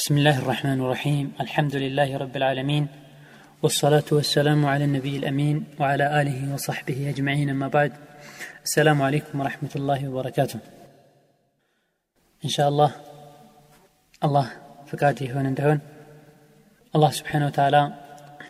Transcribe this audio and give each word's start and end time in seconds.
بسم 0.00 0.18
الله 0.18 0.38
الرحمن 0.38 0.78
الرحيم. 0.80 1.26
الحمد 1.40 1.74
لله 1.76 2.16
رب 2.16 2.34
العالمين 2.36 2.84
والصلاة 3.62 4.08
والسلام 4.12 4.66
على 4.66 4.84
النبي 4.84 5.14
الأمين 5.16 5.56
وعلى 5.80 6.04
آله 6.20 6.54
وصحبه 6.54 6.98
أجمعين 7.12 7.48
أما 7.54 7.68
بعد. 7.76 7.92
السلام 8.66 8.98
عليكم 9.02 9.34
ورحمة 9.40 9.72
الله 9.76 10.00
وبركاته. 10.08 10.60
إن 12.44 12.50
شاء 12.56 12.68
الله 12.68 12.90
الله 14.26 14.46
فقاتي 14.90 15.26
هون 15.32 15.46
هون 15.60 15.78
الله 16.96 17.10
سبحانه 17.18 17.46
وتعالى 17.50 17.82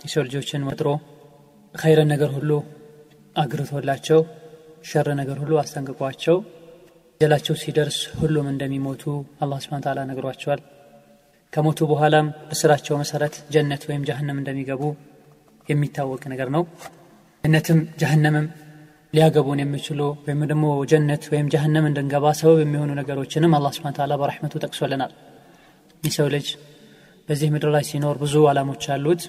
يسولጆችን 0.07 0.63
ወጥሮ 0.69 0.89
شر 1.83 1.99
ነገር 2.13 2.31
ሁሉ 2.39 2.51
አግርቶላቸው 3.43 4.21
ሸር 4.91 5.07
ነገር 5.21 5.37
سيدرس 7.63 7.99
هلو 8.21 8.41
من 8.47 8.55
دمي 8.63 8.79
موتو 8.87 9.15
الله 9.43 9.59
سبحانه 9.63 9.83
وتعالى 9.83 10.03
نقر 10.11 10.27
ነግሯቸዋል። 10.27 10.61
ከሞቱ 11.55 11.81
በኋላም 11.91 12.27
በስራቸው 12.49 12.95
መሰረት 13.01 13.35
ጀነት 13.55 13.83
ወይም 13.89 14.05
ጀሀነም 14.09 14.39
እንደሚገቡ 14.41 14.83
የሚታወቅ 15.69 16.23
ነገር 16.33 16.49
ነው። 16.55 16.63
ጀነትም 17.45 17.81
ጀሀነምም 18.01 18.47
ሊያገቡን 19.15 19.61
የሚችሉ 19.63 20.01
ወይም 20.25 20.41
ደግሞ 20.51 20.65
ጀነት 20.93 21.25
ወይም 21.33 21.47
ጀሀነም 21.53 21.85
እንድንገባ 21.91 22.33
ሰበብ 22.39 22.59
የሚሆኑ 22.63 22.91
ነገሮችንም 23.01 23.53
አላህ 23.59 23.73
ስብን 23.77 23.95
ታላ 23.99 24.15
በረሕመቱ 24.23 24.55
ጠቅሶልናል። 24.65 25.13
የሰው 26.03 26.29
ልጅ 26.35 26.49
በዚህ 27.29 27.49
ምድር 27.55 27.71
ላይ 27.75 27.85
ሲኖር 27.91 28.17
ብዙ 28.23 28.35
አላሞች 28.51 28.85
አሉት። 28.95 29.23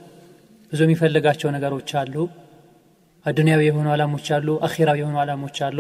ብዙ 0.72 0.82
የሚፈልጋቸው 0.86 1.50
ነገሮች 1.56 1.92
አሉ። 2.02 2.16
አዱንያዊ 3.26 3.62
የሆኑ 3.68 3.88
አላሞች 3.94 4.28
አሉ 4.36 4.58
አኺራዊ 4.68 5.00
የሆኑ 5.02 5.18
አላሞች 5.24 5.60
አሉ። 5.68 5.80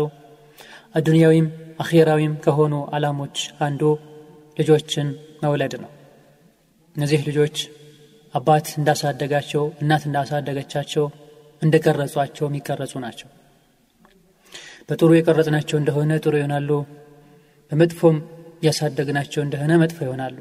አዱንያዊም 0.96 1.48
አኺራዊም 1.80 2.34
ከሆኑ 2.46 2.76
አላሞች 2.96 3.38
አንዱ 3.66 3.82
ልጆችን 4.58 5.08
መውለድ 5.44 5.74
ነው 5.82 5.92
እነዚህ 6.96 7.22
ልጆች 7.28 7.58
አባት 8.34 8.68
እንዳሳደጋቸው 8.80 9.64
እናት 9.82 10.04
እንዳሳደገቻቸው 10.08 11.06
እንደቀረጿቸው 11.62 12.46
የሚቀረጹ 12.48 12.94
ናቸው። 13.04 13.30
በጥሩ 14.90 15.12
የቀረጽናቸው 15.16 15.78
እንደሆነ 15.80 16.12
ጥሩ 16.24 16.34
ይሆናሉ። 16.40 16.70
በመጥፎም 17.72 18.18
ያሳደግናቸው 18.64 19.42
እንደሆነ 19.44 19.72
መጥፎ 19.82 19.98
ይሆናሉ። 20.06 20.38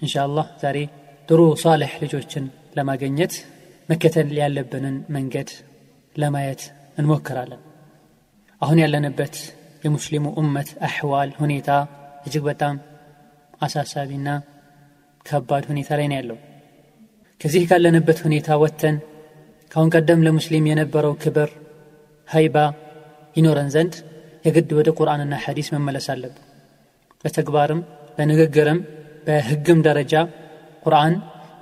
እንሻአላህ 0.00 0.46
ዛሬ 0.62 0.78
ጥሩ 1.28 1.40
ሳሌሕ 1.62 1.92
ልጆችን 2.04 2.44
ለማገኘት 2.76 3.34
መከተል 3.88 4.30
ያለብንን 4.38 4.96
መንገድ 5.16 5.50
ለማየት 6.16 6.62
እንሞክራለን። 6.98 7.60
አሁን 8.62 8.78
ያለንበት 8.82 9.36
የሙስሊሙ 9.84 10.26
እመት 10.40 10.68
አሕዋል 10.88 11.30
ሁኔታ 11.40 11.70
እጅግ 12.26 12.44
በጣም 12.48 12.74
አሳሳቢና 13.60 14.28
ከባድ 15.26 15.64
ሁኔታ 15.70 15.90
ላይ 15.98 16.06
ነው 16.10 16.16
ያለው። 16.18 16.38
ከዚህ 17.40 17.62
ካለንበት 17.68 18.18
ሁኔታ 18.26 18.56
ወጥተን 18.62 18.96
ካሁን 19.70 19.90
ቀደም 19.94 20.24
ለሙስሊም 20.26 20.64
የነበረው 20.70 21.14
ክብር 21.22 21.50
ሀይባ 22.28 22.56
ይኖረን 23.36 23.68
ዘንድ 23.74 23.94
የግድ 24.44 24.70
ወደ 24.78 24.88
ቁርአንና 24.98 25.34
ሐዲስ 25.44 25.68
መመለስ 25.74 26.06
አለብን። 26.12 26.42
በተግባርም 27.24 27.80
በንግግርም 28.16 28.78
በህግም 29.26 29.80
ደረጃ 29.86 30.14
ቁርአን 30.84 31.14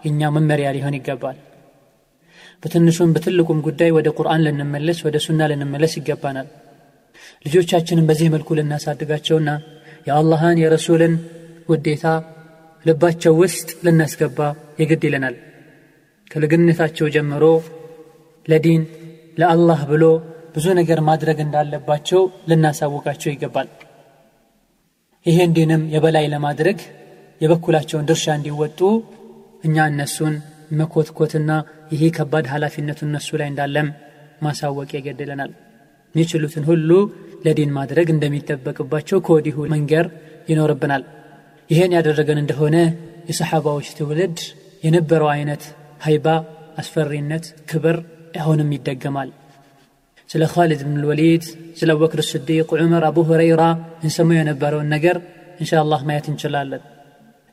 የእኛ 0.05 0.31
መመሪያ 0.36 0.69
ሊሆን 0.77 0.97
ይገባል። 0.98 1.38
በትንሹም 2.62 3.12
በትልቁም 3.14 3.58
ጉዳይ 3.66 3.91
ወደ 3.97 4.08
ቁርአን 4.19 4.42
ልንመለስ 4.47 4.98
ወደ 5.06 5.16
ሱና 5.25 5.47
ልንመለስ 5.50 5.92
ይገባናል። 5.98 6.48
ልጆቻችንን 7.47 8.08
በዚህ 8.08 8.28
መልኩ 8.34 8.48
ልናሳድጋቸውና 8.58 9.50
የአላህን 10.06 10.61
የረሱልን 10.62 11.14
ውዴታ 11.69 12.05
ልባቸው 12.84 13.33
ውስጥ 13.41 13.69
ልናስገባ 13.86 14.39
የግድ 14.81 15.03
ይለናል። 15.09 15.36
ከልግነታቸው 16.31 17.06
ጀምሮ 17.14 17.45
ለዲን 18.48 18.83
ለአላህ 19.39 19.81
ብሎ 19.91 20.05
ብዙ 20.55 20.66
ነገር 20.78 20.99
ማድረግ 21.09 21.38
እንዳለባቸው 21.44 22.21
ልናሳውቃቸው 22.50 23.31
ይገባል። 23.32 23.69
ይሄን 25.27 25.50
ዲንም 25.56 25.82
የበላይ 25.94 26.27
ለማድረግ 26.34 26.78
የበኩላቸውን 27.41 28.06
ድርሻ 28.10 28.27
እንዲወጡ 28.38 28.81
እኛ 29.65 29.87
እነሱን 29.91 30.34
መኮትኮትና 30.72 31.50
ይሄ 31.93 32.03
ከባድ 32.16 32.44
ኃላፊነቱ 32.53 33.00
እነሱ 33.06 33.28
ላይ 33.41 33.49
እንዳለም 33.53 33.88
ማሳወቅ 34.43 34.91
ይገድለናል 34.97 35.50
የሚችሉትን 36.15 36.65
ሁሉ 36.71 36.91
ለዲን 37.47 37.71
ማድረግ 37.78 38.09
እንደሚጠበቅባቸው 38.15 39.19
ከወዲሁ 39.26 39.56
መንገር 39.72 40.06
ይኖርብናል 40.49 41.03
ይህን 41.70 41.92
ያደረገን 41.97 42.38
እንደሆነ 42.41 42.76
የሰሓባዎች 43.28 43.88
ትውልድ 43.98 44.38
የነበረው 44.84 45.28
አይነት 45.34 45.62
ሀይባ 46.04 46.26
አስፈሪነት 46.81 47.44
ክብር 47.70 47.97
አሁንም 48.41 48.70
ይደገማል። 48.76 49.31
ስለ 50.31 50.44
ካሊድ 50.53 50.81
ብን 50.86 50.97
ልወሊድ 51.03 51.44
ስለ 51.78 51.88
አቡበክር 51.94 52.20
ስዲቅ 52.28 52.69
ዑመር 52.76 53.04
አቡ 53.08 53.19
ሁረይራ 53.28 53.62
እንሰማው 54.03 54.36
የነበረውን 54.38 54.88
ነገር 54.94 55.16
እንሻ 55.60 55.72
አላህ 55.82 56.00
ማየት 56.08 56.26
እንችላለን። 56.32 56.82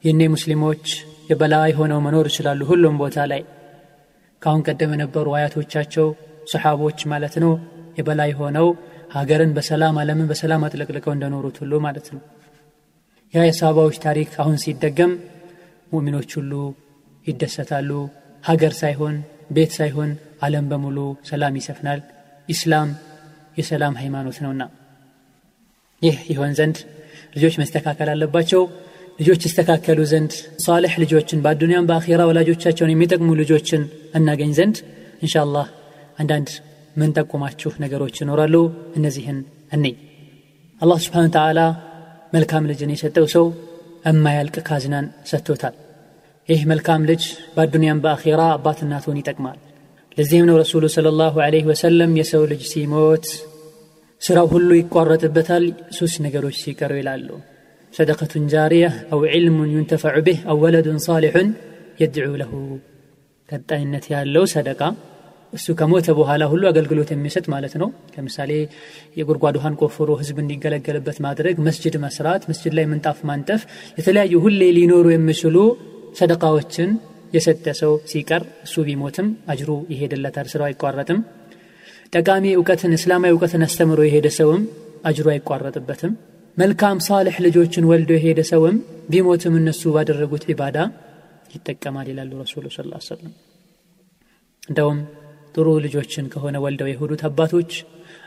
ይህኔ 0.03 0.21
ሙስሊሞች 0.33 0.83
የበላይ 1.29 1.71
ሆነው 1.79 1.99
መኖር 2.05 2.27
ይችላሉ 2.31 2.61
ሁሉም 2.69 2.97
ቦታ 3.01 3.25
ላይ። 3.31 3.41
ካሁን 4.41 4.63
ቀደም 4.67 4.93
የነበሩ 4.95 5.27
አያቶቻቸው 5.37 6.07
ሰሓቦች 6.53 6.99
ማለት 7.13 7.35
ነው 7.43 7.53
የበላይ 7.97 8.33
ሆነው 8.39 8.67
ሀገርን 9.15 9.53
በሰላም 9.57 9.95
አለምን 10.01 10.29
በሰላም 10.31 10.65
አጥለቅልቀው 10.67 11.13
እንደኖሩት 11.15 11.57
ሁሉ 11.63 11.73
ማለት 11.85 12.07
ነው 12.13 12.21
ያ 13.33 13.41
የሳባዎች 13.45 13.95
ታሪክ 14.03 14.29
አሁን 14.39 14.57
ሲደገም 14.63 15.11
ሙእሚኖች 15.91 16.29
ሁሉ 16.37 16.53
ይደሰታሉ። 17.25 17.89
ሀገር 18.43 18.73
ሳይሆን 18.73 19.15
ቤት 19.51 19.71
ሳይሆን 19.77 20.09
አለም 20.41 20.65
በሙሉ 20.71 20.97
ሰላም 21.29 21.55
ይሰፍናል። 21.59 21.99
ኢስላም 22.49 22.89
የሰላም 23.57 23.95
ሃይማኖት 24.01 24.37
ነውና 24.43 24.63
ይህ 26.01 26.17
ይሆን 26.31 26.51
ዘንድ 26.59 26.77
ልጆች 27.35 27.55
መስተካከል 27.61 28.09
አለባቸው። 28.13 28.63
ልጆች 29.19 29.41
ይስተካከሉ 29.47 29.99
ዘንድ 30.11 30.31
ሳሌሕ 30.65 30.93
ልጆችን 31.03 31.41
በአዱንያም 31.43 31.87
በአኼራ 31.89 32.21
ወላጆቻቸውን 32.29 32.91
የሚጠቅሙ 32.93 33.29
ልጆችን 33.39 33.83
እናገኝ 34.15 34.51
ዘንድ 34.59 34.77
እንሻአላህ 35.21 35.67
አንዳንድ 36.19 36.49
ምንጠቁማችሁ 36.95 37.71
ነገሮች 37.83 38.15
ይኖራሉ። 38.21 38.55
እነዚህን 38.95 39.39
እነኝ 39.71 39.95
አላህ 40.81 40.99
ስብሓን 41.05 41.31
ተዓላ 41.35 41.59
መልካም 42.33 42.67
ልጅን 42.69 42.93
የሰጠው 42.93 43.25
ሰው 43.35 43.45
እማያልቅ 44.11 44.55
ካዝናን 44.67 45.05
ሰጥቶታል 45.29 45.75
ይህ 46.49 46.61
መልካም 46.71 47.01
ልጅ 47.09 47.23
በአዱንያም 47.55 48.01
በአኼራ 48.03 48.41
አባት 48.53 48.79
እናቱን 48.85 49.19
ይጠቅማል 49.21 49.57
ለዚህም 50.17 50.45
ነው 50.49 50.55
ረሱሉ 50.61 50.85
ስለ 50.93 51.07
ላሁ 51.19 51.35
ዐለይህ 51.45 51.65
ወሰለም 51.71 52.11
የሰው 52.19 52.43
ልጅ 52.51 52.61
ሲሞት 52.71 53.25
ስራው 54.21 54.47
ሁሉ 54.53 54.69
ይቋረጥበታል 54.79 55.65
ሱስ 55.97 56.13
ነገሮች 56.25 56.55
ሲቀሩ 56.61 56.93
ይላሉ 56.99 57.27
ሰደቀቱን 57.93 58.45
ጃሪያ 58.53 58.85
አው 59.13 59.21
ዕልሙን 59.31 59.69
ዩንተፈዑ 59.75 60.17
ብህ 60.27 60.39
አው 60.51 60.57
ወለዱን 60.63 60.99
ሳሊሑን 61.05 61.49
የድዑ 62.01 62.31
ለሁ 62.41 62.51
ቀጣይነት 63.49 64.05
ያለው 64.13 64.45
ሰደቃ 64.53 64.81
እሱ 65.53 65.75
ከሞተ 65.79 66.07
በኋላ 66.17 66.43
ሁሉ 66.51 66.63
አገልግሎት 66.69 67.09
የሚሰጥ 67.13 67.45
ማለት 67.53 67.73
ነው። 67.81 67.89
ለምሳሌ 68.15 68.51
የጉድጓድ 69.17 69.55
ውሃን 69.59 69.75
ቆፍሮ 69.81 70.09
ህዝብ 70.21 70.37
እንዲገለገልበት 70.43 71.17
ማድረግ 71.25 71.55
መስጅድ 71.67 71.95
መስራት 72.05 72.43
መስጅድ 72.49 72.73
ላይ 72.77 72.85
ምንጣፍ 72.91 73.19
ማንጠፍ 73.29 73.61
የተለያዩ 73.99 74.33
ሁሌ 74.45 74.61
ሊኖሩ 74.77 75.07
የሚችሉ 75.13 75.57
ሰደቃዎችን 76.19 76.89
የሰጠ 77.33 77.67
ሰው 77.79 77.93
ሲቀር 78.11 78.43
እሱ 78.65 78.83
ቢሞትም 78.87 79.27
አጅሩ 79.51 79.71
ይሄድለታል 79.93 80.47
ስራው 80.51 80.67
አይቋረጥም። 80.69 81.19
ጠቃሚ 82.13 82.45
እውቀትን 82.55 82.95
እስላማዊ 82.97 83.31
እውቀትን 83.35 83.63
አስተምሮ 83.65 84.01
የሄደ 84.05 84.27
ሰውም 84.37 84.61
አጅሩ 85.05 85.27
አይቋረጥበትም። 85.33 86.13
መልካም 86.57 86.97
ሳልሕ 87.07 87.35
ልጆችን 87.45 87.87
ወልዶ 87.89 88.11
የሄደ 88.17 88.41
ሰውም 88.51 88.77
ቢሞትም 89.11 89.55
እነሱ 89.59 89.91
ባደረጉት 89.95 90.45
ዒባዳ 90.51 90.77
ይጠቀማል 91.53 92.07
ይላሉ 92.11 92.31
ረሱሉ 92.41 92.65
ስ 92.69 92.79
ሰለም 93.09 93.33
እንደውም 94.63 94.97
ጥሩ 95.57 95.67
ልጆችን 95.83 96.25
ከሆነ 96.33 96.55
ወልደው 96.63 96.89
የሄዱት 96.89 97.21
አባቶች 97.27 97.71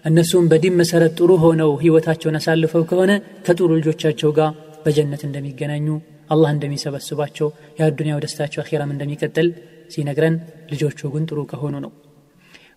እነሱም 0.04 0.44
በዲን 0.50 0.74
መሰረት 0.80 1.12
ጥሩ 1.18 1.30
ሆነው 1.42 1.70
ህይወታቸውን 1.82 2.38
አሳልፈው 2.38 2.82
ከሆነ 2.90 3.12
ከጥሩ 3.46 3.68
ልጆቻቸው 3.78 4.30
ጋር 4.38 4.50
በጀነት 4.84 5.22
እንደሚገናኙ 5.26 5.86
አላህ 6.30 6.50
እንደሚሰበስባቸው 6.54 7.48
የአዱንያው 7.78 8.20
ደስታቸው 8.24 8.60
አኼራም 8.62 8.92
እንደሚቀጥል 8.94 9.48
ሲነግረን 9.90 10.34
ልጆቹ 10.72 11.10
ግን 11.14 11.24
ጥሩ 11.30 11.40
ከሆኑ 11.50 11.74
ነው። 11.84 11.92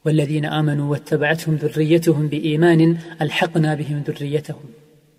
ወለዚነ 0.06 0.46
አመኑ 0.58 0.82
ወተበዐትሁም 0.92 1.56
ذርየትሁም 1.66 2.26
ቢኢማንን 2.32 2.92
አልሐቅና 3.24 3.68
ብህም 3.80 4.00
ذርየተሁም 4.10 4.70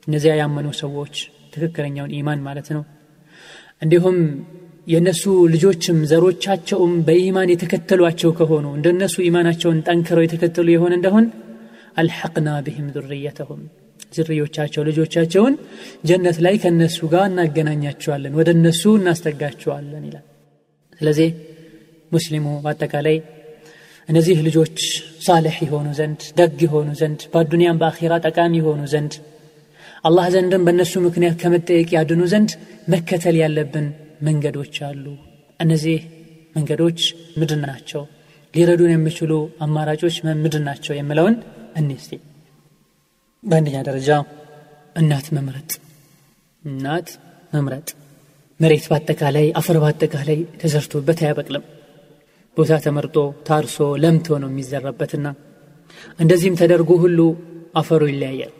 እነዚያ 0.07 0.33
ያመኑ 0.41 0.69
ሰዎች 0.83 1.15
ትክክለኛውን 1.55 2.15
ኢማን 2.19 2.41
ማለት 2.47 2.69
ነው። 2.77 2.83
እንዲሁም 3.83 4.17
የእነሱ 4.87 5.23
ልጆችም 5.53 5.99
ዘሮቻቸውም 6.11 6.93
በኢማን 7.07 7.53
የተከተሏቸው 7.53 8.31
ከሆኑ 8.39 8.67
እንደነሱ 8.77 9.17
ኢማናቸውን 9.29 9.79
ጠንክረው 9.87 10.25
የተከተሉ 10.25 10.69
የሆነ 10.73 10.93
እንደሆን 10.99 11.27
አልሐቅና 12.01 12.49
ብህም 12.67 12.87
ذርየተሁም 12.97 13.63
ዝርዮቻቸው 14.17 14.83
ልጆቻቸውን 14.89 15.55
ጀነት 16.09 16.37
ላይ 16.45 16.55
ከነሱ 16.63 16.99
ጋር 17.13 17.25
እናገናኛቸዋለን 17.31 18.37
ወደ 18.39 18.49
እነሱ 18.57 18.83
እናስጠጋቸዋለን 18.99 20.05
ይላል። 20.09 20.25
ስለዚህ 21.01 21.31
ሙስሊሙ 22.13 22.47
በአጠቃላይ 22.65 23.17
እነዚህ 24.09 24.39
ልጆች 24.47 24.79
ሳልሕ 25.27 25.57
የሆኑ 25.65 25.89
ዘንድ 25.99 26.23
ደግ 26.39 26.59
የሆኑ 26.65 26.89
ዘንድ 27.01 27.21
በአዱንያም 27.33 27.79
በአኼራ 27.83 28.15
ጠቃሚ 28.27 28.55
የሆኑ 28.61 28.83
ዘንድ 28.93 29.15
አላህ 30.05 30.27
ዘንድም 30.35 30.65
በእነሱ 30.67 30.95
ምክንያት 31.07 31.37
ከመጠየቅ 31.43 31.89
ያድኑ 31.97 32.23
ዘንድ 32.33 32.51
መከተል 32.93 33.37
ያለብን 33.43 33.87
መንገዶች 34.20 34.76
አሉ። 34.88 35.05
እነዚህ 35.61 35.99
መንገዶች 36.56 37.00
ምድን 37.37 37.62
ናቸው? 37.64 38.02
ሊረዱን 38.55 38.93
የሚችሉ 38.93 39.32
አማራጮች 39.61 40.16
ምድን 40.43 40.64
ናቸው 40.69 40.94
የምለውን 40.96 41.37
እኒስቲ 41.76 42.12
በአንደኛ 43.43 43.78
ደረጃ 43.88 44.11
እናት 44.96 45.26
መምረጥ። 45.37 45.70
እናት 46.64 47.08
መምረጥ። 47.52 47.88
መሬት 48.61 48.84
በአጠቃላይ 48.90 49.46
አፈር 49.56 49.76
በአጠቃላይ 49.82 50.38
ተዘርቶበት 50.61 51.19
አያበቅልም። 51.22 51.64
ቦታ 52.56 52.72
ተመርጦ 52.84 53.16
ታርሶ 53.46 53.87
ለምቶ 54.02 54.37
ነው 54.43 54.50
የሚዘራበትና 54.50 55.26
እንደዚህም 56.19 56.58
ተደርጎ 56.61 56.90
ሁሉ 57.02 57.20
አፈሩ 57.76 58.02
ይለያያል። 58.11 58.52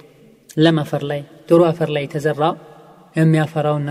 ለም 0.57 0.79
አፈር 0.83 1.03
ላይ 1.11 1.21
ጥሩ 1.49 1.61
አፈር 1.69 1.89
ላይ 1.91 2.03
የተዘራ 2.05 2.43
የሚያፈራውና 3.17 3.91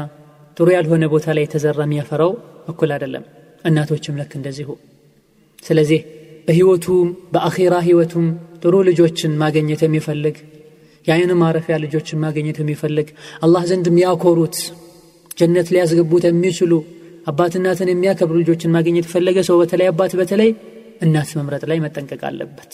ጥሩ 0.58 0.68
ያልሆነ 0.76 1.04
ቦታ 1.14 1.26
ላይ 1.36 1.44
የተዘራ 1.46 1.80
የሚያፈራው 1.86 2.32
እኩል 2.72 2.92
አይደለም። 2.96 3.24
እናቶችም 3.66 4.18
ልክ 4.20 4.32
እንደዚሁ። 4.40 4.70
ስለዚህ 5.64 6.00
በህይወቱም 6.48 7.10
በአኼራ 7.34 7.76
ህይወቱም 7.86 8.26
ጥሩ 8.64 8.76
ልጆችን 8.90 9.32
ማግኘት 9.44 9.82
የሚፈልግ 9.86 10.36
የአይን 11.08 11.32
ማረፊያ 11.42 11.76
ልጆችን 11.84 12.22
ማግኘት 12.26 12.58
የሚፈልግ 12.62 13.08
አላህ 13.46 13.64
ዘንድ 13.70 13.88
የሚያኮሩት 13.92 14.58
ጀነት 15.38 15.68
ሊያስገቡት 15.74 16.26
የሚችሉ 16.28 16.74
አባት 17.28 17.54
እናትን 17.60 17.90
የሚያከብሩ 17.92 18.36
ልጆችን 18.42 18.74
ማግኘት 18.76 19.06
የፈለገ 19.08 19.38
ሰው 19.50 19.58
በተለይ 19.62 19.88
አባት 19.92 20.14
በተለይ 20.20 20.50
እናት 21.02 21.30
መምረጥ 21.40 21.64
ላይ 21.72 21.78
መጠንቀቅ 21.86 22.22
አለበት። 22.30 22.74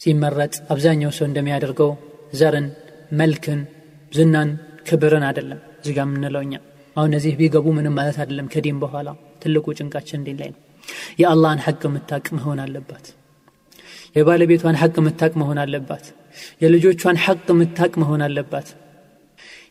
ሲመረጥ 0.00 0.54
አብዛኛው 0.72 1.12
ሰው 1.18 1.26
እንደሚያደርገው 1.28 1.90
ዘርን 2.32 2.66
መልክን 3.12 3.60
ዝናን 4.12 4.50
ክብርን 4.88 5.24
አይደለም 5.28 5.60
እዚጋ 5.82 5.98
የምንለው 6.04 6.42
እኛ። 6.46 6.54
አሁን 6.96 7.08
እነዚህ 7.10 7.32
ቢገቡ 7.38 7.66
ምንም 7.76 7.94
ማለት 7.98 8.16
አይደለም 8.22 8.46
ከዲን 8.52 8.78
በኋላ። 8.82 9.08
ትልቁ 9.42 9.66
ጭንቃችን 9.78 10.18
እንዲን 10.20 10.38
ላይ 10.42 10.48
ነው። 10.52 10.60
የአላህን 11.20 11.60
ሐቅ 11.66 11.80
የምታቅ 11.88 12.26
መሆን 12.38 12.58
አለባት። 12.64 13.06
የባለቤቷን 14.16 14.78
ሐቅ 14.80 14.94
የምታቅ 15.00 15.32
መሆን 15.42 15.58
አለባት። 15.62 16.06
የልጆቿን 16.62 17.18
ሐቅ 17.24 17.46
የምታቅ 17.54 17.92
መሆን 18.02 18.22
አለባት። 18.26 18.68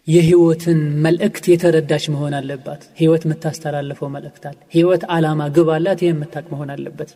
የህይወትን 0.08 0.80
መልእክት 1.04 1.46
የተረዳች 1.52 2.06
መሆን 2.13 2.34
አለባት። 2.38 2.81
ህይወት 3.00 3.24
የምታስተላልፈው 3.25 4.10
መልእክት 4.16 4.46
አለ። 4.50 4.58
ህይወት 4.74 5.04
አላማ 5.16 5.42
ግብ 5.58 5.69
አላት። 5.75 6.00
ይህ 6.04 6.12
የምታቅ 6.13 6.46
መሆን 6.54 6.72
አለበት 6.75 7.12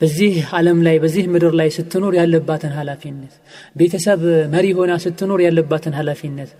በዚህ 0.00 0.34
ዓለም 0.52 0.78
ላይ 0.86 0.96
በዚህ 0.98 1.24
ምድር 1.32 1.52
ላይ 1.60 1.68
ስትኖር 1.76 2.14
ያለባትን 2.18 2.72
ኃላፊነት 2.78 3.34
ቤተሰብ 3.76 4.22
መሪ 4.54 4.66
ሆና 4.78 4.92
ስትኖር 5.04 5.40
ያለባትን 5.46 5.94
ኃላፊነት 5.98 6.50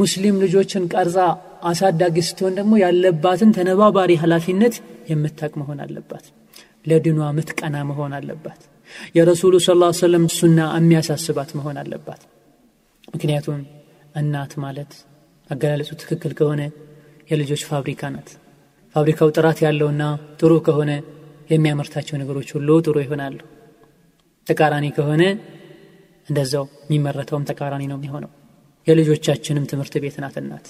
ሙስሊም 0.00 0.36
ልጆችን 0.44 0.84
ቀርጻ 0.94 1.18
አሳዳጊ 1.70 2.16
ስትሆን 2.28 2.56
ደግሞ 2.58 2.74
ያለባትን 2.82 3.52
ተነባባሪ 3.58 4.12
ኃላፊነት 4.22 4.76
የምታቅ 5.10 5.52
መሆን 5.60 5.80
አለባት። 5.84 6.26
ለድኗ 6.86 7.20
ምትቀና 7.36 7.76
መሆን 7.88 8.12
አለባት። 8.18 8.60
የረሱሉ 9.16 9.54
ስ 9.64 9.74
ላ 9.80 9.88
ሰለም 9.98 10.24
ሱና 10.36 10.60
የሚያሳስባት 10.76 11.50
መሆን 11.58 11.76
አለባት። 11.82 12.22
ምክንያቱም 13.14 13.58
እናት 14.14 14.52
ማለት 14.64 14.92
አገላለጹ 15.50 15.90
ትክክል 16.02 16.32
ከሆነ 16.38 16.62
የልጆች 17.30 17.62
ፋብሪካ 17.70 18.10
ናት። 18.14 18.30
ፋብሪካው 18.94 19.28
ጥራት 19.36 19.58
ያለውና 19.66 20.02
ጥሩ 20.40 20.52
ከሆነ 20.66 20.90
የሚያመርታቸው 21.50 22.16
ነገሮች 22.22 22.48
ሁሉ 22.56 22.68
ጥሩ 22.84 22.96
ይሆናሉ። 23.04 23.38
ተቃራኒ 24.46 24.86
ከሆነ 24.96 25.22
እንደዛው 26.28 26.64
የሚመረተውም 26.84 27.46
ተቃራኒ 27.50 27.82
ነው 27.90 27.98
የሚሆነው። 27.98 28.30
የልጆቻችንም 28.86 29.64
ትምህርት 29.70 29.94
ቤት 30.02 30.16
ናት 30.22 30.36
እናት 30.40 30.66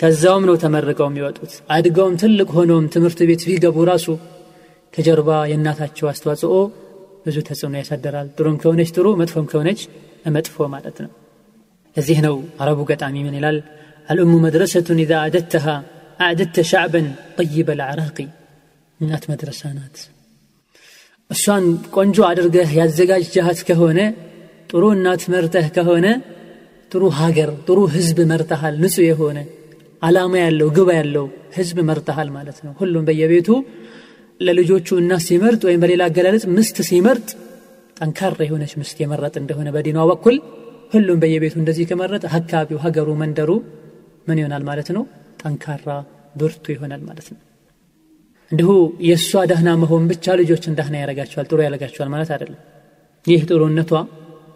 ከዛውም 0.00 0.44
ነው 0.48 0.54
ተመርቀው 0.62 1.08
የሚወጡት። 1.10 1.52
አድገውም 1.74 2.14
ትልቅ 2.22 2.48
ሆነውም 2.56 2.86
ትምህርት 2.94 3.20
ቤት 3.28 3.42
ቢገቡ 3.48 3.84
ራሱ 3.90 4.06
ከጀርባ 4.94 5.30
የእናታቸው 5.50 6.06
አስተዋጽኦ 6.12 6.54
ብዙ 7.26 7.36
ተጽዕኖ 7.48 7.74
ያሳደራል 7.80 8.28
ጥሩም 8.36 8.56
ከሆነች 8.62 8.90
ጥሩ 8.96 9.06
መጥፎም 9.20 9.46
ከሆነች 9.50 9.80
መጥፎ 10.36 10.66
ማለት 10.74 10.96
ነው። 11.04 11.10
ለዚህ 11.96 12.18
ነው 12.26 12.34
አረቡ 12.62 12.80
ገጣሚ 12.90 13.16
ምን 13.26 13.34
ይላል? 13.38 13.56
አልእሙ 14.08 14.32
መድረሰቱን 14.44 15.00
ኢዛ 15.02 15.12
አደተሃ 15.24 15.66
አዕደተ 16.20 16.56
ሻዕበን 16.70 17.06
ጠይበ 17.38 17.68
ልዓራቂ 17.78 18.18
እናት 19.02 19.24
መድረሳ 19.30 19.62
ናት። 19.76 19.96
እሷን 21.30 21.64
ቆንጆ 21.96 22.16
አድርገህ 22.28 22.70
ያዘጋጀሃት 22.78 23.60
ከሆነ 23.68 23.98
ጥሩ 24.70 24.84
እናት 24.96 25.22
መርጠህ 25.32 25.66
ከሆነ 25.76 26.06
ጥሩ 26.92 27.04
ሀገር 27.18 27.50
ጥሩ 27.66 27.78
ህዝብ 27.94 28.18
መርጠሃል 28.32 28.74
ንጹህ 28.82 29.06
የሆነ 29.08 29.38
አላማ 30.02 30.34
ያለው 30.42 30.68
ግባ 30.76 30.88
ያለው 30.98 31.26
ህዝብ 31.56 31.78
መርጠሃል 31.88 32.28
ማለት 32.36 32.58
ነው። 32.66 32.72
ሁሉም 32.80 33.04
በየቤቱ 33.08 33.48
ለልጆቹ 34.40 34.88
እናት 35.00 35.22
ሲመርጥ 35.26 35.62
ወይም 35.68 35.80
በሌላ 35.82 36.02
አገላለጽ 36.10 36.44
ምስት 36.56 36.78
ሲመርጥ 36.88 37.28
ጠንካራ 37.96 38.38
የሆነች 38.46 38.72
ምስት 38.80 38.96
የመረጥ 39.02 39.34
እንደሆነ 39.42 39.68
በዲኗ 39.74 39.98
በኩል 40.10 40.36
ሁሉም 40.92 41.20
በየቤቱ 41.22 41.54
እንደዚህ 41.60 41.86
ከመረጠ 41.90 42.24
አካባቢው 42.38 42.80
ሀገሩ 42.84 43.08
መንደሩ 43.22 43.50
ምን 44.26 44.40
ይሆናል 44.40 44.64
ማለት 44.68 44.90
ነው? 44.96 45.04
ጠንካራ 45.42 45.86
ብርቱ 46.40 46.64
ይሆናል 46.74 47.02
ማለት 47.08 47.28
ነው 47.32 47.40
እንዲሁ 48.52 48.70
የእሷ 49.06 49.42
ደህና 49.50 49.70
መሆን 49.82 50.02
ብቻ 50.10 50.34
ልጆችን 50.40 50.76
ደህና 50.78 50.94
ያደርጋቸዋል 51.02 51.46
ጥሩ 51.50 51.58
ያደርጋቸዋል 51.64 52.08
ማለት 52.14 52.30
አይደለም። 52.34 52.60
ይህ 53.26 53.42
ጥሩነቷ 53.50 53.92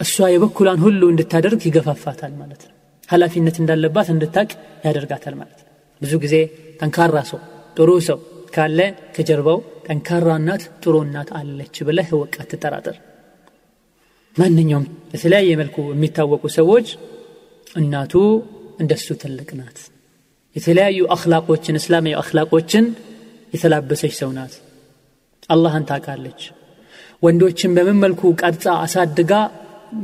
እሷ 0.00 0.26
የበኩሏን 0.32 0.80
ሁሉ 0.84 1.02
እንድታደርግ 1.12 1.60
ይገፋፋታል 1.68 2.32
ማለት 2.40 2.62
ነው። 2.66 2.72
ኃላፊነት 3.08 3.56
እንዳለባት 3.62 4.08
እንድታቅ 4.14 4.48
ያደርጋታል 4.86 5.34
ማለት 5.40 5.58
ነው። 5.60 5.70
ብዙ 6.00 6.12
ጊዜ 6.24 6.34
ጠንካራ 6.80 7.16
ሰው 7.30 7.40
ጥሩ 7.76 7.90
ሰው 8.08 8.18
ካለ 8.54 8.80
ከጀርባው 9.14 9.58
ጠንካራ 9.86 10.28
እናት 10.40 10.62
ጥሩ 10.82 10.94
እናት 11.06 11.28
አለች 11.38 11.76
ብለህ 11.88 12.08
እወቅ 12.16 12.34
አትጠራጠር። 12.42 12.96
ማንኛውም 14.36 14.86
በተለያየ 15.12 15.50
መልኩ 15.60 15.76
የሚታወቁ 15.90 16.44
ሰዎች 16.56 16.88
እናቱ 17.76 18.14
እንደሱ 18.80 19.06
ትልቅ 19.22 19.50
ናት። 19.58 19.78
የተለያዩ 20.56 20.98
አክላቆችን 21.14 21.78
እስላማዊ 21.80 22.14
አክላቆችን 22.20 22.84
የተላበሰች 23.52 24.14
ሰው 24.20 24.30
ናት። 24.36 24.54
አላህን 25.50 25.84
ታውቃለች። 25.90 26.40
ወንዶችን 27.22 27.74
በምን 27.76 27.98
መልኩ 28.04 28.32
ቀርጻ 28.40 28.66
አሳድጋ 28.84 29.32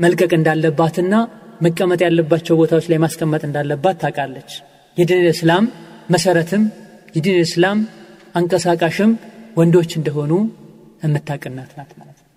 መልቀቅ 0.02 0.30
እንዳለባትና 0.36 1.14
መቀመጥ 1.62 2.00
ያለባቸው 2.04 2.54
ቦታዎች 2.60 2.86
ላይ 2.90 2.98
ማስቀመጥ 2.98 3.42
እንዳለባት 3.48 3.96
ታውቃለች። 4.02 4.50
የዲን 4.96 5.26
እስላም 5.32 5.64
መሰረትም 6.10 6.62
የዲን 7.16 7.38
እስላም 7.44 7.78
አንቀሳቃሽም 8.36 9.10
ወንዶች 9.56 9.90
እንደሆኑ 9.98 10.32
የምታቅናት 11.04 11.70
ናት 11.78 11.90
ማለት 12.00 12.18
ነው። 12.18 12.28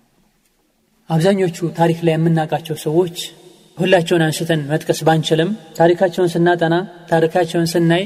አብዛኞቹ 1.10 1.58
ታሪክ 1.78 1.98
ላይ 2.06 2.14
የምናውቃቸው 2.16 2.76
ሰዎች 2.86 3.16
ሁላቸውን 3.78 4.22
አንስተን 4.26 4.60
መጥቀስ 4.70 5.00
ባንችልም 5.06 5.50
ታሪካቸውን 5.76 6.30
ስናጠና 6.34 6.74
ታሪካቸውን 7.10 7.68
ስናይ 7.72 8.04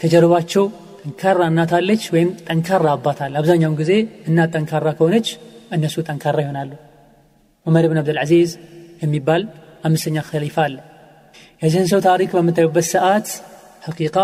ከጀርባቸው 0.00 0.64
ጠንካራ 1.06 1.40
እናት 1.50 1.72
አለች 1.76 2.04
ወይም 2.12 2.30
ጠንካራ 2.46 2.86
አባት 2.94 3.18
አለ። 3.24 3.34
አብዛኛውን 3.40 3.74
ጊዜ 3.80 3.92
እናት 4.28 4.50
ጠንካራ 4.54 4.86
ከሆነች 4.96 5.28
እነሱ 5.74 5.94
ጠንካራ 6.06 6.36
ይሆናሉ። 6.44 6.70
ዑመር 7.66 7.84
ብን 7.90 7.98
አብዱልዓዚዝ 8.00 8.50
የሚባል 9.02 9.42
አምስተኛ 9.84 10.16
ከሊፋ 10.28 10.56
አለ። 10.64 10.76
የዚህን 11.62 11.86
ሰው 11.92 12.00
ታሪክ 12.06 12.30
በምታዩበት 12.36 12.86
ሰዓት 12.90 13.28
ሐቂቃ 13.86 14.16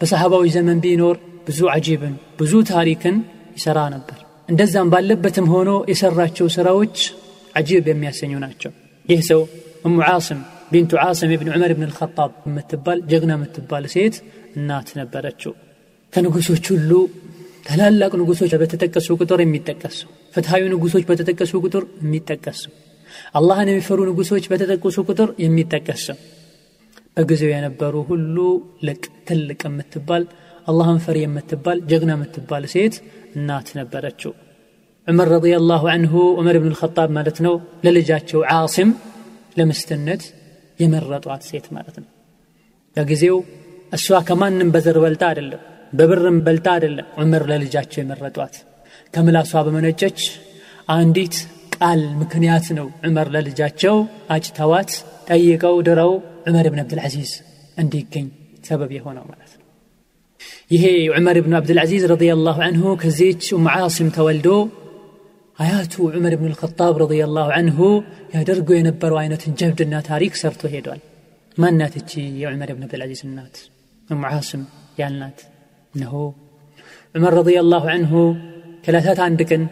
በሰሃባዊ 0.00 0.50
ዘመን 0.56 0.80
ቢኖር 0.84 1.16
ብዙ 1.46 1.60
አጂብን 1.74 2.14
ብዙ 2.40 2.52
ታሪክን 2.70 3.16
ይሰራ 3.56 3.78
ነበር። 3.94 4.18
እንደዛም 4.48 4.90
ባለበትም 4.92 5.48
ሆኖ 5.54 5.70
የሰራቸው 5.92 6.48
ስራዎች 6.56 6.98
አጂብ 7.56 7.88
የሚያሰኙ 7.90 8.32
ናቸው። 8.44 8.72
ይህ 9.08 9.22
ሰው 9.30 9.40
እሙ 9.84 9.96
ዓስም 10.10 10.42
ቢንቱ 10.72 10.92
ዓስም 11.04 11.32
የብን 11.34 11.50
ዑመር 11.54 11.72
ብን 11.76 11.88
ልኸጣብ 11.90 12.32
የምትባል 12.48 13.00
ጀግና 13.10 13.32
የምትባል 13.36 13.86
ሴት 13.94 14.16
እናት 14.56 14.88
ነበረችው 15.00 15.52
ከንጉሶች 16.12 16.66
ሁሉ 16.72 16.90
ታላላቅ 17.66 18.12
ንጉሶች 18.20 18.52
በተጠቀሱ 18.60 19.08
ቁጥር 19.20 19.40
የሚጠቀሱ 19.44 19.98
ፍትሐዊ 20.34 20.62
ንጉሶች 20.72 21.04
በተጠቀሱ 21.08 21.52
ቁጥር 21.64 21.84
የሚጠቀሱ 22.02 22.62
አላህን 23.38 23.68
የሚፈሩ 23.70 24.00
ንጉሶች 24.08 24.44
በተጠቀሱ 24.50 24.98
ቁጥር 25.08 25.28
የሚጠቀሱ። 25.44 26.06
በጊዜው 27.16 27.50
የነበሩ 27.52 27.94
ሁሉ 28.10 28.36
ልቅ 28.88 29.02
ትልቅ 29.28 29.60
የምትባል 29.68 30.24
አላህን 30.68 30.98
ፈሪ 31.04 31.18
የምትባል 31.22 31.78
ጀግና 31.90 32.10
የምትባል 32.16 32.64
ሴት 32.72 32.94
እናት 33.36 33.68
ነበረችው። 33.78 34.32
ዑመር 35.06 35.28
ረዲየላሁ 35.34 35.84
አንሁ 35.94 36.14
ዑመር 36.38 36.56
ብን 36.62 36.72
ልኸጣብ 36.74 37.10
ማለት 37.18 37.38
ነው 37.46 37.54
ለልጃቸው 37.84 38.40
ዓሲም 38.56 38.90
ለምስትነት 39.58 40.22
የመረጧት 40.80 41.42
ሴት 41.48 41.66
ማለት 41.76 41.96
ነው። 42.02 42.08
በጊዜው 42.96 43.38
እሷ 43.92 44.20
ከማንም 44.28 44.70
በዘር 44.74 44.96
በልጣ 45.04 45.22
አይደለም 45.30 45.62
በብርም 45.92 46.36
በልጣ 46.46 46.66
አይደለም 46.74 47.06
ዑመር 47.18 47.42
ለልጃቸው 47.50 48.00
የመረጧት። 48.02 48.54
ከምላሷ 49.14 49.62
በመነጨች 49.66 50.20
አንዲት 50.94 51.36
ቃል 51.76 52.00
ምክንያት 52.20 52.66
ነው 52.78 52.86
ዑመር 53.02 53.28
ለልጃቸው 53.34 53.96
አጭተዋት 54.34 54.90
ጠይቀው 55.28 55.76
ድረው 55.88 56.12
ዑመር 56.46 56.66
ብን 56.72 56.80
አብድልዓዚዝ 56.82 57.32
እንዲገኝ 57.76 58.26
ሰበብ 58.68 58.90
የሆነው 58.96 59.24
ማለት 59.30 59.52
ነው። 59.52 59.64
ይሄ 60.70 60.84
ዑመር 61.12 61.38
ብን 61.44 61.54
አብድልዓዚዝ 61.58 62.02
ረዲየላሁ 62.12 62.58
አንሁ 62.66 62.94
ከዚች 63.02 63.44
ኡም 63.56 63.66
ዓሲም 63.76 64.08
ተወልዶ 64.16 64.48
አያቱ 65.58 65.94
ዑመር 66.08 66.34
ብን 66.40 66.50
ልኸጣብ 66.52 66.96
ረዲየላሁ 67.02 67.48
አንሁ 67.58 67.78
ያደርገው 68.34 68.76
የነበረው 68.78 69.18
አይነትን 69.22 69.54
ጀብድና 69.60 69.94
ታሪክ 70.08 70.34
ሰርቶ 70.42 70.62
ሄዷል። 70.74 71.00
ማናት 71.56 71.94
እቺ 72.00 72.10
የዑመር 72.42 72.70
ብን 72.74 72.84
አብድልዓዚዝ 72.86 73.22
እናት? 73.26 73.56
ኡም 74.08 74.22
ዓሲም 74.30 74.62
ያልናት 75.00 75.38
እነሆ 75.94 76.14
ዑመር 77.14 77.34
ረዲየላሁ 77.38 77.84
አንሁ 77.94 78.12
ከዕለታት 78.84 79.18
አንድ 79.26 79.40
ቀን 79.50 79.62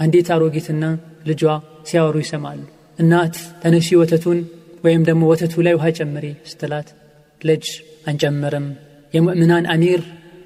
አንዲት 0.00 0.28
አሮጊትና 0.34 0.84
ልጇ 1.28 1.42
ሲያወሩ 1.88 2.16
ይሰማሉ። 2.24 2.60
እናት 2.98 3.36
ተነሺ 3.62 3.88
ወተቱን 4.00 4.38
ወይም 4.84 5.02
ደግሞ 5.08 5.22
ወተቱ 5.32 5.54
ላይ 5.66 5.74
ውሃ 5.78 5.86
ጨምሪ 5.98 6.26
ስትላት 6.50 6.88
ልጅ 7.40 7.64
አንጨምርም። 8.10 8.66
የሙእምናን 9.14 9.66
አሚር 9.74 10.02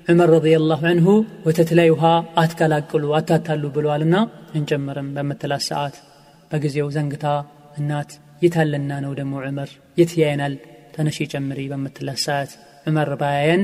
ዑመር 0.08 0.30
ረዲየላሁ 0.36 0.80
አንሁ 0.90 1.06
ወተት 1.46 1.70
ላይ 1.78 1.88
ውሃ 1.94 2.04
አትቀላቅሉ 2.42 3.04
አታታሉ 3.18 3.64
ብለዋልና 3.76 4.16
እንጨምርም 4.58 5.08
በምትላት 5.16 5.64
ሰዓት 5.68 5.96
በጊዜው 6.50 6.88
ዘንግታ 6.96 7.26
እናት 7.76 8.10
የታለና 8.42 8.92
ነው 9.04 9.12
ደግሞ 9.18 9.34
ዑመር 9.44 9.70
የት 9.98 10.12
ተነሺ 10.94 11.18
ጨምሪ 11.32 11.60
በምትላት 11.72 12.20
ሰዓት 12.26 12.50
ዑመር 12.86 13.10
ባያየን 13.20 13.62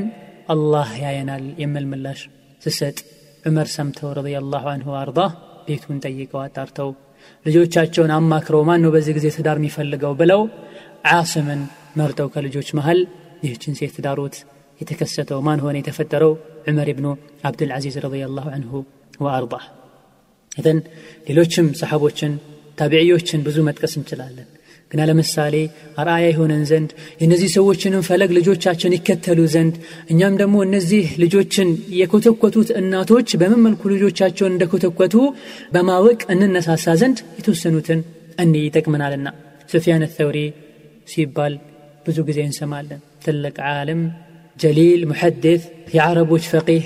አላህ 0.48 0.88
ያየናል 1.04 1.44
የሚል 1.62 1.84
ምላሽ 1.92 2.20
ስሰጥ 2.62 2.98
ዑመር 3.44 3.68
ሰምተው 3.74 4.10
ረዲየላሁ 4.18 4.64
አንሁ 4.72 4.88
አርዳ 5.00 5.20
ቤቱን 5.66 5.98
ጠይቀው 6.04 6.40
አጣርተው 6.44 6.90
ልጆቻቸውን 7.46 8.12
አማክረው 8.16 8.62
ማን 8.68 8.82
ነው 8.84 8.90
በዚህ 8.94 9.14
ጊዜ 9.18 9.26
ትዳር 9.36 9.58
የሚፈልገው 9.60 10.12
ብለው 10.20 10.42
ዓስምን 11.12 11.62
መርጠው 12.00 12.28
ከልጆች 12.34 12.68
መሃል 12.78 13.00
ይህችን 13.44 13.76
ሴት 13.80 13.92
ትዳሮት 13.96 14.36
የተከሰተው 14.80 15.40
ማን 15.46 15.62
ሆነ 15.64 15.76
የተፈጠረው? 15.80 16.32
ዑመር 16.68 16.88
ብኑ 16.98 17.06
አብድልዓዚዝ 17.48 17.96
ረዲየላሁ 18.04 18.46
አንሁ 18.56 18.72
ወአርዳ 19.24 19.54
ኢዘን 20.58 20.78
ሌሎችም 21.28 21.66
ሰሓቦችን 21.80 22.32
ታቢዕዮችን 22.78 23.44
ብዙ 23.46 23.58
መጥቀስ 23.68 23.94
እንችላለን 24.00 24.48
ግና 24.90 25.02
ለምሳሌ 25.08 25.54
አርአያ 26.00 26.26
የሆነን 26.26 26.62
ዘንድ 26.70 26.90
የእነዚህ 27.20 27.48
ሰዎችንም 27.54 28.04
ፈለግ 28.08 28.30
ልጆቻችን 28.36 28.94
ይከተሉ 28.96 29.40
ዘንድ 29.54 29.74
እኛም 30.12 30.34
ደግሞ 30.40 30.56
እነዚህ 30.66 31.06
ልጆችን 31.22 31.68
የኮተኮቱት 32.00 32.68
እናቶች 32.80 33.30
በምን 33.40 33.62
መልኩ 33.66 33.82
ልጆቻቸውን 33.94 34.54
እንደኮተኮቱ 34.54 35.14
በማወቅ 35.74 36.20
እንነሳሳ 36.34 36.94
ዘንድ 37.02 37.20
የተወሰኑትን 37.38 38.00
እኔ 38.38 38.54
ይጠቅመናልና። 38.64 39.28
ሱፊያን 39.68 40.04
ተውሪ 40.16 40.38
ሲባል 41.08 41.54
ብዙ 42.06 42.18
ጊዜ 42.28 42.38
እንሰማለን። 42.46 43.00
ትልቅ 43.24 43.56
ዓለም 43.72 44.00
ጀሊል 44.56 45.00
ሙሐድት 45.10 45.62
የዓረቦች 45.96 46.44
ፈቂህ 46.52 46.84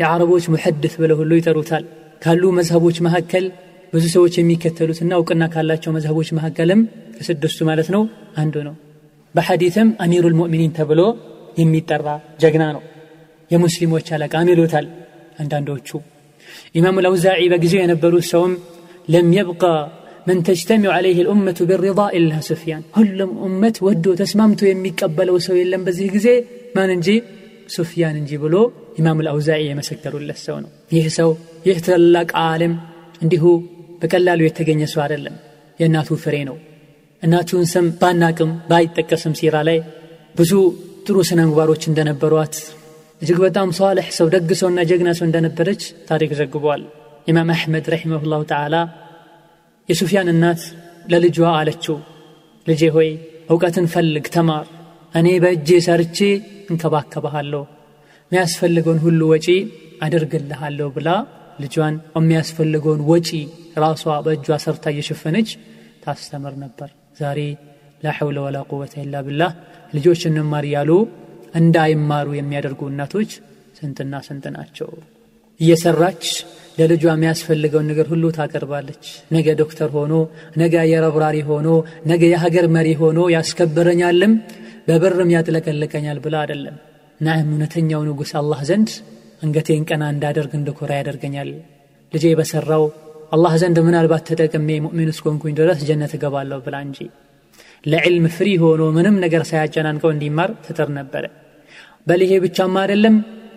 የዓረቦች 0.00 0.44
ሙሐድት 0.54 0.94
ብለው 1.02 1.18
ሁሉ 1.20 1.32
ይጠሩታል። 1.38 1.84
ካሉ 2.22 2.42
መዝሀቦች 2.58 2.96
መካከል 3.06 3.44
ብዙ 3.92 4.04
ሰዎች 4.14 4.34
የሚከተሉትና 4.38 5.12
እውቅና 5.18 5.44
ካላቸው 5.54 5.90
መዝሀቦች 5.96 6.28
መካከልም 6.36 6.80
ከስድስቱ 7.16 7.60
ማለት 7.68 7.88
ነው 7.94 8.02
አንዱ 8.42 8.54
ነው። 8.68 8.74
በሐዲትም 9.34 9.88
አሚሩ 10.04 10.24
ልሙእሚኒን 10.32 10.72
ተብሎ 10.78 11.00
የሚጠራ 11.58 12.08
ጀግና 12.42 12.64
ነው። 12.76 12.82
የሙስሊሞች 13.50 14.06
አለቃ 14.16 14.34
ይሉታል 14.50 14.86
አንዳንዶቹ። 15.38 15.88
ኢማሙ 16.78 16.96
ለውዛዒ 17.04 17.42
በጊዜው 17.52 17.80
የነበሩት 17.82 18.26
ሰውም 18.30 18.54
ለም 19.08 19.28
የብቃ 19.36 19.64
መን 20.26 20.40
ተጅተሚዑ 20.46 20.90
ዓለይህ 20.96 21.18
ልኡመቱ 21.26 21.58
ብሪዳ 21.70 22.00
ኢላ 22.18 22.32
ሱፊያን 22.48 22.82
ሁሉም 22.96 23.30
እመት 23.46 23.76
ወዶ 23.86 24.14
ተስማምቶ 24.20 24.60
የሚቀበለው 24.68 25.36
ሰው 25.46 25.54
የለም 25.60 25.82
በዚህ 25.86 26.08
ጊዜ። 26.16 26.28
ማን 26.76 26.90
እንጂ? 26.96 27.08
ሱፊያን 27.68 28.16
እንጂ 28.20 28.32
ብሎ 28.42 28.54
ኢማሙ 29.00 29.18
ልአውዛዒ 29.26 29.62
የመሰከሩለት 29.68 30.40
ሰው 30.46 30.56
ነው። 30.64 30.70
ይህ 30.94 31.06
ሰው 31.18 31.30
ይህ 31.66 31.78
ትላላቅ 31.84 32.30
ዓለም 32.44 32.74
እንዲሁ 33.22 33.44
በቀላሉ 34.02 34.40
የተገኘ 34.44 34.82
ሰው 34.92 35.00
አይደለም። 35.04 35.34
የእናቱ 35.80 36.10
ፍሬ 36.22 36.36
ነው። 36.48 36.56
እናቱን 37.22 37.64
ስም 37.72 37.86
ባናቅም 38.00 38.52
ባይጠቀስም 38.70 39.34
ሲራ 39.40 39.56
ላይ 39.68 39.78
ብዙ 40.38 40.52
ጥሩ 41.06 41.16
ስነ 41.28 41.40
ምግባሮች 41.48 41.82
እንደነበሯት 41.90 42.56
እጅግ 43.22 43.38
በጣም 43.44 43.68
ሷልሕ 43.76 44.06
ሰው 44.16 44.26
ደግ 44.34 44.50
ሰውና 44.60 44.80
ጀግና 44.90 45.10
ሰው 45.18 45.26
እንደነበረች 45.28 45.82
ታሪክ 46.08 46.30
ዘግቧል። 46.38 46.82
ኢማም 47.28 47.50
አሕመድ 47.54 47.86
ረሒመሁላሁ 47.92 48.40
ተዓላ 48.50 48.76
የሱፊያን 49.88 50.30
እናት 50.32 50.62
ለልጇ 51.12 51.38
አለችው። 51.52 51.96
ልጄ 52.66 52.82
ሆይ 52.96 53.10
እውቀትን 53.50 53.86
ፈልግ 53.94 54.26
ተማር። 54.34 54.66
እኔ 55.14 55.28
በእጄ 55.44 55.68
ሰርቼ 55.86 56.18
እንከባከበሃለሁ 56.70 57.62
የሚያስፈልገውን 58.32 59.00
ሁሉ 59.04 59.20
ወጪ 59.32 59.46
አደርግልሃለሁ 60.02 60.88
ብላ 60.94 61.08
ልጇን 61.60 61.96
የሚያስፈልገውን 62.16 63.02
ወጪ 63.10 63.30
ራሷ 63.76 64.04
በእጇ 64.24 64.48
ሰርታ 64.64 64.84
እየሸፈነች 64.94 65.50
ታስተምር 66.04 66.54
ነበር። 66.64 66.90
ዛሬ 67.20 67.38
ላ 68.04 68.12
ወላ 68.38 68.58
ቁወተ 68.70 68.94
ኢላ 69.02 69.16
ብላህ 69.26 69.52
ልጆች 69.94 70.22
እንማር 70.30 70.64
እያሉ 70.68 70.90
እንዳይማሩ 71.54 72.28
የሚያደርጉ 72.36 72.82
እናቶች 72.90 73.30
ስንትና 73.78 74.14
ስንት 74.26 74.44
ናቸው? 74.56 74.88
እየሰራች 75.60 76.24
ለልጇ 76.78 77.04
የሚያስፈልገውን 77.10 77.86
ነገር 77.90 78.06
ሁሉ 78.12 78.24
ታቀርባለች። 78.36 79.04
ነገ 79.32 79.46
ዶክተር 79.60 79.90
ሆኖ 79.96 80.12
ነገ 80.56 80.74
አየር 80.82 81.04
ሆኖ 81.50 81.68
ነገ 82.06 82.22
የሀገር 82.32 82.66
መሪ 82.76 82.88
ሆኖ 83.02 83.20
ያስከብረኛልም 83.34 84.34
በብርም 84.88 85.32
ያጥለቀልቀኛል 85.34 86.18
ብላ 86.24 86.36
አይደለም። 86.42 86.76
ናም 87.20 87.48
እውነተኛው 87.52 88.00
ንጉሥ 88.08 88.32
አላህ 88.40 88.60
ዘንድ 88.70 88.90
አንገቴን 89.42 89.84
ቀና 89.90 90.02
እንዳደርግ 90.14 90.52
እንድኮራ 90.58 90.92
ያደርገኛል። 91.00 91.50
ልጄ 92.12 92.24
በሰራው 92.38 92.84
አላህ 93.32 93.52
ዘንድ 93.60 93.78
ምናልባት 93.86 94.24
ተጠቅሜ 94.30 94.68
ሙእሚን 94.84 95.10
እስኮንኩኝ 95.12 95.52
ድረስ 95.60 95.78
ጀነት 95.88 96.12
እገባለሁ 96.16 96.58
ብላ 96.66 96.76
እንጂ 96.86 96.98
ለዕልም 97.84 98.26
ፍሪ 98.34 98.48
ሆኖ 98.62 98.82
ምንም 98.96 99.16
ነገር 99.24 99.42
ሳያጨናንቀው 99.50 100.10
እንዲማር 100.14 100.50
ትጥር 100.66 100.88
ነበረ 100.98 101.24
በልሄ 102.06 102.32
ብቻም 102.44 102.74
አይደለም 102.82 103.16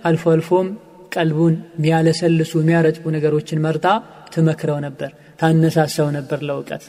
አልፎ 0.09 0.23
አልፎም 0.35 0.67
ቀልቡን 1.15 1.55
የሚያለሰልሱ 1.77 2.53
የሚያረጥቡ 2.61 3.03
ነገሮችን 3.17 3.61
መርጣ 3.65 3.85
ትመክረው 4.33 4.79
ነበር 4.87 5.11
ታነሳሳው 5.41 6.09
ነበር 6.17 6.39
ለእውቀት 6.47 6.83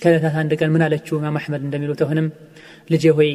ከዕለታት 0.00 0.34
አንድ 0.40 0.52
ቀን 0.60 0.70
ምን 0.74 0.82
አለችው 0.86 1.14
ኢማም 1.20 1.36
አሕመድ 1.40 1.62
እንደሚሉት 1.66 2.00
አሁንም 2.06 2.26
ልጄ 2.90 3.04
ሆይ 3.18 3.30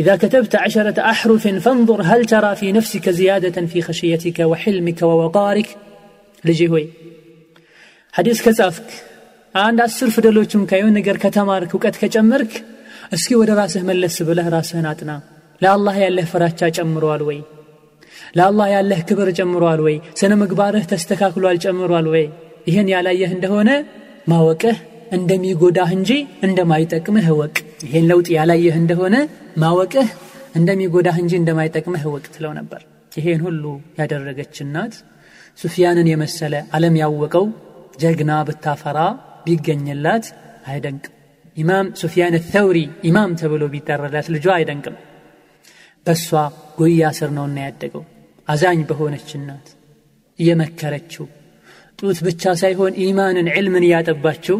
ኢዛ 0.00 0.10
ከተብተ 0.22 0.54
ዐሸረተ 0.64 1.00
አሕሩፍን 1.10 1.56
ፈንظር 1.64 2.00
ሀል 2.10 2.22
ተራ 2.32 2.46
ፊ 2.60 2.70
ነፍሲከ 2.76 3.14
ዝያደተን 3.18 3.66
ፊ 3.72 3.82
ኸሽየቲከ 3.88 4.48
ወሕልሚከ 4.52 5.00
ወወቃሪክ 5.10 5.70
ልጄ 6.44 6.60
ሆይ 6.74 6.84
ሐዲስ 8.16 8.38
ከጻፍክ 8.44 8.88
አንድ 9.54 9.78
አስር 9.84 10.08
ፊደሎችም 10.14 10.62
ከየሆን 10.70 10.94
ነገር 10.98 11.16
ከተማርክ 11.22 11.70
እውቀት 11.74 11.96
ከጨመርክ 12.00 12.52
እስኪ 13.12 13.30
ወደ 13.40 13.50
ራስህ 13.58 13.82
መለስ 13.88 14.16
ብለህ 14.28 14.46
ራስህን 14.54 14.86
አጥና። 14.90 15.10
ለአላህ 15.62 15.96
ያለህ 16.04 16.26
ፍራቻ 16.32 16.68
ጨምሯል 16.76 17.22
ወይ? 17.28 17.38
ለአላህ 18.36 18.66
ያለህ 18.74 19.00
ክብር 19.08 19.28
ጨምሯል 19.38 19.80
ወይ? 19.86 19.96
ስነ 20.20 20.32
ምግባርህ 20.42 20.84
ተስተካክሏል 20.92 21.58
ጨምሯል 21.64 22.08
ወይ? 22.14 22.24
ይህን 22.68 22.88
ያላየህ 22.94 23.30
እንደሆነ 23.36 23.70
ማወቅህ 24.28 24.78
እንደሚጎዳህ 25.12 25.90
እንጂ 25.98 26.10
እንደማይጠቅምህ 26.46 27.28
እወቅ። 27.34 27.56
ይሄን 27.86 28.06
ለውጥ 28.10 28.28
ያላየህ 28.36 28.76
እንደሆነ 28.82 29.16
ማወቅህ 29.56 30.08
እንደሚጎዳህ 30.54 31.18
እንጂ 31.22 31.32
እንደማይጠቅምህ 31.40 32.04
እወቅ 32.08 32.24
ትለው 32.34 32.54
ነበር። 32.58 32.80
ይሄን 33.12 33.40
ሁሉ 33.46 33.64
ያደረገች 34.00 34.56
እናት 34.64 34.94
ሱፊያንን 35.58 36.08
የመሰለ 36.10 36.54
ዓለም 36.76 36.96
ያወቀው 37.02 37.44
ጀግና 37.96 38.32
ብታፈራ 38.48 38.98
ቢገኝላት 39.44 40.26
አይደንቅም። 40.70 41.12
ኢማም 41.56 41.86
ሱፊያን 42.00 42.34
ተውሪ 42.48 42.78
ኢማም 43.08 43.30
ተብሎ 43.40 43.64
ቢጠራላት 43.74 44.26
ልጇ 44.34 44.46
አይደንቅም። 44.56 44.96
በእሷ 46.06 46.28
ጉያ 46.78 47.04
ስር 47.18 47.30
ነውና 47.36 47.58
ያደገው። 47.66 48.02
አዛኝ 48.48 48.80
በሆነች 48.88 49.30
እናት 49.38 49.68
እየመከረችው 50.38 51.26
ጡት 51.98 52.18
ብቻ 52.26 52.52
ሳይሆን 52.60 52.92
ኢማንን 53.04 53.46
ዕልምን 53.54 53.84
እያጠባችው 53.86 54.56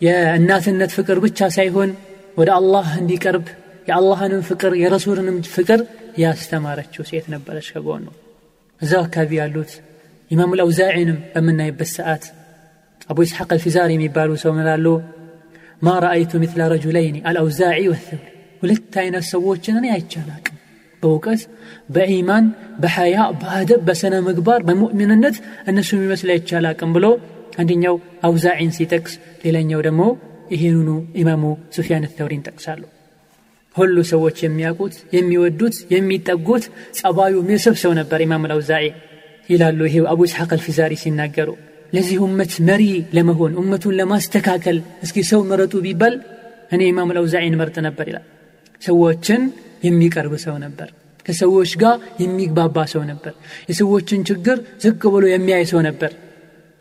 የእናትነት 0.00 0.90
ፍቅር 0.96 1.18
ብቻ 1.24 1.48
ሳይሆን 1.56 1.90
ወደ 2.38 2.50
አላህ 2.58 2.86
እንዲቀርብ 3.00 3.46
የአላህንም 3.88 4.42
ፍቅር 4.48 4.72
የረሱልንም 4.82 5.38
ፍቅር 5.54 5.80
ያስተማረችው 6.18 7.02
ሴት 7.10 7.26
ነበረች 7.34 7.66
ከጎኑ 7.74 8.04
እዛው 8.82 9.02
አካባቢ 9.06 9.32
ያሉት 9.40 9.72
ኢማሙ 10.30 10.52
ልአውዛዒንም 10.58 11.18
በምናይበት 11.34 11.90
ሰዓት 11.96 12.24
አቡ 13.08 13.18
ኢስሐቅ 13.26 13.48
አልፊዛር 13.54 13.90
የሚባሉ 13.92 14.30
ሰው 14.42 14.52
ምላሉ 14.56 14.86
ማ 15.82 15.94
ረአይቱ 16.04 16.32
ምትለ 16.42 16.68
ረጁለይኒ 16.72 17.16
አልአውዛዒ 17.28 17.80
ወተውሪ 17.92 18.22
ሁለት 18.62 18.94
አይነት 19.02 19.24
ሰዎችን 19.32 19.78
እኔ 19.80 19.86
አይቻላቅም 19.96 20.56
በእውቀት 21.02 21.40
በኢማን 21.94 22.44
በሐያ 22.82 23.16
በአደብ 23.40 23.80
በሰነ 23.88 24.14
ምግባር 24.28 24.60
በሙእሚንነት 24.68 25.36
እነሱ 25.70 25.90
የሚመስል 25.96 26.30
አይቻላቅም 26.34 26.92
ብሎ 26.96 27.06
አንደኛው 27.58 27.96
አውዛዒን 28.26 28.72
ሲጠቅስ 28.76 29.14
ሌላኛው 29.44 29.82
ደግሞ 29.86 30.02
ይሄኑኑ 30.54 30.88
ኢማሙ 31.20 31.42
ሱፊያን 31.76 32.06
ተውሪን 32.16 32.44
ጠቅሳሉ 32.48 32.82
ሁሉ 33.76 33.96
ሰዎች 34.10 34.36
የሚያውቁት 34.42 34.96
የሚወዱት 35.16 35.76
የሚጠጉት 35.94 36.64
ጸባዩ 36.98 37.36
ሚስብ 37.48 37.76
ሰው 37.82 37.92
ነበር 37.98 38.18
ኢማም 38.24 38.44
አልአውዛዒ። 38.46 38.84
ይላሉ 39.48 39.80
ይሄ 39.88 40.04
አቡ 40.12 40.20
ኢስሐቅ 40.28 40.50
አልፊዛሪ 40.56 40.92
ሲናገሩ 41.00 41.48
ለዚህ 41.94 42.16
ኡመት 42.24 42.52
መሪ 42.68 42.82
ለመሆን 43.16 43.52
ኡመቱን 43.60 43.94
ለማስተካከል 44.00 44.76
እስኪ 45.04 45.16
ሰው 45.30 45.40
መረጡ 45.50 45.74
ቢባል 45.84 46.14
እኔ 46.74 46.82
ኢማም 46.90 47.10
አልአውዛዒን 47.12 47.56
መርጥ 47.60 47.76
ነበር 47.86 48.06
ይላል። 48.10 48.24
ሰዎችን 48.82 49.42
የሚቀርብ 49.84 50.34
ሰው 50.44 50.56
ነበር። 50.64 50.88
ከሰዎች 51.26 51.70
ጋር 51.82 51.94
የሚግባባ 52.22 52.76
ሰው 52.92 53.02
ነበር። 53.10 53.32
የሰዎችን 53.70 54.20
ችግር 54.30 54.56
ዝቅ 54.84 55.02
ብሎ 55.14 55.24
የሚያይ 55.30 55.64
ሰው 55.72 55.80
ነበር። 55.88 56.12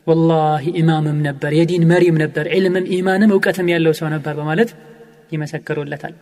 ወላሂ 0.08 0.64
ኢማምም 0.80 1.20
ነበር 1.28 1.52
የዲን 1.60 1.84
መሪም 1.92 2.16
ነበር 2.24 2.46
ዕልምም 2.56 2.86
ኢማንም 2.96 3.34
እውቀትም 3.36 3.68
ያለው 3.74 3.94
ሰው 4.00 4.08
ነበር 4.16 4.34
በማለት 4.40 4.72
ይመሰክሩለታል። 5.34 6.14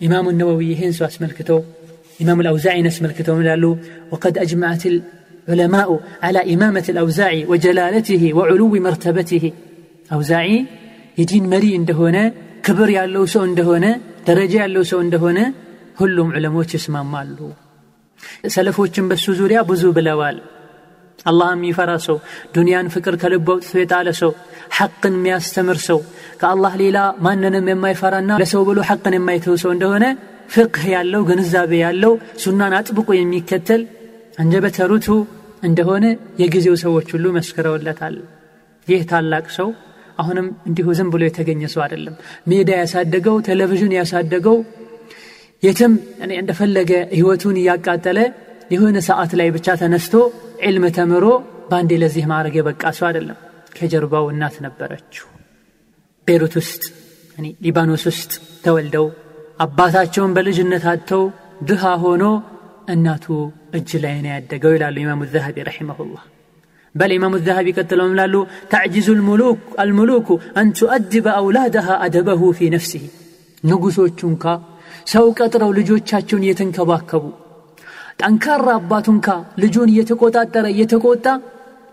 ኢማሙ 0.00 0.26
ነወዊ 0.40 0.62
ይህን 0.72 0.92
ሰው 0.98 1.04
አስመልክተው 1.06 1.60
ኢማም 2.20 2.40
አልአውዛዒን 2.42 2.86
አስመልክተው 2.90 3.36
ይላሉ? 3.42 3.64
ወቀድ 4.12 4.36
አጅማዕት 4.42 4.82
العلماء 5.47 5.89
على 6.23 6.39
إمامة 6.53 6.85
الأوزاعي 6.89 7.41
وجلالته 7.51 8.23
وعلو 8.37 8.73
مرتبته 8.77 9.43
أوزاعي 10.09 10.57
የዲን 11.19 11.45
መሪ 11.51 11.65
እንደሆነ 11.79 12.17
ክብር 12.65 12.89
ያለው 12.97 13.23
ሰው 13.33 13.43
እንደሆነ 13.49 13.85
ደረጃ 14.27 14.53
ያለው 14.63 14.83
ሰው 14.91 14.99
እንደሆነ 15.05 15.39
ሁሉም 15.99 16.29
ዑለሞች 16.37 16.69
ይስማማሉ 16.77 17.37
ሰለፎችን 18.55 19.07
በሱ 19.09 19.25
ዙሪያ 19.39 19.59
ብዙ 19.69 19.83
ብለዋል 19.97 20.37
አላህ 21.29 21.49
የሚፈራ 21.55 21.91
ሰው 22.07 22.17
ዱንያን 22.55 22.87
ፍቅር 22.93 23.15
ከልቡ 23.21 23.47
አውጥቶ 23.55 23.73
የጣለ 23.81 24.09
ሰው 24.21 24.31
ሐቅን 24.77 25.13
የሚያስተምር 25.19 25.77
ሰው 25.87 25.99
ከአላህ 26.41 26.73
ሌላ 26.83 26.97
ማንንም 27.25 27.69
የማይፈራና 27.71 28.31
ለሰው 28.41 28.63
ብሎ 28.69 28.79
ሐቅን 28.89 29.15
የማይተው 29.17 29.55
ሰው 29.63 29.71
እንደሆነ 29.75 30.05
ፍቅህ 30.55 30.85
ያለው 30.95 31.21
ግንዛቤ 31.29 31.71
ያለው 31.85 32.13
ሱናን 32.43 32.73
አጥብቆ 32.79 33.09
የሚከተል 33.19 33.83
አንጀበተ 34.41 34.87
ርቱ 34.91 35.07
እንደሆነ 35.62 36.04
የጊዜው 36.40 36.76
ሰዎች 36.82 37.08
ሁሉ 37.14 37.26
መስክረውለታል። 37.36 38.16
ይህ 38.88 39.00
ታላቅ 39.10 39.46
ሰው 39.56 39.68
አሁንም 40.18 40.46
እንዲሁ 40.68 40.86
ዝም 40.98 41.08
ብሎ 41.12 41.22
የተገኘ 41.26 41.62
ሰው 41.74 41.82
አይደለም። 41.84 42.14
ሜዳ 42.50 42.70
ያሳደገው 42.80 43.36
ቴሌቪዥን 43.48 43.92
ያሳደገው 43.98 44.56
የትም 45.62 45.92
እንደፈለገ 46.36 46.90
ህይወቱን 47.14 47.56
እያቃጠለ 47.62 48.18
የሆነ 48.70 48.98
ሰዓት 49.08 49.32
ላይ 49.40 49.48
ብቻ 49.56 49.76
ተነስቶ 49.80 50.14
ዕልም 50.68 50.84
ተምሮ 50.96 51.24
በአንዴ 51.70 51.92
ለዚህ 52.02 52.24
ማድረግ 52.32 52.54
የበቃ 52.58 52.82
ሰው 52.98 53.06
አይደለም። 53.08 53.38
ከጀርባው 53.76 54.26
እናት 54.32 54.56
ነበረችው። 54.66 55.26
ቤሩት 56.28 56.54
ውስጥ 56.60 56.82
ሊባኖስ 57.64 58.04
ውስጥ 58.10 58.32
ተወልደው 58.64 59.06
አባታቸውን 59.60 60.32
በልጅነት 60.36 60.84
አጥተው 60.92 61.22
ድሃ 61.68 61.92
ሆኖ 62.02 62.24
እናቱ 62.93 63.25
እጅ 63.77 63.89
ላይ 64.03 64.15
ነው 64.25 64.31
ያደገው 64.35 64.71
ይላሉ 64.77 64.95
ኢማሙ 65.05 65.21
ዘሀቢ 65.33 65.57
ረሒመሁላህ 65.69 66.23
بل 66.95 67.11
إمام 67.11 67.33
الذهبي 67.35 67.71
قتلهم 67.71 68.15
لالو 68.15 68.41
تعجز 68.69 69.07
الملوك 69.09 69.59
الملوك 69.79 70.27
أن 70.57 70.73
تؤدب 70.73 71.25
أولادها 71.39 71.93
أدبه 72.05 72.41
في 72.51 72.65
نفسه 72.69 73.03
ንጉሶቹን 73.63 74.33
ካ 74.43 74.45
ሰው 75.13 75.25
ቀጥረው 75.39 75.71
ልጆቻቸውን 75.77 76.43
እየተንከባከቡ 76.45 77.23
ጠንካራ 78.21 78.67
አባቱን 78.79 79.17
ካ 79.25 79.29
ልጁን 79.63 79.91
እየተቆጣጠረ 79.93 80.65
እየተቆጣ 80.73 81.25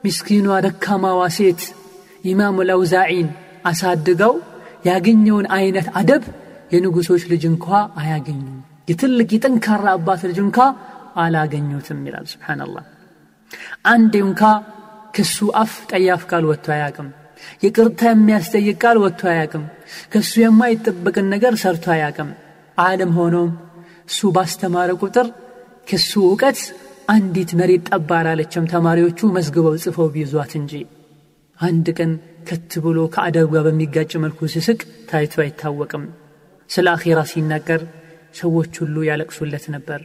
ምስኪኗ 0.04 0.46
ደካማዋ 0.66 1.20
ሴት 1.36 1.62
ኢማሙ 2.30 2.56
ለውዛዒን 2.70 3.28
አሳድገው 3.70 4.34
ያገኘውን 4.88 5.46
አይነት 5.58 5.88
አደብ 6.00 6.24
የንጉሶች 6.74 7.22
ልጅ 7.32 7.44
እንኳ 7.52 7.66
አያገኙም 8.02 8.58
የትልቅ 8.87 9.29
የጠንካራ 9.35 9.85
አባት 9.97 10.21
ልጅ 10.29 10.39
እንኳ 10.45 10.57
አላገኙትም 11.23 11.99
ይላል 12.07 12.25
ስብሓናላህ 12.31 12.83
አንዴ 13.91 14.15
እንኳ 14.27 14.41
ከሱ 15.15 15.37
አፍ 15.61 15.73
ጠያፍ 15.91 16.23
ቃል 16.31 16.45
ወጥቶ 16.49 16.67
አያቅም 16.75 17.09
ይቅርታ 17.63 18.01
የሚያስጠይቅ 18.11 18.75
ቃል 18.83 18.97
ወጥቶ 19.03 19.21
አያቅም 19.33 19.63
ከሱ 20.13 20.33
የማይጠበቅን 20.43 21.27
ነገር 21.33 21.53
ሰርቶ 21.63 21.85
አያቅም 21.95 22.29
ዓለም 22.77 23.11
ሆኖም 23.17 23.51
እሱ 24.09 24.31
ባስተማረ 24.35 24.91
ቁጥር 25.01 25.27
ከሱ 25.87 26.11
እውቀት 26.27 26.59
አንዲት 27.13 27.51
መሬት 27.59 27.83
ጠብ 27.89 28.11
አላለችም 28.17 28.69
ተማሪዎቹ 28.71 29.27
መዝግበው 29.35 29.75
ጽፈው 29.83 30.07
ቢይዟት 30.13 30.53
እንጂ። 30.59 30.73
አንድ 31.59 31.87
ቀን 31.97 32.11
ከት 32.47 32.71
ብሎ 32.85 32.99
ከአደብ 33.13 33.53
በሚጋጭ 33.57 34.11
መልኩ 34.23 34.47
ሲስቅ 34.53 34.79
ታይቶ 35.09 35.35
አይታወቅም። 35.43 36.03
ስለ 36.69 36.87
አኼራ 36.95 37.19
ሲናገር 37.31 37.81
ሰዎች 38.35 38.73
ሁሉ 38.81 38.95
ያለቅሱለት 39.09 39.65
ነበር። 39.75 40.01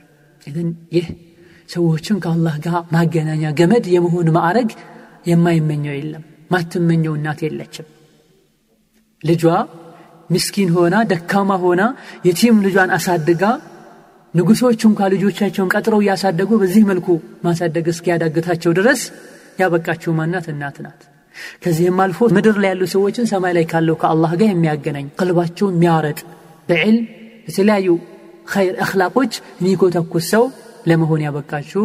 ግን 0.47 0.69
ይህ 0.97 1.07
ሰዎችን 1.69 2.17
ከአላህ 2.23 2.55
ጋር 2.65 2.77
ማገናኛ 2.95 3.45
ገመድ 3.59 3.85
የመሆን 3.95 4.29
ማዕረግ 4.37 4.71
የማይመኘው 5.31 5.95
የለም። 5.97 6.23
ማትመኘው 6.53 7.13
እናት 7.19 7.41
የለችም። 7.47 7.87
ልጇ 9.23 9.45
ምስኪን 10.31 10.71
ሆና 10.75 10.97
ደካማ 11.11 11.51
ሆና 11.63 11.83
የቲም 12.27 12.57
ልጇን 12.65 12.91
አሳድጋ 12.97 13.43
ንጉሶች 14.35 14.81
እንኳ 14.89 15.09
ልጆቻቸውን 15.13 15.71
ቀጥረው 15.75 16.01
እያሳደጉ 16.03 16.51
በዚህ 16.61 16.83
መልኩ 16.91 17.07
ማሳደግ 17.45 17.87
እስኪያዳግታቸው 17.93 18.73
ድረስ 18.79 19.01
ያበቃችው 19.61 20.13
ማናት? 20.19 20.47
እናት 20.53 20.77
ናት። 20.85 21.01
ከዚህም 21.63 21.99
አልፎ 22.05 22.29
ምድር 22.37 22.57
ላይ 22.63 22.71
ያሉ 22.73 22.83
ሰዎችን 22.95 23.27
ሰማይ 23.33 23.53
ላይ 23.57 23.65
ካለው 23.73 23.97
ከአላህ 24.03 24.33
ጋር 24.41 24.49
የሚያገናኝ 24.51 25.07
ቀልባቸውን 25.19 25.75
የሚያረጥ 25.77 26.19
በዕልም 26.69 27.05
የተለያዩ 27.49 27.89
ኸይር 28.51 28.77
አኽላቆች 28.85 29.33
የሚኮተኩስ 29.59 30.27
ሰው 30.33 30.45
ለመሆን 30.87 31.23
ያበቃችው 31.27 31.85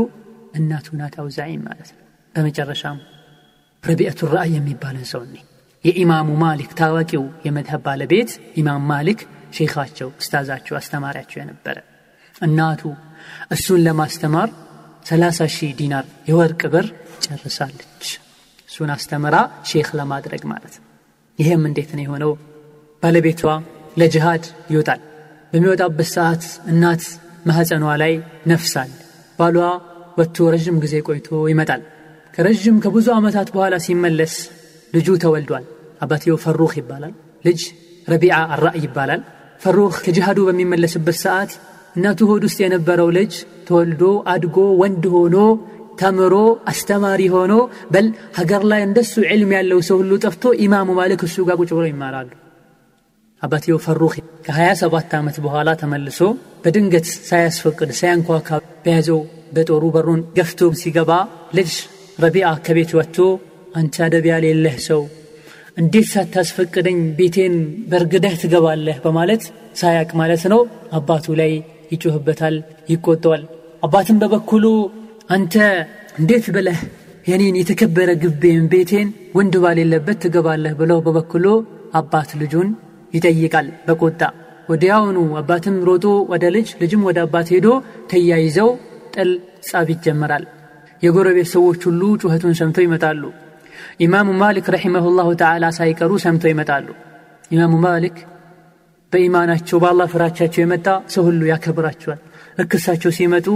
እናቱ 0.55 0.87
ናት 0.99 1.15
አውዛዒን 1.21 1.61
ማለት 1.67 1.89
ነው። 1.93 2.01
በመጨረሻም 2.35 2.97
ረቢዕቱ 3.83 4.29
ራእይ 4.33 4.53
የሚባልን 4.55 5.05
ሰው 5.11 5.21
እኔ 5.27 5.35
የኢማሙ 5.85 6.29
ማሊክ 6.43 6.71
ታዋቂው 6.79 7.23
የመድሀብ 7.45 7.81
ባለቤት 7.87 8.31
ኢማም 8.59 8.85
ማሊክ 8.91 9.19
ሼኻቸው 9.57 10.09
እስታዛቸው 10.21 10.75
አስተማሪያቸው 10.79 11.37
የነበረ 11.41 11.77
እናቱ 12.41 12.81
እሱን 13.51 13.81
ለማስተማር 13.85 14.49
30 15.05 15.47
ሺህ 15.55 15.71
ዲናር 15.79 16.05
የወርቅ 16.29 16.61
ብር 16.73 16.87
ጨርሳለች። 17.25 18.05
እሱን 18.69 18.89
አስተምራ 18.91 19.35
ሼክ 19.69 19.89
ለማድረግ 19.99 20.43
ማለት 20.51 20.73
ነው። 20.79 20.85
ይህም 21.39 21.63
እንዴት 21.69 21.91
ነው 21.95 22.03
የሆነው? 22.05 22.31
ባለቤቷ 23.03 23.41
ለጅሃድ 23.97 24.43
ይወጣል 24.71 25.01
በሚወጣበት 25.55 26.07
ሰዓት 26.15 26.43
እናት 26.71 27.03
ማህፀኗ 27.47 27.83
ላይ 28.01 28.13
ነፍሳል 28.51 28.89
ባሏ 29.39 29.57
ወጥቶ 30.17 30.47
ረዥም 30.53 30.77
ጊዜ 30.83 30.95
ቆይቶ 31.07 31.29
ይመጣል። 31.51 31.81
ከረዥም 32.33 32.77
ከብዙ 32.83 33.07
ዓመታት 33.17 33.47
በኋላ 33.53 33.75
ሲመለስ 33.85 34.33
ልጁ 34.93 35.07
ተወልዷል። 35.23 35.65
አባትየው 36.01 36.37
ፈሩኽ 36.43 36.73
ይባላል። 36.81 37.13
ልጅ 37.45 37.61
ረቢዓ 38.07 38.35
አራእይ 38.55 38.83
ይባላል። 38.87 39.21
ፈሩኽ 39.61 39.95
ከጅሃዱ 40.05 40.39
በሚመለስበት 40.49 41.17
ሰዓት 41.23 41.51
እናቱ 41.95 42.21
ሆድ 42.31 42.43
ውስጥ 42.47 42.59
የነበረው 42.63 43.11
ልጅ 43.19 43.33
ተወልዶ 43.69 44.03
አድጎ 44.33 44.57
ወንድ 44.81 45.05
ሆኖ 45.15 45.37
ተምሮ 46.01 46.35
አስተማሪ 46.71 47.21
ሆኖ 47.35 47.53
በል 47.93 48.07
ሀገር 48.39 48.63
ላይ 48.71 48.81
እንደሱ 48.87 49.13
ዕልም 49.31 49.53
ያለው 49.57 49.81
ሰው 49.89 49.99
ሁሉ 50.01 50.17
ጠፍቶ 50.25 50.55
ኢማሙ 50.65 50.89
ማሊክ 50.99 51.23
እሱ 51.27 51.45
ጋር 51.49 51.57
ቁጭ 51.61 51.71
ብሎ 51.77 51.85
ይማራሉ 51.91 52.29
አባትየው 53.41 53.79
ፈሩኽ 53.85 54.13
ከ27 54.45 55.15
ዓመት 55.19 55.37
በኋላ 55.45 55.69
ተመልሶ 55.81 56.19
በድንገት 56.63 57.07
ሳያስፈቅድ 57.27 57.89
ሳያንኳካ 57.99 58.49
በያዘው 58.85 59.19
በጦሩ 59.55 59.83
በሩን 59.95 60.21
ገፍቶ 60.37 60.69
ሲገባ 60.81 61.11
ልጅ 61.57 61.71
ረቢዓ 62.19 62.49
ከቤት 62.65 62.91
ወጥቶ 62.97 63.17
አንተ 63.75 63.95
አደብ 64.05 64.25
የሌለህ 64.29 64.77
ሰው 64.87 65.01
እንዴት 65.77 66.07
ሳታስፈቅደኝ 66.11 66.99
ቤቴን 67.17 67.55
በርግደህ 67.91 68.35
ትገባለህ? 68.41 68.97
በማለት 69.05 69.43
ሳያቅ 69.75 70.09
ማለት 70.21 70.43
ነው 70.51 70.61
አባቱ 70.97 71.35
ላይ 71.39 71.51
ይጮህበታል 71.93 72.55
ይቆጠዋል 72.89 73.43
አባትም 73.83 74.19
በበኩሉ 74.21 74.65
አንተ 75.29 75.55
እንዴት 76.19 76.45
ብለህ 76.55 76.79
የኔን 77.27 77.55
የተከበረ 77.59 78.09
ግቤን 78.23 78.63
ቤቴን 78.73 79.07
ወንድ 79.35 79.55
ባሌለበት 79.63 80.17
ትገባለህ? 80.23 80.73
ብለው 80.81 80.99
በበኩሉ 81.05 81.45
አባት 81.93 82.31
ልጁን 82.41 82.69
ይጠይቃል። 83.15 83.67
በቁጣ 83.87 84.21
ወዲያውኑ 84.69 85.17
አባትም 85.39 85.75
ሮጦ 85.87 86.05
ወደ 86.31 86.45
ልጅ 86.55 86.67
ልጅም 86.81 87.01
ወደ 87.07 87.17
አባት 87.25 87.47
ሄዶ 87.53 87.67
ተያይዘው 88.11 88.69
ጥል 89.15 89.31
ጻብ 89.67 89.89
ይጀመራል። 89.93 90.45
የጎረቤት 91.03 91.49
ሰዎች 91.53 91.81
ሁሉ 91.87 92.01
ጩኸቱን 92.21 92.55
ሰምተው 92.59 92.83
ይመጣሉ። 92.85 93.21
ኢማሙ 93.99 94.29
ማሊክ 94.41 94.67
ረሒመሁላሁ 94.75 95.29
ተዓላ 95.41 95.65
ሳይቀሩ 95.77 96.11
ሰምተው 96.25 96.49
ይመጣሉ። 96.53 96.87
ኢማሙ 97.51 97.73
ማሊክ 97.85 98.17
በኢማናቸው 99.13 99.77
በአላህ 99.83 100.07
ፍራቻቸው 100.13 100.61
የመጣ 100.63 100.87
ሰው 101.13 101.23
ሁሉ 101.27 101.41
ያከብራቸዋል። 101.51 102.21
እክሳቸው 102.57 103.11
ሲመጡ 103.17 103.47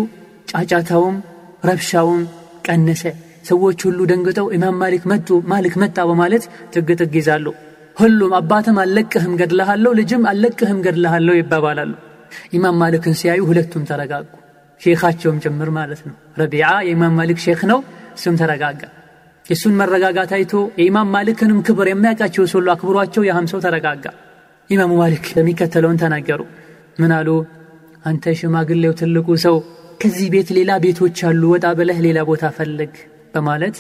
ጫጫታውም 0.52 1.18
ረብሻውም 1.66 2.22
ቀነሰ። 2.68 3.04
ሰዎች 3.50 3.80
ሁሉ 3.88 4.00
ደንግጠው 4.12 4.48
ኢማም 4.56 4.78
ማሊክ 4.82 5.04
መጡ 5.12 5.30
ማሊክ 5.52 5.76
መጣ 5.84 5.98
በማለት 6.10 6.44
ጥግ 6.74 6.90
ይዛሉ 7.20 7.46
ሁሉም 8.00 8.34
አባትም 8.34 8.78
አልለቅህም 8.78 9.34
ገድልሃለሁ 9.40 9.92
ልጅም 9.94 10.24
አልለቅህም 10.26 10.78
ገድልሃለሁ 10.86 11.34
ይባባላሉ። 11.38 11.92
ኢማም 12.54 12.78
ማሊክን 12.82 13.16
ሲያዩ 13.20 13.42
ሁለቱም 13.48 13.84
ተረጋጉ። 13.84 14.28
ሼኻቸውም 14.82 15.40
ጭምር 15.44 15.70
ማለት 15.78 16.02
ነው። 16.08 16.16
ረቢዓ 16.38 16.68
የኢማም 16.86 17.16
ማሊክ 17.20 17.40
ሼክ 17.46 17.62
ነው 17.72 17.80
እሱም 18.18 18.36
ተረጋጋ። 18.42 18.82
የእሱን 19.46 19.74
መረጋጋት 19.74 20.32
አይቶ 20.38 20.54
የኢማም 20.80 21.10
ማሊክንም 21.16 21.60
ክብር 21.68 21.88
የሚያውቃቸው 21.92 22.46
ሰሉ 22.52 22.68
አክብሯቸው 22.74 23.26
ያህም 23.30 23.48
ሰው 23.52 23.60
ተረጋጋ። 23.66 24.06
ኢማሙ 24.70 24.92
ማሊክ 25.02 25.26
የሚከተለውን 25.38 26.00
ተናገሩ። 26.02 26.42
ምን 27.00 27.14
አሉ? 27.18 27.30
አንተ 28.06 28.34
ሽማግሌው 28.40 28.94
ትልቁ 29.00 29.30
ሰው 29.46 29.56
ከዚህ 30.02 30.28
ቤት 30.34 30.50
ሌላ 30.58 30.72
ቤቶች 30.84 31.18
አሉ 31.30 31.44
ወጣ 31.54 31.68
ብለህ 31.80 32.00
ሌላ 32.06 32.20
ቦታ 32.30 32.52
ፈልግ 32.58 32.94
በማለት 33.34 33.78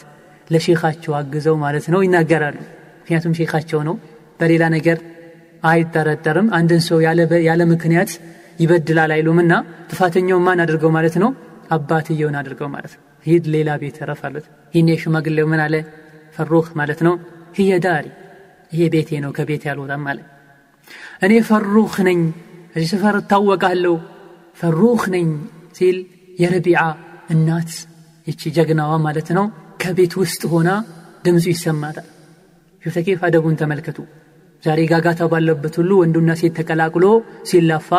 ለሼኻቸው 0.47 1.13
አግዘው 1.19 1.55
ማለት 1.63 1.87
ነው 1.93 2.01
ይናገራሉ 2.05 2.57
ምክንያቱም 3.09 3.35
ሼኻቸው 3.37 3.79
ነው። 3.87 3.95
በሌላ 4.39 4.63
ነገር 4.73 4.97
አይጠረጠርም። 5.63 6.47
አንድን 6.57 6.81
ሰው 6.87 6.97
ያለ 7.47 7.61
ምክንያት 7.71 8.11
ይበድላል 8.59 9.11
አይሉምና 9.15 9.53
ጥፋተኛውን 9.89 10.43
ማን 10.47 10.59
አድርገው 10.63 10.91
ማለት 10.97 11.15
ነው? 11.23 11.29
አባትየውን 11.75 12.35
አድርገው 12.39 12.67
ማለት 12.75 12.93
ነው። 12.95 13.01
ሂድ 13.25 13.45
ሌላ 13.55 13.69
ቤት 13.81 13.97
ረፍ 14.09 14.21
አሉት። 14.27 14.45
ይህን 14.73 14.91
የሽማግሌው 14.91 15.47
ምን 15.51 15.61
አለ? 15.65 15.75
ፈሩህ 16.37 16.67
ማለት 16.79 17.01
ነው። 17.07 17.15
ህየ 17.57 17.71
ዳሪ 17.85 18.05
ይሄ 18.71 18.81
ቤቴ 18.93 19.09
ነው 19.23 19.33
ከቤት 19.37 19.65
ያልወጣም 19.69 20.03
ማለት 20.07 20.27
እኔ 21.25 21.33
ፈሩህ 21.49 21.95
ነኝ 22.07 22.21
እዚህ 22.75 22.87
ሰፈር 22.93 23.17
እታወቃለሁ። 23.21 23.95
ፈሩህ 24.59 25.01
ነኝ 25.15 25.27
ሲል 25.77 25.97
የረቢዓ 26.39 26.83
እናት 27.31 27.71
ይቺ 28.27 28.41
ጀግናዋ 28.57 28.93
ማለት 29.07 29.31
ነው 29.39 29.47
ከቤት 29.81 30.15
ውስጥ 30.21 30.41
ሆና 30.53 30.69
ድምፁ 31.25 31.45
ይሰማታል 31.53 32.07
ኬፍ 32.83 33.21
አደቡን 33.27 33.55
ተመልከቱ። 33.55 33.97
ዛሬ 34.63 34.79
ጋጋታ 34.91 35.21
ባለበት 35.31 35.73
ሁሉ 35.79 35.91
ወንዱና 36.01 36.31
ሴት 36.39 36.53
ተቀላቅሎ 36.59 37.05
ሲላፋ 37.49 37.89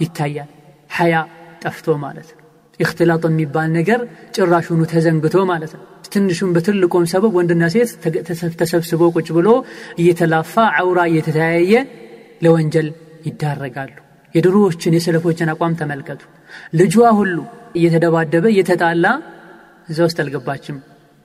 ይታያል። 0.00 0.50
ሐያ 0.96 1.14
ጠፍቶ 1.62 1.86
ማለት 2.04 2.28
ነው። 2.30 2.38
እክትላጥ 2.80 3.22
የሚባል 3.28 3.68
ነገር 3.78 4.00
ጭራሹኑ 4.36 4.80
ተዘንግቶ 4.92 5.36
ማለት 5.50 5.72
ነው። 5.76 5.82
ትንሹም 6.06 6.52
በትልቁም 6.54 7.04
ሰበብ 7.12 7.32
ወንድና 7.38 7.64
ሴት 7.74 7.90
ተሰብስቦ 8.60 9.02
ቁጭ 9.16 9.28
ብሎ 9.36 9.48
እየተላፋ 10.00 10.52
አውራ 10.80 11.00
እየተተያየ 11.10 11.72
ለወንጀል 12.42 12.88
ይዳረጋሉ። 13.26 13.92
የድሮዎችን 14.34 14.96
የሰለፎችን 14.96 15.50
አቋም 15.52 15.74
ተመልከቱ። 15.80 16.22
ልጇ 16.74 16.94
ሁሉ 17.18 17.36
እየተደባደበ 17.76 18.44
እየተጣላ 18.52 19.06
እዛ 19.88 19.98
ውስጥ 20.08 20.18
አልገባችም። 20.24 20.78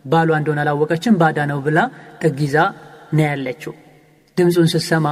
ባሏ 0.06 0.30
እንደሆነ 0.40 0.60
አላወቀችም። 0.64 1.16
ባዳ 1.22 1.40
ነው 1.52 1.60
ብላ 1.66 1.80
ጠጊዛ 2.24 2.56
ነው 3.16 3.26
ያለችው። 3.26 3.74
ድምፁን 4.38 4.68
ስትሰማ 4.74 5.08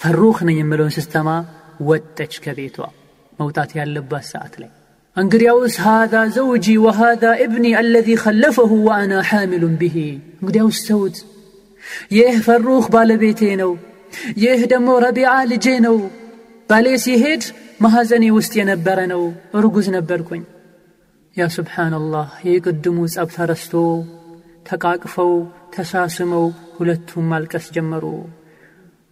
ፈሩህ 0.00 0.38
ነኝ 0.48 0.56
የምለውን 0.60 0.94
ስትሰማ 0.96 1.28
ወጠች 1.88 2.34
ከቤቷ 2.44 2.76
መውጣት 3.38 3.70
ያለባት 3.78 4.24
ሰዓት 4.32 4.54
ላይ። 4.62 4.70
እንግዲያውስ 5.16 5.74
ሃዛ 5.84 6.14
ዘውጂ 6.34 6.66
ወሃዛ 6.84 7.24
እብኒ 7.44 7.66
አለዚ 7.80 8.08
ከለፈሁ 8.22 8.70
ወአና 8.86 9.14
ሐሚሉን 9.30 9.74
ብሂ 9.80 9.96
እንግዲያውስ 10.40 10.78
ሰውት 10.88 11.16
ይህ 12.16 12.36
ፈሩህ 12.46 12.84
ባለቤቴ 12.94 13.42
ነው። 13.62 13.72
ይህ 14.42 14.60
ደግሞ 14.72 14.88
ረቢዓ 15.04 15.32
ልጄ 15.52 15.66
ነው። 15.86 15.96
ባሌ 16.70 16.86
ሲሄድ 17.04 17.42
ማሐዘኔ 17.82 18.24
ውስጥ 18.36 18.52
የነበረ 18.60 18.98
ነው። 19.12 19.22
እርጉዝ 19.58 19.86
ነበርኩኝ። 19.96 20.42
ያ 21.36 21.44
ስብሓንላህ 21.56 22.28
የቅድሙ 22.48 22.98
ጸብ 23.14 23.28
ተረስቶ 23.36 23.74
ተቃቅፈው 24.66 25.32
ተሳስመው 25.74 26.44
ሁለቱም 26.76 27.26
ማልቀስ 27.30 27.66
ጀመሩ። 27.74 28.04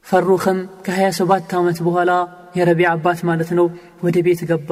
ፈሩኽም 0.06 0.58
ከ27 0.86 1.54
ዓመት 1.58 1.78
በኋላ 1.86 2.12
የረቢዕ 2.56 2.88
አባት 2.92 3.20
ማለት 3.28 3.50
ነው 3.58 3.66
ወደ 4.04 4.16
ቤት 4.26 4.40
ገባ። 4.50 4.70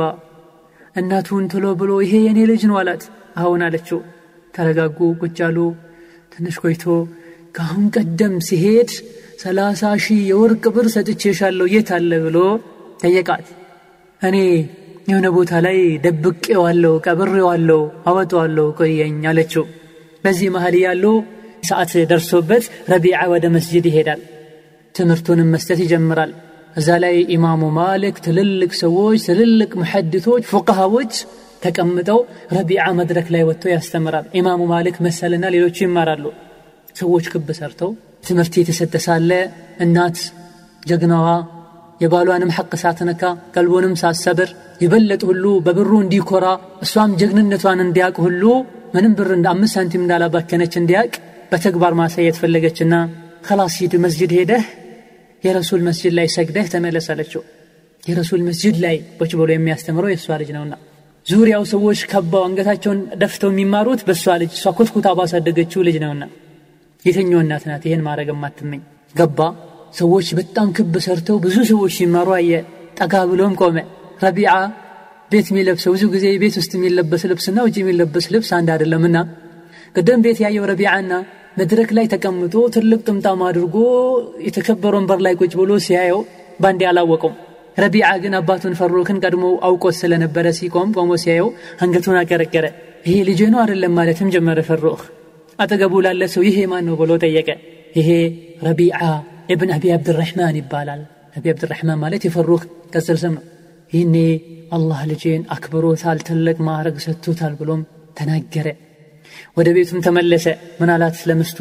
እናቱን 0.96 1.44
ትሎ 1.52 1.66
ብሎ 1.80 1.90
ይሄ 2.04 2.14
የኔ 2.24 2.38
ልጅ 2.50 2.62
ነው 2.70 2.76
አላት። 2.80 3.02
አሁን 3.36 3.62
አለችው። 3.66 4.00
ተረጋጉ 4.54 4.98
ቁጭ 5.22 5.38
አሉ። 5.46 5.58
ትንሽ 6.32 6.56
ቆይቶ 6.62 6.84
ከአሁን 7.54 7.84
ቀደም 7.96 8.34
ሲሄድ 8.46 8.90
ሰላሳ 9.40 9.90
ሺህ 10.04 10.20
የወርቅ 10.30 10.64
ብር 10.74 10.86
ሰጥቼሻለሁ 10.94 11.66
የት 11.74 11.90
አለ 11.96 12.12
ብሎ 12.24 12.38
ጠየቃት። 13.02 13.46
እኔ 14.22 14.36
የሆነ 15.08 15.26
ቦታ 15.36 15.60
ላይ 15.66 15.76
ደብቄዋለሁ 16.04 16.94
ቀብሬዋለሁ 17.06 17.80
አወጣዋለሁ 18.08 18.66
ቆየኝ 18.78 19.20
አለችው 19.30 19.64
በዚህ 20.24 20.48
መሀል 20.54 20.76
ያለው 20.80 21.14
ሰዓት 21.68 21.92
ደርሶበት 22.10 22.64
ረቢዓ 22.92 23.20
ወደ 23.32 23.46
መስጅድ 23.54 23.86
ይሄዳል። 23.90 24.20
ትምህርቱንም 24.94 25.50
መስጠት 25.54 25.78
ይጀምራል። 25.84 26.30
እዛ 26.76 26.88
ላይ 27.04 27.16
ኢማሙ 27.34 27.62
ማሊክ 27.76 28.16
ትልልቅ 28.26 28.70
ሰዎች 28.80 29.20
ትልልቅ 29.28 29.70
ሙሐድቶች 29.80 30.42
ፉቃሃዎች 30.50 31.12
ተቀምጠው 31.62 32.20
ረቢዓ 32.56 32.84
መድረክ 32.98 33.28
ላይ 33.34 33.42
ወጥቶ 33.48 33.64
ያስተምራል። 33.72 34.26
ኢማሙ 34.40 34.60
ማሊክ 34.72 34.96
መሰልና 35.06 35.46
ሌሎቹ 35.54 35.76
ይማራሉ። 35.86 36.24
ሰዎች 36.96 37.26
ክብ 37.32 37.48
ሰርተው 37.58 37.90
ትምህርት 38.24 38.54
የተሰጠ 38.60 38.94
ሳለ 39.04 39.30
እናት 39.80 40.18
ጀግናዋ 40.82 41.26
የባሏንም 42.00 42.50
ሐቅ 42.56 42.72
ሳትነካ 42.82 43.22
ቀልቦንም 43.54 43.94
ሳትሰብር 44.02 44.50
ይበለጥ 44.82 45.22
ሁሉ 45.30 45.44
በብሩ 45.66 45.92
እንዲኮራ 46.02 46.46
እሷም 46.82 47.16
ጀግንነቷን 47.20 47.80
እንዲያቅ 47.86 48.16
ሁሉ 48.26 48.42
ምንም 48.94 49.12
ብር 49.18 49.30
እንደ 49.34 49.46
አምስት 49.52 49.74
ሳንቲም 49.76 50.02
እንዳላባከነች 50.04 50.74
እንዲያቅ 50.80 51.12
በተግባር 51.52 51.92
ማሳየት 52.00 52.36
ፈለገችና 52.40 52.94
ከላስ 53.46 53.76
ሂድ 53.80 53.94
መስጅድ 54.04 54.32
ሄደህ 54.38 54.64
የረሱል 55.44 55.82
መስጅድ 55.88 56.12
ላይ 56.18 56.26
ሰግደህ 56.34 56.66
ተመለስ 56.72 57.06
አለችው። 57.12 57.42
የረሱል 58.02 58.42
መስጅድ 58.48 58.76
ላይ 58.84 58.96
ቁጭ 59.18 59.32
ብሎ 59.40 59.48
የሚያስተምረው 59.54 60.10
የእሷ 60.12 60.36
ልጅ 60.40 60.50
ነውና 60.56 60.74
ዙሪያው 61.26 61.64
ሰዎች 61.72 62.00
ከባው 62.10 62.42
አንገታቸውን 62.46 63.00
ደፍተው 63.22 63.50
የሚማሩት 63.52 64.00
በእሷ 64.06 64.36
ልጅ 64.42 64.52
እሷ 64.56 64.70
ኮትኩታ 64.76 65.08
ባሳደገችው 65.18 65.80
ልጅ 65.88 65.96
ነውና 66.04 66.24
የተኛው 67.04 67.40
እናት 67.44 67.64
ናት 67.68 67.82
ይህን 67.88 68.02
ማድረግ 68.06 68.28
የማትመኝ። 68.32 68.80
ገባ። 69.14 69.40
ሰዎች 69.98 70.26
በጣም 70.38 70.68
ክብ 70.76 70.94
ሰርተው 71.04 71.36
ብዙ 71.44 71.56
ሰዎች 71.70 71.92
ሲማሩ 71.98 72.28
አየ። 72.38 72.52
ጠጋ 72.98 73.14
ብሎም 73.30 73.54
ቆመ። 73.60 73.76
ረቢዓ 74.22 74.52
ቤት 75.30 75.46
የሚለብሰው 75.50 75.92
ብዙ 75.94 76.04
ጊዜ 76.12 76.26
ቤት 76.42 76.54
ውስጥ 76.60 76.72
የሚለበስ 76.76 77.22
ልብስና 77.30 77.58
ውጭ 77.66 77.76
የሚለበስ 77.80 78.26
ልብስ 78.34 78.50
አንድ 78.58 78.68
አይደለምና። 78.74 79.16
ቅደም 79.96 80.20
ቤት 80.24 80.38
ያየው 80.44 80.64
ረቢዓና 80.70 81.12
መድረክ 81.58 81.90
ላይ 81.96 82.06
ተቀምጦ 82.12 82.54
ትልቅ 82.74 83.00
ጥምጣም 83.06 83.40
አድርጎ 83.46 83.76
የተከበረ 84.46 84.94
ወንበር 84.98 85.20
ላይ 85.26 85.34
ቁጭ 85.40 85.52
ብሎ 85.60 85.72
ሲያየው 85.86 86.20
ባንዴ 86.60 86.82
አላወቀውም። 86.90 87.36
ረቢዓ 87.78 88.08
ግን 88.22 88.34
አባቱን 88.38 88.74
ፈሩክን 88.78 89.18
ቀድሞ 89.24 89.44
አውቆት 89.66 89.96
ስለነበረ 90.00 90.46
ሲቆም 90.58 90.88
ቆሞ 90.96 91.10
ሲያየው 91.22 91.48
አንገቱን 91.82 92.18
አቀረቀረ። 92.20 92.66
ይሄ 93.06 93.16
ልጅ 93.28 93.40
ነው 93.52 93.60
አይደለም 93.64 93.92
ማለትም 93.98 94.30
ጀመረ 94.34 94.62
ፈሩክ 94.68 95.02
አጠገቡ 95.58 95.94
ላለ 96.06 96.24
ሰው 96.34 96.42
ይሄ 96.48 96.58
ማን 96.72 96.84
ነው 96.88 96.96
ብሎ 97.00 97.12
ጠየቀ። 97.24 97.48
ይሄ 97.96 98.08
ረቢዓ 98.66 98.98
ኢብን 99.52 99.70
አቢ 99.76 99.84
አብድራሕማን 99.96 100.58
ይባላል። 100.60 101.02
አቢ 101.36 101.46
አብድራሕማን 101.54 102.00
ማለት 102.04 102.24
የፈሩክ 102.26 102.64
ቅጽል 102.94 103.18
ስም 103.22 103.34
ነው 103.36 103.44
ይህኔ 103.92 104.16
አላህ 104.72 105.00
ልጄን 105.10 105.42
አክብሮታል 105.54 106.18
ትልቅ 106.26 106.56
ማዕረግ 106.66 106.96
ሰጥቶታል 107.04 107.52
ብሎም 107.60 107.82
ተናገረ። 108.18 108.66
ወደ 109.56 109.68
ቤቱም 109.76 110.02
ተመለሰ። 110.06 110.46
ምን 110.80 110.90
አላት 110.94 111.18
ለምስቱ 111.28 111.58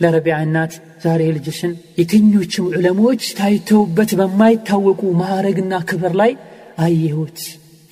ለረቢዓ 0.00 0.36
እናት 0.46 0.72
ዛሬ 1.04 1.22
ልጅሽን 1.36 1.72
የትኞችም 1.98 2.66
ዑለሞች 2.72 3.22
ታይተውበት 3.38 4.10
በማይታወቁ 4.20 5.02
ማዕረግና 5.20 5.74
ክብር 5.90 6.14
ላይ 6.20 6.32
አየሁት። 6.78 7.38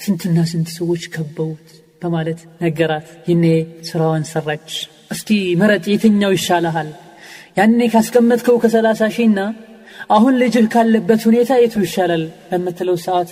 ስንትና 0.00 0.38
ስንት 0.50 0.68
ሰዎች 0.78 1.02
ከበውት 1.14 1.68
በማለት 2.02 2.40
ነገራት። 2.64 3.08
ይኔ 3.30 3.44
ስራዋን 3.88 4.24
ሰራች። 4.30 4.70
እስቲ 5.12 5.28
ምረጥ 5.60 5.84
የትኛው 5.90 6.32
ይሻልሃል? 6.36 6.88
ያኔ 7.58 7.80
ካስቀመጥከው 7.92 8.56
ከሰላሳ 8.62 9.02
ሺህና 9.16 9.40
አሁን 10.10 10.34
ልጅህ 10.42 10.66
ካለበት 10.72 11.20
ሁኔታ 11.28 11.52
የቱ 11.60 11.74
ይሻላል 11.84 12.22
በምትለው 12.48 12.96
ሰዓት 13.04 13.30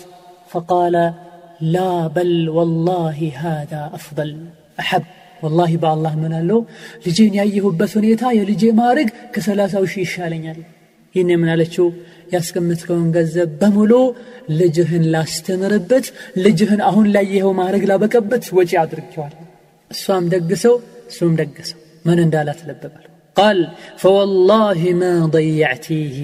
فقال 0.50 0.94
لا 1.74 1.92
بل 2.08 2.32
والله 2.48 3.18
هذا 3.36 3.82
أفضل. 3.98 4.30
أحب. 4.78 5.04
ወላሂ 5.42 5.72
በአላህ 5.82 6.12
ምን 6.22 6.32
አለው? 6.38 6.58
ልጄን 7.04 7.34
ያየሁበት 7.40 7.92
ሁኔታ 7.98 8.22
የልጄ 8.38 8.62
ማዕረግ 8.78 9.08
ከሰላሳው 9.34 9.84
ሺህ 9.92 10.02
ይሻለኛል። 10.06 10.58
ይህን 11.14 11.30
ምን 11.42 11.48
አለችው? 11.54 11.86
ያስቀምጥከውን 12.34 13.06
ገንዘብ 13.16 13.48
በሙሉ 13.60 13.92
ልጅህን 14.60 15.04
ላስተምርበት 15.14 16.06
ልጅህን 16.44 16.80
አሁን 16.88 17.06
ላይ 17.14 17.24
ይኸው 17.36 17.52
ማዕረግ 17.60 17.84
ላበቀበት 17.90 18.44
ወጪ 18.58 18.72
አድርጌዋል 18.82 19.34
እሷም 19.90 20.24
ደግሰው 20.34 20.74
እሱም 21.10 21.32
ደግሰው 21.40 21.78
ምን 22.06 22.18
እንዳላት 22.24 22.60
ለበባል 22.68 23.06
ቃል 23.36 23.58
ፈወላሂ 24.02 24.82
ማ 25.00 25.04
ضيعتيه 25.36 26.18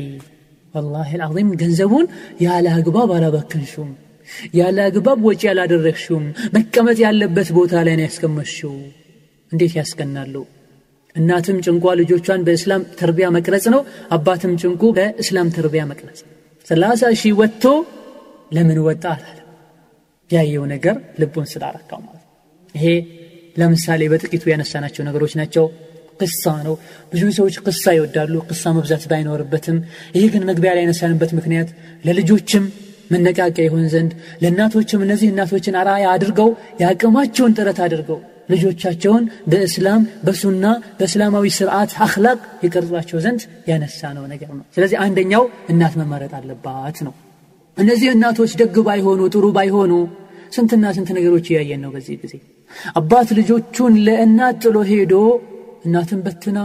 ወላሂ 0.75 1.11
العظيم 1.19 1.49
ገንዘቡን 1.63 2.07
ያለ 2.47 2.67
አግባብ 2.79 3.11
አላበከንሽውም 3.17 3.91
ያለ 4.57 4.79
አግባብ 4.89 5.21
ወጪ 5.29 5.43
አላደረግሽውም። 5.53 6.27
መቀመጥ 6.57 6.99
ያለበት 7.05 7.49
ቦታ 7.57 7.75
ላይ 7.87 7.97
ነው 7.99 8.05
ያስቀመጥሽው። 8.09 8.75
እንዴት 9.53 9.75
ያስቀናሉ? 9.79 10.35
እናትም 11.17 11.59
ጭንቋ 11.67 11.95
ልጆቿን 12.01 12.41
በእስላም 12.47 12.83
ተርቢያ 12.99 13.27
መቅረጽ 13.37 13.67
ነው። 13.75 13.83
አባትም 14.11 14.53
ጭንቁ 14.63 14.83
በእስላም 14.97 15.51
ተርቢያ 15.57 15.83
መቅረጽ። 15.93 16.21
ሰላሳ 16.67 17.11
ሺህ 17.21 17.35
ወጥቶ 17.41 17.65
ለምን 18.53 18.79
ወጣ 18.87 19.05
አላለም? 19.15 19.43
ያየው 20.31 20.65
ነገር 20.73 20.97
ልቡን 21.21 21.47
ስላረካው 21.53 22.01
ማለት 22.03 22.23
ይሄ 22.75 22.87
ለምሳሌ 23.57 24.03
በጥቂቱ 24.13 24.45
ያነሳናቸው 24.53 25.03
ነገሮች 25.09 25.35
ናቸው። 25.41 25.67
ቅሳ 26.21 26.45
ነው። 26.67 26.75
ብዙ 27.13 27.23
ሰዎች 27.39 27.55
ቅሳ 27.65 27.85
ይወዳሉ። 27.97 28.35
ቅሳ 28.51 28.73
መብዛት 28.77 29.05
ባይኖርበትም 29.11 29.79
ይሄ 30.15 30.25
ግን 30.35 30.45
መግቢያ 30.51 30.71
ላይ 30.77 30.83
ያነሳንበት 30.85 31.31
ምክንያት 31.39 31.69
ለልጆችም 32.05 32.65
መነቃቂያ 33.11 33.65
ይሆን 33.67 33.85
ዘንድ 33.93 34.13
ለእናቶችም 34.43 35.05
እነዚህ 35.07 35.29
እናቶችን 35.33 35.79
አራያ 35.81 36.07
አድርገው 36.15 36.51
የአቅማቸውን 36.81 37.55
ጥረት 37.59 37.79
አድርገው 37.87 38.19
ልጆቻቸውን 38.51 39.25
በእስላም 39.51 40.03
በሱና 40.27 40.67
በእስላማዊ 40.99 41.47
ስርዓት 41.57 41.93
አክላቅ 42.07 42.39
ይቀርጿቸው 42.65 43.19
ዘንድ 43.25 43.41
ያነሳ 43.71 44.11
ነው 44.17 44.25
ነገር 44.33 44.51
ነው። 44.59 44.65
ስለዚህ 44.77 44.99
አንደኛው 45.05 45.45
እናት 45.73 45.95
መመረጥ 46.01 46.33
አለባት 46.39 46.99
ነው። 47.07 47.15
እነዚህ 47.77 48.09
እናቶች 48.15 48.53
ደግ 48.61 48.77
ባይሆኑ 48.87 49.23
ጥሩ 49.35 49.47
ባይሆኑ 49.57 49.93
ስንትና 50.53 50.93
ስንት 50.97 51.09
ነገሮች 51.17 51.47
እያየን 51.51 51.81
ነው 51.85 51.91
በዚህ 51.95 52.17
ጊዜ? 52.23 52.35
አባት 52.97 53.29
ልጆቹን 53.39 53.95
ለእናት 54.07 54.57
ጥሎ 54.65 54.77
ሄዶ 54.91 55.15
እናትን 55.87 56.21
በትና 56.27 56.59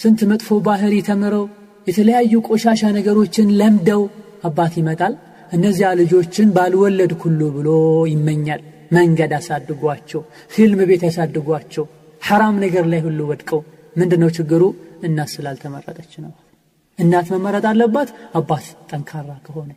ስንት 0.00 0.20
መጥፎ 0.30 0.58
ባህሪ 0.66 0.94
ተምረው 1.08 1.44
የተለያዩ 1.86 2.34
ቆሻሻ 2.48 2.82
ነገሮችን 2.98 3.48
ለምደው 3.60 4.02
አባት 4.48 4.74
ይመጣል 4.80 5.14
እነዚያ 5.54 5.88
ልጆችን 6.00 6.48
ባልወለድ 6.56 7.12
ኩሉ 7.22 7.40
ብሎ 7.56 7.68
ይመኛል። 8.12 8.62
መንገድ 8.92 9.32
አሳድጓቸው 9.38 10.20
ፊልም 10.50 10.80
ቤት 10.90 11.02
ያሳድጓቸው 11.06 11.84
ሐራም 12.22 12.56
ነገር 12.64 12.84
ላይ 12.92 13.00
ሁሉ 13.06 13.20
ወድቀው። 13.30 13.60
ምንድን 13.96 14.20
ነው 14.22 14.30
ችግሩ? 14.36 14.62
እናት 15.06 15.30
ስላልተመረጠች 15.34 16.12
ነው። 16.24 16.32
እናት 16.98 17.26
መመረጥ 17.34 17.64
አለባት 17.70 18.08
አባት 18.34 18.66
ጠንካራ 18.90 19.30
ከሆነ። 19.46 19.70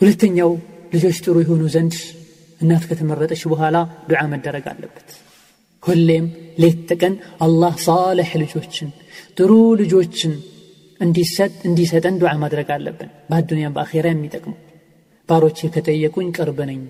ሁለተኛው 0.00 0.50
ልጆች 0.94 1.16
ጥሩ 1.24 1.36
የሆኑ 1.42 1.62
ዘንድ 1.74 1.94
እናት 2.60 2.84
ከተመረጠች 2.88 3.42
በኋላ 3.52 3.76
ዱዓ 4.08 4.20
መደረግ 4.32 4.66
አለበት። 4.72 5.08
ሁሌም 5.82 6.26
ሌት 6.62 6.78
ተቀን 6.90 7.14
አላህ 7.46 7.74
ሳልሕ 7.86 8.30
ልጆችን 8.42 8.90
ጥሩ 9.38 9.50
ልጆችን 9.80 10.32
እንዲሰጥ 11.00 11.52
እንዲሰጠን 11.68 12.14
ዱዓ 12.20 12.32
ማድረግ 12.42 12.68
አለብን። 12.76 13.10
በአዱኒያም 13.30 13.74
በአኼራ 13.76 14.06
የሚጠቅሙ 14.12 14.52
ባሮቼ 15.28 15.58
ከጠየቁኝ 15.74 16.28
ቅርብ 16.38 16.58
ነኝ። 16.70 16.80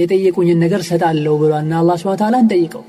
የጠየቁኝን 0.00 0.58
ነገር 0.64 0.80
ሰጣለሁ 0.90 1.34
ብሏና 1.42 1.72
አላ 1.82 1.90
ስብን 2.00 2.18
ታላ 2.22 2.36
እንጠይቀው። 2.44 2.84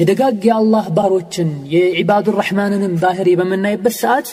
የደጋግ 0.00 0.42
የአላህ 0.48 0.84
ባሮችን 0.96 1.48
የዒባዱ 1.74 2.26
ረሕማንንም 2.40 2.94
ባህሪ 3.04 3.28
በምናይበት 3.40 3.96
ሰዓት 4.04 4.28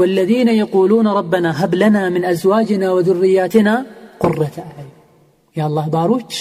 والذين 0.00 0.48
يقولون 0.62 1.06
ربنا 1.20 1.50
هب 1.60 1.72
لنا 1.74 2.02
من 2.14 2.22
أزواجنا 2.24 2.86
وذرياتنا 2.92 3.74
قرة 4.22 4.54
أعين 4.66 4.90
يا 5.56 5.64
الله 5.68 5.86
باروش 5.94 6.36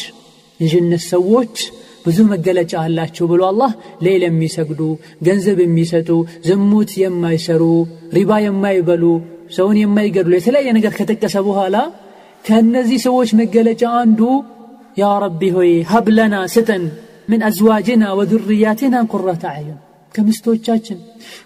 جن 0.61 0.91
السووت 0.93 1.57
بزو 2.05 2.23
مقلت 2.23 2.71
الله 2.75 3.05
بلو 3.31 3.45
الله 3.51 3.71
ليلا 4.05 4.29
ميسقدو 4.41 4.89
قنزب 5.25 5.59
ميستو 5.77 6.19
زموت 6.47 6.91
يما 7.03 7.29
يسرو 7.37 7.75
ربا 8.17 8.37
يما 8.45 8.69
يبلو 8.77 9.13
سون 9.55 9.77
يما 9.83 10.01
يقرلو 10.07 10.35
يتلا 10.39 10.59
ينقر 10.67 10.93
كتك 10.99 11.23
سبوها 11.35 11.65
لا 11.73 11.83
ከእነዚህ 12.45 12.99
ሰዎች 13.05 13.29
መገለጫ 13.39 13.83
አንዱ 14.01 14.21
ያ 14.97 15.11
ረቢ 15.23 15.41
ሆይ 15.55 15.71
ሀብለና 15.91 16.35
ስጠን 16.53 16.83
ምን 17.31 17.41
አዝዋጅና 17.47 18.03
ወذርያትና 18.19 18.95
ቁረተ 19.11 19.43
አዩን 19.51 19.77
ከምስቶቻችን 20.15 20.99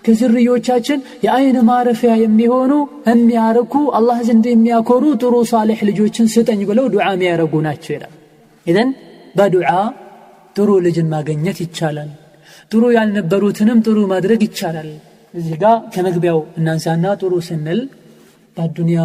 ከዝርዮቻችን 0.06 1.00
የአይን 1.26 1.58
ማረፊያ 1.70 2.14
የሚሆኑ 2.22 2.72
የሚያረኩ 3.10 3.74
አላህ 3.98 4.20
ዘንድ 4.28 4.46
የሚያኮሩ 4.52 5.06
ጥሩ 5.22 5.36
ሳሌሕ 5.52 5.80
ልጆችን 5.90 6.30
ስጠኝ 6.36 6.62
ብለው 6.70 6.86
ዱዓ 6.94 7.08
የሚያረጉ 7.14 7.54
ናቸው 7.68 7.92
ይላል። 7.96 8.14
ኢዘን 8.66 8.92
በዱዓ 9.38 9.70
ጥሩ 10.56 10.70
ልጅን 10.86 11.08
ማገኘት 11.14 11.60
ይቻላል። 11.66 12.12
ጥሩ 12.72 12.84
ያልነበሩትንም 12.98 13.80
ጥሩ 13.88 14.00
ማድረግ 14.14 14.42
ይቻላል። 14.48 14.90
እዚህ 15.34 15.56
ጋር 15.64 15.78
ከመግቢያው 15.94 16.40
እናንሳና 16.60 17.06
ጥሩ 17.22 17.34
ስንል 17.48 17.80
በአዱንያ 18.58 19.02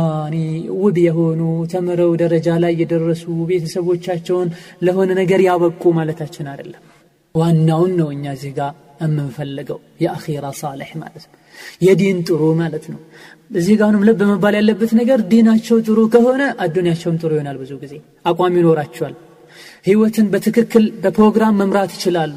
ውብ 0.79 0.97
የሆኑ 1.05 1.41
ተምረው 1.73 2.11
ደረጃ 2.23 2.49
ላይ 2.63 2.73
የደረሱ 2.81 3.25
ቤተሰቦቻቸውን 3.51 4.49
ለሆነ 4.87 5.11
ነገር 5.21 5.41
ያበቁ 5.47 5.93
ማለታችን 5.99 6.49
አይደለም። 6.53 6.83
ዋናውን 7.35 7.93
ነው 8.01 8.09
እኛ 8.15 8.25
እዚህ 8.37 8.53
ጋር 8.59 8.73
የምንፈልገው 9.03 9.79
የአኺራ 10.03 10.47
ሳሌሕ 10.61 10.91
ማለት 11.03 11.25
ነው። 11.27 11.37
የዲን 11.85 12.19
ጥሩ 12.29 12.43
ማለት 12.61 12.85
ነው። 12.93 13.01
እዚህ 13.51 13.75
ጋርም 13.81 14.05
ልብ 14.09 14.21
መባል 14.31 14.55
ያለበት 14.59 14.91
ነገር 15.01 15.19
ዲናቸው 15.31 15.77
ጥሩ 15.87 15.99
ከሆነ 16.15 16.43
አዱንያቸውም 16.65 17.19
ጥሩ 17.23 17.31
ይሆናል 17.37 17.59
ብዙ 17.63 17.73
ጊዜ። 17.83 17.95
አቋም 18.27 18.57
ይኖራቸዋል። 18.61 19.15
ህይወትን 19.87 20.27
በትክክል 20.33 20.85
በፕሮግራም 21.03 21.57
መምራት 21.61 21.93
ይችላሉ። 21.97 22.37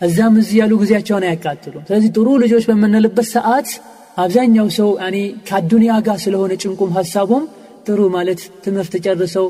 እዛም 0.00 0.34
እዚህ 0.40 0.56
ያሉ 0.60 0.72
ጊዜያቸውን 0.80 1.24
አያቃጥሉም። 1.26 1.84
ስለዚህ 1.88 2.10
ጥሩ 2.16 2.28
ልጆች 2.42 2.64
በምንልበት 2.70 3.28
ሰዓት 3.30 3.68
አብዛኛው 4.16 4.68
ሰው 4.76 4.90
እኔ 5.06 5.16
ከአዱንያ 5.48 5.94
ጋር 6.06 6.18
ስለሆነ 6.24 6.52
ጭንቁም 6.62 6.92
ሀሳቡም 6.98 7.44
ጥሩ 7.86 8.02
ማለት 8.14 8.40
ትምህርት 8.64 8.94
ጨርሰው 9.06 9.46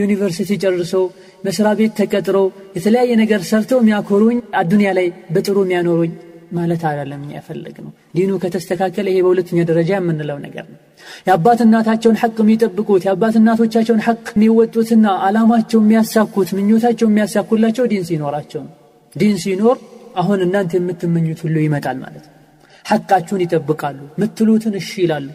ዩኒቨርሲቲ 0.00 0.50
ጨርሰው 0.62 1.04
መስሪያ 1.46 1.70
ቤት 1.78 1.92
ተቀጥረው 2.00 2.46
የተለያየ 2.76 3.12
ነገር 3.22 3.40
ሰርተው 3.50 3.78
የሚያኮሩኝ 3.82 4.38
አዱንያ 4.60 4.90
ላይ 4.98 5.06
በጥሩ 5.34 5.56
የሚያኖሩኝ 5.64 6.12
ማለት 6.52 6.82
አይደለም 6.90 7.22
ያፈለግ 7.34 7.76
ነው 7.84 7.90
ዲኑ 8.16 8.30
ከተስተካከለ 8.42 9.06
ይሄ 9.12 9.18
በሁለተኛ 9.24 9.58
ደረጃ 9.68 9.90
የምንለው 9.96 10.38
ነገር 10.46 10.64
ነው። 10.70 10.78
የአባት 11.28 11.60
እናታቸውን 11.66 12.18
ሐቅ 12.22 12.36
የሚጠብቁት 12.42 13.04
የአባት 13.06 13.36
እናቶቻቸውን 13.40 14.02
ሐቅ 14.06 14.26
የሚወጡትና 14.36 15.06
አላማቸው 15.26 15.80
የሚያሳኩት 15.82 16.50
ምኞታቸው 16.58 17.08
የሚያሳኩላቸው 17.10 17.86
ዲን 17.92 18.04
ሲኖራቸው 18.10 18.62
ነው። 18.66 18.74
ዲን 19.16 19.38
ሲኖር 19.44 19.78
አሁን 20.16 20.40
እናንተ 20.46 20.74
የምትመኙት 20.78 21.40
ሁሉ 21.46 21.56
ይመጣል 21.66 21.98
ማለት 22.04 22.24
ነው 22.24 22.29
ሐቃችሁን 22.90 23.44
ይጠብቃሉ 23.44 23.98
ምትሉትን 24.20 24.74
እሺ 24.80 24.90
ይላሉ። 25.02 25.28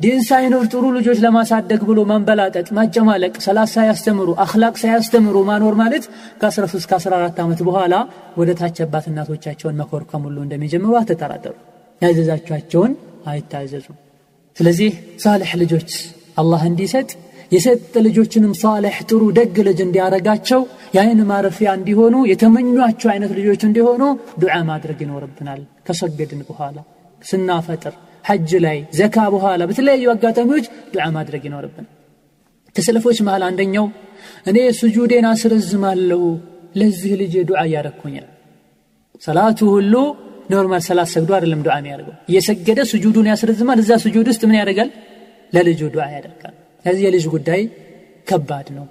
ዲን 0.00 0.20
ሳይኖር 0.22 0.64
ጥሩ 0.72 0.84
ልጆች 0.96 1.18
ለማሳደግ 1.24 1.80
ብሎ 1.88 1.98
መንበላጠጥ 2.10 2.68
ማጨማለቅ 2.70 3.32
ሰላት 3.40 3.70
ሳያስተምሩ 3.74 4.28
አክላቅ 4.44 4.74
ሳያስተምሩ 4.82 5.36
ማኖር 5.48 5.74
ማለት 5.74 6.04
ከ13 6.40 6.78
እስከ 6.80 6.92
14 6.98 7.40
ዓመት 7.44 7.60
በኋላ 7.68 7.94
ወደ 8.38 8.50
ታች 8.60 8.78
አባት 8.84 9.06
እናቶቻቸውን 9.10 9.78
መኮርከም 9.80 10.24
ሁሉ 10.28 10.38
እንደሚጀምሩ 10.46 10.92
አትጠራጠሩ። 11.00 11.54
ያዘዛቸውን 12.02 12.92
አይታዘዙም 13.26 13.96
ስለዚህ 14.56 14.92
ሳልሕ 15.18 15.50
ልጆች 15.62 15.90
አላህ 16.38 16.62
እንዲሰጥ 16.70 17.08
የሰጠ 17.52 17.94
ልጆችንም 18.06 18.52
ሳልሕ 18.60 18.96
ጥሩ 19.10 19.22
ደግ 19.38 19.56
ልጅ 19.68 19.78
እንዲያረጋቸው 19.84 20.60
የአይን 20.96 21.20
ማረፊያ 21.30 21.68
እንዲሆኑ 21.78 22.16
የተመኟቸው 22.30 23.08
አይነት 23.12 23.32
ልጆች 23.38 23.62
እንዲሆኑ 23.68 24.02
ዱዓ 24.42 24.56
ማድረግ 24.70 24.98
ይኖርብናል። 25.04 25.62
ከሰገድን 25.86 26.42
በኋላ 26.48 26.76
ስናፈጥር 27.22 27.94
ሐጅ 28.24 28.50
ላይ 28.64 28.78
ዘካ 28.98 29.16
በኋላ 29.34 29.62
በተለያዩ 29.70 30.10
አጋጣሚዎች 30.14 30.66
ዱዓ 30.94 31.06
ማድረግ 31.16 31.42
ይኖርብናል። 31.48 31.88
ከሰለፎች 32.76 33.18
መሃል 33.28 33.42
አንደኛው 33.48 33.86
እኔ 34.50 34.58
ስጁዴን 34.80 35.26
አስረዝማለሁ 35.30 36.22
ለዚህ 36.76 37.12
ልጅ 37.22 37.34
ዱዓ 37.50 37.60
እያረግኩኝ 37.68 38.16
ሰላቱ 39.22 39.60
ሁሉ 39.74 39.94
normal 40.52 40.82
ሰላት 40.86 41.08
ሰግዶ 41.14 41.30
አይደለም 41.36 41.60
ዱዓ 41.66 41.74
የሚያደርገው። 41.80 42.14
እየሰገደ 42.30 42.80
ስጁዱን 42.92 43.26
ያስረዝማል 43.32 43.80
እዛ 43.82 43.92
ስጁድ 44.04 44.26
ውስጥ 44.32 44.42
ምን 44.48 44.56
ያደርጋል? 44.60 44.90
ለልጁ 45.52 45.80
ዱዓ 45.94 46.04
ያደርጋል 46.14 46.54
ከዚህ 46.84 47.04
የልጅ 47.06 47.24
ጉዳይ 47.34 47.62
ከባድ 48.26 48.66
ነው። 48.76 48.86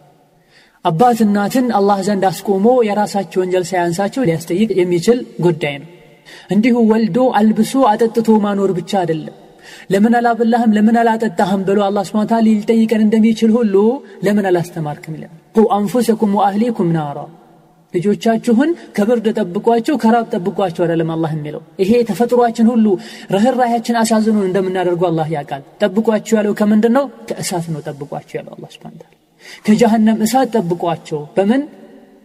አባት 0.85 1.19
እናትን 1.25 1.65
አላህ 1.71 1.99
ዘንድ 2.01 2.23
አስቆሞ 2.29 2.67
የራሳቸው 2.87 3.39
ወንጀል 3.43 3.65
ሳያንሳቸው 3.69 4.21
ሊያስጠይቅ 4.23 4.69
የሚችል 4.79 5.17
ጉዳይ 5.41 5.75
ነው። 5.81 5.89
እንዲሁ 6.51 6.75
ወልዶ 6.91 7.17
አልብሶ 7.39 7.73
አጠጥቶ 7.89 8.29
ማኖር 8.45 8.71
ብቻ 8.79 8.91
አይደለም። 9.01 9.35
ለምን 9.91 10.13
አላበላህም? 10.19 10.71
ለምን 10.77 10.95
አላጠጣህም 11.01 11.61
ብሎ 11.67 11.79
አላ 11.85 12.03
ስብን 12.03 12.27
ታላ 12.31 12.45
ሊጠይቀን 12.49 13.01
እንደሚችል 13.05 13.51
ሁሉ 13.57 13.75
ለምን 14.23 14.45
አላስተማርክም 14.51 15.15
ይላል። 15.17 15.33
ቁ 15.55 15.65
አንፉሰኩም 15.77 16.31
ወአህሊኩም 16.37 16.89
ናራ 16.97 17.17
ልጆቻችሁን 17.93 18.69
ከብርድ 18.97 19.27
ጠብቋቸው 19.37 19.95
ከራብ 20.01 20.25
ጠብቋቸው 20.35 20.83
አይደለም 20.85 21.11
አላህ 21.13 21.31
የሚለው። 21.35 21.61
ይሄ 21.81 21.91
ተፈጥሯችን 22.09 22.67
ሁሉ 22.71 22.85
ርኅራያችን 23.35 23.99
አሳዝኑን 24.01 24.47
እንደምናደርገው 24.47 25.07
አላህ 25.09 25.29
ያውቃል። 25.35 25.63
ጠብቋቸው 25.83 26.35
ያለው 26.39 26.55
ከምንድን 26.59 26.93
ነው 26.97 27.05
ከእሳት 27.29 27.67
ነው 27.73 27.81
ጠብቋቸው 27.87 28.37
ያለው 28.39 28.53
አላ 28.57 28.65
ስብን 28.73 28.95
ታላ 28.95 29.13
ከጀሃነም 29.65 30.19
እሳት 30.25 30.49
ጠብቋቸው። 30.57 31.19
በምን? 31.37 31.61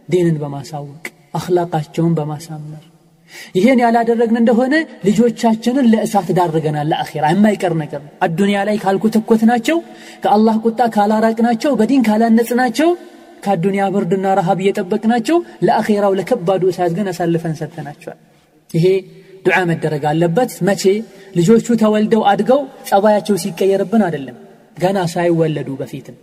ዲንን 0.08 0.36
በማሳወቅ 0.42 1.04
አክላቃቸውን 1.34 2.14
በማሳመር። 2.16 2.82
ይሄን 3.54 3.78
ያላደረግን 3.82 4.38
እንደሆነ 4.40 4.74
ልጆቻችንን 5.06 5.86
ለእሳት 5.92 6.28
ዳርገናል 6.38 6.88
ለአኼራ 6.92 7.24
የማይቀር 7.32 7.74
ነገር። 7.82 8.00
ነው 8.02 8.10
አዱንያ 8.26 8.58
ላይ 8.68 8.76
ካልኮተኮት 8.82 9.42
ናቸው 9.50 9.78
ከአላህ 10.24 10.56
ቁጣ 10.66 10.80
ካላራቅ 10.96 11.38
ናቸው 11.46 11.72
በዲን 11.80 12.02
ካላነጽ 12.08 12.50
ናቸው 12.60 12.90
ከአዱንያ 13.42 13.84
ብርድና 13.94 14.26
ረሃብ 14.38 14.58
እየጠበቅ 14.62 15.02
ናቸው 15.12 15.36
ለአኼራው 15.66 16.14
ለከባዱ 16.18 16.62
እሳት 16.72 16.92
ግን 16.98 17.08
አሳልፈን 17.12 17.54
ሰጥተናቸዋል። 17.60 18.18
ይሄ 18.70 18.86
ዱዓ 19.46 19.58
መደረግ 19.70 20.04
አለበት። 20.10 20.50
መቼ? 20.68 20.82
ልጆቹ 21.36 21.66
ተወልደው 21.80 22.22
አድገው 22.30 22.60
ጸባያቸው 22.88 23.36
ሲቀየርብን 23.42 24.02
አይደለም። 24.06 24.36
ገና 24.78 24.98
ሳይወለዱ 25.14 25.68
በፊትም። 25.80 26.16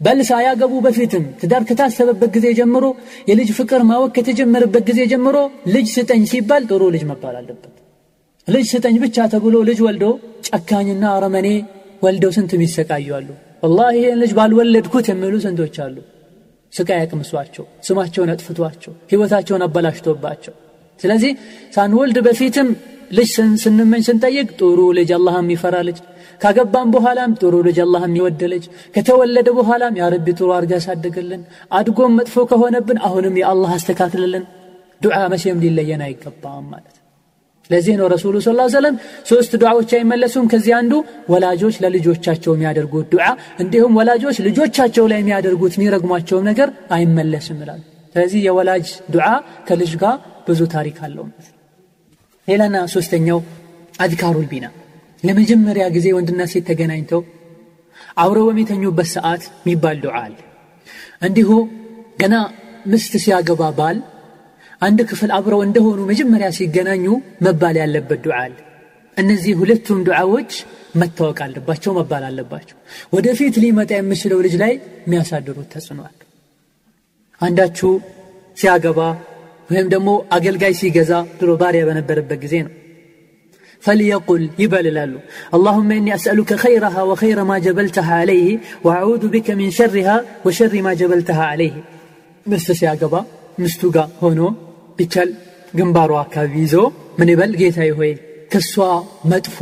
በል 0.00 0.18
ሳያገቡ 0.28 0.72
በፊትም። 0.86 1.24
ትዳር 1.40 1.62
ከታሰበበት 1.68 2.30
ጊዜ 2.36 2.46
ጀምሮ 2.58 2.84
የልጅ 3.30 3.50
ፍቅር 3.58 3.82
ማወቅ 3.90 4.10
ከተጀመረበት 4.16 4.84
ጊዜ 4.90 5.00
ጀምሮ 5.12 5.36
ልጅ 5.74 5.86
ስጠኝ 5.96 6.22
ሲባል 6.32 6.62
ጥሩ 6.70 6.82
ልጅ 6.94 7.04
መባል 7.10 7.36
አለበት። 7.40 7.74
ልጅ 8.48 8.66
ስጠኝ 8.72 8.96
ብቻ 9.04 9.26
ተብሎ 9.32 9.56
ልጅ 9.68 9.80
ወልዶ 9.86 10.04
ጨካኝና 10.48 11.04
አረመኔ 11.16 11.48
ወልደው 12.02 12.32
ስንት 12.36 12.52
ይሰቃዩ 12.60 13.08
አሉ? 13.18 13.28
ወላሂ 13.64 13.94
ይህን 13.98 14.18
ልጅ 14.22 14.32
ባልወለድኩት 14.38 15.06
የሚሉ 15.10 15.34
ስንቶች 15.44 15.76
አሉ 15.84 15.96
ስቃይ 16.72 16.98
ያቅምሷቸው 17.00 17.64
ስማቸውን 17.86 18.30
አጥፍቷቸው 18.34 18.92
ህይወታቸውን 19.10 19.64
አበላሽቶባቸው። 19.66 20.54
ስለዚህ 21.00 21.32
ሳንወልድ 21.74 22.18
በፊትም 22.26 22.68
ልጅ 23.12 23.28
ስንመኝ 23.62 24.02
ስንጠይቅ 24.06 24.48
ጥሩ 24.60 24.80
ልጅ 24.98 25.10
አላህ 25.16 25.34
የሚፈራ 25.40 25.76
ልጅ 25.88 25.98
ካገባም 26.40 26.88
በኋላም 26.94 27.32
ጥሩ 27.40 27.54
ልጅ 27.66 27.78
አላህ 27.84 28.02
የሚወድ 28.06 28.40
ልጅ 28.52 28.64
ከተወለደ 28.94 29.48
በኋላም 29.58 29.98
ያ 30.00 30.08
ረቢ 30.14 30.26
ጥሩ 30.38 30.48
አድርጋ 30.56 30.72
ያሳድግልን 30.78 31.42
አድጎም 31.72 32.16
መጥፎ 32.18 32.44
ከሆነብን 32.50 33.00
አሁንም 33.08 33.36
የአላህ 33.42 33.72
አስተካክልልን። 33.76 34.46
ዱዓ 35.00 35.18
መቼም 35.32 35.62
ሊለየን 35.64 36.02
አይገባም 36.06 36.66
ማለት 36.72 36.96
ለዚህ 37.72 37.94
ነው 38.00 38.06
ረሱሉ 38.14 38.34
ስ 38.40 38.50
ሰለም 38.74 38.94
ሶስት 39.26 39.52
ዱዓዎች 39.62 39.90
አይመለሱም። 39.98 40.46
ከዚህ 40.52 40.74
አንዱ 40.78 40.92
ወላጆች 41.28 41.76
ለልጆቻቸው 41.84 42.52
የሚያደርጉት 42.54 43.06
ዱዓ 43.14 43.26
እንዲሁም 43.60 43.96
ወላጆች 44.00 44.38
ልጆቻቸው 44.48 45.06
ላይ 45.12 45.20
የሚያደርጉት 45.22 45.74
የሚረግሟቸውም 45.78 46.46
ነገር 46.50 46.68
አይመለስም 46.96 47.58
ይላሉ። 47.62 47.80
ስለዚህ 48.14 48.40
የወላጅ 48.46 48.86
ዱዓ 49.14 49.26
ከልጅ 49.68 49.92
ጋር 50.02 50.16
ብዙ 50.48 50.60
ታሪክ 50.74 50.96
አለው 51.06 51.26
ሌላና 52.48 52.76
ሶስተኛው 52.94 53.38
አድካሩል 54.00 54.46
ቢና። 54.52 54.66
ለመጀመሪያ 55.22 55.84
ጊዜ 55.96 56.06
ወንድና 56.16 56.42
ሴት 56.52 56.64
ተገናኝተው 56.70 57.20
አብረው 58.16 58.46
በሚተኙበት 58.48 59.08
ሰዓት 59.14 59.42
የሚባል 59.60 59.96
ዱዓ 60.04 60.16
አለ። 60.24 60.34
እንዲሁ 61.22 61.50
ገና 62.22 62.34
ምስት 62.86 63.12
ሲያገባ 63.24 63.62
ባል 63.78 63.98
አንድ 64.81 64.99
ክፍል 65.09 65.31
አብረው 65.37 65.61
እንደሆኑ 65.67 65.99
መጀመሪያ 66.11 66.47
ሲገናኙ 66.57 67.05
መባል 67.45 67.77
ያለበት 67.83 68.19
ዱዓ 68.25 68.37
አለ 68.45 68.55
እነዚህ 69.17 69.53
ሁለቱም 69.61 69.99
ዱዓዎች 70.07 70.51
መታወቅ 71.01 71.37
አለባቸው 71.45 71.91
መባል 71.99 72.23
አለባቸው 72.29 72.77
ወደፊት 73.15 73.55
ሊመጣ 73.63 73.91
የሚችለው 73.97 74.41
ልጅ 74.45 74.55
ላይ 74.63 74.73
የሚያሳድሩት 75.05 75.69
ተጽዕኗል 75.75 76.15
አንዳችሁ 77.41 77.91
ሲያገባ 78.57 78.99
ወይም 79.71 79.87
ደግሞ 79.93 80.09
አገልጋይ 80.35 80.73
ሲገዛ 80.81 81.13
ድሮ 81.39 81.51
ባሪያ 81.63 81.83
በነበረበት 81.89 82.39
ጊዜ 82.45 82.55
ነው 82.65 82.73
فليقل 83.85 84.43
يبل 84.63 84.85
لالو 84.97 85.19
اللهم 85.55 85.89
إني 85.91 86.11
أسألك 86.15 86.51
خيرها 86.55 87.01
وخير 87.09 87.37
ما 87.43 87.57
جبلتها 87.65 88.13
عليه 88.21 88.49
وأعوذ 88.85 89.23
بك 89.35 89.47
من 89.59 89.67
شرها 89.71 90.15
وشر 90.45 90.73
ما 90.81 90.93
جبلتها 91.01 91.43
عليه 91.51 91.75
مستسي 92.45 92.85
أقبا 92.93 93.21
مستوقا 93.63 94.03
هونو 94.23 94.47
ቢቻል 94.98 95.30
ግንባሯ 95.74 96.12
አካባቢ 96.22 96.52
ይዞ 96.64 96.74
ምን 97.18 97.28
ይበል? 97.32 97.52
ጌታ 97.60 97.78
ሆይ 97.98 98.12
ከእሷ 98.52 98.74
መጥፎ 99.30 99.56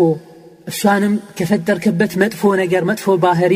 እሷንም 0.71 1.15
ከፈጠርክበት 1.39 2.13
መጥፎ 2.23 2.43
ነገር 2.63 2.83
መጥፎ 2.91 3.07
ባህሪ 3.25 3.55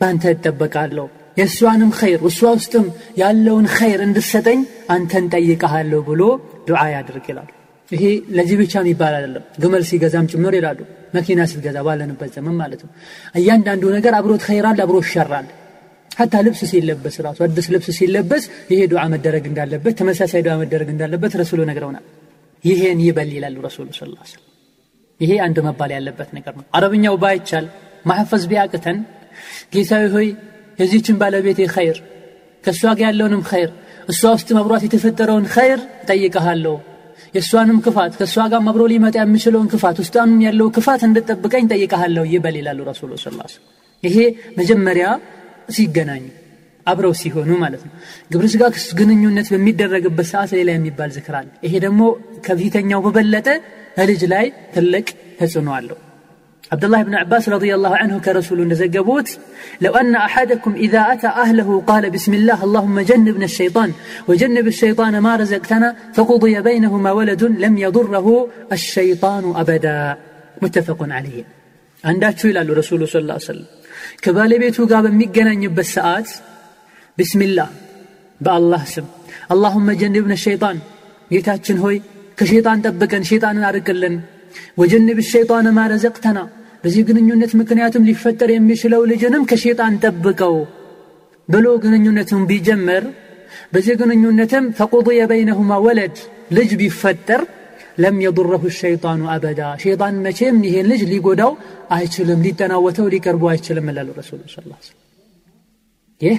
በአንተ 0.00 0.24
እጠበቃለሁ። 0.34 1.06
የእሷንም 1.36 1.90
ኸይር 1.98 2.20
እሷ 2.28 2.40
ውስጥም 2.56 2.86
ያለውን 3.20 3.66
ኸይር 3.76 4.00
እንድሰጠኝ 4.06 4.60
አንተን 4.94 5.24
ጠይቀሃለሁ 5.34 6.00
ብሎ 6.08 6.22
ዱዓ 6.68 6.82
ያድርግ 6.94 7.26
ይላሉ። 7.30 7.50
ይሄ 7.88 8.04
ለዚህ 8.36 8.56
ብቻ 8.60 8.74
የሚባል 8.82 9.14
አይደለም። 9.18 9.44
ግመል 9.62 9.82
ሲገዛም 9.88 10.28
ጭምር 10.32 10.54
ይላሉ። 10.58 10.78
መኪና 11.14 11.40
ስትገዛ 11.50 11.78
ባለንበት 11.86 12.30
ዘመን 12.36 12.56
ማለት 12.60 12.80
ነው። 12.86 12.92
እያንዳንዱ 13.34 13.82
ነገር 13.96 14.14
አብሮት 14.18 14.42
ኸይራል 14.48 14.78
አብሮ 14.84 14.96
ሸራል። 15.12 15.48
ሀታ 16.16 16.34
ልብስ 16.46 16.60
ሲለበስ 16.70 17.16
ራሱ 17.26 17.38
አዲስ 17.46 17.66
ልብስ 17.74 17.88
ሲለበስ 17.98 18.44
ይሄ 18.72 18.80
ዱዓ 18.92 19.02
መደረግ 19.14 19.44
እንዳለበት 19.50 19.94
ተመሳሳይ 20.00 20.42
ዱዓ 20.46 20.54
መደረግ 20.62 20.88
እንዳለበት 20.94 21.32
ረሱሉ 21.40 21.60
ነግረውናል። 21.70 22.04
ይሄን 22.64 22.98
ይበል 23.06 23.30
ይላሉ 23.36 23.56
ረሱሉ 23.66 23.88
ስ 23.92 24.34
ይሄ 25.20 25.32
አንድ 25.46 25.56
መባል 25.66 25.90
ያለበት 25.96 26.30
ነገር 26.36 26.54
ነው። 26.58 26.64
አረብኛው 26.76 27.16
ባይቻል 27.22 27.66
ማሐፈዝ 28.06 28.42
ቢያቅተን 28.50 28.98
ጌታዊ 29.74 30.04
ሆይ 30.14 30.28
የዚህችን 30.78 31.16
ባለቤቴ 31.20 31.60
ኸይር 31.74 31.98
ከእሷ 32.64 32.82
ጋር 32.98 33.06
ያለውንም 33.06 33.42
ኸይር 33.50 33.70
እሷ 34.08 34.22
ውስጥ 34.36 34.48
መብሯት 34.56 34.82
የተፈጠረውን 34.86 35.46
ኸይር 35.54 35.80
እጠይቀሃለሁ 36.02 36.74
የእሷንም 37.34 37.78
ክፋት 37.84 38.12
ከእሷ 38.18 38.36
ጋር 38.52 38.60
አብሮ 38.70 38.82
ሊመጣ 38.92 39.16
የሚችለውን 39.22 39.68
ክፋት 39.72 39.96
ውስጣንም 40.02 40.40
ያለው 40.46 40.68
ክፋት 40.76 41.02
እንድጠብቀኝ 41.08 41.64
ጠይቀሃለሁ 41.72 42.24
ይበል 42.34 42.56
ይላሉ 42.60 42.80
ረሱሉ 42.90 43.12
ስ 43.22 43.28
ይሄ 44.02 44.16
መጀመሪያ 44.58 45.06
ሲገናኙ 45.77 46.25
አብረው 46.91 47.13
ሲሆኑ 47.21 47.49
ማለት 47.63 47.81
ነው 47.87 47.93
ግብረ 48.33 48.45
ስጋ 48.53 48.63
ግንኙነት 48.99 49.47
በሚደረግበት 49.53 50.27
ሰዓት 50.33 50.51
ሌላ 50.59 50.69
የሚባል 50.75 51.09
ዝክር 51.17 51.35
አለ 51.39 51.49
ይሄ 51.67 51.73
ደግሞ 51.85 52.01
ከፊተኛው 52.47 53.01
በበለጠ 53.07 53.47
ልጅ 54.11 54.21
ላይ 54.33 54.45
ትልቅ 54.75 55.07
ተጽዕኖ 55.41 55.69
አለው 55.79 55.99
عبد 56.71 56.85
الله 56.85 57.01
بن 57.03 57.15
عباس 57.15 57.49
رضي 57.49 57.75
الله 57.75 57.93
عنه 57.97 58.15
كرسول 58.19 58.59
نزقبوت 58.67 59.27
لو 59.81 59.93
أن 60.01 60.15
أحدكم 60.15 60.71
إذا 60.85 60.99
أتى 61.13 61.27
أهله 61.27 61.69
قال 61.81 62.03
بسم 62.09 62.33
الله 62.33 62.63
اللهم 62.63 62.97
جنبنا 62.99 63.45
الشيطان 63.45 63.89
وجنب 64.27 64.67
الشيطان 64.67 65.13
ما 65.19 65.33
رزقتنا 65.35 65.95
فقضي 66.13 66.61
بينهما 66.61 67.11
ولد 67.11 67.43
لم 67.43 67.73
يضره 67.77 68.27
الشيطان 68.71 69.43
أبدا 69.55 70.17
متفق 70.61 70.99
عليه 71.17 71.43
عنداتشو 72.03 72.45
إلى 72.47 72.61
الرسول 72.61 73.07
صلى 73.07 73.21
الله 73.21 73.37
عليه 73.39 73.51
وسلم 73.51 73.67
ከባለቤቱ 74.24 74.86
ጋር 74.90 75.00
በሚገናኝበት 75.06 75.88
ሰዓት 75.94 76.28
ቢስሚላህ 77.18 77.70
በአላህ 78.40 78.82
ስም። 78.94 79.06
አላሁመ 79.52 79.88
ጀንብነ 80.00 80.34
ሸይጣን 80.44 80.78
ጌታችን 81.30 81.78
ሆይ 81.84 81.96
ከሸይጣን 82.38 82.82
ጠብቀን 82.86 83.24
ሸይጣንን 83.30 83.66
አርቅልን። 83.68 84.14
ወጀንብ 84.80 85.18
ሸይጣን 85.32 85.66
ማ 85.76 85.82
በዚህ 86.84 87.02
ግንኙነት 87.08 87.52
ምክንያትም 87.58 88.06
ሊፈጠር 88.08 88.50
የሚችለው 88.52 89.02
ልጅንም 89.10 89.44
ከሸይጣን 89.50 89.94
ጠብቀው 90.02 90.56
ብሎ 91.48 91.66
ግንኙነቱን 91.82 92.42
ቢጀምር 92.50 93.04
በዚህ 93.72 93.94
ግንኙነትም 94.00 94.64
ፈቁضየ 94.78 95.20
በይነሁማ 95.30 95.72
ወለድ 95.84 96.16
ልጅ 96.52 96.70
ቢፈጠር 96.80 97.42
ለም 97.98 98.16
የضረሁ 98.24 98.62
ሸይጣኑ 98.78 99.22
አበዳ። 99.32 99.60
ሸይጣን 99.82 100.14
መቼም 100.24 100.56
ይሄን 100.66 100.86
ልጅ 100.92 101.02
ሊጎዳው 101.10 101.52
አይችልም 101.96 102.40
ሊጠናወተው 102.46 103.06
ሊቀርቡ 103.14 103.42
አይችልም 103.52 103.88
ይላሉ 103.90 104.08
ረሱሉ 104.20 104.40
ስ 104.48 104.90
ይህ 106.20 106.38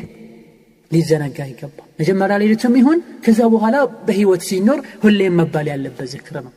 ሊዘነጋ 0.92 1.38
ይገባ 1.50 1.78
መጀመሪያ 2.00 2.36
ሌሊትም 2.42 2.74
ይሁን 2.80 3.00
ከዛ 3.26 3.40
በኋላ 3.54 3.76
በህይወት 4.08 4.44
ሲኖር 4.50 4.80
ሁሌም 5.04 5.34
መባል 5.40 5.68
ያለበት 5.72 6.08
ዝክር 6.14 6.36
ነው። 6.46 6.54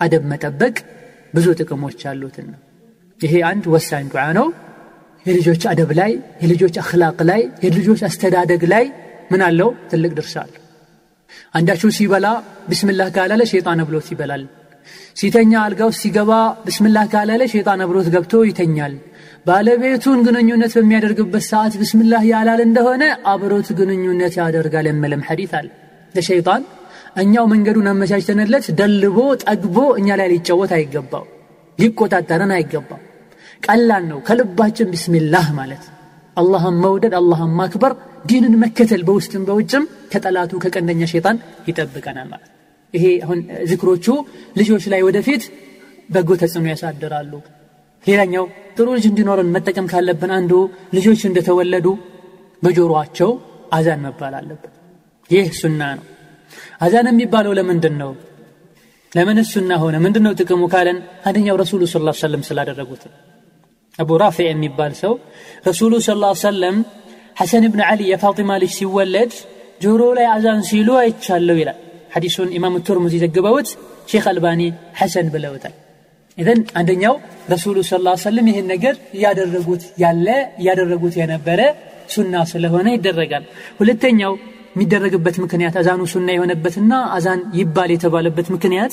አደብ 0.00 0.24
መጠበቅ 0.32 0.76
ብዙ 1.34 1.46
ጥቅሞች 1.60 2.00
አሉትና 2.10 2.52
ይሄ 3.20 3.34
አንድ 3.50 3.64
ወሳኝ 3.74 4.06
ዱዓ 4.12 4.24
ነው። 4.38 4.46
የልጆች 5.26 5.62
አደብ 5.72 5.90
ላይ 6.00 6.12
የልጆች 6.42 6.76
አክላቅ 6.82 7.18
ላይ 7.30 7.42
የልጆች 7.64 8.00
አስተዳደግ 8.08 8.62
ላይ 8.72 8.84
ምን 9.32 9.42
አለው? 9.48 9.68
ትልቅ 9.90 10.12
ድርሻ 10.18 10.34
አለው 10.44 10.61
አንዳችሁ 11.54 11.90
ሲበላ 11.96 12.26
ብስምላህ 12.68 13.08
ካላለ 13.16 13.42
ሸይጣን 13.50 13.80
አብሎት 13.84 14.08
ይበላል 14.12 14.42
ሲተኛ 15.16 15.52
አልጋ 15.62 15.80
ውስጥ 15.88 16.00
ሲገባ 16.04 16.32
ብስምላህ 16.66 17.06
ካላለ 17.12 17.42
ሸይጣን 17.52 17.80
አብሮት 17.84 18.08
ገብቶ 18.14 18.42
ይተኛል። 18.48 18.94
ባለቤቱን 19.46 20.18
ግንኙነት 20.26 20.72
በሚያደርግበት 20.78 21.44
ሰዓት 21.50 21.74
ብስምላህ 21.80 22.22
ያላል 22.30 22.60
እንደሆነ 22.66 23.02
አብሮት 23.32 23.68
ግንኙነት 23.78 24.34
ያደርጋል 24.40 24.86
የምልም 24.90 25.22
ሐዲት 25.28 25.52
አለ። 25.58 25.68
ለሸይጣን 26.14 26.62
እኛው 27.22 27.46
መንገዱን 27.52 27.88
አመቻችተንለት 27.92 28.66
ደልቦ 28.78 29.18
ጠግቦ 29.44 29.78
እኛ 30.00 30.16
ላይ 30.20 30.28
ሊጫወት 30.34 30.72
አይገባው 30.78 31.24
ሊቆጣጠረን 31.78 32.52
አይገባው። 32.56 33.00
ቀላል 33.62 34.04
ነው። 34.10 34.18
ከልባችን 34.28 34.90
ቢስሚላህ 34.92 35.46
ማለት 35.58 35.84
አላህን 36.36 36.76
መውደድ 36.84 37.14
አላህን 37.18 37.52
ማክበር 37.58 37.92
ዲንን 38.26 38.54
መከተል 38.62 39.02
በውስጥም 39.08 39.42
በውጭም 39.48 39.84
ከጠላቱ 40.12 40.60
ከቀንደኛ 40.64 41.02
ሸይጣን 41.12 41.36
ይጠብቀናል 41.68 42.28
ማለት 42.32 42.48
ይሄ 42.94 43.04
አሁን 43.24 43.38
ዝክሮቹ 43.70 44.06
ልጆች 44.58 44.84
ላይ 44.92 45.00
ወደፊት 45.06 45.42
በጎ 46.10 46.30
ተጽዕኖ 46.40 46.66
ያሳድራሉ። 46.72 47.32
ሌላኛው 48.04 48.44
ጥሩ 48.76 48.86
ልጅ 48.96 49.04
እንዲኖረን 49.10 49.52
መጠቀም 49.54 49.86
ካለብን 49.92 50.32
አንዱ 50.38 50.52
ልጆች 50.96 51.20
እንደተወለዱ 51.28 51.86
በጆሮአቸው 52.62 53.30
አዛን 53.72 54.00
መባል 54.06 54.34
አለበት። 54.40 54.72
ይህ 55.30 55.48
ሱና 55.60 55.82
ነው። 55.98 56.06
አዛን 56.80 57.08
የሚባለው 57.12 57.52
ለምንድን 57.58 57.94
ነው 58.02 58.10
ለምን 59.12 59.38
እሱና 59.42 59.72
ሆነ? 59.82 59.96
ምንድነው 60.04 60.32
ጥቅሙ 60.40 60.62
ካለን 60.72 60.98
አንደኛው 61.26 61.56
ረሱሉ 61.62 61.82
ስ 61.86 61.96
ሰለም 62.22 62.42
ስላደረጉት 62.48 63.02
አቡ 63.98 64.10
ራፊዕ 64.22 64.46
የሚባል 64.50 64.92
ሰው 65.00 65.12
ረሱሉ 65.66 65.92
ስ 66.00 66.12
ሰለም 66.42 66.76
ሐሰን 67.36 67.64
ብን 67.72 67.82
ዓሊ 67.86 68.00
የፋጢማ 68.10 68.52
ልጅ 68.62 68.72
ሲወለድ 68.78 69.32
ጆሮ 69.80 70.02
ላይ 70.18 70.26
አዛን 70.32 70.60
ሲሉ 70.68 70.88
አይቻለሁ 71.00 71.56
ይላል። 71.60 71.78
ሐዲሱን 72.14 72.48
ኢማም 72.56 72.74
ቱርሙዚ 72.86 73.14
ዘግበውት 73.22 73.68
ሼክ 74.10 74.26
አልባኒ 74.30 74.60
ሐሰን 75.00 75.28
ብለውታል። 75.34 75.74
إذن 76.38 76.60
አንደኛው 76.80 77.14
ረሱሉ 77.52 77.76
صلى 77.82 77.85
الله 77.85 77.88
عليه 77.88 77.92
وسلم 78.24 78.46
ይህን 78.50 78.66
ነገር 78.72 78.94
እያደረጉት 79.16 79.82
ያለ 80.02 80.26
እያደረጉት 80.60 81.14
የነበረ 81.20 81.60
ሱና 82.14 82.34
ስለሆነ 82.52 82.86
ይደረጋል። 82.96 83.44
ሁለተኛው 83.80 84.32
የሚደረግበት 84.74 85.36
ምክንያት 85.44 85.74
አዛኑ 85.80 86.02
ሱና 86.12 86.28
የሆነበትና 86.34 86.92
አዛን 87.16 87.40
ይባል 87.58 87.90
የተባለበት 87.94 88.46
ምክንያት 88.54 88.92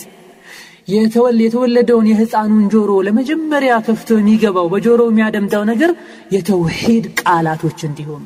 የተወለደውን 0.88 2.10
የህፃኑን 2.12 2.66
ጆሮ 2.74 2.92
ለመጀመሪያ 3.08 3.74
ከፍቶ 3.88 4.18
የሚገባው 4.20 4.68
በጆሮ 4.74 5.02
የሚያደምጠው 5.10 5.64
ነገር 5.72 5.92
የተውሂድ 6.36 7.08
ቃላቶች 7.22 7.80
እንዲሆኑ 7.90 8.24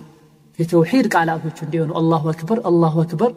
የተውሂድ 0.60 1.06
ቃላቶች 1.14 1.58
እንዲሆኑ። 1.66 1.92
አላሁ 2.00 2.24
አክበር 2.32 2.60
አላሁ 2.70 2.96
አክበር። 3.04 3.32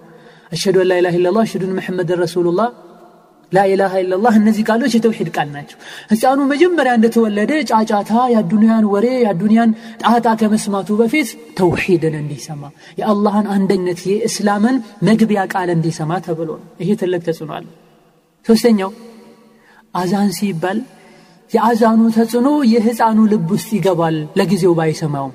አሽሀዱ 0.52 0.76
አን 0.82 0.88
ላኢላሃ 0.90 1.14
ኢለላህ 1.18 1.42
አሽሀዱ 1.46 1.64
አን 1.68 1.72
ሙሐመድን 1.78 2.18
ረሱሉላህ። 2.24 2.68
ላኢላሃ 3.52 3.92
ኢለላህ 4.02 4.34
እነዚህ 4.40 4.62
ቃሎች 4.68 4.92
የተውሂድ 4.96 5.28
ቃል 5.36 5.48
ናቸው። 5.54 5.76
ህፃኑ 6.10 6.38
መጀመሪያ 6.52 6.92
እንደተወለደ 6.98 7.52
ጫጫታ 7.70 8.12
የአዱንያን 8.32 8.84
ወሬ 8.92 9.06
የአዱንያን 9.22 9.70
ጣጣ 10.02 10.26
ከመስማቱ 10.40 10.98
በፊት 11.00 11.28
ተውሂድን 11.58 12.16
እንዲሰማ 12.22 12.62
የአላህን 13.00 13.48
አንደነት 13.56 14.02
የእስላምን 14.10 14.78
መግቢያ 15.08 15.42
ቃል 15.54 15.70
እንዲሰማ 15.76 16.20
ተብሎ 16.26 16.50
ነው። 16.56 16.68
ይሄ 16.82 16.90
ትልቅ 17.02 17.22
ተጽዕኖ 17.28 17.52
አለ 17.58 17.66
ሶስተኛው 18.46 18.90
አዛን 19.94 20.30
ሲባል 20.38 20.78
የአዛኑ 21.50 22.00
ተጽዕኖ 22.16 22.48
የህፃኑ 22.72 23.18
ልብ 23.32 23.48
ውስጥ 23.54 23.68
ይገባል። 23.76 24.16
ለጊዜው 24.38 24.72
ባይሰማውም 24.78 25.34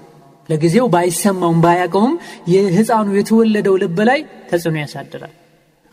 ለጊዜው 0.50 0.88
ባይሰማውም 0.94 1.60
ባያቀውም 1.66 2.14
የህፃኑ 2.54 3.08
የተወለደው 3.18 3.76
ልብ 3.84 3.98
ላይ 4.10 4.20
ተጽዕኖ 4.50 4.76
ያሳድራል። 4.84 5.34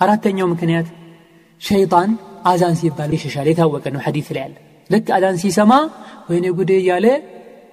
አራተኛው 0.01 0.49
ምክንያት 0.53 0.89
ሸይጣን 1.61 2.11
አዛን 2.51 2.75
ሲባል 2.81 3.12
ይሸሻል። 3.16 3.47
የታወቀ 3.51 3.85
ነው 3.95 4.03
ሐዲት 4.07 4.29
ላይ 4.35 4.43
ያለ 4.45 4.57
ልክ 4.91 5.07
አዛን 5.16 5.39
ሲሰማ 5.43 5.73
ወይኔ 6.29 6.47
ጉዴ 6.59 6.73
እያለ 6.83 7.07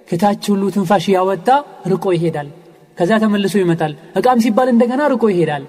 ከታች 0.09 0.43
ሁሉ 0.51 0.63
ትንፋሽ 0.75 1.05
ያወጣ 1.15 1.47
ርቆ 1.91 2.05
ይሄዳል። 2.17 2.49
ከዛ 2.97 3.11
ተመልሶ 3.23 3.55
ይመጣል። 3.61 3.93
እቃም 4.19 4.39
ሲባል 4.45 4.67
እንደገና 4.73 5.01
ርቆ 5.13 5.23
ይሄዳል። 5.33 5.63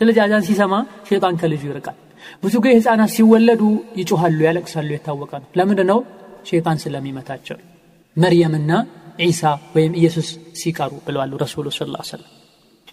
ስለዚህ 0.00 0.20
አዛን 0.26 0.44
ሲሰማ 0.48 0.74
ሸይጣን 1.08 1.34
ከልጁ 1.40 1.62
ይርቃል 1.70 1.96
ብዙ 2.42 2.54
ጊዜ 2.64 2.72
ህፃናት 2.78 3.10
ሲወለዱ 3.16 3.62
ይጮሃሉ 4.00 4.38
ያለቅሳሉ 4.48 4.88
የታወቀ 4.94 5.32
ነው 5.42 5.48
ለምንድ 5.60 5.80
ነው 5.90 6.00
ሸይጣን 6.50 6.78
ስለሚመታቸው። 6.84 7.58
መርየምና 8.16 8.70
ዒሳ 9.22 9.42
ወይም 9.74 9.92
ኢየሱስ 10.00 10.28
ሲቀሩ 10.60 10.92
ብለዋሉ 11.06 11.32
ረሱሉ 11.42 11.66
ስ 11.70 11.80
ሰለም 12.10 12.30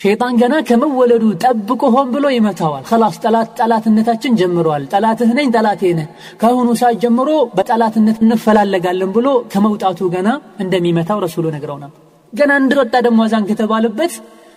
ሸይጣን 0.02 0.34
ገና 0.42 0.56
ከመወለዱ 0.68 1.24
ጠብቆ 1.44 1.82
ሆን 1.96 2.08
ብሎ 2.14 2.26
ይመታዋል። 2.36 2.84
ከላስ 2.90 3.16
ጠላት 3.24 3.50
ጠላትነታችን 3.60 4.38
ጀምረዋል 4.42 4.84
ጠላትህ 4.94 5.32
ነኝ 5.40 5.48
ጠላቴ 5.56 5.82
ነህ። 5.98 6.08
ከአሁኑ 6.42 6.68
ሰዓት 6.82 6.98
ጀምሮ 7.04 7.30
በጠላትነት 7.58 8.18
እንፈላለጋለን 8.24 9.12
ብሎ 9.18 9.28
ከመውጣቱ 9.54 10.10
ገና 10.16 10.30
እንደሚመታው 10.60 11.20
ረሱሉ 11.26 11.46
ነግረውናል 11.56 11.92
ገና 12.34 12.52
እንድረጣ 12.62 12.96
ደግሞ 13.08 13.20
አዛን 13.26 13.48
ከተባለበት 13.50 14.14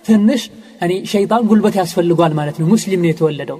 ትንሽ 0.06 0.42
እኔ 0.82 0.92
ሸይጣን 1.12 1.42
ጉልበት 1.50 1.76
ያስፈልጓል 1.80 2.32
ማለት 2.32 2.56
ነው። 2.60 2.66
ሙስሊም 2.68 3.02
ነው 3.04 3.10
የተወለደው 3.10 3.58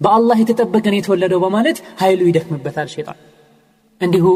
በአላህ 0.00 0.36
የተጠበቀን 0.42 0.96
የተወለደው 0.96 1.40
በማለት 1.44 1.78
ኃይሉ 2.00 2.20
ይደክምበታል 2.28 2.88
ሸይጣን። 2.94 3.18
እንዲሁ 4.00 4.26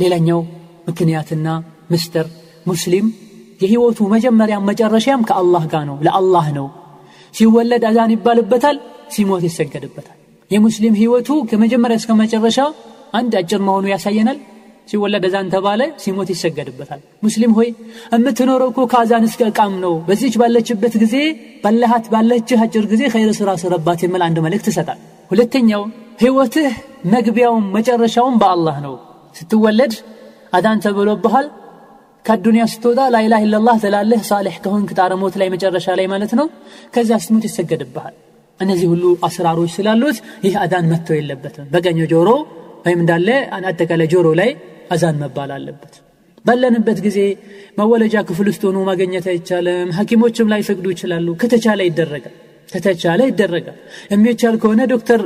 ሌላኛው 0.00 0.40
ምክንያትና 0.88 1.48
ምስጢር 1.90 2.26
ሙስሊም 2.66 3.06
የህይወቱ 3.60 3.98
መጀመሪያም 4.14 4.66
መጨረሻም 4.70 5.26
ከአላህ 5.28 5.64
ጋር 5.72 5.84
ነው 5.90 5.96
ለአላህ 6.06 6.46
ነው። 6.58 6.66
ሲወለድ 7.34 7.84
አዛን 7.88 8.12
ይባልበታል 8.14 8.76
ሲሞት 9.08 9.42
ይሰገድበታል። 9.48 10.18
የሙስሊም 10.50 10.94
ህይወቱ 11.00 11.28
ከመጀመሪያ 11.50 11.96
እስከ 12.00 12.12
መጨረሻ 12.20 12.58
አንድ 13.12 13.32
አጭር 13.40 13.60
መሆኑ 13.66 13.84
ያሳየናል 13.92 14.38
ሲወለድ 14.88 15.24
አዛን 15.28 15.46
ተባለ 15.52 15.82
ሲሞት 16.02 16.28
ይሰገድበታል። 16.32 17.00
ሙስሊም 17.22 17.52
ሆይ 17.58 17.68
የምትኖረው 18.14 18.68
እኮ 18.72 18.80
ከአዛን 18.92 19.24
እስከ 19.28 19.42
እቃም 19.50 19.74
ነው። 19.84 19.94
በዚች 20.08 20.34
ባለችበት 20.40 20.94
ጊዜ 21.02 21.14
ባለሃት 21.64 22.06
ባለችህ 22.14 22.62
አጭር 22.64 22.86
ጊዜ 22.92 23.02
ኸይር 23.14 23.30
ስራ 23.38 23.50
ስረባት 23.62 24.02
የሚል 24.04 24.24
አንድ 24.26 24.38
መልእክት 24.46 24.68
ይሰጣል። 24.72 24.98
ሁለተኛው 25.30 25.84
ህይወትህ 26.20 26.72
መግቢያውም 27.14 27.64
መጨረሻውም 27.76 28.36
በአላህ 28.42 28.76
ነው። 28.86 28.94
ስትወለድ 29.38 29.94
አዛን 30.52 30.82
ተብሎብሃል። 30.84 31.46
ከዱንያ 32.24 32.64
ስትወጣ 32.72 33.00
ላኢላህ 33.14 33.40
ኢላላህ 33.46 33.76
ትላለህ። 33.82 34.20
ሳሌሕ 34.28 34.54
ከሆንክ 34.64 34.90
ጣረሞት 34.98 35.34
ላይ 35.40 35.48
መጨረሻ 35.54 35.86
ላይ 35.98 36.06
ማለት 36.06 36.32
ነው። 36.38 36.46
ከዛ 36.94 37.10
ስትሞት 37.24 37.44
ይሰገድብሃል። 37.48 38.14
እነዚህ 38.60 38.86
ሁሉ 38.92 39.04
አስራሮች 39.28 39.70
ስላሉት 39.76 40.16
ይህ 40.44 40.54
አዛን 40.62 40.86
መጥተው 40.92 41.16
የለበትም። 41.18 41.66
በቀኝ 41.74 41.98
ጆሮ 42.12 42.28
ወይም 42.86 43.00
እንዳለ 43.02 43.28
አጠቃላይ 43.68 44.08
ጆሮ 44.12 44.28
ላይ 44.40 44.50
አዛን 44.90 45.16
መባል 45.22 45.50
አለበት። 45.56 45.94
ባለንበት 46.44 46.98
ጊዜ 47.00 47.18
መወለጃ 47.78 48.14
ክፍል 48.28 48.46
ውስጥ 48.50 48.62
ሆኖ 48.68 48.78
ማገኘት 48.88 49.26
አይቻልም። 49.32 49.90
ሐኪሞችም 49.98 50.50
ላይ 50.52 50.62
ፈቅዱ 50.68 50.86
ይችላሉ። 50.94 51.28
ከተቻለ 51.42 51.80
ይደረጋል። 51.88 52.34
ከተቻለ 52.68 53.20
ይደረጋል። 53.30 53.78
የሚቻል 54.12 54.54
ከሆነ 54.62 54.80
ዶክተር 54.92 55.20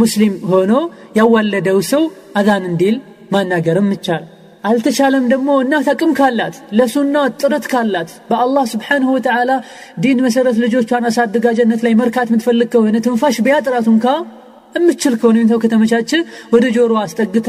ሙስሊም 0.00 0.34
ሆኖ 0.50 0.72
ያዋለደው 1.18 1.80
ሰው 1.92 2.02
አዛን 2.36 2.66
እንዲል 2.70 2.96
ማናገርም 3.32 3.88
ይቻላል። 3.96 4.28
አልተቻለም 4.64 5.24
ደግሞ 5.32 5.50
እናት 5.62 5.86
አቅም 5.92 6.10
ካላት 6.18 6.56
ለሱና 6.78 7.16
ጥረት 7.40 7.66
ካላት 7.72 8.10
በአላህ 8.30 8.64
ስብሓንሁ 8.72 9.08
ወተዓላ 9.16 9.50
ዲን 9.98 10.18
መሰረት 10.26 10.56
ልጆቿን 10.64 11.06
አሳድጋ 11.10 11.52
ጀነት 11.58 11.80
ላይ 11.86 11.94
መርካት 12.00 12.28
የምትፈልግ 12.30 12.68
ከሆነ 12.74 12.96
ትንፋሽ 13.06 13.36
ቢያጥራት 13.46 13.86
እንኳ 13.94 14.06
የምችል 14.74 15.14
ከሆነ 15.20 15.36
ሁኔታው 15.38 15.60
ወደ 16.52 16.66
ጆሮ 16.76 16.92
አስጠግታ 17.04 17.48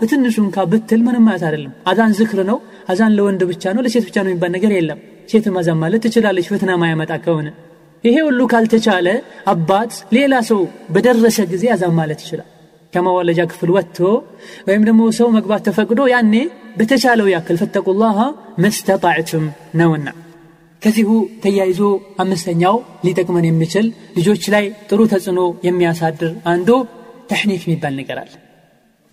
በትንሹ 0.00 0.36
እንኳ 0.44 0.64
ብትል 0.72 1.00
ምንም 1.06 1.24
ማለት 1.28 1.42
አይደለም። 1.48 1.72
አዛን 1.90 2.12
ዝክር 2.18 2.40
ነው 2.50 2.58
አዛን 2.92 3.12
ለወንድ 3.16 3.42
ብቻ 3.50 3.72
ነው 3.76 3.82
ለሴት 3.86 4.04
ብቻ 4.08 4.16
ነው 4.24 4.30
የሚባል 4.30 4.52
ነገር 4.56 4.72
የለም። 4.76 5.00
ሴትም 5.30 5.56
አዛን 5.60 5.78
ማለት 5.78 6.00
ትችላለች 6.06 6.46
ፍትና 6.52 6.72
ማያመጣ 6.82 7.12
ከሆነ። 7.24 7.48
ይሄ 8.04 8.16
ሁሉ 8.28 8.40
ካልተቻለ 8.52 9.08
አባት 9.46 9.92
ሌላ 10.12 10.34
ሰው 10.50 10.60
በደረሰ 10.90 11.38
ጊዜ 11.52 11.64
አዛን 11.74 11.94
ማለት 11.94 12.20
ይችላል። 12.24 12.48
ከመዋለጃ 12.92 13.40
ክፍል 13.50 13.70
ወጥቶ 13.76 13.98
ወይም 14.68 14.82
ደግሞ 14.88 15.02
ሰው 15.18 15.28
መግባት 15.36 15.62
ተፈቅዶ 15.68 16.00
ያኔ 16.14 16.34
በተቻለው 16.78 17.28
ያክል 17.34 17.56
ፈተቁላህ 17.62 18.16
መስተጣዕቱም 18.64 19.44
ነውና። 19.74 20.08
ከዚሁ 20.82 21.08
ተያይዞ 21.42 21.80
አምስተኛው 22.18 22.76
ሊጠቅመን 23.04 23.48
የሚችል 23.48 23.86
ልጆች 24.16 24.44
ላይ 24.54 24.66
ጥሩ 24.90 25.00
ተጽዕኖ 25.06 25.40
የሚያሳድር 25.64 26.32
አንዱ 26.44 26.68
ተሕኒክ 27.30 27.64
የሚባል 27.66 27.94
ነገር 28.00 28.18
አለ 28.18 28.32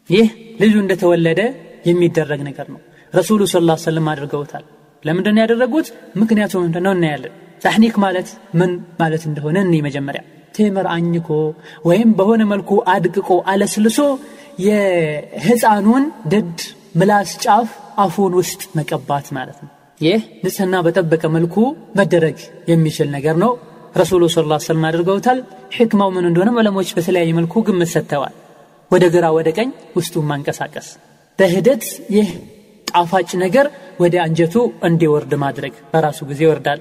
ይህ 0.09 0.27
ልጁ 0.61 0.73
እንደተወለደ 0.83 1.41
የሚደረግ 1.87 2.41
ነገር 2.49 2.67
ነው። 2.73 2.79
ረሱሉ 3.13 3.41
ስ 3.49 3.61
ላ 3.67 3.75
ሰለም 3.83 4.07
አድርገውታል። 4.11 4.63
ለምንድን 5.03 5.39
ያደረጉት? 5.41 5.87
ምክንያቱ 6.15 6.53
ምንድን 6.63 6.83
ነው 6.85 6.93
እናያለን። 6.97 7.33
ተሕኒክ 7.61 7.95
ማለት 8.03 8.27
ምን 8.59 8.71
ማለት 8.99 9.23
እንደሆነ 9.29 9.57
እኔ 9.65 9.75
መጀመሪያ። 9.87 10.21
ቴምር 10.55 10.85
አኝኮ 10.93 11.29
ወይም 11.85 12.09
በሆነ 12.17 12.41
መልኩ 12.51 12.71
አድቅቆ 12.93 13.29
አለስልሶ 13.51 13.99
የህፃኑን 14.67 16.03
ድድ 16.31 16.59
ምላስ 16.95 17.31
ጫፍ 17.43 17.69
አፉን 17.97 18.33
ውስጥ 18.39 18.61
መቀባት 18.77 19.27
ማለት 19.37 19.57
ነው። 19.63 19.71
ይህ 20.01 20.21
ንጽህና 20.45 20.75
በጠበቀ 20.85 21.23
መልኩ 21.35 21.55
መደረግ 21.99 22.37
የሚችል 22.71 23.07
ነገር 23.11 23.37
ነው። 23.43 23.51
ረሱሉ 23.95 24.23
صلى 24.29 24.43
الله 24.49 24.53
عليه 24.53 24.57
وسلم 24.65 24.83
አድርገውታል። 24.89 25.39
ሕክማው 25.77 26.09
ምን 26.15 26.27
እንደሆነ 26.29 26.51
ዑለሞች 26.59 26.89
በተለያየ 26.97 27.31
መልኩ 27.39 27.63
ግምት 27.67 27.89
ሰጥተዋል 27.93 28.35
ወደ 28.91 29.05
ግራ 29.13 29.25
ወደ 29.37 29.49
ቀኝ 29.57 29.69
ውስጡን 29.97 30.25
ማንቀሳቀስ። 30.29 30.87
በሂደት 31.39 31.83
ይህ 32.15 32.29
ጣፋጭ 32.87 33.29
ነገር 33.43 33.65
ወደ 33.99 34.15
አንጀቱ 34.25 34.55
እንዲወርድ 34.87 35.33
ማድረግ 35.43 35.73
በራሱ 35.91 36.19
ጊዜ 36.29 36.41
ይወርዳል። 36.45 36.79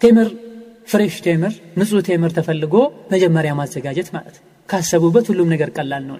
ቴምር 0.00 0.28
fresh 0.88 1.14
ቴምር 1.26 1.52
ንጹህ 1.78 2.02
ቴምር 2.08 2.32
ተፈልጎ 2.38 2.74
መጀመሪያ 3.12 3.52
ማዘጋጀት 3.60 4.08
ማለት 4.16 4.36
ካሰቡበት 4.68 5.26
ሁሉም 5.30 5.50
ነገር 5.54 5.70
ቀላል 5.76 6.04
ነው። 6.10 6.16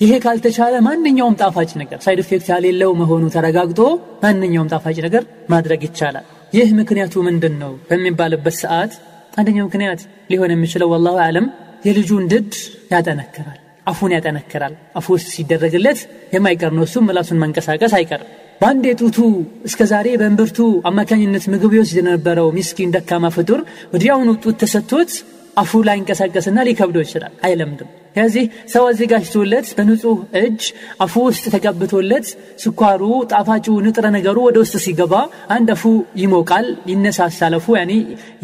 ይሄ 0.00 0.12
ካልተቻለ 0.24 0.74
ማንኛውም 0.86 1.38
ጣፋጭ 1.40 1.70
ነገር 1.82 1.98
side 2.04 2.20
effect 2.24 2.48
የሌለው 2.52 2.90
መሆኑ 3.00 3.24
ተረጋግጦ 3.36 3.80
ማንኛውም 4.22 4.70
ጣፋጭ 4.72 4.96
ነገር 5.06 5.22
ማድረግ 5.50 5.80
ይቻላል። 5.88 6.26
ይህ 6.52 6.68
ምክንያቱ 6.80 7.14
ምንድን 7.28 7.54
ነው 7.62 7.72
በሚባልበት 7.88 8.56
ሰዓት 8.62 8.92
አንደኛው 9.38 9.66
ምክንያት 9.68 10.00
ሊሆን 10.30 10.52
የሚችለው 10.54 10.90
والله 10.94 11.16
أعلم 11.26 11.48
የልጁን 11.86 12.24
ድድ 12.32 12.52
ያጠነክራል 12.92 13.58
አፉን 13.88 14.12
ያጠነክራል። 14.16 14.74
አፉ 14.94 15.06
ውስጥ 15.16 15.28
ሲደረግለት 15.34 16.00
የማይቀር 16.34 16.72
ነው። 16.76 16.84
እሱም 16.86 17.06
ምላሱን 17.08 17.40
መንቀሳቀስ 17.42 17.94
አይቀርም። 17.98 18.28
በአንድ 18.60 18.84
የጡቱ 18.88 19.18
እስከ 19.64 19.80
ዛሬ 19.90 20.06
በእንብርቱ 20.20 20.58
አማካኝነት 20.90 21.44
ምግብ 21.52 21.74
ይወስድ 21.76 21.98
የነበረው 22.00 22.48
ሚስኪን 22.56 22.94
ደካማ 22.96 23.26
ፍጡር 23.36 23.60
ወዲያውኑ 23.92 24.30
ጡት 24.44 24.56
ተሰጥቶት 24.62 25.12
አፉ 25.56 25.80
ላይ 25.86 25.96
እንቀሳቀስና 26.00 26.58
ሊከብደው 26.66 27.02
ይችላል። 27.04 27.32
አይለምድም። 27.46 27.88
ከዚህ 28.16 28.44
ሰው 28.72 28.84
አዘጋጅቶለት 28.90 29.66
በንጹህ 29.76 30.18
እጅ 30.40 30.62
አፉ 31.00 31.14
ውስጥ 31.26 31.44
ተቀብቶለት 31.54 32.26
ስኳሩ 32.62 33.02
ጣፋጩ 33.32 33.66
ንጥረ 33.86 34.06
ነገሩ 34.16 34.38
ወደ 34.48 34.58
ውስጥ 34.64 34.76
ሲገባ 34.84 35.14
አንድ 35.56 35.70
አፉ 35.74 35.84
ይሞቃል 36.22 36.68
ይነሳሳል 36.90 37.54
ያኔ 37.76 37.92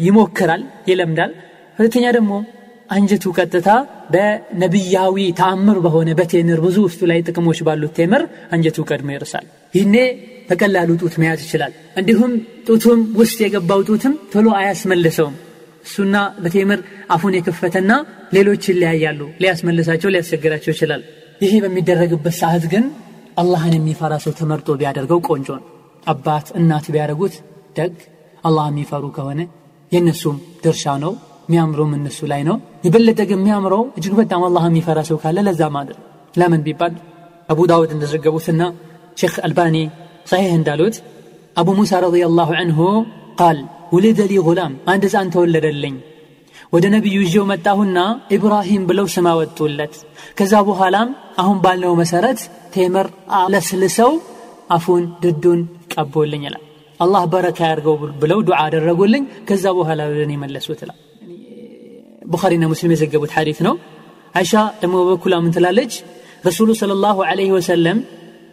ይሞክራል 0.05 0.61
ይለምዳል። 0.87 1.33
ሁለተኛ 1.79 2.05
ደግሞ 2.17 2.31
አንጀቱ 2.89 3.25
ቀጥታ 3.37 3.69
በነቢያዊ 4.13 5.17
ተአምር 5.39 5.77
በሆነ 5.85 6.09
በቴምር 6.19 6.59
ብዙ 6.65 6.77
ውስጡ 6.87 7.01
ላይ 7.11 7.19
ጥቅሞች 7.27 7.59
ባሉት 7.67 7.93
ቴምር 7.97 8.23
አንጀቱ 8.53 8.77
ቀድሞ 8.89 9.09
ይርሳል። 9.15 9.45
ይህኔ 9.73 9.95
በቀላሉ 10.49 10.89
ጡት 11.01 11.15
መያዝ 11.21 11.39
ይችላል። 11.45 11.71
እንዲሁም 11.99 12.33
ጡቱም 12.67 12.99
ውስጥ 13.19 13.37
የገባው 13.43 13.81
ጡትም 13.89 14.13
ቶሎ 14.33 14.47
አያስመልሰውም። 14.59 15.35
እሱና 15.85 16.15
በቴምር 16.43 16.79
አፉን 17.09 17.35
የከፈተና 17.37 17.91
ሌሎች 18.33 18.63
ይለያያሉ። 18.71 19.21
ሊያስመልሳቸው 19.41 20.11
ሊያስቸግራቸው 20.13 20.71
ይችላል። 20.75 21.01
ይሄ 21.41 21.53
በሚደረግበት 21.63 22.35
ሰዓት 22.41 22.65
ግን 22.73 22.85
አላህን 23.37 23.73
የሚፈራ 23.77 24.13
ሰው 24.25 24.33
ተመርጦ 24.39 24.67
ቢያደርገው 24.81 25.19
ቆንጆ 25.29 25.49
አባት 26.07 26.47
እናት 26.59 26.85
ቢያደርጉት 26.93 27.35
ደግ። 27.77 27.95
አላህ 28.43 28.65
የሚፈሩ 28.69 29.05
ከሆነ 29.15 29.41
የእነሱም 29.91 30.35
ድርሻ 30.63 30.93
ነው 31.03 31.13
የሚያምረውም 31.45 31.91
እነሱ 31.97 32.19
ላይ 32.31 32.41
ነው 32.49 32.55
የበለጠ 32.85 33.19
ግን 33.29 33.39
የሚያምረው 33.39 33.83
እጅግ 33.97 34.13
በጣም 34.21 34.41
አላህ 34.47 34.63
የሚፈራ 34.69 34.99
ሰው 35.09 35.17
ካለ 35.23 35.37
ለዛ 35.47 35.61
ማድረግ 35.75 35.99
ለምን 36.35 36.63
ቢባል 36.67 36.93
አቡ 37.49 37.59
ዳውድ 37.71 37.91
እንደዘገቡትና 37.95 38.61
ሼክ 39.21 39.35
አልባኒ 39.47 39.75
ሰሒሕ 40.31 40.51
እንዳሉት 40.59 40.95
አቡ 41.61 41.69
ሙሳ 41.79 42.01
ረዲየላሁ 42.05 42.49
ዐንሁ 42.59 42.79
ቃል 43.41 43.57
ውልደ 43.95 44.21
ሊ 44.29 44.35
ጉላም 44.47 44.73
አንድ 44.91 45.03
ሕፃን 45.07 45.31
ተወለደልኝ 45.35 45.95
ወደ 46.73 46.85
ነቢዩ 46.95 47.17
ይዤው 47.25 47.43
መጣሁና 47.51 47.99
ኢብራሂም 48.35 48.83
ብለው 48.89 49.05
ስም 49.13 49.27
አወጡለት 49.31 49.93
ከዛ 50.39 50.53
በኋላም 50.69 51.09
አሁን 51.41 51.57
ባልነው 51.65 51.93
መሰረት 52.01 52.39
ቴምር 52.73 53.07
አለስልሰው 53.39 54.11
አፉን 54.75 55.03
ድዱን 55.23 55.61
ቀቦልኝ 55.93 56.43
ይላል 56.47 56.63
አላህ 56.99 57.23
በረካ 57.33 57.59
ያርገው 57.71 57.95
ብለው 58.21 58.39
ዱዓ 58.47 58.57
አደረጉልኝ 58.65 59.23
ከዛ 59.49 59.65
በኋላ 59.79 60.01
ወደ 60.11 60.21
እኔ 60.27 60.33
መለሱት 60.43 60.79
ይላል 60.83 60.99
ቡኻሪና 62.25 62.65
ሙስሊም 62.71 62.93
የዘገቡት 62.93 63.31
ሐዲት 63.37 63.59
ነው። 63.67 63.75
አይሻ 64.35 64.51
ደግሞ 64.81 64.95
በበኩሏ 65.01 65.33
ምን 65.43 65.53
ትላለች? 65.55 65.93
ረሱሉ 66.47 66.69
ሰለላሁ 66.81 67.17
ዐለይሂ 67.29 67.49
ወሰለም 67.57 67.97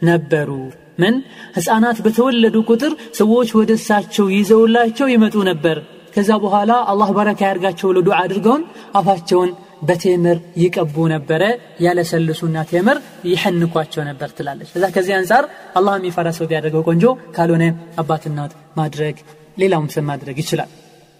ነበሩ። 0.02 0.50
ምን? 0.98 1.14
ህፃናት 1.56 1.98
በተወለዱ 2.04 2.56
ቁጥር 2.70 2.92
ሰዎች 3.20 3.50
ወደ 3.58 3.70
እሳቸው 3.78 4.26
ይዘውላቸው 4.36 5.06
ይመጡ 5.14 5.36
ነበር። 5.50 5.76
ከዛ 6.14 6.30
በኋላ 6.44 6.72
አላህ 6.92 7.10
በረካ 7.16 7.40
ያርጋቸው 7.48 7.86
ብሎ 7.90 7.98
ዱዓ 8.06 8.16
አድርገውን 8.24 8.62
አፋቸውን 8.98 9.50
በቴምር 9.82 10.38
ይቀቡ 10.62 10.96
ነበረ። 11.14 11.42
ያለሰልሱና 11.86 12.56
ቴምር 12.70 12.98
ይሐንኳቸው 13.30 14.02
ነበር 14.10 14.28
ትላለች። 14.38 14.70
እዛ 14.76 14.84
ከዚህ 14.96 15.14
አንጻር 15.18 15.44
አላህ 15.76 15.94
የሚፈራ 15.98 16.28
ሰው 16.38 16.48
ቢያደርገው 16.50 16.84
ቆንጆ 16.88 17.04
ካልሆነ 17.36 17.64
አባት 17.98 18.24
እናት 18.30 18.52
ማድረግ 18.76 19.16
ሌላውም 19.58 19.90
ስም 19.94 20.06
ማድረግ 20.10 20.38
ይችላል። 20.44 20.70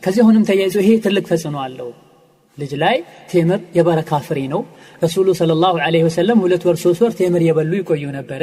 ከዚህ 0.02 0.22
አሁንም 0.24 0.46
ተያይዞ 0.48 0.76
ይሄ 0.82 0.92
ትልቅ 1.04 1.24
ተጽዕኖ 1.28 1.58
አለው 1.64 1.90
ልጅ 2.58 2.72
ላይ 2.74 2.96
ቴምር 3.30 3.60
የበረካ 3.76 4.12
ፍሬ 4.20 4.38
ነው። 4.48 4.60
ረሱሉ 5.02 5.28
صلى 5.34 5.52
الله 5.62 5.68
عليه 5.68 5.74
وسلم 6.04 6.40
ሁለት 6.44 6.64
ወር 6.68 6.76
ሶስት 6.76 7.00
ወር 7.04 7.12
ቴምር 7.12 7.42
የበሉ 7.46 7.72
ይቆዩ 7.80 8.04
ነበረ። 8.18 8.42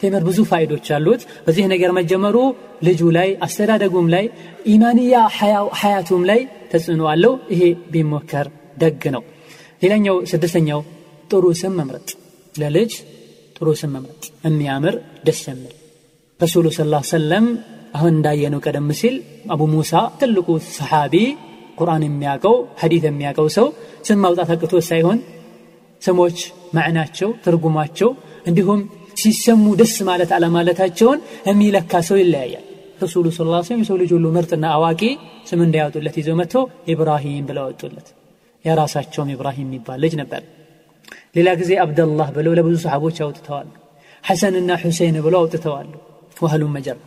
ቴምር 0.00 0.22
ብዙ 0.24 0.38
ፋይዳዎች 0.50 0.86
አሉት። 0.96 1.22
በዚህ 1.46 1.64
ነገር 1.66 1.90
መጀመሩ 1.92 2.36
ልጁ 2.82 3.00
ላይ 3.10 3.28
አስተዳደጉም 3.40 4.08
ላይ 4.14 4.24
ኢማንያ 4.66 5.14
ሀያቱም 5.80 6.22
ላይ 6.30 6.40
ተጽዕኖ 6.72 7.02
አለው። 7.12 7.34
ይሄ 7.50 7.62
ቢሞከር 7.92 8.48
ደግ 8.78 9.02
ነው። 9.16 9.22
ሌላኛው 9.82 10.16
ስድስተኛው 10.30 10.80
ጥሩ 11.30 11.44
ስም 11.60 11.74
መምረጥ። 11.80 12.08
ለልጅ 12.54 12.92
ጥሩ 13.56 13.68
ስም 13.80 13.92
መምረጥ። 13.96 14.24
የሚያምር 14.46 14.94
ደስ 15.24 15.42
የሚል። 15.48 15.74
ረሱሉ 16.40 16.66
ስ 16.70 16.80
ሰለም 17.10 17.46
አሁን 17.94 18.12
እንዳየነው 18.16 18.60
ቀደም 18.66 18.88
ሲል 18.92 19.14
አቡ 19.50 19.62
ሙሳ 19.66 19.92
ትልቁ 20.20 20.48
ሰሓቢ 20.76 21.14
ቁርአን 21.78 22.04
የሚያውቀው 22.06 22.56
ሐዲት 22.80 23.04
የሚያውቀው 23.08 23.48
ሰው 23.56 23.66
ስም 24.02 24.20
ማውጣት 24.24 24.50
አቅቶት 24.54 24.84
ሳይሆን 24.90 25.18
ስሞች 26.02 26.38
ማዕናቸው 26.74 27.30
ትርጉማቸው 27.44 28.10
እንዲሁም 28.46 28.80
ሲሰሙ 29.16 29.64
ደስ 29.80 29.94
ማለት 30.08 30.30
አለማለታቸውን 30.36 31.20
የሚለካ 31.48 32.02
ሰው 32.08 32.16
ይለያያል። 32.20 32.64
ረሱሉ 33.02 33.26
ስ 33.30 33.38
ስለም 33.38 33.80
የሰው 33.82 33.96
ልጅ 34.00 34.10
ሁሉ 34.16 34.26
ምርጥና 34.36 34.66
አዋቂ 34.76 35.02
ስም 35.48 35.60
እንዳያወጡለት 35.66 36.14
ይዘው 36.20 36.36
መጥተው 36.40 36.64
ኢብራሂም 36.92 37.44
ብለው 37.50 37.66
ወጡለት 37.68 38.08
የራሳቸውም 38.64 39.28
ኢብራሂም 39.34 39.66
የሚባል 39.68 39.98
ልጅ 40.04 40.14
ነበር። 40.20 40.42
ሌላ 41.36 41.48
ጊዜ 41.60 41.72
አብደላህ 41.84 42.28
ብለው 42.36 42.54
ለብዙ 42.58 42.76
ሰሓቦች 42.84 43.18
አውጥተዋል። 43.26 43.68
ሐሰንና 44.24 44.70
ሁሴን 44.82 45.18
ብለው 45.26 45.40
አውጥተዋሉ 45.42 45.92
ወህሉም 46.42 46.72
መጀር 46.76 46.98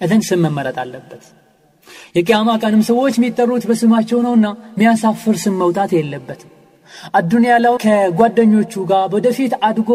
እዘን 0.00 0.22
ስም 0.28 0.42
መመረጥ 0.46 0.76
አለበት 0.82 1.24
የቅያማ 2.14 2.50
ቀንም 2.62 2.82
ሰዎች 2.90 3.14
የሚጠሩት 3.18 3.66
በስማቸው 3.70 4.20
ነውና 4.26 4.46
የሚያሳፍር 4.72 5.36
ስም 5.42 5.56
መውጣት 5.62 5.92
የለበትም። 5.96 6.50
አዱንያ 7.14 7.52
ላይ 7.64 7.74
ከጓደኞቹ 7.82 8.82
ጋር 8.90 9.04
ወደፊት 9.14 9.52
አድጎ 9.68 9.90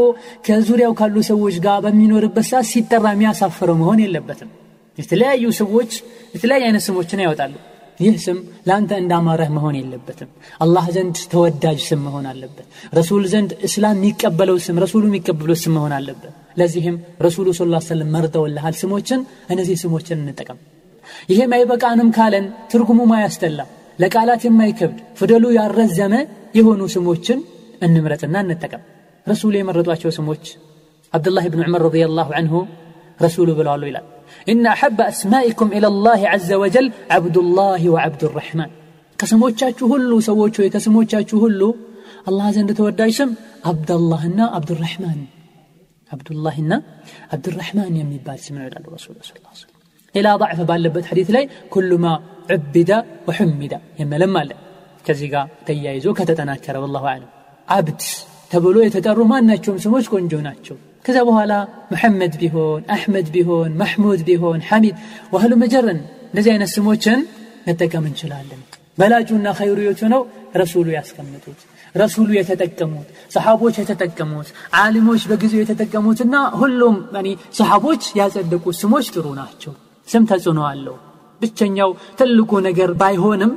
ከዙሪያው 0.48 0.93
ካሉ 1.00 1.16
ሰዎች 1.30 1.56
ጋር 1.66 1.80
በሚኖርበት 1.86 2.48
ሰዓት 2.52 2.68
ሲጠራ 2.72 3.06
የሚያሳፍረው 3.14 3.78
መሆን 3.82 4.02
የለበትም። 4.06 4.52
የተለያዩ 4.98 5.46
ሰዎች 5.62 5.91
የተለያዩ 6.36 6.64
አይነት 6.68 6.84
ስሞችን 6.88 7.24
ያወጣሉ። 7.26 7.56
ይህ 8.00 8.16
ስም 8.24 8.38
ለአንተ 8.68 8.91
እንዳማረህ 9.02 9.50
መሆን 9.58 9.76
የለበትም። 9.80 10.30
አላህ 10.60 10.86
ዘንድ 10.91 11.18
ተወዳጅ 11.32 11.80
ስም 11.88 12.02
መሆን 12.08 12.26
አለበት። 12.32 12.66
ረሱል 12.93 13.24
ዘንድ 13.34 13.52
እስላም 13.64 13.98
የሚቀበለው 14.00 14.58
ስም 14.66 14.80
ረሱሉ 14.84 15.04
የሚቀበለው 15.08 15.58
ስም 15.64 15.76
መሆን 15.78 15.93
አለበት። 16.00 16.34
ለዚህም 16.58 16.98
ረሱሉ 17.22 17.48
ስ 17.54 17.64
ሰለም 17.88 18.12
መርጠውልሃል 18.16 18.76
ስሞችን። 18.82 19.22
እነዚህ 19.50 19.78
ስሞችን 19.84 20.22
እንጠቀም 20.24 20.60
ይሄም 21.32 21.53
አይበቃንም 21.57 22.11
ካለን 22.16 22.47
ትርጉሙ 22.72 23.01
ማያስተላ 23.12 23.61
ለቃላት 24.03 24.43
የማይከብድ 24.47 24.99
ፍደሉ 25.18 25.45
ያረዘመ 25.59 26.14
የሆኑ 26.59 26.82
ስሞችን 26.95 27.41
እንምረጥና 27.86 28.36
እንጠቀም 28.45 28.82
ረሱሉ 29.26 29.53
የመረጧቸው 29.59 30.12
ስሞች 30.18 30.45
አብዱላህ 31.14 31.45
ብን 31.53 31.62
ዑመር 31.66 31.82
ረዲየላሁ 31.88 32.30
አንሁ 32.41 32.55
ረሱሉ 33.26 33.49
ብለዋሉ 33.59 33.84
ይላል 33.91 34.07
إن 34.49 34.64
أحب 34.66 34.99
أسمائكم 35.12 35.68
إلى 35.76 35.86
الله 35.93 36.20
عز 36.28 36.51
وجل 36.62 36.86
عبد 37.11 37.36
الله 37.45 37.80
وعبد 37.95 38.22
الرحمن 38.28 38.70
كسموچاچو 39.20 39.84
هلو 39.93 40.16
سوچو 40.28 40.62
كسموچاچو 40.74 41.36
هلو 41.45 41.70
الله 42.28 42.47
زند 42.57 42.70
توداي 42.78 43.12
سم 43.18 43.30
عبد 43.70 43.91
الله 43.99 44.22
نا 44.38 44.45
عبد 44.57 44.70
الرحمن 44.74 45.18
عبد 46.12 46.28
الله 46.34 46.57
نا 46.70 46.78
عبد 47.32 47.47
الرحمن 47.51 47.93
يميبال 48.01 48.38
سم 48.47 48.57
ይላል 48.66 48.84
ረሱሉ 48.97 49.16
صلى 49.28 49.36
الله 49.38 49.53
عليه 49.55 49.62
وسلم 49.62 49.74
ሌላ 50.16 50.28
ضعፍ 50.41 50.59
ባለበት 50.70 51.05
ሐዲት 51.09 51.30
ላይ 51.36 51.45
ኩሉ 51.74 51.91
ማ 52.03 52.09
ዑብደ 52.49 52.91
ወሑሚደ 53.28 53.74
የመለም 53.99 54.36
አለ። 54.41 54.51
ከዚህ 55.05 55.30
ጋር 55.34 55.47
ተያይዞ 55.68 56.07
ከተጠናከረ 56.20 56.76
ወላሁ 56.84 57.05
አለም 57.11 57.32
አብድ 57.68 58.01
ተብሎ 58.51 58.78
የተጠሩ 58.84 59.20
ማናቸውም 59.32 59.80
ስሞች 59.86 60.05
ቆንጆ 60.13 60.34
ናቸው። 60.47 60.76
ከዛ 61.05 61.18
በኋላ 61.30 61.53
ሙሐመድ 61.91 62.34
ቢሆን 62.41 62.82
አሕመድ 62.95 63.28
ቢሆን 63.36 63.72
መሕሙድ 63.82 64.22
ቢሆን 64.30 64.59
ሐሚድ 64.70 64.95
ወህሉ 65.34 65.53
መጀረን 65.63 65.99
እንደዚህ 66.30 66.51
አይነት 66.53 66.72
ስሞችን 66.76 67.20
መጠቀም 67.68 68.05
እንችላለን። 68.09 68.61
በላጩና 68.97 69.47
ኸይሩዮቹ 69.59 70.01
ነው 70.13 70.22
ረሱሉ 70.55 70.88
ያስቀምጡት 70.97 71.59
ረሱሉ 71.95 72.30
የተጠቀሙት 72.38 73.07
ሰሓቦች 73.34 73.76
የተጠቀሙት 73.82 74.47
ዓሊሞች 74.78 75.24
በጊዜው 75.30 75.61
የተጠቀሙትና 75.63 76.36
ሁሉም 76.61 76.95
ሰሓቦች 77.59 78.03
ያጸደቁት 78.20 78.78
ስሞች 78.82 79.07
ጥሩ 79.16 79.28
ናቸው 79.41 79.74
ስም 80.08 80.24
ተጽዕኖ 80.32 80.62
አለው። 80.70 80.95
ብቸኛው 81.41 81.89
ትልቁ 82.20 82.51
ነገር 82.68 82.89
ባይሆንም 83.01 83.51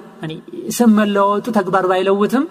ስም 0.76 0.90
መለወጡ 0.98 1.46
ተግባር 1.58 1.84
ባይለውትም 1.90 2.44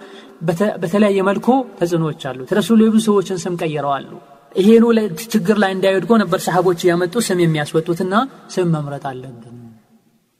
በተለያየ 0.82 1.20
መልኩ 1.28 1.46
ተጽዕኖዎች 1.80 2.22
አሉት። 2.30 2.50
ረሱሉ 2.58 2.80
የብዙ 2.86 3.04
ሰዎችን 3.08 3.40
ስም 3.44 3.56
ቀይረዋሉ። 3.62 4.10
ይሄኑ 4.56 4.84
ችግር 5.32 5.56
ላይ 5.62 5.72
እንዳይወድቆ 5.76 6.12
ነበር 6.22 6.40
ሰሃቦች 6.46 6.80
ያመጡ 6.88 7.14
ስም 7.26 7.40
የሚያስወጡትና 7.42 8.14
ስም 8.54 8.68
መምረጥ 8.76 9.04
አለብን። 9.10 9.56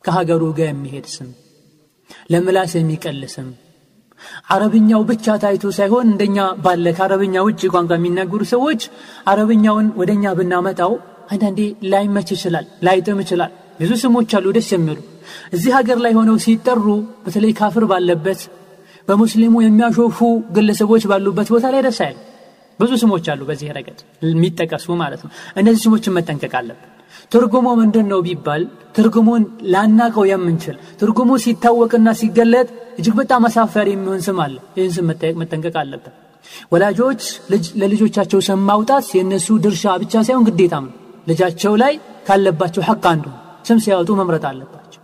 ከሀገሩ 0.05 0.43
ጋር 0.59 0.69
የሚሄድ 0.71 1.07
ስም 1.15 1.29
ለምላስ 2.33 2.73
የሚቀል 2.79 3.21
ስም። 3.35 3.49
አረብኛው 4.55 5.03
ብቻ 5.11 5.37
ታይቶ 5.43 5.65
ሳይሆን 5.77 6.07
እንደኛ 6.13 6.39
ባለ 6.65 6.87
ከአረብኛ 6.97 7.37
ውጭ 7.47 7.61
ቋንቋ 7.75 7.93
የሚናገሩ 7.99 8.43
ሰዎች 8.53 8.81
አረብኛውን 9.27 9.89
ወደኛ 10.01 10.33
ብናመጣው 10.39 10.93
አንዳንዴ 11.29 11.61
ላይመች 11.93 12.29
ይችላል 12.35 12.67
ላይጥም 12.87 13.19
ይችላል። 13.25 13.51
ብዙ 13.81 13.91
ስሞች 14.03 14.31
አሉ 14.37 14.47
ደስ 14.57 14.69
የሚሉ። 14.75 14.99
እዚህ 15.53 15.71
ሀገር 15.77 15.99
ላይ 16.05 16.13
ሆነው 16.19 16.37
ሲጠሩ 16.45 16.85
በተለይ 17.25 17.53
ካፍር 17.59 17.85
ባለበት 17.91 18.41
በሙስሊሙ 19.09 19.55
የሚያሾፉ 19.63 20.19
ግለሰቦች 20.57 21.05
ባሉበት 21.11 21.49
ቦታ 21.55 21.67
ላይ 21.75 21.83
ደስ 21.87 21.99
አይሉ 22.07 22.17
ብዙ 22.79 22.93
ስሞች 23.03 23.27
አሉ 23.33 23.41
በዚህ 23.49 23.69
ረገድ 23.77 23.99
የሚጠቀሱ 24.27 24.87
ማለት 25.01 25.21
ነው። 25.25 25.31
እነዚህ 25.57 25.81
ስሞችን 25.85 26.15
መጠንቀቅ 26.19 26.53
አለብን። 26.61 26.85
ትርጉሙ 27.33 27.67
ምንድን 27.81 28.07
ነው 28.13 28.21
ቢባል 28.27 28.63
ትርጉሙን 28.97 29.43
ላናቀው 29.73 30.25
የምንችል 30.31 30.77
ትርጉሙ 31.01 31.31
ሲታወቅና 31.45 32.09
ሲገለጥ 32.21 32.69
እጅግ 32.99 33.15
በጣም 33.21 33.45
አሳፋሪ 33.49 33.89
የሚሆን 33.95 34.23
ስም 34.27 34.39
አለ። 34.45 34.57
ይህን 34.79 34.93
ስም 34.97 35.09
መጠንቀቅ 35.43 35.75
አለብን። 35.83 36.15
ወላጆች 36.73 37.23
ለልጆቻቸው 37.81 38.41
ስም 38.49 38.63
ማውጣት 38.71 39.07
የእነሱ 39.17 39.59
ድርሻ 39.65 39.97
ብቻ 40.03 40.23
ሳይሆን 40.27 40.47
ግዴታም 40.49 40.87
ነው 40.89 40.97
ልጃቸው 41.30 41.74
ላይ 41.84 41.94
ካለባቸው 42.28 42.84
ሐቅ 42.90 43.04
አንዱ 43.14 43.26
ስም 43.68 43.80
ሲያወጡ 43.86 44.10
መምረጥ 44.22 44.44
አለባቸው 44.52 45.02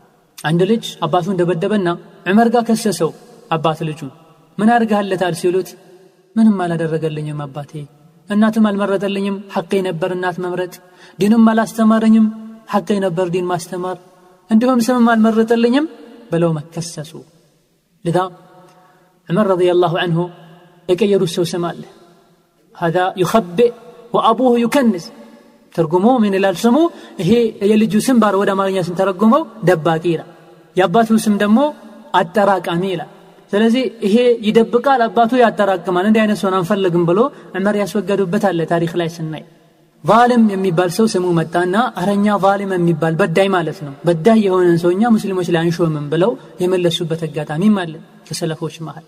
አንድ 0.49 0.61
ልጅ 0.71 0.85
አባቱ 1.05 1.27
እንደበደበና 1.33 1.89
ዑመር 2.31 2.49
ጋር 2.55 2.63
ከሰሰው 2.69 3.11
አባት 3.55 3.79
ልጁን 3.89 4.11
ምን 4.57 4.69
አድርገሃለታል 4.75 5.35
ሲሉት 5.41 5.69
ምንም 6.35 6.57
አላደረገልኝም 6.65 7.39
አባቴ 7.47 7.71
እናትም 8.33 8.65
አልመረጠልኝም 8.69 9.37
ሐቄ 9.55 9.71
ነበር 9.87 10.09
እናት 10.17 10.37
መምረጥ 10.45 10.73
ዲንም 11.21 11.47
አላስተማረኝም 11.53 12.27
ሐቄ 12.73 12.97
ነበር 13.05 13.27
ዲን 13.35 13.49
ማስተማር 13.51 13.97
እንዲሁም 14.49 14.83
ስምም 14.87 15.07
አልመረጠልኝም 15.13 15.87
ብለው 16.33 16.51
መከሰሱ 16.59 17.11
لذا 18.05 18.23
عمر 19.27 19.45
رضي 19.53 19.69
الله 19.75 19.93
عنه 20.03 20.17
የቀየሩት 20.89 21.31
ሰው 21.37 21.45
ስም 21.51 21.63
አለ 21.69 21.83
هذا 22.75 23.03
يخبئ 23.17 23.71
وأبوه 24.13 24.53
يكنز 24.59 25.03
ተርጉሞ 25.74 26.06
ምን 26.22 26.34
ይላል 26.38 26.56
ስሙ? 26.62 26.76
ይሄ 27.20 27.30
የልጁ 27.70 27.94
ስም 28.06 28.18
ባር 28.22 28.34
ወደ 28.40 28.50
አማርኛ 28.54 28.78
ስንተረጉመው 28.88 29.42
ደባቂ 29.68 30.04
ይላል። 30.12 30.30
የአባቱ 30.76 31.18
ስም 31.24 31.34
ደግሞ 31.42 31.58
አጠራቃሚ 32.20 32.82
ይላል። 32.92 33.10
ስለዚህ 33.52 33.84
ይሄ 34.06 34.16
ይደብቃል 34.46 35.00
አባቱ 35.06 35.32
ያጠራቅማል 35.42 36.06
እንዲህ 36.08 36.20
አይነት 36.22 36.38
ሰውን 36.42 36.54
አንፈልግም 36.58 37.04
ብሎ 37.08 37.20
ዑመር 37.56 37.76
ያስወገዱበት 37.82 38.44
አለ 38.48 38.60
ታሪክ 38.72 38.92
ላይ 39.00 39.08
ስናይ። 39.16 39.44
ቫልም 40.04 40.42
የሚባል 40.52 40.90
ሰው 40.96 41.06
ስሙ 41.12 41.26
መጣና 41.38 41.76
አረኛ 41.96 42.36
ቫልም 42.42 42.72
የሚባል 42.76 43.14
በዳይ 43.20 43.48
ማለት 43.54 43.78
ነው። 43.86 43.94
በዳይ 44.06 44.40
የሆነን 44.46 44.78
ሰው 44.82 44.90
እኛ 44.90 45.12
ሙስሊሞች 45.14 45.48
ላይ 45.54 45.60
አንሾምም 45.62 46.06
ብለው 46.12 46.32
የመለሱበት 46.62 47.22
አጋጣሚም 47.28 47.76
አለ። 47.82 47.94
ከሰለፎች 48.28 48.76
መሃል 48.80 49.06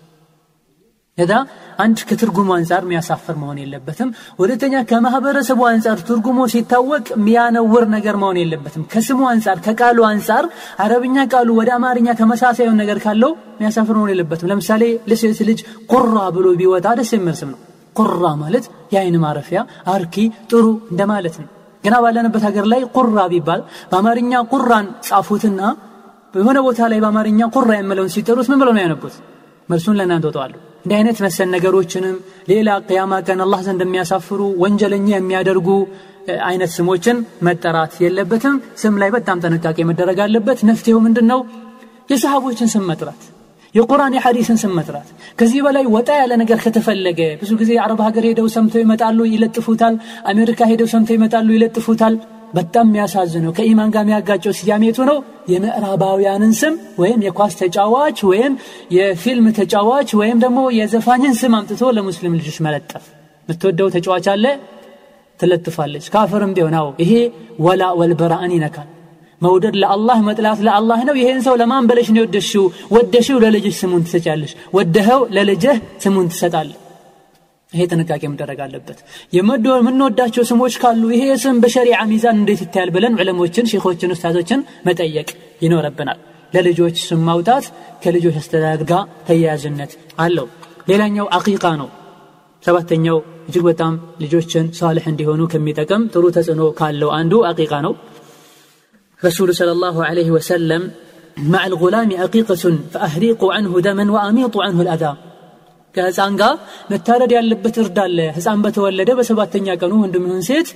ለዛ 1.17 1.33
አንድ 1.79 1.99
ከትርጉሙ 2.09 2.49
አንጻር 2.55 2.81
የሚያሳፍር 2.85 3.35
መሆን 3.41 3.57
የለበትም። 3.61 4.09
ሁለተኛ 4.39 4.75
ከማህበረሰቡ 4.89 5.61
አንጻር 5.69 5.97
ትርጉሙ 6.07 6.47
ሲታወቅ 6.53 7.05
የሚያነውር 7.15 7.85
ነገር 7.93 8.15
መሆን 8.21 8.37
የለበትም። 8.41 8.83
ከስሙ 8.93 9.19
አንጻር 9.31 9.57
ከቃሉ 9.65 9.99
አንጻር 10.09 10.45
አረብኛ 10.85 11.25
ቃሉ 11.33 11.49
ወደ 11.59 11.71
አማርኛ 11.77 12.15
ተመሳሳይ 12.21 12.69
ነገር 12.81 12.99
ካለው 13.05 13.33
የሚያሳፍር 13.55 13.95
መሆን 13.99 14.11
የለበትም። 14.13 14.49
ለምሳሌ 14.51 14.83
ለሴት 15.11 15.41
ልጅ 15.49 15.61
ቁራ 15.93 16.17
ብሎ 16.37 16.47
ቢወጣ 16.61 16.87
ደስ 16.99 17.11
የሚል 17.17 17.37
ስም 17.41 17.51
ነው። 17.53 17.59
ቁራ 17.95 18.23
ማለት 18.41 18.65
የአይን 18.93 19.17
ማረፊያ 19.23 19.59
አርኪ 19.93 20.15
ጥሩ 20.51 20.65
እንደማለት 20.91 21.37
ነው። 21.41 21.47
ገና 21.83 21.95
ባለንበት 22.03 22.43
ሀገር 22.47 22.65
ላይ 22.71 22.81
ቁራ 22.97 23.19
ቢባል 23.33 23.61
በአማርኛ 23.91 24.33
ቁራን 24.53 24.87
ጻፉትና 25.07 25.61
በሆነ 26.33 26.57
ቦታ 26.65 26.79
ላይ 26.91 26.99
በአማርኛ 27.03 27.41
ቁራ 27.55 27.71
የምለውን 27.77 28.13
ሲጠሩት 28.15 28.47
ምን 28.51 28.59
ብለው 28.61 28.73
ነው 28.75 28.83
ያነቡት? 28.83 29.13
መልሱን 29.69 29.95
ለእናንተ 29.99 30.25
ወጠዋለሁ 30.29 30.59
እንዲህ 30.87 30.97
አይነት 30.97 31.17
መሰል 31.23 31.47
ነገሮችንም 31.53 32.13
ሌላ 32.49 32.75
ቅያማ 32.85 33.13
ቀን 33.25 33.39
አላህ 33.45 33.61
ዘንድ 33.65 33.81
የሚያሳፍሩ 33.85 34.41
ወንጀለኛ 34.61 35.07
የሚያደርጉ 35.13 35.67
አይነት 36.45 36.71
ስሞችን 36.75 37.17
መጠራት 37.43 37.93
የለበትም። 38.03 38.55
ስም 38.81 38.95
ላይ 39.01 39.09
በጣም 39.15 39.41
ጥንቃቄ 39.43 39.77
መደረግ 39.89 40.19
አለበት። 40.25 40.61
መፍትሄው 40.69 40.99
ምንድን 41.05 41.27
ነው 41.31 41.41
የሰሃቦችን 42.11 42.71
ስም 42.73 42.85
መጥራት 42.91 43.21
የቁርአን 43.75 44.15
የሐዲስን 44.17 44.59
ስም 44.61 44.73
መጥራት። 44.79 45.09
ከዚህ 45.39 45.59
በላይ 45.65 45.85
ወጣ 45.95 46.09
ያለ 46.19 46.33
ነገር 46.41 46.59
ከተፈለገ 46.63 47.19
ብዙ 47.41 47.51
ጊዜ 47.61 47.73
አረብ 47.83 48.01
ሀገር 48.07 48.25
ሄደው 48.29 48.47
ሰምተው 48.55 48.83
ይመጣሉ 48.85 49.19
ይለጥፉታል። 49.33 49.97
አሜሪካ 50.25 50.69
ሄደው 50.71 50.89
ሰምተው 50.93 51.17
ይመጣሉ 51.19 51.49
ይለጥፉታል 51.57 52.15
በጣም 52.53 52.85
የሚያሳዝነው 52.89 53.51
ከኢማን 53.57 53.89
ጋር 53.93 54.03
የሚያጋጨው 54.03 54.53
ስያሜቱ 54.59 54.97
ነው? 55.09 55.17
የምዕራባውያንን 55.49 56.53
ስም 56.59 56.73
ወይም 57.01 57.19
የኳስ 57.25 57.53
ተጫዋች 57.61 58.17
ወይም 58.29 58.53
የፊልም 58.97 59.47
ተጫዋች 59.59 60.09
ወይም 60.19 60.37
ደግሞ 60.43 60.59
የዘፋኝን 60.77 61.35
ስም 61.41 61.55
አምጥቶ 61.57 61.91
ለሙስሊም 61.97 62.37
ልጆች 62.39 62.57
መለጠፍ። 62.65 63.05
የምትወደው 63.47 63.89
ተጫዋች 63.95 64.27
አለ? 64.33 64.45
ትለጥፋለች። 65.39 66.05
ካፍርም 66.13 66.53
አዎ 66.75 66.87
ይሄ 67.03 67.11
ወላ 67.59 67.83
ወልበራእን 67.99 68.53
ይነካል። 68.57 68.87
መውደድ 69.41 69.75
ለአላህ 69.81 70.19
መጥላት 70.27 70.59
ለአላህ 70.67 70.99
ነው። 71.07 71.15
ይሄን 71.15 71.41
ሰው 71.43 71.55
ለማን 71.55 71.87
በለሽ 71.89 72.07
ነው 72.09 72.21
የወደሽው? 72.21 72.65
ወደሽው 72.91 73.39
ለልጅሽ 73.43 73.75
ስሙን 73.81 74.03
ትሰጫለሽ 74.07 74.53
ወደኸው 74.73 75.21
ለልጅህ 75.31 75.77
ስሙን 76.03 76.27
ትሰጣለህ 76.33 76.77
ይሄ 77.72 77.82
ጥንቃቄ 77.92 78.22
መደረግ 78.32 78.58
አለበት 78.64 78.98
የምንወዳቸው 79.36 80.44
ስሞች 80.50 80.74
ካሉ 80.82 81.02
ይሄ 81.14 81.24
ስም 81.44 81.56
በሸሪዓ 81.62 82.00
ሚዛን 82.10 82.36
እንዴት 82.40 82.60
ይታያል 82.64 82.90
ብለን 82.96 83.14
ዕለሞችን 83.22 83.68
ሼኾችን 83.72 84.12
ኡስታዞችን 84.16 84.60
መጠየቅ 84.88 85.28
ይኖረብናል 85.64 86.18
ለልጆች 86.52 86.96
ስም 87.08 87.20
ማውጣት 87.28 87.66
ከልጆች 88.02 88.36
አስተዳደግ 88.40 88.88
ጋር 88.92 89.04
ተያያዝነት 89.28 89.92
አለው 90.24 90.46
ሌላኛው 90.90 91.26
አቂቃ 91.38 91.64
ነው 91.80 91.88
ሰባተኛው 92.62 93.18
እጅግ 93.48 93.62
በጣም 93.70 93.92
ልጆችን 94.22 94.66
ሳልሕ 94.78 95.04
እንዲሆኑ 95.12 95.42
ከሚጠቅም 95.52 96.02
ጥሩ 96.14 96.24
ተጽዕኖ 96.36 96.64
ካለው 96.80 97.10
አንዱ 97.20 97.34
አቂቃ 97.52 97.72
ነው 97.86 97.94
رسول 99.22 99.48
صلى 99.54 99.72
الله 99.72 99.96
عليه 100.04 100.28
وسلم 100.30 100.82
مع 101.52 101.62
الغلام 101.66 102.10
عقيقة 102.22 102.64
فأهريق 102.92 103.40
عنه 103.46 103.72
دما 103.80 104.04
وأميط 104.14 104.54
عنه 104.58 104.78
الأذى 104.82 105.12
ከህፃን 105.97 106.33
ጋር 106.41 106.53
መታረድ 106.91 107.31
ያለበት 107.37 107.77
እርድ 107.83 107.99
አለ። 108.05 108.17
ህፃን 108.37 108.61
በተወለደ 108.65 109.09
በሰባተኛ 109.19 109.77
ቀኑ 109.81 109.93
ወንድም 110.03 110.25
ይሁን 110.27 110.43
ሴት 110.49 110.69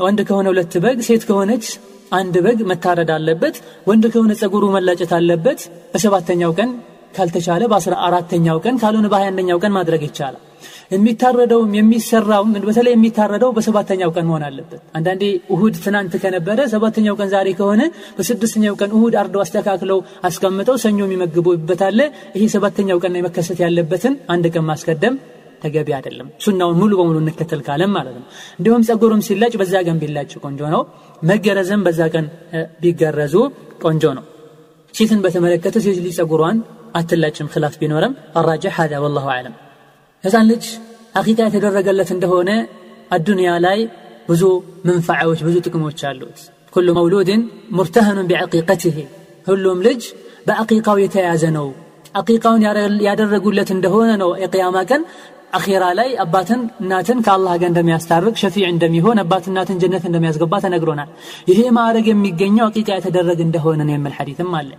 ወንድ 0.00 0.20
ከሆነ 0.28 0.46
ሁለት 0.52 0.74
በግ 0.84 1.00
ሴት 1.08 1.24
ከሆነች 1.28 1.66
አንድ 2.12 2.34
በግ 2.44 2.58
መታረድ 2.70 3.10
አለበት 3.14 3.56
ወንድ 3.88 4.04
ከሆነ 4.12 4.32
ጸጉሩ 4.40 4.64
መላጨት 4.74 5.12
አለበት። 5.18 5.60
በሰባተኛው 5.92 6.52
ቀን 6.58 6.70
ካልተቻለ 7.14 7.62
በአስራ 7.72 7.94
አራተኛው 8.06 8.58
ቀን 8.64 8.76
ካልሆነ 8.82 9.06
በሀያ 9.12 9.30
ቀን 9.62 9.72
ማድረግ 9.76 10.02
ይቻላል። 10.08 10.42
የሚታረደውም 10.94 11.70
የሚሰራውም 11.76 12.50
በተለይ 12.66 12.92
የሚታረደው 12.94 13.50
በሰባተኛው 13.56 14.10
ቀን 14.16 14.26
መሆን 14.28 14.42
አለበት። 14.48 14.80
አንዳንዴ 14.98 15.22
እሁድ 15.54 15.74
ትናንት 15.84 16.14
ከነበረ 16.22 16.58
ሰባተኛው 16.72 17.14
ቀን 17.20 17.28
ዛሬ 17.34 17.48
ከሆነ 17.60 17.82
በስድስተኛው 18.18 18.74
ቀን 18.80 18.90
እሁድ 18.96 19.14
አርደው 19.22 19.42
አስተካክለው 19.44 20.00
አስቀምጠው 20.28 20.76
ሰኞ 20.84 20.98
የሚመግቡበት 21.06 21.82
አለ። 21.88 22.00
ይሄ 22.36 22.44
ሰባተኛው 22.56 23.00
ቀን 23.04 23.16
የመከሰት 23.20 23.60
ያለበትን 23.64 24.16
አንድ 24.28 24.46
ቀን 24.54 24.66
ማስቀደም 24.70 25.16
ተገቢ 25.64 25.88
አይደለም። 25.96 26.28
ሱናውን 26.44 26.76
ሙሉ 26.80 26.92
በሙሉ 26.98 27.16
እንከተል 27.22 27.60
ካለም 27.66 27.92
ማለት 27.96 28.14
ነው። 28.18 28.24
እንዲሁም 28.58 28.82
ጸጉርም 28.88 29.22
ሲላጭ 29.28 29.52
በዛ 29.60 29.74
ቀን 29.86 29.98
ቢላጭ 30.02 30.32
ቆንጆ 30.44 30.62
ነው። 30.74 30.82
መገረዝም 31.22 31.82
በዛ 31.86 32.00
ቀን 32.14 32.26
ቢገረዙ 32.82 33.34
ቆንጆ 33.84 34.04
ነው። 34.18 34.24
ሴትን 34.94 35.20
በተመለከተ 35.24 35.76
ሴት 35.84 35.98
ልጅ 35.98 36.14
አትላጭም 36.94 37.50
ክላፍ 37.52 37.74
ቢኖርም 37.80 38.12
አራጅሕ 38.40 38.74
ሀዛ 38.78 38.94
ወላሁ 39.04 39.26
አለም 39.34 39.54
ህፃን 40.24 40.46
ልጅ 40.50 40.64
አቂቃ 41.20 41.38
የተደረገለት 41.46 42.10
እንደሆነ 42.14 42.50
አዱንያ 43.16 43.50
ላይ 43.64 43.80
ብዙ 44.28 44.42
መንፈዓዎች 44.88 45.40
ብዙ 45.46 45.56
ጥቅሞች 45.66 46.00
አሉት 46.10 46.38
ኩሉ 46.72 46.88
መውሉድን 46.98 47.42
ሙርተህኑን 47.78 48.28
ቢዐቂቀትህ 48.30 48.96
ሁሉም 49.46 49.80
ልጅ 49.86 50.02
በአቂቃው 50.46 50.96
የተያዘ 51.02 51.44
ነው 51.58 51.66
አቂቃውን 52.20 52.62
ያደረጉለት 53.08 53.70
እንደሆነ 53.76 54.10
ነው 54.22 54.30
የቅያማ 54.42 54.78
ቀን 54.90 55.02
አኼራ 55.58 55.84
ላይ 55.98 56.08
አባትን 56.22 56.60
እናትን 56.82 57.18
ከአላህ 57.26 57.54
ጋር 57.60 57.68
እንደሚያስታርቅ 57.70 58.34
ሸፊዕ 58.42 58.64
እንደሚሆን 58.70 59.20
አባት 59.22 59.44
እናትን 59.50 59.80
ጀነት 59.82 60.04
እንደሚያስገባ 60.08 60.58
ተነግሮናል 60.64 61.10
ይሄ 61.50 61.60
ማዕረግ 61.76 62.08
የሚገኘው 62.10 62.66
አቂቃ 62.70 62.88
የተደረገ 62.98 63.40
እንደሆነ 63.46 63.80
ነው 63.88 63.94
የሚል 63.94 64.14
ሐዲትም 64.18 64.50
አለ 64.60 64.70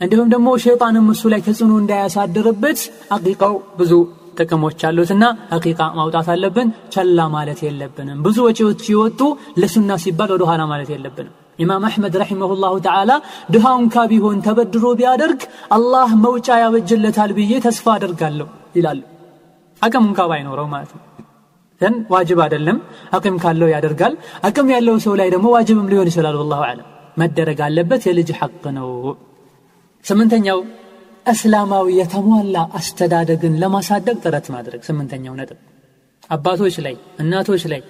እንዲሁም 0.00 0.28
ደግሞ 0.32 0.48
ሸይጣንም 0.62 1.06
እሱ 1.12 1.22
ላይ 1.32 1.40
ተጽዕኖ 1.46 1.72
እንዳያሳድርበት 1.80 2.80
አቂቃው 3.14 3.54
ብዙ 3.78 3.92
ጥቅሞች 4.38 4.80
አሉትና 4.88 5.24
አቂቃ 5.52 5.80
ማውጣት 5.96 6.28
አለብን። 6.34 6.68
ቸላ 6.94 7.20
ማለት 7.32 7.60
የለብንም። 7.66 8.18
ብዙ 8.26 8.36
ወጪዎች 8.46 8.78
ሲወጡ 8.86 9.20
ለሱና 9.62 9.92
ሲባል 10.04 10.30
ወደ 10.34 10.44
ኋላ 10.50 10.62
ማለት 10.72 10.90
የለብንም። 10.94 11.34
ኢማም 11.58 11.84
አሕመድ 11.88 12.14
ረሒመሁላሁ 12.22 12.74
ተዓላ 12.84 13.10
ድሃውን 13.50 13.86
ካ 13.94 14.04
ቢሆን 14.10 14.38
ተበድሮ 14.46 14.84
ቢያደርግ 15.00 15.40
አላህ 15.76 16.10
መውጫ 16.24 16.58
ያበጅለታል 16.62 17.32
ብዬ 17.38 17.52
ተስፋ 17.66 17.86
አደርጋለሁ 17.96 18.46
ይላሉ። 18.76 19.00
አቅም 19.82 20.04
እንኳ 20.10 20.20
ባይኖረው 20.30 20.68
ማለት 20.74 20.92
ነው። 20.96 21.02
ዘን 21.80 21.96
ዋጅብ 22.10 22.38
አይደለም 22.44 22.78
አቅም 23.12 23.36
ካለው 23.42 23.68
ያደርጋል። 23.74 24.14
አቅም 24.42 24.68
ያለው 24.74 24.96
ሰው 25.04 25.14
ላይ 25.20 25.28
ደግሞ 25.34 25.48
ዋጅብም 25.56 25.88
ሊሆን 25.92 26.08
ይችላል 26.12 26.36
ወላሁ 26.40 26.62
አለም 26.70 26.86
መደረግ 27.16 27.60
አለበት 27.66 28.02
የልጅ 28.08 28.30
ሐቅ 28.40 28.62
ነው 28.78 28.88
ስምንተኛው 30.04 30.58
እስላማዊ 31.26 31.86
የተሟላ 31.98 32.58
አስተዳደግን 32.78 33.54
ለማሳደግ 33.62 34.16
ጥረት 34.24 34.46
ማድረግ። 34.54 34.80
ስምንተኛው 34.88 35.34
ነጥብ 35.40 35.58
አባቶች 36.30 36.74
ላይ 36.84 36.94
እናቶች 37.22 37.62
ላይ 37.72 37.80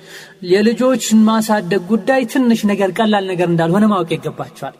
የልጆች 0.52 1.04
ማሳደግ 1.28 1.82
ጉዳይ 1.90 2.22
ትንሽ 2.32 2.60
ነገር 2.70 2.90
ቀላል 2.98 3.24
ነገር 3.32 3.48
እንዳልሆነ 3.50 3.84
ማወቅ 3.92 4.10
ይገባቸዋል። 4.16 4.76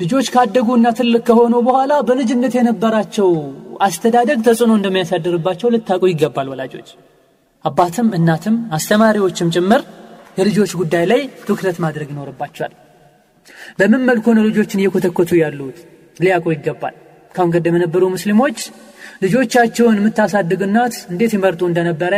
ልጆች 0.00 0.26
ካደጉና 0.34 0.86
ትልቅ 0.98 1.22
ከሆኑ 1.28 1.54
በኋላ 1.66 1.92
በልጅነት 2.08 2.54
የነበራቸው 2.58 3.28
አስተዳደግ 3.86 4.38
ተጽዕኖ 4.46 4.72
እንደሚያሳድርባቸው 4.78 5.72
ልታውቁ 5.74 6.04
ይገባል 6.12 6.48
ወላጆች። 6.52 6.88
አባትም 7.64 8.08
እናትም 8.18 8.56
አስተማሪዎችም 8.76 9.52
ጭምር 9.56 9.82
የልጆች 10.38 10.72
ጉዳይ 10.80 11.04
ላይ 11.12 11.20
ትኩረት 11.46 11.78
ማድረግ 11.84 12.08
ይኖርባቸዋል። 12.12 12.74
በምን 13.78 14.02
መልኩ 14.08 14.26
ነው 14.36 14.44
ልጆችን 14.48 14.82
እየኮተኮቱ 14.82 15.30
ያሉት 15.42 15.78
ሊያውቁ 16.18 16.46
ይገባል። 16.54 16.94
ካሁን 17.34 17.50
ቀደም 17.54 17.76
የነበሩ 17.78 18.04
ሙስሊሞች 18.14 18.58
ልጆቻቸውን 19.24 19.96
የምታሳድግ 19.98 20.60
እናት 20.66 20.94
እንዴት 21.10 21.32
ይመርጡ 21.36 21.60
እንደነበረ 21.68 22.14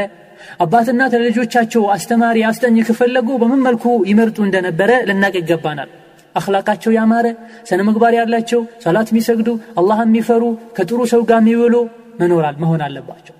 አባትና 0.65 1.01
ለልጆቻቸው 1.15 1.83
አስተማሪ 1.95 2.39
አስጠኝ 2.49 2.77
ከፈለጉ 2.89 3.29
በምን 3.41 3.61
መልኩ 3.67 3.85
ይመርጡ 4.11 4.39
እንደነበረ 4.47 4.91
ልናቅ 5.09 5.35
ይገባናል። 5.41 5.91
አክላቃቸው 6.35 6.93
ያማረ 6.97 7.27
ስነ 7.69 7.81
ምግባር 7.87 8.15
ያላቸው 8.19 8.61
ሰላት 8.85 9.09
የሚሰግዱ 9.13 9.49
አላህ 9.81 10.01
የሚፈሩ 10.05 10.43
ከጥሩ 10.77 11.01
ሰው 11.13 11.23
ጋር 11.31 11.41
የሚውሉ 11.43 11.77
መኖራል 12.21 12.57
መሆን 12.63 12.83
አለባቸው። 12.87 13.37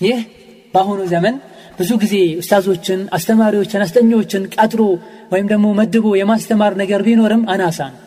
ይህ 0.00 0.20
በአሁኑ 0.74 1.00
ዘመን 1.12 1.34
ብዙ 1.78 1.90
ጊዜ 2.02 2.14
ኡስታዞችን 2.40 3.00
አስተማሪዎችን 3.16 3.84
አስጠኞችን 3.84 4.42
ቀጥሮ 4.54 4.80
ወይም 5.32 5.46
ደግሞ 5.52 5.66
መድቦ 5.78 6.06
የማስተማር 6.18 6.72
ነገር 6.82 7.02
ቢኖርም 7.06 7.42
አናሳ 7.52 7.80
ነው 7.92 8.00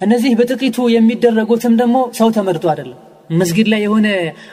እነዚህ 0.00 0.32
በጥቂቱ 0.38 0.76
የሚደረጉትም 0.94 1.74
ደግሞ 1.80 1.96
ሰው 2.18 2.30
ተመርጦ 2.36 2.64
አይደለም። 2.72 3.00
መስጊድ 3.32 3.68
ላይ 3.72 3.80
የሆነ 3.84 4.06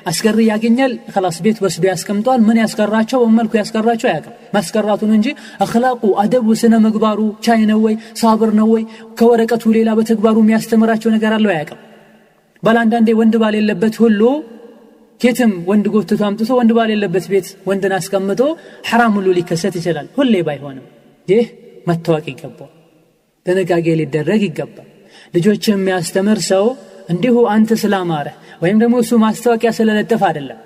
አስገሪ 0.05 0.39
ያገኛል 0.49 0.91
ከላስ 1.13 1.37
ቤት 1.45 1.57
ወስዶ 1.63 1.83
ያስቀምጧል 1.89 2.39
ምን 2.47 2.57
ያስቀራቸው? 2.61 3.21
መልኩ 3.37 3.53
ያስቀራቸው? 3.59 4.07
አያውቅም። 4.11 4.35
ማስቀራቱን 4.55 5.11
እንጂ 5.17 5.27
አክላቁ 5.65 6.03
አደቡ 6.23 6.47
ስነ 6.61 6.75
ምግባሩ 6.85 7.19
ቻይ 7.45 7.63
ነው 7.71 7.79
ወይ? 7.85 7.95
ሳብር 8.13 8.51
ነው 8.59 8.69
ወይ? 8.73 8.83
ከወረቀቱ 9.19 9.63
ሌላ 9.77 9.89
በተግባሩ 9.99 10.37
የሚያስተምራቸው 10.43 11.11
ነገር 11.15 11.33
አለው? 11.37 11.51
አያውቅም። 11.55 11.79
ባል 12.63 12.77
ወንድ 13.19 13.35
ባል 13.41 13.55
የለበት 13.59 13.95
ሁሉ 14.03 14.21
ኬትም 15.21 15.51
ወንድ 15.67 15.85
ጎትቶ 15.93 16.21
አምጥቶ 16.27 16.51
ወንድ 16.59 16.71
ባል 16.77 16.89
የለበት 16.93 17.25
ቤት 17.31 17.47
ወንድን 17.67 17.93
አስቀምጦ 17.97 18.41
ሐራም 18.89 19.11
ሁሉ 19.17 19.27
ሊከሰት 19.37 19.75
ይችላል። 19.79 20.07
ሁሌ 20.17 20.35
ባይሆንም 20.47 20.85
ይህ 21.27 21.45
መታወቅ 21.87 22.25
ይገባል 22.31 22.71
ጥንቃቄ 23.45 23.85
ሊደረግ 23.99 24.41
ይገባል 24.47 24.87
ልጆች 25.33 25.63
የሚያስተምር 25.69 26.39
ሰው 26.49 26.65
እንዲሁ 27.11 27.35
አንተ 27.53 27.77
ስላማረ 27.81 28.27
ወይም 28.61 28.77
ደግሞ 28.81 28.95
እሱ 29.03 29.11
ማስታወቂያ 29.23 29.71
ስለለጠፍ 29.77 30.21
አይደለም። 30.27 30.59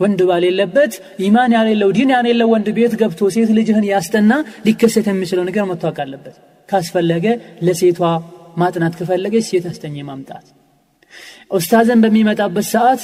ወንድ 0.00 0.20
ባል 0.28 0.44
የለበት 0.46 0.92
ኢማን 1.26 1.52
ያሌለው 1.56 1.90
ዲን 1.96 2.10
ያሌለው 2.14 2.48
ወንድ 2.54 2.68
ቤት 2.76 2.94
ገብቶ 3.00 3.28
ሴት 3.34 3.50
ልጅህን 3.58 3.86
ያስጠና 3.90 4.32
ሊከሰት 4.66 5.06
የሚችለው 5.10 5.44
ነገር 5.48 5.64
መታወቅ 5.70 5.98
አለበት። 6.04 6.34
ካስፈለገ 6.68 7.26
ለሴቷ 7.66 8.00
ማጥናት 8.56 8.94
ከፈለገች 8.98 9.46
ሴት 9.50 9.64
አስተኝ 9.70 9.96
ማምጣት። 10.08 10.46
ኡስታዘን 11.56 12.02
በሚመጣበት 12.04 12.66
ሰዓት 12.74 13.02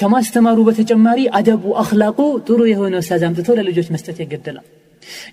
ከማስተማሩ 0.00 0.58
በተጨማሪ 0.68 1.20
አደቡ 1.38 1.64
አክላቁ 1.82 2.18
ጥሩ 2.46 2.60
የሆነ 2.70 2.94
ኡስታዝ 3.02 3.22
አምጥቶ 3.28 3.56
ለልጆች 3.58 3.88
መስጠት 3.94 4.18
ይገደላል 4.22 4.66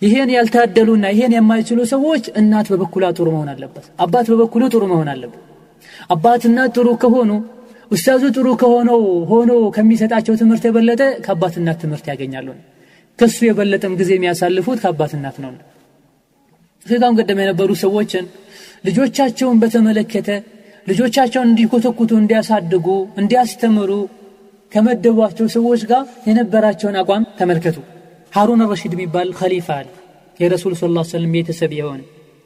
ይሄን 0.04 0.30
ያልታደሉና 0.36 1.06
ይሄን 1.14 1.34
የማይችሉ 1.38 1.80
ሰዎች 1.92 2.24
እናት 2.40 2.68
በበኩሏ 2.72 3.06
ጥሩ 3.18 3.28
መሆን 3.36 3.50
አለበት 3.54 3.86
አባት 4.06 4.26
በበኩሉ 4.32 4.64
ጥሩ 4.74 4.84
መሆን 4.92 5.10
አለበት። 5.14 5.42
አባትና 6.10 6.60
ጥሩ 6.76 6.88
ከሆኑ 7.04 7.32
ኡስታዙ 7.92 8.24
ጥሩ 8.36 8.48
ከሆነው 8.62 9.02
ሆኖ 9.32 9.52
ከሚሰጣቸው 9.76 10.36
ትምህርት 10.42 10.64
የበለጠ 10.68 11.02
ከአባትናት 11.26 11.78
ትምህርት 11.84 12.06
ያገኛሉ። 12.12 12.48
ከሱ 13.20 13.38
የበለጠም 13.48 13.94
ጊዜ 14.00 14.12
የሚያሳልፉት 14.16 14.78
ከአባትናት 14.84 15.38
ነው። 15.44 15.52
ከዛም 16.86 17.16
ቀደም 17.20 17.40
የነበሩ 17.44 17.72
ሰዎችን 17.84 18.26
ልጆቻቸውን 18.88 19.60
በተመለከተ 19.62 20.30
ልጆቻቸውን 20.88 21.50
እንዲኮተኩቱ 21.52 22.12
እንዲያሳድጉ 22.22 22.88
እንዲያስተምሩ 23.22 23.92
ከመደቧቸው 24.72 25.48
ሰዎች 25.56 25.82
ጋር 25.92 26.04
የነበራቸውን 26.28 26.98
አቋም 27.02 27.24
ተመልከቱ 27.40 27.78
ሃሩን 28.36 28.62
ረሺድ 28.72 28.94
የሚባል 28.96 29.30
ከሊፋ 29.40 29.68
አለ። 29.78 29.88
የረሱል 30.40 30.74
ስ 30.78 30.90
ላ 30.96 31.04
ስለም 31.10 31.34
ቤተሰብ 31.36 31.72
የሆነ 31.78 32.02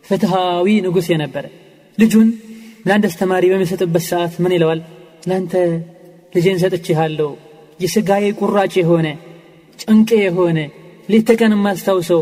ፍትሃዊ 0.06 0.68
ንጉሥ 0.86 1.08
የነበረ 1.12 1.46
ልጁን 1.98 2.28
ለአንድ 2.86 3.06
አስተማሪ 3.10 3.46
በሚሰጥበት 3.52 4.04
ሰዓት 4.10 4.34
ምን 4.44 4.54
ይለዋል? 4.56 4.80
ለአንተ 5.28 5.54
ልጄን 6.36 6.60
ሰጥቼሃለሁ 6.64 7.30
የስጋዬ 7.80 8.26
ቁራጭ 8.40 8.74
የሆነ 8.82 9.08
ጭንቄ 9.80 10.10
የሆነ 10.22 10.60
ሌት 11.10 11.26
ተቀን 11.30 11.54
የማስታውሰው 11.56 12.22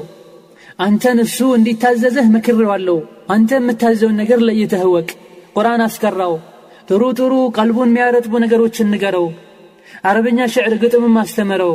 አንተን 0.79 1.19
እሱ 1.23 1.39
እንዲታዘዘህ 1.57 2.25
መክሬዋለሁ 2.35 2.97
አንተ 3.33 3.51
የምታዘውን 3.59 4.17
ነገር 4.21 4.39
ለይተህ 4.47 4.83
ወቅ 4.93 5.09
ቁርአን 5.55 5.81
አስቀራው 5.85 6.33
ጥሩ 6.89 7.03
ጥሩ 7.19 7.33
ቀልቡን 7.57 7.89
የሚያረጥቡ 7.91 8.33
ነገሮችን 8.43 8.91
ንገረው 8.93 9.25
አረበኛ 10.07 10.39
ሽዕር 10.53 10.73
ግጥምም 10.83 11.15
አስተምረው 11.21 11.73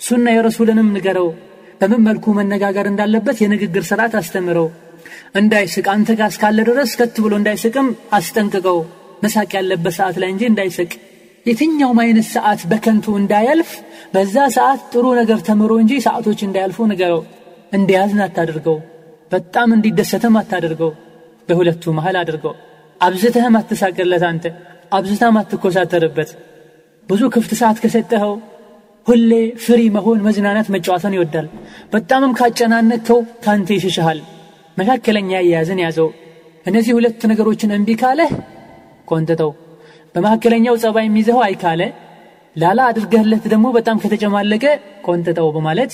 ሱና 0.00 0.26
የረሱልንም 0.34 0.92
ንገረው። 0.94 1.28
በምን 1.80 2.04
መልኩ 2.06 2.26
መነጋገር 2.38 2.86
እንዳለበት 2.90 3.38
የንግግር 3.42 3.84
ስርዓት 3.88 4.14
አስተምረው። 4.20 4.68
እንዳይስቅ 5.38 5.86
አንተ 5.92 6.10
ጋር 6.18 6.30
እስካለ 6.32 6.58
ድረስ 6.68 6.92
ከት 6.98 7.16
ብሎ 7.24 7.32
እንዳይስቅም 7.40 7.88
አስጠንቅቀው። 8.12 8.78
መሳቅ 9.22 9.50
ያለበት 9.58 9.94
ሰዓት 9.98 10.16
ላይ 10.22 10.30
እንጂ 10.32 10.42
እንዳይስቅ። 10.50 10.90
የትኛውም 11.46 11.98
አይነት 12.02 12.26
ሰዓት 12.34 12.60
በከንቱ 12.70 13.06
እንዳያልፍ 13.20 13.70
በዛ 14.14 14.36
ሰዓት 14.56 14.80
ጥሩ 14.92 15.06
ነገር 15.20 15.38
ተምሮ 15.48 15.72
እንጂ 15.82 15.92
ሰዓቶች 16.06 16.40
እንዳያልፉ 16.46 16.86
ንገረው። 16.90 17.22
እንዲያዝን 17.72 18.22
አታድርገው። 18.26 18.78
በጣም 19.32 19.68
እንዲደሰትም 19.76 20.36
አታድርገው። 20.40 20.92
በሁለቱ 21.48 21.92
መሃል 21.98 22.16
አድርገው። 22.20 22.54
አብዝተህም 23.00 23.56
አትሳቅለት 23.60 24.24
አንተ። 24.30 24.44
አብዝታም 24.92 25.36
አትኮሳተርበት። 25.40 26.30
ብዙ 27.08 27.22
ክፍት 27.34 27.52
ሰዓት 27.60 27.78
ከሰጠኸው 27.82 28.32
ሁሌ 29.06 29.32
ፍሪ 29.64 29.80
መሆን 29.94 30.18
መዝናናት 30.26 30.66
መጫወትን 30.74 31.14
ይወዳል። 31.16 31.46
በጣምም 31.92 32.32
ካጨናነቅከው 32.38 33.20
ከአንተ 33.44 33.68
ይሽሽሃል 33.76 34.18
መካከለኛ 34.76 35.30
እያያዝን 35.38 35.80
ያዘው። 35.84 36.08
እነዚህ 36.66 36.92
ሁለት 36.96 37.22
ነገሮችን 37.30 37.74
እምቢ 37.76 37.90
ካለህ 38.00 38.32
ቆንጥጠው 39.08 39.50
በመካከለኛው 40.14 40.74
ጸባይ 40.82 41.06
የሚይዘው 41.06 41.38
አይ 41.46 41.54
ካለ 41.62 41.82
ላላ 42.56 42.80
አድርገህለት 42.90 43.44
ደግሞ 43.52 43.66
በጣም 43.76 44.00
ከተጨማለቀ 44.02 44.64
ቆንጥጠው 45.08 45.48
በማለት 45.56 45.92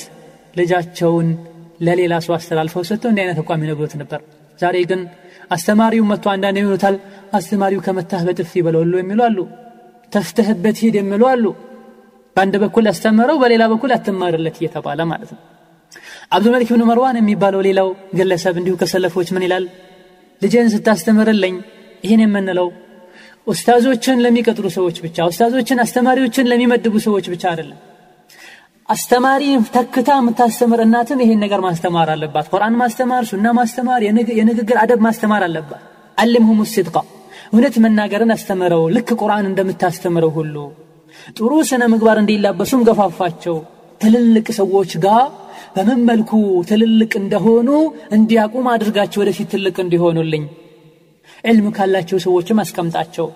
ልጃቸውን 0.57 1.28
ለሌላ 1.80 2.14
ሰው 2.26 2.34
አስተላልፈው 2.36 2.84
ሰጥተው 2.88 3.11
እንዲህ 3.11 3.22
አይነት 3.24 3.38
አቋም 3.42 3.62
ይነግሩት 3.64 3.94
ነበር። 4.00 4.20
ዛሬ 4.59 4.76
ግን 4.90 5.00
አስተማሪው 5.50 6.05
መጥቶ 6.11 6.26
አንዳንድ 6.34 6.59
ይሉታል 6.62 6.96
አስተማሪው 7.38 7.80
ከመታህ 7.86 8.22
በጥፊ 8.28 8.62
በለወሉ 8.66 8.94
የሚሉ 9.00 9.20
አሉ። 9.26 9.38
ተፍተህበት 10.12 10.76
ሂድ 10.82 10.96
የሚሉ 11.00 11.22
አሉ 11.32 11.44
በአንድ 12.37 12.55
በኩል 12.62 12.87
አስተምረው 12.91 13.37
በሌላ 13.43 13.64
በኩል 13.72 13.91
አትማርለት 13.97 14.57
እየተባለ 14.61 15.01
ማለት 15.11 15.30
ነው። 15.35 15.41
አብዱልመሊክ 16.35 16.70
ብን 16.74 16.82
መርዋን 16.89 17.16
የሚባለው 17.20 17.61
ሌላው 17.66 17.89
ግለሰብ 18.18 18.55
እንዲሁ 18.61 18.74
ከሰለፎች 18.80 19.28
ምን 19.35 19.45
ይላል? 19.47 19.64
ልጅን 20.43 20.68
ስታስተምርልኝ 20.74 21.57
ይህን 22.05 22.22
የምንለው 22.24 22.68
ኡስታዞችን 23.47 24.22
ለሚቀጥሩ 24.24 24.66
ሰዎች 24.76 24.97
ብቻ 25.05 25.16
ኡስታዞችን 25.30 25.82
አስተማሪዎችን 25.85 26.49
ለሚመድቡ 26.51 26.95
ሰዎች 27.07 27.26
ብቻ 27.32 27.45
አይደለም። 27.51 27.80
አስተማሪ 28.89 29.43
ተክታ 29.74 30.11
የምታስተምር 30.18 30.80
እናትን 30.85 31.20
ይሄን 31.24 31.41
ነገር 31.45 31.61
ማስተማር 31.66 32.09
አለባት። 32.14 32.47
ቁርአን 32.53 32.74
ማስተማር 32.80 33.22
ሱና 33.30 33.47
ማስተማር 33.59 34.01
የንግግር 34.39 34.78
አደብ 34.82 35.01
ማስተማር 35.07 35.45
አለባት። 35.47 35.82
አልምሁም 36.18 36.61
ስድቃ 36.72 36.97
እውነት 37.53 37.76
መናገርን 37.85 38.32
አስተምረው 38.35 38.82
ልክ 38.97 39.09
ቁርአን 39.20 39.47
እንደምታስተምረው 39.51 40.32
ሁሉ 40.37 40.57
ጥሩ 41.37 41.53
ስነ 41.62 41.83
ምግባር 41.93 42.18
እንዲላበሱም 42.20 42.83
ገፋፋቸው። 42.89 43.57
ትልልቅ 44.01 44.47
ሰዎች 44.59 44.93
ጋር 45.05 45.25
በምን 45.77 46.01
መልኩ 46.09 46.31
ትልልቅ 46.70 47.12
እንደሆኑ 47.20 47.68
እንዲያቁም 48.12 48.66
አድርጋቸው 48.72 49.20
ወደፊት 49.22 49.49
ትልቅ 49.55 49.77
እንዲሆኑልኝ። 49.85 50.45
ዕልም 51.45 51.66
ካላቸው 51.77 52.18
ሰዎችም 52.25 52.61
አስቀምጣቸው። 52.62 53.27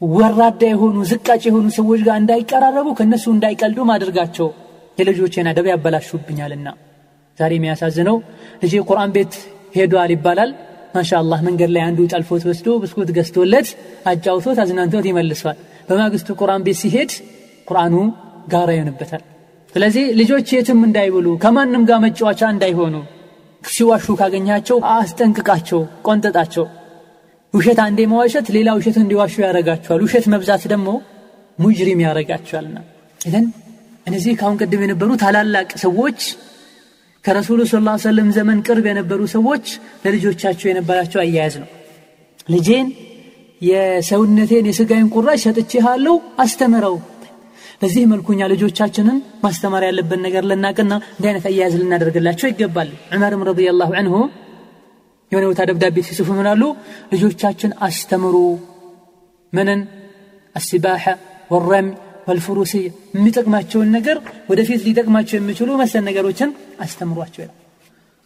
ወራዳ 0.00 0.62
የሆኑ 0.70 0.96
ዝቃጭ 1.10 1.42
የሆኑ 1.46 1.66
ሰዎች 1.78 2.00
ጋር 2.06 2.16
እንዳይቀራረቡ 2.20 2.88
ከእነሱ 2.98 3.26
እንዳይቀልዱም 3.34 3.90
አድርጋቸው። 3.94 4.48
የልጆቼን 4.98 5.48
አደብ 5.50 5.66
ያበላሹብኛልና። 5.70 6.68
ዛሬ 7.38 7.52
የሚያሳዝነው 7.58 8.16
ልጄ 8.62 8.74
ቁርአን 8.88 9.10
ቤት 9.16 9.34
ሄዷል 9.76 10.12
ይባላል። 10.14 10.50
ማሻአላህ 10.94 11.40
መንገድ 11.46 11.70
ላይ 11.74 11.82
አንዱ 11.88 12.00
ጠልፎት 12.12 12.44
ወስዶ 12.48 12.68
ብስኩት 12.82 13.10
ገዝቶለት 13.16 13.68
አጫውቶት 14.06 14.58
አዝናንቶት 14.62 15.06
ይመልሷል 15.10 15.58
በማግስቱ 15.88 16.36
ቁርአን 16.40 16.64
ቤት 16.66 16.78
ሲሄድ 16.80 17.12
ቁርአኑ 17.68 17.94
ጋራ 18.52 18.68
ይሆንበታል። 18.76 19.22
ስለዚህ 19.74 20.04
ልጆች 20.20 20.48
የትም 20.54 20.80
እንዳይብሉ 20.86 21.28
ከማንም 21.42 21.82
ጋር 21.88 21.98
መጫወቻ 22.04 22.42
እንዳይሆኑ 22.54 22.94
ሲዋሹ 23.62 24.06
ካገኛቸው 24.20 24.78
አስጠንቅቃቸው 24.92 25.80
ቆንጠጣቸው። 26.06 26.66
ውሸት 27.54 27.78
አንዴ 27.84 28.00
መዋሸት 28.06 28.46
ሌላ 28.56 28.68
ውሸት 28.78 28.96
እንዲዋሹ 29.02 29.34
ያደረጋቸዋል 29.44 30.00
ውሸት 30.06 30.26
መብዛት 30.34 30.62
ደግሞ 30.72 30.88
ሙጅሪም 31.58 32.00
ያደረጋቸዋልና 32.04 32.78
ኢዘን 33.20 33.46
እነዚህ 34.06 34.32
ካሁን 34.40 34.58
ቅድም 34.60 34.82
የነበሩ 34.84 35.10
ታላላቅ 35.22 35.70
ሰዎች 35.84 36.20
ከረሱሉ 37.24 37.60
ስ 37.66 37.78
ሰለም 38.02 38.28
ዘመን 38.32 38.58
ቅርብ 38.66 38.84
የነበሩ 38.88 39.20
ሰዎች 39.34 39.64
ለልጆቻቸው 40.04 40.66
የነበራቸው 40.68 41.20
አያያዝ 41.22 41.54
ነው። 41.62 41.68
ልጄን 42.48 42.86
የሰውነቴን 43.60 44.68
የስጋይን 44.70 45.08
ቁራሽ 45.14 45.40
ሰጥቼሃለሁ 45.46 46.14
አስተምረው። 46.42 46.96
በዚህ 47.82 48.04
መልኩኛ 48.12 48.40
ልጆቻችንን 48.52 49.18
ማስተማር 49.44 49.82
ያለብን 49.88 50.20
ነገር 50.26 50.44
ልናቅና 50.50 50.92
እንዲህ 51.10 51.28
አይነት 51.30 51.44
አያያዝ 51.50 51.74
ልናደርግላቸው 51.80 52.48
ይገባል። 52.50 52.88
ዑመርም 53.14 53.44
ረዲየላሁ 53.48 53.90
አንሁ 54.00 54.14
የሆነ 55.32 55.44
ቦታ 55.50 55.62
ደብዳቤ 55.70 55.96
ሲጽፉ 56.08 56.28
ምናሉ 56.38 56.62
ልጆቻችን 57.12 57.72
አስተምሩ። 57.88 58.36
ምንን? 59.52 59.80
አስባሐ 60.56 61.04
ወረም 61.50 61.86
ወልፍሩሲ 62.28 62.72
የሚጠቅማቸውን 63.14 63.88
ነገር 63.96 64.16
ወደፊት 64.50 64.80
ሊጠቅማቸው 64.86 65.36
የሚችሉ 65.38 65.78
መሰል 65.80 66.02
ነገሮችን 66.08 66.50
አስተምሯቸው 66.80 67.42
ይላል 67.44 67.56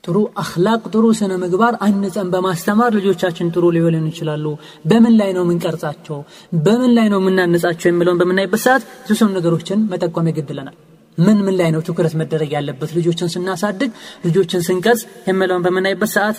ጥሩ 0.04 0.18
አክላቅ 0.42 0.80
ጥሩ 0.92 1.04
ስነ 1.18 1.32
ምግባር 1.42 1.74
አንጸን 1.86 2.28
በማስተማር 2.30 2.90
ልጆቻችን 2.96 3.50
ጥሩ 3.54 3.64
ሊሆን 3.74 4.06
ይችላሉ። 4.10 4.46
በምን 4.90 5.14
ላይ 5.20 5.30
ነው 5.36 5.42
የምንቀርጻቸው? 5.44 6.16
በምን 6.64 6.92
ላይ 6.96 7.06
ነው 7.12 7.20
የምናነጻቸው 7.22 7.88
የሚለውን 7.90 8.18
በምናይበት 8.22 8.62
ሰዓት 8.64 8.82
የተወሰኑ 8.94 9.28
ነገሮችን 9.38 9.84
መጠቆም 9.92 10.30
ይገድለናል። 10.30 10.76
ምን 11.18 11.38
ምን 11.46 11.54
ላይ 11.60 11.70
ነው 11.74 11.82
ትኩረት 11.88 12.14
መደረግ 12.20 12.50
ያለበት 12.56 12.90
ልጆችን 12.98 13.30
ስናሳድግ 13.34 13.90
ልጆችን 14.26 14.64
ስንቀርጽ 14.68 15.02
የሚለውን 15.28 15.64
በምናይበት 15.66 16.12
ሰዓት 16.16 16.38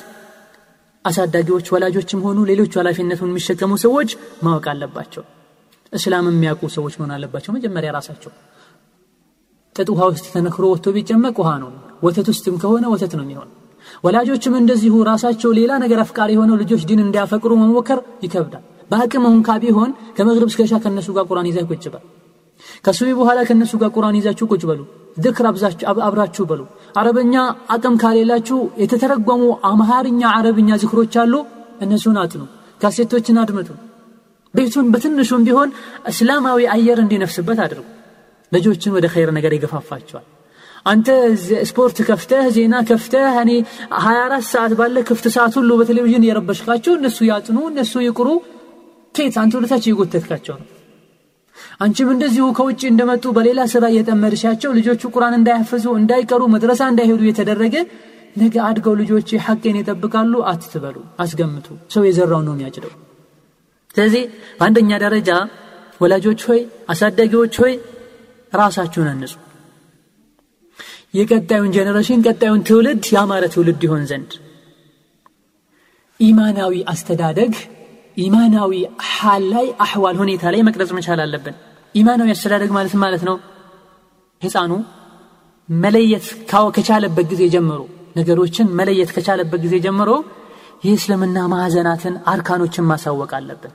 አሳዳጊዎች 1.05 1.72
ወላጆችም 1.74 2.22
ሆኑ 2.26 2.39
ሌሎች 2.51 2.76
ኃላፊነቱን 2.80 3.32
የሚሸከሙ 3.32 3.72
ሰዎች 3.86 4.11
ማወቅ 4.43 4.66
አለባቸው። 4.74 5.24
እስላም 5.93 6.28
የሚያውቁ 6.32 6.72
ሰዎች 6.76 6.93
መሆን 6.99 7.16
አለባቸው። 7.16 7.53
መጀመሪያ 7.57 7.89
ራሳቸው። 7.97 8.32
ጥጥ 9.76 9.89
ውሃ 9.93 10.03
ውስጥ 10.11 10.28
ተነክሮ 10.36 10.66
ወጥቶ 10.74 10.88
ቢጨመቅ 10.95 11.36
ውሃ 11.41 11.51
ነው 11.64 11.72
ወተት 12.03 12.27
ውስጥም 12.31 12.55
ከሆነ 12.61 12.85
ወተት 12.93 13.13
ነው 13.17 13.23
የሚሆን። 13.25 13.49
ወላጆችም 14.03 14.55
እንደዚሁ 14.59 14.95
ራሳቸው 15.09 15.51
ሌላ 15.59 15.71
ነገር 15.83 15.99
አፍቃሪ 16.03 16.31
የሆነው 16.35 16.59
ልጆች 16.61 16.83
ዲን 16.89 17.01
እንዲያፈቅሩ 17.03 17.51
መሞከር 17.61 17.99
ይከብዳል። 18.25 18.63
በአቅም 18.91 19.25
እንኳ 19.29 19.49
ቢሆን 19.63 19.91
ከመግሪብ 20.17 20.49
እስከ 20.51 20.79
ከነሱ 20.83 21.07
ጋር 21.17 21.25
ቁርአን 21.29 21.47
ይዘህ 21.49 21.65
ቁጭ 21.71 21.85
በል 21.93 22.03
ከሱቢ 22.85 23.09
በኋላ 23.19 23.39
ከነሱ 23.47 23.73
ጋር 23.81 23.89
ቁርአን 23.95 24.17
ይዛችሁ 24.19 24.45
ቁጭ 24.51 24.63
በሉ። 24.69 24.81
ዝክር 25.17 25.45
አብራችሁ 26.07 26.43
በሉ። 26.49 26.61
አረበኛ 26.99 27.35
አቅም 27.75 27.95
ካሌላችሁ 28.03 28.59
የተተረጎሙ 28.81 29.41
አማርኛ 29.69 30.21
አረብኛ 30.37 30.77
ዝክሮች 30.83 31.15
አሉ። 31.23 31.33
እነሱን 31.81 32.17
አጥኑ። 32.23 32.43
ካሴቶችን 32.81 33.39
አድምጡ። 33.43 33.69
ቤቱን 34.53 34.87
በትንሹም 34.93 35.43
ቢሆን 35.47 35.69
እስላማዊ 36.11 36.61
አየር 36.73 36.99
እንዲነፍስበት 37.03 37.59
አድርጉ። 37.65 37.85
ልጆችን 38.51 38.95
ወደ 38.97 39.05
ኸይር 39.13 39.29
ነገር 39.37 39.51
ይገፋፋቸዋል 39.55 40.25
አንተ 40.86 41.07
ስፖርት 41.69 41.97
ከፍተህ 42.07 42.45
ዜና 42.55 42.75
ከፍተህ 42.89 43.36
እኔ 43.43 43.51
24 43.99 44.47
ሰዓት 44.49 44.73
ባለ 44.79 45.03
ክፍት 45.09 45.25
ሰዓት 45.36 45.53
ሁሉ 45.59 45.71
በቴሌቪዥን 45.79 46.25
የረበሽካቸው 46.27 46.93
እነሱ 46.99 47.19
ያጥኑ 47.29 47.57
እነሱ 47.69 47.93
ይቅሩ 48.05 48.29
ኬት 49.15 49.36
አንተ 49.41 49.53
ወደታች 49.57 49.84
እየጎተትካቸው 49.88 50.55
ነው? 50.59 50.67
አንቺም 51.84 52.09
እንደዚሁ 52.13 52.45
ከውጭ 52.57 52.81
እንደመጡ 52.91 53.25
በሌላ 53.36 53.61
ስራ 53.73 53.84
እየጠመድሻቸው 53.91 54.71
ልጆቹ 54.77 55.01
ቁርአን 55.15 55.36
እንዳያፈዙ 55.39 55.86
እንዳይቀሩ 55.99 56.41
መድረሳ 56.55 56.81
እንዳይሄዱ 56.91 57.21
የተደረገ 57.27 57.75
ነገ 58.38 58.55
አድገው 58.67 58.93
ልጆች 59.01 59.29
ሐቄን 59.45 59.77
ይጠብቃሉ። 59.79 60.34
አትትበሉ 60.51 60.95
አስገምቱ። 61.23 61.67
ሰው 61.95 62.03
የዘራው 62.07 62.41
ነው 62.47 62.53
የሚያጭደው። 62.55 62.93
ስለዚህ 63.95 64.23
በአንደኛ 64.59 64.91
ደረጃ 65.05 65.29
ወላጆች 66.01 66.41
ሆይ 66.49 66.61
አሳዳጊዎች 66.89 67.55
ሆይ 67.61 67.73
ራሳችሁን 68.53 69.09
አንጹ 69.11 69.34
የቀጣዩን 71.14 71.74
ጀኔሬሽን 71.76 72.24
ቀጣዩን 72.28 72.61
ትውልድ 72.68 73.03
ያማረ 73.16 73.43
ትውልድ 73.53 73.82
ይሆን 73.88 74.03
ዘንድ። 74.11 74.32
ኢማናዊ 76.20 76.74
አስተዳደግ 76.93 77.53
ኢማናዊ 78.18 78.74
ሐል 79.09 79.43
ላይ 79.53 79.68
አሕዋል 79.86 80.18
ሁኔታ 80.22 80.43
ላይ 80.53 80.61
መቅረጽ 80.68 80.91
መቻል 80.97 81.20
አለብን። 81.24 81.55
ኢማናዊ 81.95 82.30
አስተዳደግ 82.36 82.72
ማለት 82.78 82.93
ማለት 83.03 83.24
ነው? 83.30 83.36
ህፃኑ 84.41 84.72
መለየት 85.70 86.26
ከቻለበት 86.76 87.26
ጊዜ 87.32 87.43
ጀምሮ 87.53 87.80
ነገሮችን 88.16 88.68
መለየት 88.80 89.11
ከቻለበት 89.16 89.61
ጊዜ 89.66 89.76
ጀምሮ 89.86 90.09
የእስልምና 90.86 91.38
ማዕዘናትን 91.53 92.16
አርካኖችን 92.28 92.88
ማሳወቅ 92.91 93.32
አለብን 93.38 93.74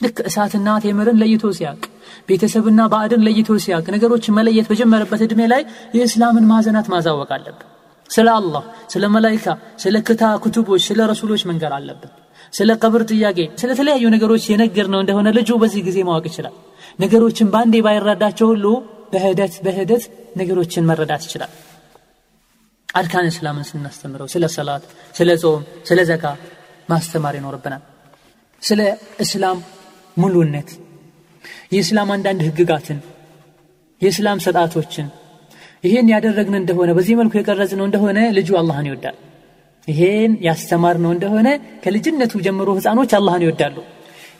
ልክ 0.00 0.18
እሳትና 0.28 0.68
ቴምርን 0.84 1.18
ለይቶ 1.22 1.46
ሲያቅ 1.56 1.80
ቤተሰብና 2.28 2.80
ባዕድን 2.92 3.24
ለይቶ 3.26 3.58
ሲያቅ 3.64 3.84
ነገሮችን 3.94 4.36
መለየት 4.38 4.66
በጀመረበት 4.70 5.22
ዕድሜ 5.26 5.40
ላይ 5.52 5.62
የእስላምን 5.96 6.46
ማዕዘናት 6.50 6.86
ማሳወቅ 6.94 7.30
አለብን። 7.36 7.66
ስለ 8.10 8.28
አላህ 8.36 8.62
ስለ 8.92 9.04
መላይካ 9.14 9.46
ስለ 9.78 9.96
ክታ 10.08 10.22
ክቱቦች 10.44 10.82
ስለ 10.88 11.00
ረሱሎች 11.10 11.42
መንገር 11.50 11.72
አለብን። 11.76 12.12
ስለ 12.52 12.70
ቀብር 12.82 13.02
ጥያቄ 13.10 13.38
ስለ 13.60 13.70
ተለያዩ 13.78 14.04
ነገሮች 14.14 14.44
የነገር 14.52 14.86
ነው 14.94 15.00
እንደሆነ 15.02 15.28
ልጁ 15.38 15.50
በዚህ 15.62 15.82
ጊዜ 15.88 15.98
ማወቅ 16.08 16.24
ይችላል። 16.30 16.54
ነገሮችን 16.98 17.50
በአንዴ 17.52 17.76
ባይረዳቸው 17.86 18.48
ሁሉ 18.52 18.66
በህደት 19.12 19.54
በህደት 19.66 20.04
ነገሮችን 20.36 20.86
መረዳት 20.90 21.22
ይችላል። 21.28 21.52
አርካን 22.94 23.26
እስላምን 23.30 23.66
ስናስተምረው 23.68 24.28
ስለ 24.32 24.44
ሰላት 24.54 24.84
ስለ 25.14 25.30
ጾም 25.42 25.60
ስለ 25.84 26.00
ዘካ 26.08 26.24
ማስተማር 26.88 27.34
ይኖርብናል። 27.38 27.82
ስለ 28.62 28.80
እስላም 29.18 29.58
ሙሉነት 30.16 30.70
የእስላም 31.72 32.10
አንዳንድ 32.14 32.40
ህግጋትን 32.48 32.98
የእስላም 34.02 34.38
ስርዓቶችን 34.44 35.08
ይሄን 35.84 36.08
ያደረግን 36.12 36.56
እንደሆነ 36.60 36.90
በዚህ 36.96 37.14
መልኩ 37.20 37.34
የቀረጽ 37.38 37.72
ነው 37.78 37.84
እንደሆነ 37.88 38.18
ልጁ 38.36 38.50
አላህን 38.60 38.88
ይወዳል። 38.88 39.16
ይሄን 39.88 40.32
ያስተማር 40.46 40.96
ነው 41.04 41.10
እንደሆነ 41.14 41.48
ከልጅነቱ 41.84 42.32
ጀምሮ 42.46 42.68
ህፃኖች 42.78 43.12
አላህን 43.18 43.44
ይወዳሉ። 43.46 43.76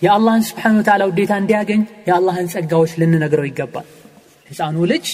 የአላህን 0.03 0.45
ስብሓን 0.49 0.77
ወተላ 0.79 1.03
ውዴታ 1.11 1.33
እንዲያገኝ 1.43 1.81
የአላህን 2.09 2.47
ጸጋዎች 2.53 2.93
ልንነግረው 3.01 3.47
ይገባል። 3.51 3.87
ህፃኑ 4.51 4.77
ልጅ 4.93 5.07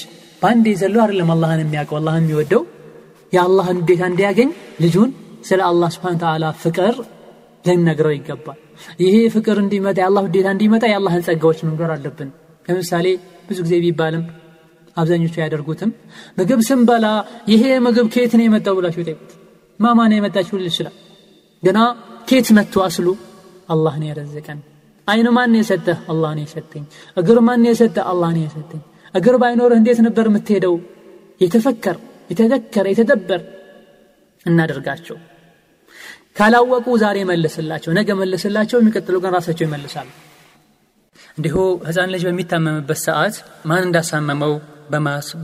በአንዴ 0.42 0.66
ዘሎ 0.82 0.96
አይደለም 1.04 1.30
አላህን 1.34 1.62
የሚያውቀው 1.64 1.98
አላህን 2.00 2.24
የሚወደው። 2.26 2.62
የአላህን 3.32 3.80
ውዴታ 3.82 4.02
እንዲያገኝ 4.12 4.50
ልጁን 4.80 5.10
ስለ 5.42 5.60
አላህ 5.70 5.90
ስብሓን 5.96 6.18
ፍቅር 6.62 6.94
ልንነግረው 7.64 8.14
ይገባል 8.16 8.60
ይሄ 9.02 9.16
ፍቅር 9.34 9.56
እንዲመጣ 9.62 9.96
የአላህ 10.02 10.22
ውዴታ 10.26 10.48
እንዲመጣ 10.54 10.84
የአላህን 10.90 11.24
ጸጋዎች 11.26 11.60
መንገር 11.68 11.90
አለብን። 11.94 12.30
ለምሳሌ 12.68 13.06
ብዙ 13.48 13.58
ጊዜ 13.66 13.74
ቢባልም 13.84 14.24
አብዛኞቹ 14.96 15.34
ያደርጉትም 15.42 15.90
ምግብ 16.38 16.60
ስንበላ 16.68 17.06
ይሄ 17.52 17.64
ምግብ 17.86 18.06
ከየት 18.14 18.32
ነው 18.38 18.44
የመጣው 18.46 18.76
ብላችሁ 18.78 19.02
ጠይቁት። 19.08 19.32
ማማ 19.80 19.98
ነው 20.10 20.16
የመጣችሁ 20.18 20.58
ይችላል። 20.64 20.94
ገና 21.62 21.78
ኬት 22.28 22.48
መጥቶ 22.56 22.74
አስሉ? 22.86 23.08
አላህ 23.70 23.94
ነው 24.00 24.08
ያረዘቀን። 24.10 24.58
አይን 25.08 25.28
ማን 25.36 25.54
የሰጠህ? 25.58 25.98
አላህ 26.12 26.30
ነው 26.36 26.42
የሰጠኝ። 26.44 26.84
እግር 27.16 27.38
ማን 27.46 27.64
የሰጠ 27.68 27.96
አላህ 28.12 28.30
ነው 28.36 28.42
የሰጠኝ። 28.46 28.80
እግር 29.14 29.34
ባይኖርህ 29.42 29.78
እንዴት 29.80 29.98
ነበር 30.06 30.26
የምትሄደው? 30.30 30.74
የተፈከር 31.40 31.96
የተዘከረ 32.30 32.86
የተደበር 32.92 33.40
እናደርጋቸው 34.46 35.16
ካላወቁ 36.36 36.86
ዛሬ 37.02 37.18
መልስላቸው 37.28 37.92
ነገ 37.98 38.08
መልስላቸው 38.18 38.78
የሚቀጥሉ 38.80 39.16
ቀን 39.22 39.34
ራሳቸው 39.36 39.64
ይመልሳሉ። 39.66 40.08
እንዲሁ 41.38 41.56
ህፃን 41.88 42.10
ልጅ 42.14 42.22
በሚታመምበት 42.28 43.00
ሰዓት 43.06 43.36
ማን 43.70 43.84
እንዳሳመመው 43.86 44.52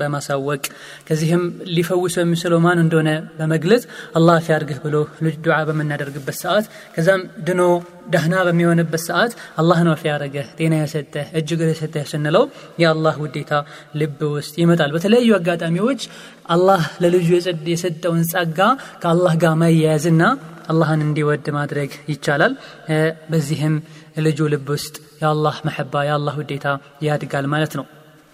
በማሳወቅ 0.00 0.62
ከዚህም 1.06 1.42
ሊፈውሰው 1.76 2.22
የሚችለው 2.24 2.58
ማን 2.66 2.78
እንደሆነ 2.82 3.10
በመግለጽ 3.38 3.84
አላህ 4.18 4.36
ፊያርግህ 4.46 4.78
ብሎ 4.84 4.96
ልጅ 5.26 5.36
ዱዓ 5.46 5.56
በምናደርግበት 5.68 6.36
ሰዓት 6.42 6.66
ከዛም 6.94 7.22
ድኖ 7.48 7.62
ደህና 8.12 8.34
በሚሆንበት 8.46 9.02
ሰዓት 9.06 9.32
አላህ 9.60 9.80
ነው 9.88 9.96
ፊያረገህ 10.02 10.46
ጤና 10.58 10.74
የሰጠህ 10.80 11.26
እጅ 11.40 11.50
የሰጠህ 11.64 12.06
ስንለው 12.12 12.44
የአላህ 12.82 13.16
ውዴታ 13.24 13.52
ልብ 13.94 14.22
ውስጥ 14.36 14.54
ይመጣል። 14.62 14.92
በተለያዩ 14.96 15.32
አጋጣሚዎች 15.38 16.02
አላህ 16.48 16.82
ለልጁ 17.04 17.28
የሰጠውን 17.72 18.24
ጸጋ 18.32 18.60
ከአላህ 19.02 19.34
ጋር 19.44 19.54
ማያያዝና 19.62 20.22
አላህን 20.68 21.00
እንዲወድ 21.06 21.46
ማድረግ 21.56 21.90
ይቻላል። 22.08 22.52
በዚህም 23.30 23.74
ልጁ 24.26 24.48
ልብ 24.52 24.68
ውስጥ 24.74 24.94
የአላህ 25.22 25.56
መሐባ 25.68 26.04
የአላህ 26.08 26.36
ውዴታ 26.40 26.66
ያድጋል 27.06 27.46
ማለት 27.54 27.74
ነው። 27.78 27.86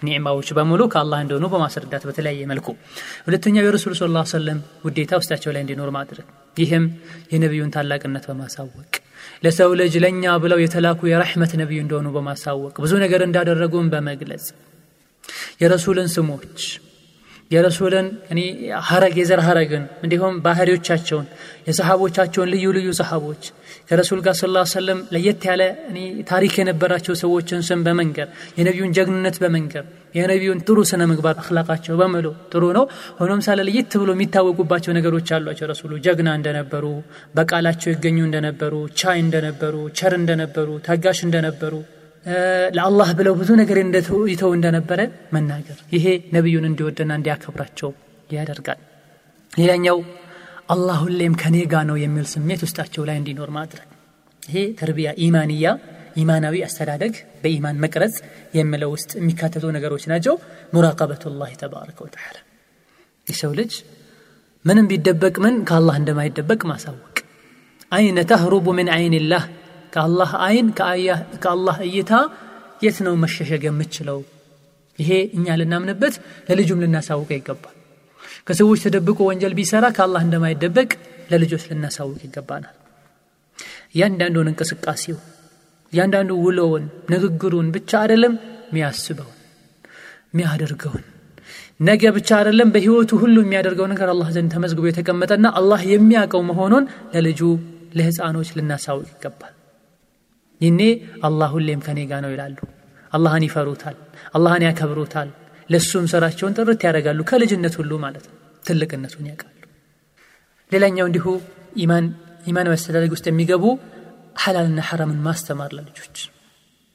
ኒዕማዎች 0.03 0.49
በሙሉ 0.57 0.83
ከአላህ 0.93 1.19
እንደሆኑ 1.25 1.47
በማስረዳት 1.53 2.03
በተለያየ 2.09 2.43
መልኩ። 2.51 2.67
ሁለተኛው 3.27 3.65
የረሱል 3.67 3.95
ስ 3.99 4.09
ላ 4.15 4.23
ሰለም 4.33 4.59
ውዴታ 4.87 5.13
ውስጣቸው 5.21 5.53
ላይ 5.55 5.63
እንዲኖር 5.65 5.91
ማድረግ። 5.97 6.27
ይህም 6.57 6.85
የነቢዩን 7.33 7.73
ታላቅነት 7.75 8.25
በማሳወቅ 8.31 8.93
ለሰው 9.45 9.73
ልጅ 9.81 9.95
ለእኛ 10.05 10.35
ብለው 10.45 10.61
የተላኩ 10.63 11.01
የረሕመት 11.11 11.53
ነቢዩ 11.61 11.79
እንደሆኑ 11.85 12.09
በማሳወቅ 12.17 12.75
ብዙ 12.85 12.93
ነገር 13.05 13.23
እንዳደረጉን 13.27 13.91
በመግለጽ 13.93 14.47
የረሱልን 15.63 16.09
ስሞች 16.15 16.61
የረሱልን 17.51 18.07
እኔ 18.33 18.41
ሀረግ 18.89 19.15
የዘር 19.21 19.41
ሀረግን 19.45 19.85
እንዲሁም 20.05 20.35
ባህሪዎቻቸውን 20.45 21.27
የሰሃቦቻቸውን 21.69 22.51
ልዩ 22.53 22.67
ልዩ 22.77 22.89
ሰሃቦች 22.99 23.43
ከረሱል 23.89 24.21
ጋር 24.27 24.35
ስላ 24.41 24.65
ሰለም 24.73 24.99
ለየት 25.15 25.45
ያለ 25.49 25.63
እኔ 25.91 25.99
ታሪክ 26.31 26.55
የነበራቸው 26.61 27.17
ሰዎችን 27.23 27.65
ስም 27.69 27.83
በመንገር 27.87 28.29
የነቢዩን 28.59 28.95
ጀግንነት 28.99 29.39
በመንገር 29.43 29.85
የነቢዩን 30.15 30.63
ጥሩ 30.67 30.79
ስነ 30.91 31.03
ምግባር 31.11 31.37
አክላቃቸው 31.37 31.97
በሙሉ 32.01 32.27
ጥሩ 32.53 32.65
ነው። 32.77 32.85
ሆኖም 33.19 33.43
ሳለ 33.47 33.61
ለየት 33.69 33.93
ብሎ 34.03 34.11
የሚታወቁባቸው 34.17 34.93
ነገሮች 34.99 35.29
አሏቸው። 35.37 35.69
ረሱሉ 35.73 35.93
ጀግና 36.07 36.31
እንደነበሩ 36.39 36.85
በቃላቸው 37.37 37.91
ይገኙ 37.95 38.19
እንደነበሩ 38.29 38.75
ቻይ 39.01 39.21
እንደነበሩ 39.27 39.77
ቸር 39.99 40.15
እንደነበሩ 40.21 40.69
ታጋሽ 40.89 41.21
እንደነበሩ 41.29 41.75
ለአላህ 42.77 43.09
ብለው 43.19 43.35
ብዙ 43.41 43.51
ነገር 43.61 43.79
ይተው 44.33 44.51
እንደነበረ 44.57 45.01
መናገር። 45.35 45.79
ይሄ 45.95 46.07
ነቢዩን 46.35 46.67
እንዲወደና 46.71 47.13
እንዲያከብራቸው 47.19 47.91
ያደርጋል። 48.31 48.81
ሌላኛው 49.53 49.99
አላህ 50.69 50.97
ሁሌም 51.05 51.35
ከኔ 51.43 51.57
ጋ 51.71 51.85
ነው 51.91 51.97
የሚል 52.01 52.27
ስሜት 52.33 52.61
ውስጣቸው 52.67 53.03
ላይ 53.09 53.17
እንዲኖር 53.21 53.51
ማድረግ። 53.57 53.87
ይሄ 54.43 54.59
ተርቢያ 54.81 55.09
ኢማንያ 55.27 55.69
ኢማናዊ 56.17 56.57
አስተዳደግ 56.67 57.15
በኢማን 57.43 57.81
መቅረጽ 57.85 58.15
የሚለው 58.55 58.91
ውስጥ 58.95 59.11
የሚካተቱ 59.19 59.65
ነገሮች 59.77 60.05
ናቸው። 60.13 60.35
ሙራቀበቱላህ 60.75 61.51
ተባረከ 61.61 61.99
ወተዓላ። 62.07 62.37
የሰው 63.27 63.53
ልጅ 63.59 63.73
ምንም 64.65 64.87
ቢደበቅ 64.91 65.35
ምን? 65.45 65.55
ከአላህ 65.65 65.97
እንደማይደበቅ 66.01 66.61
ማሳወቅ። 66.71 67.17
አይነ 67.93 68.19
ተህሩቡ 68.31 68.67
ምን 68.79 68.89
አይንላህ 68.97 69.43
ከአላህ 69.93 70.31
አይን 70.47 70.69
ከአላህ 71.43 71.77
እይታ 71.89 72.13
የት 72.85 72.99
ነው 73.07 73.15
መሸሸግ 73.23 73.63
የምችለው 73.69 74.19
ይሄ 74.99 75.11
እኛ 75.37 75.57
ልናምንበት 75.61 76.15
ለልጁም 76.49 76.81
ልናሳውቀ 76.85 77.31
ይገባል። 77.39 77.75
ከሰዎች 78.49 78.81
ተደብቆ 78.87 79.19
ወንጀል 79.29 79.55
ቢሰራ 79.59 79.87
ከአላህ 79.97 80.23
እንደማይደበቅ 80.27 80.91
ለልጆች 81.31 81.65
ልናሳውቅ 81.71 82.21
ይገባናል። 82.27 82.77
እያንዳንዱን 83.95 84.49
እንቅስቃሴው 84.53 85.19
እያንዳንዱ 85.93 86.33
ውሎውን 86.45 86.85
ንግግሩን 87.13 87.69
ብቻ 87.77 87.91
አይደለም 88.03 88.35
ሚያስበውን 88.75 89.37
ሚያደርገውን። 90.35 91.05
ነገ 91.81 92.03
ብቻ 92.17 92.31
አይደለም 92.39 92.73
በህይወቱ 92.75 93.11
ሁሉ 93.23 93.37
የሚያደርገው 93.43 93.87
ነገር 93.93 94.09
አላህ 94.15 94.29
ዘንድ 94.37 94.51
ተመዝግቦ 94.55 94.87
የተቀመጠና 94.89 95.47
አላህ 95.61 95.83
የሚያውቀው 95.93 96.43
መሆኑን 96.51 96.85
ለልጁ 97.15 97.41
ለህፃኖች 97.99 98.51
ልናሳውቅ 98.59 99.07
ይገባል 99.13 99.55
ይኔ 100.61 100.81
አላህ 101.23 101.49
ሁሌም 101.55 101.81
ከኔ 101.87 101.99
ጋ 102.11 102.21
ነው 102.25 102.31
ይላሉ። 102.35 102.57
አላህን 103.13 103.45
ይፈሩታል 103.47 103.97
አላህን 104.37 104.65
ያከብሩታል። 104.67 105.29
ለእሱም 105.71 106.07
ስራቸውን 106.13 106.55
ጥርት 106.59 106.81
ያደርጋሉ 106.87 107.21
ከልጅነት 107.31 107.75
ሁሉ 107.81 107.93
ማለት 108.05 108.25
ነው። 108.29 108.35
ትልቅነቱን 108.65 109.27
ያውቃሉ። 109.31 109.55
ሌላኛው 110.73 111.07
እንዲሁ 111.11 111.27
ኢማን 111.83 112.07
ኢማን 112.47 112.69
መስተዳደግ 112.73 113.11
ውስጥ 113.15 113.27
የሚገቡ 113.31 113.65
ሐላልና 114.43 114.81
ሐራምን 114.89 115.21
ማስተማር 115.27 115.71
ለልጆች። 115.77 116.19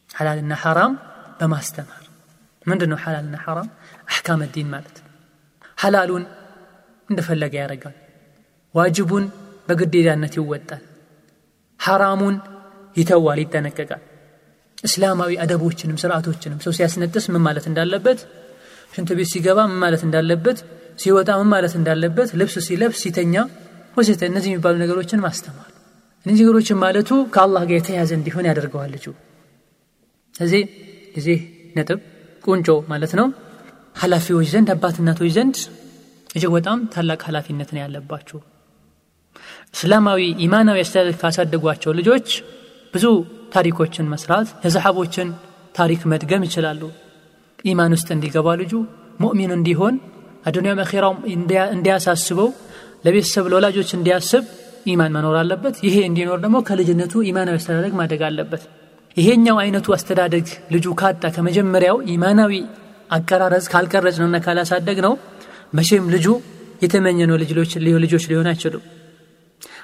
ሐላልና 0.10 0.54
ሐራም 0.64 0.94
በማስተማር። 1.40 2.00
ምንድን 2.66 2.90
ነው 2.92 2.98
ሐላልና 3.04 3.36
ሐራም? 3.46 3.70
አሕካም 4.10 4.42
ዲን 4.54 4.68
ማለት 4.74 4.96
ነው። 4.98 5.10
ሐላሉን 5.78 6.24
እንደፈለገ 7.10 7.54
ያደርጋል። 7.62 7.96
ዋጅቡን 8.76 9.26
በግዴዳነት 9.68 10.34
ይወጣል። 10.40 10.84
ሐራሙን 11.80 12.36
ይተዋል 12.96 13.40
ይጠነቀቃል። 13.44 14.02
እስላማዊ 14.84 15.34
አደቦችንም 15.44 15.98
ስርዓቶችንም 16.02 16.60
ሰው 16.66 16.72
ሲያስነጥስ 16.78 17.26
ምን 17.34 17.42
ማለት 17.48 17.66
እንዳለበት 17.70 18.20
ሽንት 18.94 19.10
ቤት 19.18 19.30
ሲገባ 19.34 19.60
ምን 19.70 19.78
ማለት 19.84 20.02
እንዳለበት 20.08 20.58
ሲወጣ 21.00 21.30
ምን 21.40 21.50
ማለት 21.54 21.74
እንዳለበት 21.80 22.30
ልብስ 22.40 22.56
ሲለብስ 22.68 22.98
ሲተኛ 23.04 23.36
ወዘተ 23.98 24.22
እነዚህ 24.30 24.50
የሚባሉ 24.52 24.76
ነገሮችን 24.84 25.22
ማስተማር። 25.26 25.70
እነዚህ 26.26 26.44
ነገሮችን 26.46 26.78
ማለቱ 26.84 27.10
ከአላህ 27.36 27.64
ጋር 27.70 27.76
የተያዘ 27.78 28.12
እንዲሆን 28.20 28.46
ያደርገዋል 28.50 28.92
ልጁ 28.96 29.06
ስለዚህ 30.36 30.62
እዚህ 31.16 31.40
ነጥብ 31.76 32.00
ቁንጮ 32.44 32.68
ማለት 32.92 33.14
ነው። 33.20 33.28
ኃላፊዎች 33.96 34.48
ዘንድ 34.54 34.70
አባት 34.74 34.96
እናቶች 35.02 35.32
ዘንድ 35.36 35.58
እጅግ 36.30 36.52
በጣም 36.56 36.80
ታላቅ 36.94 37.20
ኃላፊነት 37.28 37.70
ነው 37.72 37.82
እስላማዊ 39.76 40.22
ኢማናዊ 40.46 40.80
አስተዳደግ 40.84 41.16
ካሳደጓቸው 41.22 41.92
ልጆች 42.00 42.28
ብዙ 42.94 43.06
ታሪኮችን 43.54 44.10
መስራት 44.14 44.50
የሰሓቦችን 44.66 45.30
ታሪክ 45.76 46.02
መድገም 46.12 46.44
ይችላሉ። 46.48 46.82
ኢማን 47.66 47.94
ውስጥ 47.96 48.10
እንዲገባ 48.16 48.48
ልጁ 48.62 48.74
ሙእሚን 49.24 49.52
እንዲሆን 49.58 49.96
አዱኒያም 50.46 50.82
አኼራውም 50.84 51.20
እንዲያሳስበው 51.76 52.50
ለቤተሰብ 53.06 53.46
ለወላጆች 53.52 53.90
እንዲያስብ 53.98 54.44
ኢማን 54.92 55.12
መኖር 55.16 55.36
አለበት። 55.42 55.76
ይሄ 55.88 55.96
እንዲኖር 56.10 56.40
ደግሞ 56.46 56.58
ከልጅነቱ 56.68 57.24
ኢማናዊ 57.30 57.58
አስተዳደግ 57.60 57.94
ማደግ 58.00 58.22
አለበት። 58.30 58.64
ይሄኛው 59.18 59.58
አይነቱ 59.64 59.88
አስተዳደግ 59.96 60.46
ልጁ 60.74 60.86
ካጣ 61.02 61.24
ከመጀመሪያው 61.36 61.98
ኢማናዊ 62.14 62.54
አቀራረጽ 63.10 63.66
ካልቀረጽ 63.74 64.16
ነውና 64.22 64.38
ካላሳደግ 64.46 64.98
ነው 65.06 65.14
መቼም 65.74 66.08
ልጁ 66.16 66.28
የተመኘ 66.84 67.20
ነው 67.30 67.38
ልጆች 67.40 67.72
ሊሆን 68.32 68.48
አይችሉም። 68.52 68.84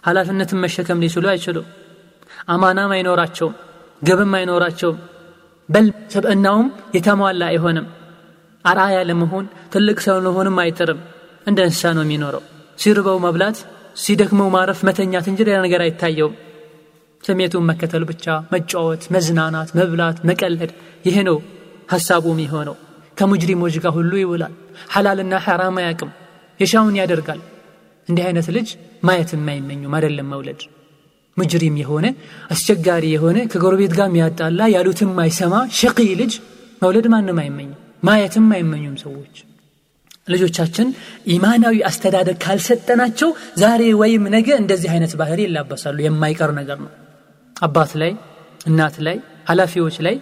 ኃላፊነትን 0.07 0.60
መሸከም 0.64 1.01
ሊችሉ 1.03 1.26
አይችሉም 1.34 1.68
አማናም 2.50 2.91
አይኖራቸውም 2.95 3.56
ግብም 4.02 4.34
አይኖራቸውም። 4.38 5.00
በል 5.70 5.88
ሰብእናውም 6.14 6.68
የተሟላ 6.95 7.41
አይሆንም። 7.50 7.88
አርአያ 8.66 8.97
ለመሆን 9.10 9.45
ትልቅ 9.74 9.97
ሰው 10.06 10.18
ለሆንም 10.26 10.58
አይጥርም። 10.64 11.00
እንደ 11.47 11.60
እንስሳ 11.68 11.91
ነው 11.97 12.04
የሚኖረው። 12.06 12.43
ሲርበው 12.80 13.18
መብላት 13.26 13.58
ሲደክመው 13.95 14.50
ማረፍ 14.56 14.80
መተኛት 14.88 15.26
እንጂ 15.32 15.39
ሌላ 15.47 15.58
ነገር 15.66 15.82
አይታየውም። 15.86 16.36
ስሜቱን 17.24 17.68
መከተል 17.70 18.04
ብቻ 18.12 18.26
መጫወት 18.54 19.04
መዝናናት 19.16 19.70
መብላት 19.80 20.18
መቀለድ 20.30 20.72
ይሄ 21.08 21.18
ነው 21.30 21.38
ሀሳቡ 21.93 22.26
የሚሆነው። 22.34 22.76
ከሙጅሪሞች 23.18 23.76
ጋር 23.84 23.93
ሁሉ 23.97 24.12
ይውላል። 24.22 24.54
ሐላልና 24.93 25.36
ሐራም 25.45 25.78
አያቅም 25.82 26.12
የሻውን 26.60 26.97
ያደርጋል። 27.02 27.41
እንዲህ 28.08 28.26
አይነት 28.30 28.47
ልጅ 28.58 28.70
ማየት 29.04 29.32
የማይመኙም 29.36 29.95
አይደለም 29.97 30.30
መውለድ 30.34 30.62
ሙጅሪም 31.39 31.75
የሆነ 31.81 32.05
አስቸጋሪ 32.53 33.05
የሆነ 33.13 33.37
ከጎረቤት 33.51 33.93
ጋር 33.97 34.07
የሚያጣላ 34.09 34.69
ያሉትም 34.75 35.11
ማይሰማ 35.17 35.53
ሸቂ 35.79 35.99
ልጅ 36.21 36.33
መውለድ 36.81 37.07
ማንም 37.13 37.39
አይመኝም 37.43 37.77
ማየትም 38.03 38.47
አይመኙም 38.55 38.95
ሰዎች። 39.03 39.35
ልጆቻችን 40.27 40.87
ኢማናዊ 41.33 41.77
አስተዳደግ 41.87 42.37
ካልሰጠናቸው 42.43 43.29
ዛሬ 43.57 43.83
ወይም 44.01 44.23
ነገ 44.35 44.47
እንደዚህ 44.61 44.89
አይነት 44.95 45.13
ባህሪ 45.21 45.39
ይላበሳሉ። 45.47 45.97
የማይቀር 46.05 46.51
ነገር 46.59 46.77
ነው። 46.83 46.91
አባት 47.61 47.93
ላይ 48.01 48.11
እናት 48.65 48.95
ላይ 49.07 49.17
ኃላፊዎች 49.49 49.95
ላይ 50.07 50.15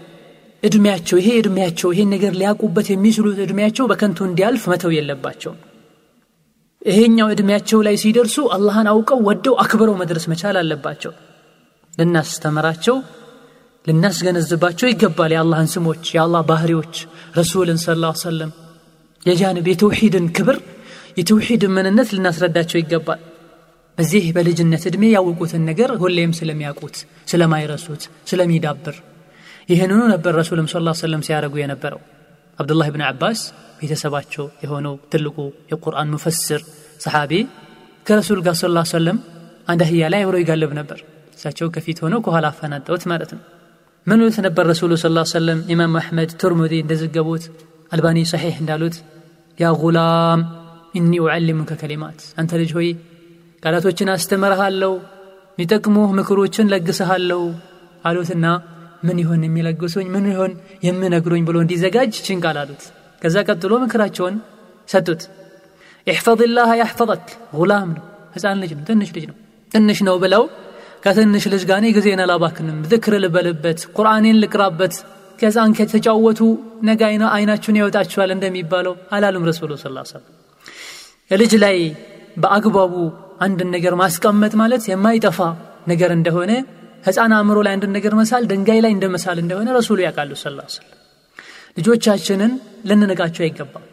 እድሜያቸው 0.64 1.18
ይሄ 1.22 1.30
እድሜያቸው 1.40 1.90
ይሄን 1.94 2.10
ነገር 2.16 2.34
ሊያውቁበት 2.40 2.88
የሚችሉት 2.92 3.40
እድሜያቸው 3.44 3.86
በከንቱ 3.92 4.20
እንዲያልፍ 4.30 4.64
መተው 4.72 4.92
የለባቸውም 4.96 5.58
ይሄኛው 6.88 7.30
እድሜያቸው 7.34 7.80
ላይ 7.88 7.96
ሲደርሱ 8.02 8.38
አላህን 8.56 8.88
አውቀው 8.92 9.20
ወደው 9.28 9.56
አክብረው 9.64 9.96
መድረስ 10.02 10.26
መቻል 10.32 10.58
አለባቸው። 10.62 11.14
ልናስተምራቸው 11.98 12.98
ልናስገነዝባቸው 13.86 14.88
ይገባል 14.90 15.32
የአላህን 15.36 15.70
ስሞች 15.74 16.04
የአላህ 16.16 16.42
ባህሪዎች 16.50 16.96
ረሱልን 17.38 17.80
ስለ 17.84 17.96
ላ 18.02 18.12
ሰለም 18.22 18.52
የጃንብ 19.26 19.66
የተውሒድን 19.72 20.28
ክብር 20.38 20.58
የተውሒድን 21.18 21.74
ምንነት 21.78 22.10
ልናስረዳቸው 22.16 22.78
ይገባል። 22.80 23.22
በዚህ 23.98 24.26
በልጅነት 24.36 24.84
ዕድሜ 24.90 25.04
ያወቁትን 25.14 25.64
ነገር 25.70 25.92
ሁሌም 26.02 26.34
ስለሚያውቁት 26.40 26.98
ስለማይረሱት 27.28 28.04
ስለሚዳብር። 28.30 28.98
ይህንኑ 29.70 30.02
ነበር 30.14 30.34
ረሱልም 30.42 30.68
ስ 30.68 30.78
ሰለም 31.02 31.24
ሲያደርጉ 31.28 31.56
የነበረው 31.60 32.02
አብዱላህ 32.58 32.88
ብን 32.94 33.04
አባስ 33.08 33.40
ቤተሰባቸው 33.80 34.46
የሆነው 34.64 34.96
ትልቁ 35.12 35.38
የቁርአን 35.72 36.12
ሙፈስር 36.14 36.62
ሰሓቢ 37.02 37.32
ከረሱል 38.06 38.40
ጋር 38.46 38.56
ስላ 38.60 38.82
ሰለም 38.92 39.18
አንድ 39.68 39.82
አህያ 39.86 40.10
ላይ 40.14 40.22
አብሮ 40.26 40.36
ይጋልብ 40.42 40.72
ነበር። 40.80 41.00
እሳቸው 41.38 41.68
ከፊት 41.76 41.98
ሆነው 42.04 42.20
ከኋላ 42.26 42.46
አፈናጠውት 42.54 43.04
ማለት 43.12 43.32
ነው። 43.36 43.42
ምን 44.08 44.22
ሉት 44.22 44.38
ነበር 44.46 44.66
ረሱሉ 44.72 44.92
ስ 44.96 45.08
ሰለም 45.34 45.60
ኢማም 45.74 45.96
አሕመድ 46.02 46.32
ቱርሙዚ 46.42 46.74
እንደዘገቡት 46.84 47.46
አልባኒ 47.92 48.18
ሰሒሕ 48.32 48.56
እንዳሉት 48.64 48.96
يا 49.58 49.70
غلام 49.82 50.42
إني 50.96 51.14
أعلمك 51.24 51.72
كلمات 51.82 52.20
አንተ 52.40 52.52
ልጅ 52.62 52.72
ሆይ 52.78 52.90
ቃላቶችን 53.64 54.12
አስተምርሃለሁ 54.14 54.94
የሚጠቅሙህ 55.58 56.10
ምክሮችን 56.20 56.70
ለግሰሃለሁ 56.74 57.42
አሉትና 58.06 58.46
ምን 59.04 59.18
ይሆን 59.24 59.42
የሚለግሱኝ? 59.46 60.08
ምን 60.16 60.26
ይሆን 60.32 60.52
የምነግሩኝ 60.84 61.44
ብሎ 61.50 61.58
እንዲዘጋጅ 61.64 62.14
ችን 62.28 62.40
ቃል 62.46 62.58
አሉት 62.62 62.84
ከዛ 63.22 63.36
ቀጥሎ 63.50 63.74
ምክራቸውን 63.84 64.36
ሰጡት። 64.90 65.22
احفظ 66.08 66.42
الله 66.58 66.70
يحفظك 66.82 67.26
غلام 67.58 67.90
ነው 67.96 68.04
ህፃን 68.36 68.58
ልጅ 68.64 68.72
ነው 68.78 68.84
ትንሽ 68.90 69.10
ልጅ 69.16 69.26
ነው 69.30 69.36
ትንሽ 69.72 70.00
ነው 70.08 70.16
ብለው 70.24 70.44
ከትንሽ 71.04 71.46
ልጅ 71.54 71.64
ጋር 71.70 71.84
ጊዜን 71.98 72.22
አላባክንም 72.24 72.78
ዝክር 72.92 73.14
ልበልበት 73.24 73.80
ቁርአኔን 73.98 74.38
ልቅራበት 74.44 74.94
ከዛን 75.42 75.72
ከተጫወቱ 75.78 76.40
ነገ 76.84 77.02
አይናችሁን 77.36 77.80
ያወጣችኋል 77.82 78.32
እንደሚባለው 78.36 78.96
አላሉም 79.12 79.44
ረሱሉ 79.50 79.72
ስ 79.82 80.22
ልጅ 81.32 81.54
ላይ 81.64 81.78
በአግባቡ 82.38 82.94
አንድን 83.42 83.70
ነገር 83.76 83.94
ማስቀመጥ 83.96 84.54
ማለት 84.62 84.84
የማይጠፋ 84.92 85.40
ነገር 85.88 86.12
እንደሆነ 86.18 86.52
ህፃን 87.08 87.34
አእምሮ 87.36 87.58
ላይ 87.66 87.74
አንድን 87.76 87.92
ነገር 87.98 88.14
መሳል 88.20 88.44
ድንጋይ 88.52 88.80
ላይ 88.86 88.92
እንደመሳል 88.96 89.38
እንደሆነ 89.44 89.68
ረሱሉ 89.78 90.00
ያውቃሉ 90.06 90.32
ስ 90.36 90.44
ሰለም 90.44 90.72
ልጆቻችንን 91.78 92.52
ልንንቃቸው 92.90 93.44
አይገባም። 93.46 93.84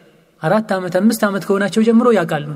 አራት 0.41 0.69
ዓመት 0.75 0.93
አምስት 0.99 1.21
ዓመት 1.27 1.43
ከሆናቸው 1.47 1.81
ጀምሮ 1.87 2.07
ያውቃሉ። 2.17 2.47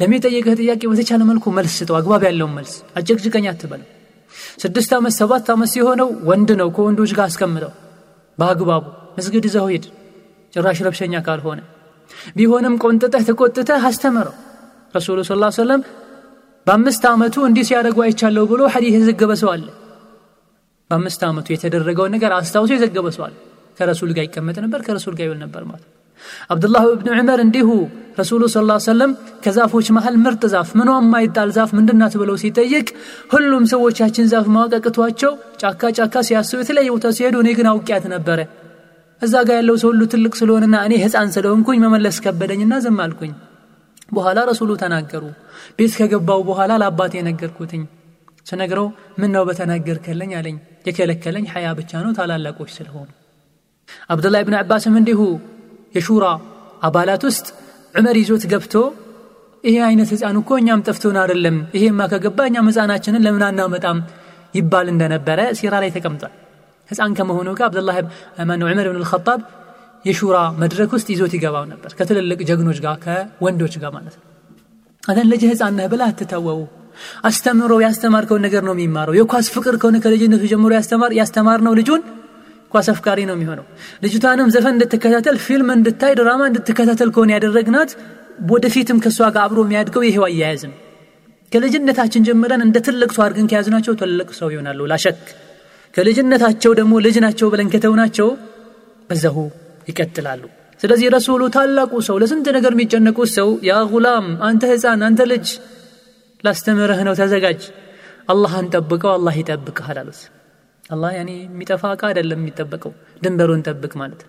ለሚጠየቅህ 0.00 0.54
ጥያቄ 0.60 0.82
በተቻለ 0.92 1.22
መልኩ 1.30 1.44
መልስ 1.58 1.74
ስጠው 1.80 1.96
አግባብ 2.00 2.22
ያለውን 2.28 2.52
መልስ። 2.58 2.74
አጨቅጭቀኝ 2.98 3.46
አትበለው። 3.52 3.88
ስድስት 4.58 4.90
ዓመት 4.98 5.14
ሰባት 5.20 5.48
ዓመት 5.54 5.70
ሲሆነው 5.74 6.08
ወንድ 6.28 6.50
ነው 6.60 6.68
ከወንዶች 6.76 7.12
ጋር 7.18 7.26
አስቀምጠው 7.30 7.72
በአግባቡ 8.38 8.84
መስግድ 9.18 9.44
ይዘው 9.48 9.68
ጭራሽ 10.52 10.78
ረብሸኛ 10.86 11.14
ካልሆነ። 11.26 11.60
ቢሆንም 12.36 12.74
ቆንጥጠህ 12.82 13.22
ተቆጥተህ 13.28 13.84
አስተምረው። 13.88 14.34
ረሱሉ 14.94 15.18
ስ 15.24 15.32
ሰለም 15.58 15.82
በአምስት 16.66 17.04
ዓመቱ 17.10 17.36
እንዲህ 17.48 17.64
ሲያደርጉ 17.68 17.98
አይቻለሁ 18.04 18.42
ብሎ 18.50 18.62
ሐዲስ 18.74 18.94
የዘገበ 18.96 19.32
ሰው 19.40 19.50
አለ 19.54 19.64
በአምስት 20.92 21.22
ዓመቱ 21.26 21.48
የተደረገውን 21.52 22.14
ነገር 22.16 22.32
አስታውሶ 22.36 22.70
የዘገበ 22.74 23.08
አለ። 23.26 23.34
ከረሱል 23.78 24.10
ጋር 24.16 24.24
ይቀመጥ 24.26 24.56
ነበር 24.64 24.80
ከረሱል 24.86 25.14
ጋር 25.18 25.26
ይውል 25.28 25.40
ነበር 25.44 25.62
ማለት 25.64 25.88
አብዱላህ 26.50 26.82
ብን 26.98 27.08
ዑመር 27.14 27.40
እንዲሁ 27.44 27.68
ረሱሉ 28.18 28.42
ስ 28.48 28.58
ሰለም 28.86 29.12
ከዛፎች 29.44 29.86
መሃል 29.96 30.16
ምርጥ 30.24 30.42
ዛፍ 30.54 30.70
ምኗ 30.78 30.90
የማይጣል 30.96 31.50
ዛፍ 31.56 31.70
ምንድናት 31.78 32.14
ብለው 32.20 32.36
ሲጠይቅ 32.42 32.88
ሁሉም 33.32 33.64
ሰዎች 33.72 33.96
ያችን 34.02 34.26
ዛፍ 34.32 34.46
ማወቀቅቷቸው 34.54 35.32
ጫካ 35.62 35.90
ጫካ 35.98 36.22
ሲያስቡ 36.28 36.58
የተለያየ 36.62 36.90
ቦታ 36.96 37.12
ሲሄዱ 37.16 37.36
እኔ 37.44 37.50
ግን 37.58 37.68
አውቂያት 37.72 38.04
ነበረ። 38.14 38.40
እዛ 39.22 39.34
ጋር 39.48 39.56
ያለው 39.60 39.76
ሰው 39.82 39.88
ሁሉ 39.92 40.02
ትልቅ 40.12 40.32
ስለሆነና 40.40 40.76
እኔ 40.86 40.94
ህፃን 41.04 41.32
ስለሆንኩኝ 41.36 41.80
መመለስ 41.84 42.16
ከበደኝና 42.24 42.76
ዝም 42.84 42.98
አልኩኝ። 43.04 43.32
በኋላ 44.14 44.38
ረሱሉ 44.50 44.70
ተናገሩ። 44.82 45.24
ቤት 45.78 45.92
ከገባው 46.00 46.40
በኋላ 46.48 46.72
ለአባቴ 46.82 47.12
የነገርኩትኝ 47.18 47.82
ስነግረው 48.46 48.86
ምን 49.20 49.30
ነው 49.36 49.42
በተናገርከለኝ 49.48 50.32
አለኝ 50.38 50.56
የከለከለኝ 50.84 51.44
ሐያ 51.52 51.66
ብቻ 51.78 52.00
ነው 52.04 52.12
ታላላቆች 52.18 52.70
ስለሆኑ። 52.76 53.08
አብዱላህ 54.12 54.42
ብን 54.46 54.56
አባስም 54.60 54.94
እንዲሁ 55.00 55.20
የሹራ 55.94 56.26
አባላት 56.82 57.22
ውስጥ 57.28 57.46
ዑመር 57.94 58.16
ይዞት 58.20 58.44
ገብቶ 58.52 58.74
ይሄ 59.64 59.76
አይነት 59.88 60.08
ህፃን 60.14 60.36
እኮ 60.40 60.50
እኛም 60.60 60.80
ጠፍቶን 60.86 61.16
አይደለም 61.22 61.56
ይሄማ 61.76 62.06
ከገባ 62.12 62.38
እኛም 62.50 62.68
ህፃናችንን 62.70 63.22
ለምን 63.26 63.44
አናመጣም 63.48 63.98
ይባል 64.54 64.86
እንደነበረ 64.92 65.40
ሲራ 65.58 65.74
ላይ 65.82 65.90
ተቀምጧል። 65.96 66.32
ህፃን 66.88 67.12
ከመሆኑ 67.18 67.48
ጋር 67.58 67.66
አብዱላህ 67.68 67.96
ማነው 68.48 68.68
ዑመር 68.70 68.86
ብን 68.90 68.98
ልኸጣብ 69.02 69.40
የሹራ 70.04 70.36
መድረክ 70.62 70.90
ውስጥ 70.96 71.08
ይዞት 71.14 71.32
ይገባው 71.36 71.64
ነበር 71.72 71.90
ከትልልቅ 71.98 72.38
ጀግኖች 72.48 72.78
ጋር 72.84 72.96
ከወንዶች 73.04 73.74
ጋር 73.82 73.90
ማለት 73.96 74.14
ነው። 74.18 74.24
አንተን 75.02 75.28
ልጅ 75.32 75.42
ህፃን 75.50 75.74
ነህ 75.78 75.86
ብላ 75.92 76.02
አትታወው 76.10 76.60
አስተምሮ 77.28 77.72
ያስተማርከውን 77.84 78.42
ነገር 78.46 78.62
ነው 78.68 78.74
የሚማረው። 78.76 79.16
የኳስ 79.18 79.46
ፍቅር 79.54 79.76
ከሆነ 79.82 79.98
ከልጅነቱ 80.04 80.42
ጀምሮ 80.52 80.72
ያስተማር 80.78 81.12
ያስተማር 81.18 81.60
ነው 81.66 81.74
ልጁን 81.78 82.02
ኳስ 82.72 82.86
አፍቃሪ 82.92 83.20
ነው 83.28 83.36
የሚሆነው። 83.36 83.64
ልጅቷንም 84.04 84.50
ዘፈን 84.54 84.74
እንድትከታተል 84.76 85.36
ፊልም 85.46 85.70
እንድታይ 85.74 86.14
ድራማ 86.20 86.42
እንድትከታተል 86.50 87.10
ከሆነ 87.16 87.30
ያደረግናት 87.36 87.90
ወደፊትም 88.50 89.00
ከእሷ 89.04 89.20
ጋር 89.34 89.42
አብሮ 89.46 89.60
የሚያድገው 89.64 90.04
ይሄው 90.06 90.24
አያያዝ 90.28 90.62
ነው። 90.70 90.76
ከልጅነታችን 91.52 92.24
ጀምረን 92.28 92.62
እንደ 92.66 92.76
ትልቅ 92.86 93.10
ሰው 93.16 93.22
አድርገን 93.24 93.48
ከያዝናቸው 93.50 93.94
ትልቅ 94.02 94.28
ሰው 94.38 94.48
ይሆናሉ። 94.54 94.80
ላሸክ 94.92 95.18
ከልጅነታቸው 95.94 96.72
ደግሞ 96.78 96.92
ልጅ 97.06 97.16
ናቸው 97.24 97.48
ብለን 97.52 97.70
ከተውናቸው 97.74 98.28
በዛሁ 99.10 99.36
ይቀጥላሉ። 99.88 100.42
ስለዚህ 100.80 101.08
ረሱሉ 101.14 101.42
ታላቁ 101.56 101.92
ሰው 102.06 102.16
ለስንት 102.22 102.46
ነገር 102.56 102.72
የሚጨነቁት 102.76 103.30
ሰው 103.36 103.48
ያ 103.68 103.74
ጉላም 103.92 104.26
አንተ 104.48 104.62
ህፃን 104.72 105.02
አንተ 105.08 105.22
ልጅ 105.32 105.46
ላስተምርህ 106.44 107.00
ነው 107.06 107.14
ተዘጋጅ። 107.18 107.62
አላህን 108.28 108.66
ጠብቀው 108.74 109.10
አላህ 109.16 109.34
ይጠብቅሃል 109.40 109.98
አሉት። 110.02 110.20
አላህ 110.90 111.10
ያኔ 111.16 111.30
የሚጠፋ 111.38 111.82
እቃ 111.94 112.02
አይደለም 112.08 112.40
የሚጠበቀው 112.40 112.92
ድንበሩን 113.22 113.62
ጠብቅ 113.68 113.92
ማለት። 114.00 114.22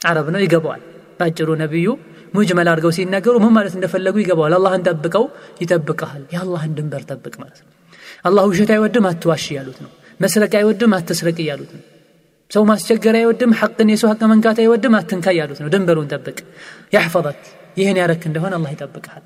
አረብ 0.00 0.26
ነው 0.34 0.40
ይገባዋል። 0.44 0.82
ባጭሩ 1.20 1.48
ነቢዩ 1.62 1.86
ሙጅመል 2.34 2.68
አድርገው 2.72 2.92
ሲናገሩ 2.96 3.34
ምን 3.44 3.52
ማለት 3.56 3.74
እንደፈለጉ 3.78 4.16
ይገባዋል። 4.22 4.54
አላህን 4.58 4.82
ጠብቀው 4.88 5.24
ይጠብቀሃል 5.62 6.22
የአላህን 6.34 6.74
ድንበር 6.78 7.02
ጠብቅ 7.10 7.34
ማለት 7.42 7.58
ነው። 7.62 7.70
አላህ 8.24 8.44
ውሸት 8.50 8.70
አይወድም 8.74 9.06
አትዋሽ 9.10 9.46
እያሉት 9.52 9.78
ነው። 9.84 9.90
መስረቅ 10.20 10.52
አይወድም 10.58 10.92
አትስረቅ 10.96 11.38
እያሉት 11.44 11.70
ነው። 11.76 11.82
ሰው 12.50 12.62
ማስቸገር 12.64 13.16
አይወድም 13.16 13.52
ሐቅን 13.58 13.90
የሰው 13.92 14.08
ሐቅ 14.12 14.22
መንካት 14.30 14.58
አይወድም 14.62 14.94
አትንካ 14.98 15.26
እያሉት 15.34 15.60
ነው። 15.62 15.68
ድንበሩን 15.68 16.08
ጠብቅ። 16.12 16.38
ያሕፈظክ 16.92 17.42
ይህን 17.76 17.98
ያረክ 18.02 18.22
እንደሆነ 18.30 18.54
አላህ 18.58 18.72
ይጠብቅሃል 18.74 19.24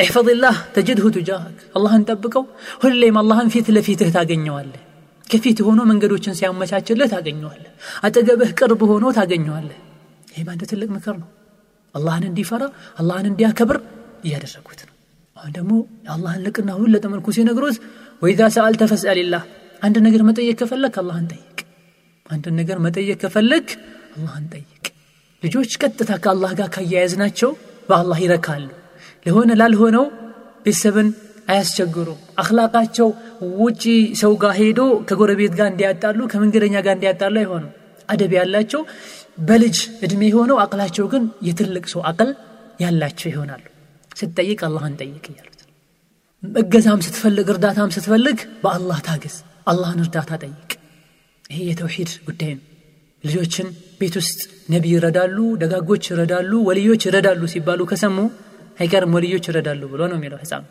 እሕፈዝላህ 0.00 0.56
ተጅድሁ 0.74 1.06
ቱጃህክ 1.14 1.58
አላህን 1.76 2.02
ጠብቀው፣ 2.08 2.44
ሁሌም 2.82 3.16
አላህን 3.20 3.48
ፊት 3.54 3.68
ለፊትህ 3.76 4.10
ታገኘዋለህ። 4.16 4.82
ከፊት 5.24 5.58
ሆኖ 5.66 5.80
መንገዶችን 5.90 6.36
ሲያመቻችልህ 6.38 7.08
ታገኘዋለህ። 7.12 7.72
አጠገብህ 8.06 8.50
ቅርብ 8.58 8.80
ሆኖ 8.90 9.04
ታገኘዋለህ። 9.18 9.78
ይህ 10.34 10.48
አንድ 10.52 10.62
ትልቅ 10.70 10.88
ምክር 10.96 11.14
ነው። 11.22 11.28
አላህን 11.94 12.24
እንዲፈራ 12.28 12.62
አላህን 13.00 13.26
እንዲያከብር 13.30 13.78
እያደረጉት 14.24 14.80
ነው። 14.82 14.94
አሁን 15.36 15.52
ደግሞ 15.56 15.72
አላህን 16.14 16.42
ልቅና 16.46 16.70
ሁለተ 16.80 17.04
መልኩ 17.12 17.26
ሲነግሮት 17.36 17.76
ወይዛ 18.22 18.40
ሰአልተ 18.56 18.82
ፈስአልላህ፣ 18.90 19.44
አንድ 19.82 19.96
ነገር 20.06 20.22
መጠየቅ 20.28 20.56
ከፈለክ 20.60 20.96
አላህን 21.02 21.26
ጠይቅ። 21.32 21.58
አንድ 22.26 22.46
ነገር 22.58 22.78
መጠየቅ 22.86 23.18
ከፈለክ 23.22 23.68
አላህን 24.16 24.44
ጠይቅ። 24.52 24.84
ልጆች 25.42 25.72
ቀጥታ 25.82 26.10
ከአላህ 26.24 26.52
ጋር 26.58 26.68
ካያያዝናቸው 26.74 27.50
በአላህ 27.88 28.18
ይረካሉ። 28.24 28.66
ለሆነ 29.26 29.50
ላልሆነው 29.60 30.04
ቤተሰብን 30.66 31.08
አያስቸግሩም። 31.48 32.18
አክላቃቸው 32.38 33.08
ውጪ 33.60 33.84
ሰው 34.20 34.32
ጋር 34.42 34.52
ሄዶ 34.58 34.80
ከጎረቤት 35.08 35.54
ጋር 35.58 35.68
እንዲያጣሉ 35.72 36.20
ከመንገደኛ 36.32 36.76
ጋር 36.86 36.94
እንዲያጣሉ 36.96 37.34
አይሆኑም 37.42 37.72
አደብ 38.08 38.32
ያላቸው 38.38 38.82
በልጅ 39.48 39.76
እድሜ 40.04 40.22
ሆነው 40.36 40.56
አቅላቸው 40.64 41.06
ግን 41.12 41.24
የትልቅ 41.46 41.84
ሰው 41.92 42.00
አቅል 42.10 42.30
ያላቸው 42.80 43.28
ይሆናሉ። 43.32 43.64
ስትጠይቅ 44.16 44.60
አላህን 44.68 44.94
ጠይቅ 45.00 45.24
እያሉት 45.30 45.60
እገዛም 46.42 47.00
ስትፈልግ 47.06 47.48
እርዳታም 47.54 47.90
ስትፈልግ 47.96 48.38
በአላህ 48.62 48.98
ታገዝ 49.08 49.36
አላህን 49.66 50.02
እርዳታ 50.04 50.30
ጠይቅ። 50.42 50.70
ይሄ 51.50 51.58
የተውሂድ 51.68 52.10
ጉዳይ 52.26 52.52
ነው። 52.56 52.64
ልጆችን 53.24 53.66
ቤት 54.00 54.14
ውስጥ 54.20 54.38
ነቢይ 54.72 54.94
ይረዳሉ 54.94 55.38
ደጋጎች 55.62 56.04
ይረዳሉ 56.10 56.52
ወልዮች 56.68 57.02
ይረዳሉ 57.08 57.42
ሲባሉ 57.52 57.80
ከሰሙ 57.90 58.16
አይቀርም 58.78 59.14
ወልዮች 59.16 59.46
ይረዳሉ 59.50 59.82
ብሎ 59.92 60.02
ነው 60.10 60.16
የሚለው 60.18 60.38
ህፃን 60.42 60.64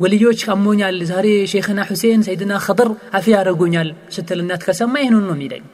ወልዮች 0.00 0.40
አሞኛል 0.54 0.98
ዛሬ 1.10 1.26
ሼክና 1.52 1.80
ሁሴን 1.88 2.20
ሰይድና 2.26 2.52
ኸድር 2.66 2.88
አፊ 3.18 3.26
ያደረጉኛል 3.34 3.88
ስትል 4.14 4.40
እናት 4.44 4.62
ከሰማ 4.68 4.94
ይህንን 5.02 5.24
ነው 5.28 5.36
የሚለኝ 5.36 5.64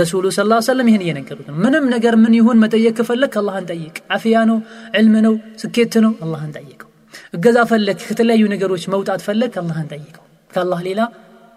ረሱሉ 0.00 0.24
ስ 0.36 0.44
ሰለም 0.68 0.88
ይህን 0.90 1.02
እየነገሩት 1.04 1.46
ነው 1.50 1.56
ምንም 1.64 1.84
ነገር 1.94 2.14
ምን 2.22 2.34
ይሁን 2.38 2.58
መጠየቅ 2.64 2.94
ከፈለግ 2.98 3.34
አላህን 3.40 3.66
ጠይቅ 3.72 3.96
አፍያ 4.16 4.42
ነው 4.50 4.58
ዕልም 5.00 5.14
ነው 5.26 5.34
ስኬት 5.62 5.94
ነው 6.04 6.12
አላህን 6.26 6.50
ጠይቀው 6.58 6.90
እገዛ 7.36 7.58
ፈለግ 7.70 7.98
ከተለያዩ 8.08 8.44
ነገሮች 8.54 8.84
መውጣት 8.94 9.22
ፈለግ 9.26 9.54
አላህን 9.62 9.88
ጠይቀው 9.94 10.24
ከአላህ 10.50 10.80
ሌላ 10.88 11.00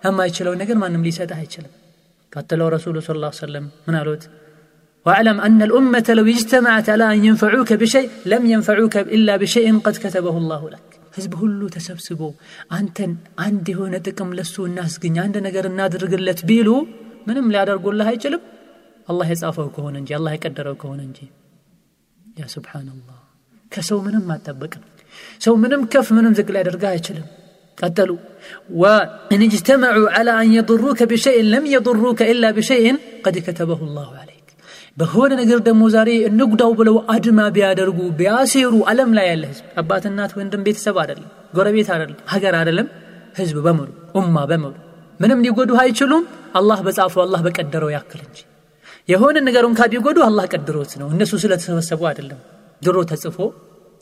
የማይችለው 0.05 0.53
ነገር 0.61 0.77
ማንም 0.83 1.03
ሊሰጥህ 1.07 1.39
አይችልም 1.41 1.73
ቀጥለው 2.31 2.67
ረሱሉ 2.75 2.97
ስ 3.01 3.11
ሰለም 3.43 3.65
ምን 3.87 3.95
አሉት 4.01 4.23
واعلم 5.06 5.38
أن 5.40 5.60
الأمة 5.62 6.06
لو 6.08 6.26
اجتمعت 6.26 6.86
على 6.88 7.04
أن 7.14 7.20
ينفعوك 7.24 7.70
بشيء 7.72 8.08
لم 8.26 8.42
ينفعوك 8.46 8.94
إلا 9.16 9.34
بشيء 9.36 9.66
قد 9.78 9.94
كتبه 9.96 10.36
الله 10.42 10.62
لك 10.74 10.86
ህዝብ 11.16 11.32
ሁሉ 11.40 11.60
ተሰብስቦ 11.74 12.20
አንተን 12.76 13.10
አንድ 13.44 13.66
የሆነ 13.72 13.94
ጥቅም 14.06 14.30
ለሱ 14.38 14.54
እናስገኝ 14.68 15.16
አንድ 15.24 15.36
ነገር 15.46 15.64
እናድርግለት 15.70 16.40
ቢሉ 16.48 16.70
ምንም 17.28 17.46
ሊያደርጉልህ 17.52 18.08
አይችልም 18.12 18.42
አላህ 19.08 19.28
የጻፈው 19.32 19.68
ከሆነ 19.76 19.94
እንጂ 20.02 20.10
አላህ 20.18 20.32
የቀደረው 20.36 20.76
ከሆነ 20.82 21.00
እንጂ 21.08 21.20
ያ 22.40 22.46
ስብሓንላህ 22.54 23.20
ከሰው 23.72 23.98
ምንም 24.06 24.26
አጠበቅም 24.36 24.82
ሰው 25.46 25.54
ምንም 25.64 25.82
ከፍ 25.92 26.10
ምንም 26.18 26.34
ዝቅ 26.40 26.48
ሊያደርግህ 26.56 26.90
አይችልም 26.94 27.28
ቀጠሉ 27.78 28.10
وإن 28.80 29.40
اجتمعوا 29.48 30.06
على 30.16 30.32
أن 30.42 30.48
يضروك 30.58 31.00
بشيء 31.12 31.38
لم 31.54 31.64
يضروك 31.76 32.20
إلا 32.32 32.48
بشيء 32.50 32.86
قد 33.24 33.34
كتبه 33.46 33.80
الله 33.88 34.08
عليك 34.20 34.27
በሆነ 34.99 35.31
ነገር 35.39 35.59
ደግሞ 35.67 35.83
ዛሬ 35.93 36.09
እንጉዳው 36.29 36.71
ብለው 36.79 36.95
አድማ 37.13 37.39
ቢያደርጉ 37.55 37.99
ቢያሴሩ 38.17 38.73
አለም 38.91 39.11
ላይ 39.17 39.27
ያለ 39.29 39.43
ህዝብ 39.51 39.65
አባት 39.81 40.05
እናት 40.09 40.31
ወንድም 40.39 40.63
ቤተሰብ 40.67 40.97
አይደለም 41.03 41.27
ጎረቤት 41.55 41.89
አይደለም 41.95 42.17
ሀገር 42.33 42.55
አይደለም 42.59 42.87
ህዝብ 43.37 43.57
በሙሉ 43.65 43.87
ኡማ 44.19 44.37
በሙሉ። 44.49 44.73
ምንም 45.19 45.39
ሊጎዱ 45.45 45.71
አይችሉም። 45.81 46.23
አላህ 46.59 46.79
በጻፈው 46.85 47.21
አላህ 47.25 47.39
በቀደረው 47.45 47.89
ያክል 47.95 48.21
እንጂ። 48.25 48.39
የሆነ 49.09 49.37
ነገር 49.47 49.63
እንኳ 49.69 49.81
ቢጎዱ 49.93 50.17
አላህ 50.27 50.45
ቀድሮት 50.53 50.91
ነው። 51.01 51.07
እነሱ 51.13 51.31
ስለተሰበሰቡ 51.43 52.01
አይደለም። 52.09 52.39
ድሮ 52.81 52.97
ተጽፎ 53.11 53.37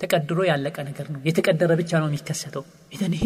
ተቀድሮ 0.01 0.39
ያለቀ 0.49 0.77
ነገር 0.89 1.05
ነው። 1.13 1.21
የተቀደረ 1.27 1.71
ብቻ 1.79 1.91
ነው 2.01 2.07
የሚከሰተው። 2.09 2.63
ኢዘን 2.93 3.13
ይሄ 3.17 3.25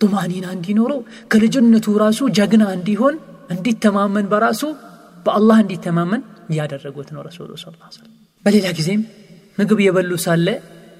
ጡማኒና 0.00 0.46
እንዲኖረው 0.56 1.00
ከልጅነቱ 1.32 1.96
ራሱ 2.02 2.20
ጀግና 2.38 2.64
እንዲሆን 2.76 3.16
እንዲተማመን 3.54 4.26
በራሱ 4.32 4.62
በአላህ 5.26 5.58
እንዲተማመን 5.64 6.22
እያደረጉት 6.50 7.08
ነው 7.14 7.22
ረሱሉ 7.28 7.50
ስ 7.56 7.66
በሌላ 8.44 8.66
ጊዜም 8.78 9.02
ምግብ 9.58 9.80
የበሉ 9.84 10.12
ሳለ 10.24 10.46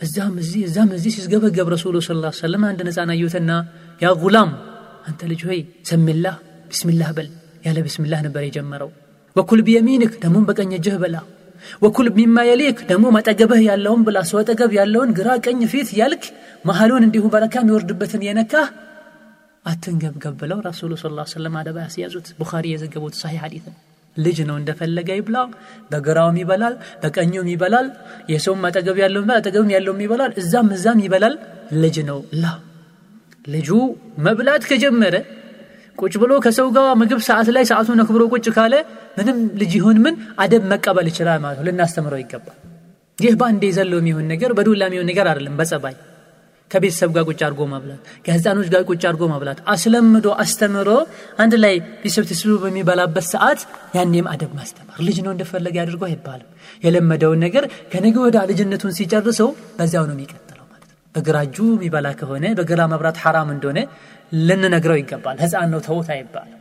እዛም 0.01 0.34
እዚህ 0.42 0.60
እዛም 0.68 0.90
እዚህ 0.97 1.12
ሲስገበገብ 1.16 1.68
ረሱሉ 1.74 1.97
ስ 2.01 2.12
ሰለም 2.40 2.62
አንድ 2.68 2.80
ነፃን 2.88 3.10
አዩትና 3.14 3.51
ያ 4.01 4.12
ጉላም 4.22 4.51
አንተ 5.09 5.20
ልጅ 5.30 5.42
ሆይ 5.48 5.60
ሰሚላህ 5.90 6.36
ቢስሚላህ 6.70 7.10
በል 7.16 7.28
ያለ 7.66 7.78
ቢስሚላህ 7.86 8.20
ነበር 8.26 8.42
የጀመረው። 8.47 8.90
وكل 9.36 9.60
بيمينك 9.66 10.12
ደሞም 10.22 10.44
በቀኝ 10.48 10.70
እጅህ 10.78 10.97
በላ። 11.02 11.16
وكل 11.82 12.06
مما 12.18 12.44
يليك 12.48 12.78
ደግሞ 12.90 13.06
ባጠገብህ 13.16 13.60
ያለውን 13.68 14.02
ብላ። 14.06 14.18
ሰው 14.30 14.38
አጠገብ 14.42 14.72
ያለውን 14.78 15.10
ግራ 15.18 15.28
ቀኝ 15.44 15.60
ፊት 15.72 15.90
ያልክ 16.01 16.24
መሀሉን 16.64 17.06
እንዲሁ 17.09 17.24
በረካ 17.34 17.55
የሚወርድበትን 17.62 18.24
የነካህ 18.28 18.68
አትንገብገብ 19.64 20.34
ብለው 20.42 20.59
ረሱሉ 20.68 20.92
صلى 20.97 20.99
الله 20.99 21.02
عليه 21.02 21.06
وسلم 21.34 21.56
አደብ 21.60 21.78
ያስያዙት። 21.86 22.28
ቡኻሪ 22.40 22.66
የዘገቡት 22.72 23.16
ሰሒሕ 23.20 23.34
ሐዲስ 23.44 23.64
ነው 23.68 23.76
ልጅ 24.16 24.38
ነው 24.48 24.56
እንደፈለገ 24.60 25.08
ይብላ። 25.18 25.36
በግራውም 25.90 26.38
ይበላል 26.40 26.74
በቀኙም 27.02 27.48
ይበላል። 27.52 27.86
የሰውም 28.32 28.64
አጠገብ 28.68 28.96
ያለው 29.02 29.22
አጠገብም 29.36 29.70
ያለውም 29.76 30.00
ይበላል። 30.04 30.32
እዛም 30.42 30.70
እዛም 30.76 31.00
ይበላል። 31.06 31.36
ልጅ 31.82 31.98
ነው 32.10 32.18
لا። 32.36 32.47
ልጁ 33.46 33.68
መብላት 34.26 34.64
ከጀመረ 34.70 35.14
ቁጭ 35.98 36.14
ብሎ 36.22 36.32
ከሰው 36.44 36.68
ጋር 36.76 36.86
ምግብ 37.00 37.20
ሰዓት 37.26 37.48
ላይ 37.54 37.64
ሰዓቱን 37.70 38.00
አክብሮ 38.02 38.22
ቁጭ 38.34 38.46
ካለ 38.56 38.74
ምንም 39.18 39.38
ልጅ 39.60 39.72
ይሁን 39.78 39.98
ምን 40.04 40.14
አደብ 40.38 40.62
መቀበል 40.72 41.06
ይችላል 41.10 41.38
ማለት 41.44 41.58
ነው። 41.58 41.66
ልናስተምረው 41.68 42.20
ይገባል። 42.22 42.58
ይህ 43.18 43.34
በአንዴ 43.40 43.64
ዘሎ 43.76 43.92
የሚሆን 44.00 44.26
ነገር 44.32 44.50
በዱላ 44.58 44.82
የሚሆን 44.88 45.08
ነገር 45.10 45.26
አይደለም 45.30 45.56
በጸባይ 45.58 45.94
ከቤተሰብ 46.70 47.10
ጋር 47.16 47.24
ቁጭ 47.28 47.40
አድርጎ 47.47 47.62
ማብላት 47.70 48.02
ከህፃኖች 48.26 48.68
ጋር 48.74 48.82
ቁጭ 48.90 49.02
አድርጎ 49.09 49.24
ማብላት 49.32 49.59
አስለምዶ 49.72 50.26
አስተምሮ 50.44 50.88
አንድ 51.42 51.55
ላይ 51.64 51.74
ቤተሰብ 52.02 52.26
ተስሎ 52.30 52.52
በሚበላበት 52.62 53.26
ሰዓት 53.32 53.62
ያኔም 53.97 54.28
አደብ 54.32 54.52
ማስተማር። 54.59 54.98
ልጅ 55.09 55.18
ነው 55.26 55.32
እንደፈለገ 55.34 55.74
ያድርጎ 55.80 56.02
አይባልም። 56.10 56.48
የለመደውን 56.84 57.42
ነገር 57.47 57.64
ከነገ 57.92 58.16
ወዳ 58.26 58.38
ልጅነቱን 58.51 58.94
ሲጨርሰው 58.98 59.51
በዚያው 59.78 60.06
ነው 60.10 60.16
የሚቀጥለው 60.16 60.66
ማለት 60.66 60.88
ነው። 60.88 60.98
በግራ 61.14 61.36
እጁ 61.48 61.59
የሚበላ 61.72 62.09
ከሆነ 62.20 62.47
በግራ 62.60 62.80
መብራት 62.92 63.20
ሐራም 63.24 63.51
እንደሆነ 63.56 63.78
ልንነግረው 64.47 64.98
ይገባል። 65.01 65.38
ህፃን 65.44 65.70
ነው 65.74 65.82
ተውት 65.86 66.10
አይባልም 66.16 66.59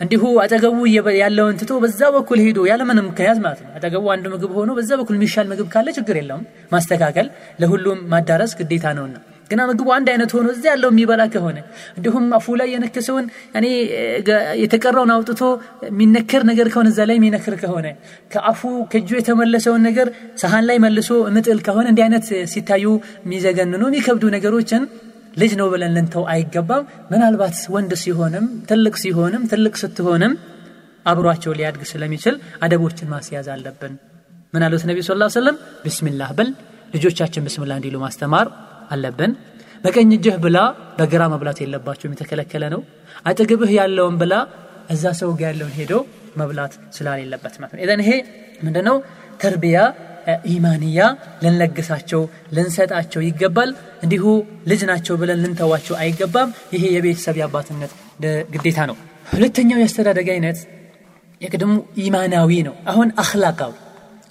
እንዲሁ 0.00 0.22
አጠገቡ 0.42 0.78
ያለውን 1.18 1.58
ትቶ 1.60 1.72
በዛ 1.82 2.00
በኩል 2.14 2.38
ሄዶ 2.44 2.60
ያለምንም 2.70 3.06
ምክንያት 3.10 3.38
ማለት 3.44 3.60
ነው። 3.64 3.70
አጠገቡ 3.76 4.04
አንድ 4.14 4.24
ምግብ 4.32 4.52
ሆኖ 4.58 4.70
በዛ 4.78 4.90
በኩል 5.00 5.14
የሚሻል 5.18 5.46
ምግብ 5.52 5.68
ካለ 5.74 5.88
ችግር 5.98 6.16
የለውም። 6.20 6.44
ማስተካከል 6.72 7.28
ለሁሉም 7.62 8.00
ማዳረስ 8.12 8.54
ግዴታ 8.60 8.94
ነውና። 8.98 9.16
ግና 9.50 9.62
ምግቡ 9.70 9.88
አንድ 9.96 10.08
አይነት 10.12 10.30
ሆኖ 10.34 10.46
እዚያ 10.54 10.70
ያለው 10.72 10.90
የሚበላ 10.92 11.22
ከሆነ 11.32 11.58
እንዲሁም 11.96 12.24
አፉ 12.36 12.54
ላይ 12.60 12.68
የነከሰውን 12.74 13.26
እኔ 13.58 13.66
የተቀረውን 14.62 15.10
አውጥቶ 15.14 15.42
የሚነከር 15.88 16.42
ነገር 16.50 16.68
ከሆነ 16.72 16.88
እዛ 16.92 17.00
ላይ 17.10 17.16
የሚነክር 17.18 17.54
ከሆነ 17.62 17.86
ከአፉ 18.32 18.60
ከእጁ 18.92 19.10
የተመለሰውን 19.18 19.82
ነገር 19.88 20.08
ሰሃን 20.42 20.64
ላይ 20.70 20.78
መልሶ 20.84 21.10
ምጥል 21.36 21.60
ከሆነ 21.66 21.86
እንዲህ 21.92 22.04
አይነት 22.06 22.24
ሲታዩ 22.54 22.86
የሚዘገንኑ 23.26 23.82
የሚከብዱ 23.90 24.24
ነገሮችን 24.36 24.84
ልጅ 25.36 25.52
ነው 25.60 25.66
ብለን 25.72 25.92
ልንተው 25.96 26.24
አይገባም። 26.32 26.84
ምናልባት 27.12 27.56
ወንድ 27.74 27.92
ሲሆንም 28.02 28.44
ትልቅ 28.70 28.94
ሲሆንም 29.02 29.42
ትልቅ 29.52 29.74
ስትሆንም 29.82 30.34
አብሯቸው 31.06 31.52
ሊያድግ 31.58 31.82
ስለሚችል 31.90 32.34
አደቦችን 32.64 33.10
ማስያዝ 33.14 33.48
አለብን። 33.54 33.94
ምን 34.54 34.62
አሉት 34.66 34.84
ነቢ 34.90 34.98
ስ 35.02 35.12
ሰለም 35.36 35.56
ብስሚላህ 35.84 36.30
በል 36.38 36.50
ልጆቻችን 36.94 37.44
ብስምላ 37.46 37.72
እንዲሉ 37.78 37.96
ማስተማር 38.04 38.48
አለብን። 38.94 39.32
በቀኝ 39.84 40.10
እጅህ 40.16 40.36
ብላ 40.44 40.58
በግራ 40.98 41.22
መብላት 41.32 41.58
የለባቸውም 41.62 42.12
የተከለከለ 42.14 42.64
ነው። 42.74 42.80
አጠገብህ 43.26 43.72
ያለውን 43.78 44.16
ብላ 44.22 44.34
እዛ 44.90 45.04
ሰው 45.20 45.30
ጋር 45.40 45.48
ያለውን 45.50 45.74
ሄዶ 45.78 45.92
መብላት 46.40 46.72
ስላሌለበት 46.96 47.54
ማለት 47.62 47.74
ነው። 47.76 48.04
ይሄ 48.04 48.10
ምንድነው? 48.64 48.96
ተርቢያ 49.42 49.78
ኢማንያ 50.50 50.98
ልንለግሳቸው 51.44 52.22
ልንሰጣቸው 52.56 53.22
ይገባል። 53.26 53.70
እንዲሁ 54.02 54.24
ልጅ 54.66 54.82
ናቸው 54.90 55.14
ብለን 55.20 55.40
ልንተዋቸው 55.44 55.96
አይገባም። 56.02 56.50
ይሄ 56.74 56.84
የቤተሰብ 56.96 57.36
የአባትነት 57.40 57.92
ግዴታ 58.54 58.78
ነው። 58.90 58.96
ሁለተኛው 59.32 59.80
የአስተዳደግ 59.82 60.28
አይነት 60.34 60.58
የቅድሙ 61.40 61.72
ኢማናዊ 62.02 62.50
ነው። 62.68 62.74
አሁን 62.86 63.08
አክላቃዊ 63.22 63.72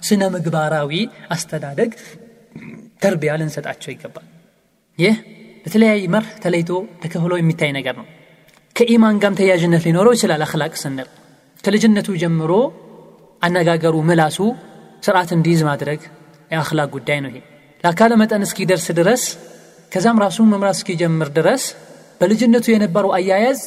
ስነ 0.02 0.22
ምግባራዊ 0.34 0.92
አስተዳደግ 1.30 1.90
ተርቢያ 3.02 3.32
ልንሰጣቸው 3.40 3.90
ይገባል። 3.92 4.26
ይህ 4.98 5.14
በተለያየ 5.64 6.08
መርህ 6.14 6.32
ተለይቶ 6.42 6.70
ተከፍሎ 7.02 7.32
የሚታይ 7.38 7.70
ነገር 7.76 7.94
ነው። 8.00 8.06
ከኢማን 8.76 9.18
ጋም 9.22 9.36
ተያዥነት 9.38 9.82
ሊኖረው 9.86 10.12
ይችላል 10.16 10.42
አክላቅ 10.46 10.72
ስንል። 10.82 11.08
ከልጅነቱ 11.64 12.08
ጀምሮ 12.22 12.52
አነጋገሩ 13.42 13.94
ምላሱ 14.08 14.38
ስርዓት 15.04 15.30
እንዲይዝ 15.36 15.60
ማድረግ 15.68 16.00
የአክላቅ 16.50 16.88
ጉዳይ 16.94 17.18
ነው 17.24 17.30
ይሄ። 17.32 17.40
ለአካለ 17.84 18.12
መጠን 18.20 18.44
እስኪደርስ 18.46 18.86
ድረስ 18.98 19.22
ከዛም 19.92 20.20
ራሱን 20.24 20.48
መምራት 20.52 20.76
እስኪጀምር 20.78 21.28
ድረስ 21.38 21.64
በልጅነቱ 22.20 22.66
የነበረው 22.72 23.10
አያያዝ 23.16 23.60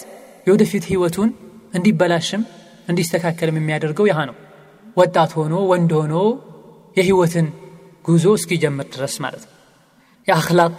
የወደፊት 0.47 0.85
ህይወቱን 0.91 1.29
እንዲበላሽም 1.73 2.43
እንዲስተካከልም 2.87 3.57
የሚያደርገው 3.59 4.05
ያህ 4.09 4.19
ነው። 4.29 4.35
ወጣት 4.97 5.31
ሆኖ 5.37 5.55
ወንድ 5.71 5.91
ሆኖ 5.99 6.15
የህይወትን 6.97 7.47
ጉዞ 8.05 8.27
እስኪጀምር 8.39 8.87
ድረስ 8.93 9.15
ማለት 9.25 9.43
ነው። 9.47 9.53
የአክላቅ 10.27 10.77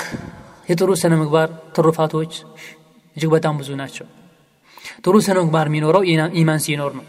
የጥሩ 0.71 0.91
ስነ 1.03 1.15
ምግባር 1.21 1.51
ትሩፋቶች 1.77 2.33
እጅግ 3.17 3.31
በጣም 3.37 3.55
ብዙ 3.61 3.71
ናቸው። 3.81 4.07
ጥሩ 5.05 5.15
ስነ 5.27 5.37
ምግባር 5.41 5.67
የሚኖረው 5.71 6.03
ኢማን 6.41 6.63
ሲኖር 6.67 6.93
ነው። 6.99 7.07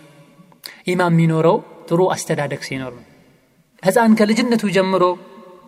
ኢማን 0.87 1.13
የሚኖረው 1.15 1.57
ጥሩ 1.89 2.01
አስተዳደግ 2.15 2.61
ሲኖር 2.67 2.93
ነው 2.97 3.05
ህፃን 3.83 4.13
ከልጅነቱ 4.19 4.63
ጀምሮ 4.75 5.03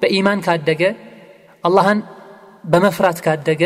በኢማን 0.02 0.40
ካደገ 0.46 0.82
አላህን 1.64 2.00
በመፍራት 2.64 3.20
ካደገ 3.26 3.64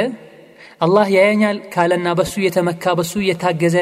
አላህ 0.81 1.05
ያየኛል 1.15 1.57
ካለና 1.73 2.07
በሱ 2.19 2.33
እየተመካ 2.41 2.93
በሱ 2.99 3.13
እየታገዘ 3.23 3.75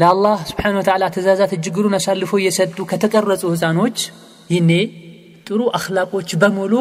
ለአላህ 0.00 0.38
ስብሓን 0.50 0.76
ወተዓላ 0.80 1.04
ትእዛዛት 1.14 1.52
እጅግሩን 1.56 1.96
አሳልፎ 1.98 2.32
እየሰጡ 2.40 2.78
ከተቀረጹ 2.90 3.42
ህፃኖች 3.54 3.98
ይኔ 4.50 4.70
ጥሩ 5.46 5.60
አክላቆች 5.78 6.30
በሙሉ 6.42 6.74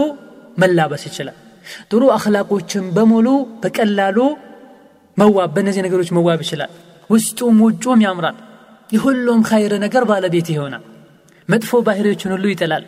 መላበስ 0.61 1.03
ይችላል። 1.09 1.37
ጥሩ 1.89 2.03
አክላቆችን 2.15 2.85
በሙሉ 2.95 3.27
በቀላሉ 3.63 4.17
መዋብ 5.17 5.49
በእነዚህ 5.55 5.83
ነገሮች 5.87 6.09
መዋብ 6.17 6.41
ይችላል። 6.45 6.71
ውስጡም 7.09 7.57
ውጩም 7.65 7.99
ያምራል። 8.05 8.37
የሁሉም 8.89 9.41
ኸይር 9.49 9.73
ነገር 9.85 10.03
ባለቤት 10.09 10.47
ይሆናል። 10.53 10.83
መጥፎ 11.49 11.79
ባህሪዎችን 11.87 12.33
ሁሉ 12.35 12.45
ይጠላል 12.51 12.83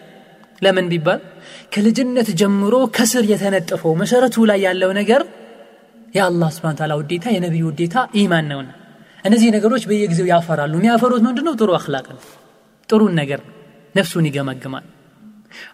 ለምን 0.61 0.87
ቢባል 0.91 1.19
ከልጅነት 1.73 2.29
ጀምሮ 2.39 2.75
ከስር 2.95 3.23
የተነጠፈው 3.31 3.93
መሰረቱ 4.01 4.45
ላይ 4.49 4.59
ያለው 4.67 4.91
ነገር 4.99 5.21
የአላህ 6.15 6.49
ስብን 6.55 6.77
ታላ 6.79 6.93
ውዴታ 6.99 7.25
የነቢዩ 7.33 7.65
ውዴታ 7.69 7.95
ኢማን 8.21 8.45
ነውና 8.51 8.69
እነዚህ 9.25 9.49
ነገሮች 9.55 9.83
በየጊዜው 9.89 10.27
ያፈራሉ። 10.31 10.73
የሚያፈሩት 10.77 11.21
ምንድነው? 11.25 11.53
ጥሩ 11.59 11.69
አክላቅ 11.77 12.05
ነው። 12.13 12.21
ጥሩን 12.89 13.13
ነገር 13.19 13.41
ነፍሱን 13.95 14.27
ይገመግማል። 14.29 14.85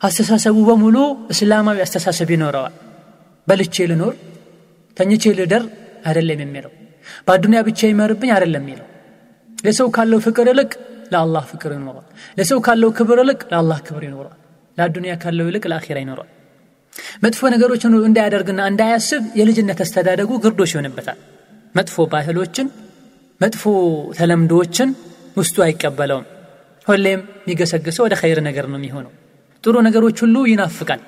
አስተሳሰቡ 0.02 0.58
በሙሉ 0.70 0.98
እስላማዊ 1.34 1.80
አስተሳሰብ 1.86 2.30
ይኖረዋል። 2.36 2.76
በልቼ 3.48 3.86
ልኖር 3.92 4.14
ተኝቼ 4.98 5.34
ልደር 5.40 5.64
አይደለም 6.06 6.40
የሚለው። 6.46 6.72
በአዱኒያ 7.28 7.60
ብቻ 7.68 7.80
ይመርብኝ 7.92 8.30
አይደለም 8.36 8.64
የሚለው። 8.64 8.88
ለሰው 9.58 9.88
ካለው 9.96 10.20
ፍቅር 10.26 10.48
ይልቅ 10.52 10.72
ለአላህ 11.14 11.44
ፍቅር 11.52 11.72
ይኖራል 11.78 12.06
ለሰው 12.38 12.60
ካለው 12.68 12.90
ክብር 12.98 13.20
ይልቅ 13.24 13.42
ለአላህ 13.52 13.80
ክብር 13.88 14.04
ይኖራል 14.08 14.36
ለአዱኒያ 14.78 15.14
ካለው 15.22 15.48
ይልቅ 15.50 15.66
ለአኼራ 15.72 15.98
ይኖራል 16.04 16.30
መጥፎ 17.24 17.42
ነገሮችን 17.54 17.94
እንዳያደርግና 18.08 18.62
እንዳያስብ 18.72 19.24
የልጅነት 19.40 19.80
አስተዳደጉ 19.86 20.32
ግርዶሽ 20.44 20.72
ይሆንበታል። 20.76 21.18
መጥፎ 21.76 22.06
ባህሎችን 22.14 22.68
መጥፎ 23.42 23.64
ተለምዶዎችን 24.18 24.90
ውስጡ 25.38 25.58
አይቀበለውም። 25.66 26.26
ሁሌም 26.88 27.22
የሚገሰግሰው 27.42 28.04
ወደ 28.06 28.16
ኸይር 28.22 28.40
ነገር 28.48 28.66
ነው 28.72 28.78
የሚሆነው። 28.80 29.12
ጥሩ 29.64 29.76
ነገሮች 29.88 30.18
ሁሉ 30.24 30.36
ይናፍቃል። 30.52 31.02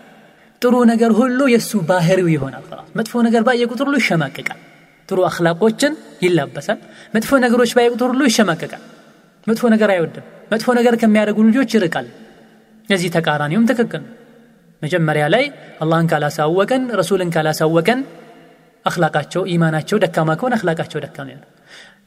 ጥሩ 0.61 0.75
ነገር 0.91 1.11
ሁሉ 1.19 1.39
የእሱ 1.53 1.71
ባህሪው 1.89 2.29
ይሆናል። 2.35 2.65
መጥፎ 2.95 3.21
ነገር 3.27 3.41
ባየ 3.47 3.63
ሁሉ 3.81 3.93
ይሸማቀቃል። 4.01 4.59
ጥሩ 5.09 5.19
አክላቆችን 5.29 5.93
ይላበሳል። 6.21 6.79
መጥፎ 7.15 7.31
ነገሮች 7.45 7.71
ባየ 7.77 7.89
ሁሉ 8.05 8.21
ይሸማቀቃል። 8.29 8.81
መጥፎ 9.47 9.63
ነገር 9.75 9.89
አይወድም። 9.95 10.25
መጥፎ 10.51 10.67
ነገር 10.79 10.95
ከሚያደርጉ 11.01 11.39
ልጆች 11.49 11.71
ይርቃል 11.75 12.07
የዚህ 12.89 13.09
ተቃራኒውም 13.15 13.67
ትክክል 13.71 14.01
ነው። 14.03 14.13
መጀመሪያ 14.81 15.25
ላይ 15.33 15.45
አላህን 15.83 16.07
ካላሳወቀን 16.11 16.83
ረሱልን 16.99 17.29
ካላሳወቀን 17.35 17.99
አክላቃቸው 18.85 19.43
ኢማናቸው 19.53 19.97
ደካማ 20.03 20.29
ከሆነ 20.39 20.53
አክላቃቸው 20.57 20.99
ደካማ 21.05 21.29
ነው 21.37 21.47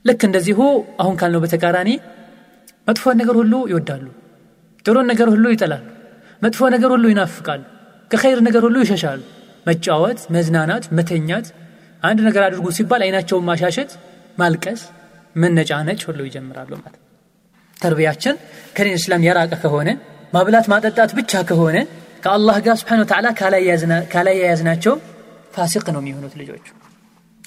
ልክ 0.04 0.20
እንደዚሁ 0.28 0.58
አሁን 1.02 1.16
ካልነው 1.20 1.40
በተቃራኒ 1.44 1.90
መጥፎ 2.88 3.12
ነገር 3.20 3.36
ሁሉ 3.40 3.54
ይወዳሉ 3.72 4.04
ጥሩን 4.84 5.06
ነገር 5.12 5.28
ሁሉ 5.32 5.46
ይጠላሉ 5.54 5.82
መጥፎ 6.42 6.68
ነገር 6.74 6.90
ሁሉ 6.94 7.04
ይናፍቃሉ 7.12 7.62
ከኸይር 8.10 8.40
ነገር 8.46 8.62
ሁሉ 8.66 8.76
ይሸሻሉ። 8.84 9.20
መጫወት 9.66 10.20
መዝናናት 10.34 10.84
መተኛት 10.98 11.46
አንድ 12.02 12.18
ነገር 12.26 12.42
አድርጉ 12.46 12.66
ሲባል 12.76 13.02
አይናቸውን 13.06 13.44
ማሻሸት 13.48 13.90
ማልቀስ 14.38 14.80
መነጫነጭ 15.36 16.00
ሁሉ 16.08 16.20
ይጀምራሉ 16.28 16.70
ማለት 16.78 17.00
ተርቢያችን 17.76 18.36
ከዲን 18.76 18.96
እስላም 19.00 19.24
የራቀ 19.26 19.52
ከሆነ 19.62 19.90
ማብላት 20.32 20.66
ማጠጣት 20.72 21.10
ብቻ 21.18 21.32
ከሆነ 21.48 21.76
ከአላህ 22.24 22.56
ጋር 22.66 22.76
ስብሓን 22.80 23.00
ወተዓላ 23.02 23.26
ካላያያዝናቸው 24.12 24.94
ፋሲቅ 25.54 25.86
ነው 25.94 26.00
የሚሆኑት 26.02 26.34
ልጆቹ። 26.40 26.66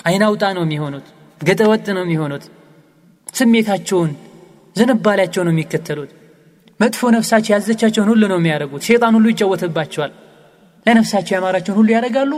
አይናውጣ 0.05 0.43
ነው 0.57 0.64
የሚሆኑት። 0.65 1.07
ገጠወጥ 1.41 1.85
ነው 1.97 2.03
የሚሆኑት። 2.05 2.43
ስሜታቸውን 3.34 4.11
ዝንባሌያቸው 4.76 5.41
ነው 5.47 5.53
የሚከተሉት። 5.55 6.11
መጥፎ 6.80 7.10
ነፍሳቸው 7.15 7.51
ያዘቻቸውን 7.55 8.10
ሁሉ 8.11 8.23
ነው 8.31 8.39
የሚያደርጉት። 8.41 8.84
ሼጣን 8.88 9.15
ሁሉ 9.18 9.26
ይጫወትባቸዋል። 9.34 10.11
ለነፍሳቸው 10.85 11.34
ያማራቸውን 11.38 11.77
ሁሉ 11.80 11.89
ያደርጋሉ። 11.95 12.31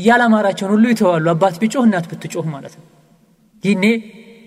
ያላማራቸውን 0.00 0.72
ሁሉ 0.74 0.84
ይተዋሉ። 0.92 1.26
አባት 1.34 1.56
ቢጮህ 1.62 1.84
እናት 1.88 2.06
ብትጮህ 2.12 2.46
ማለት 2.54 2.74
ነው። 2.78 2.86
ይኔ 3.64 3.84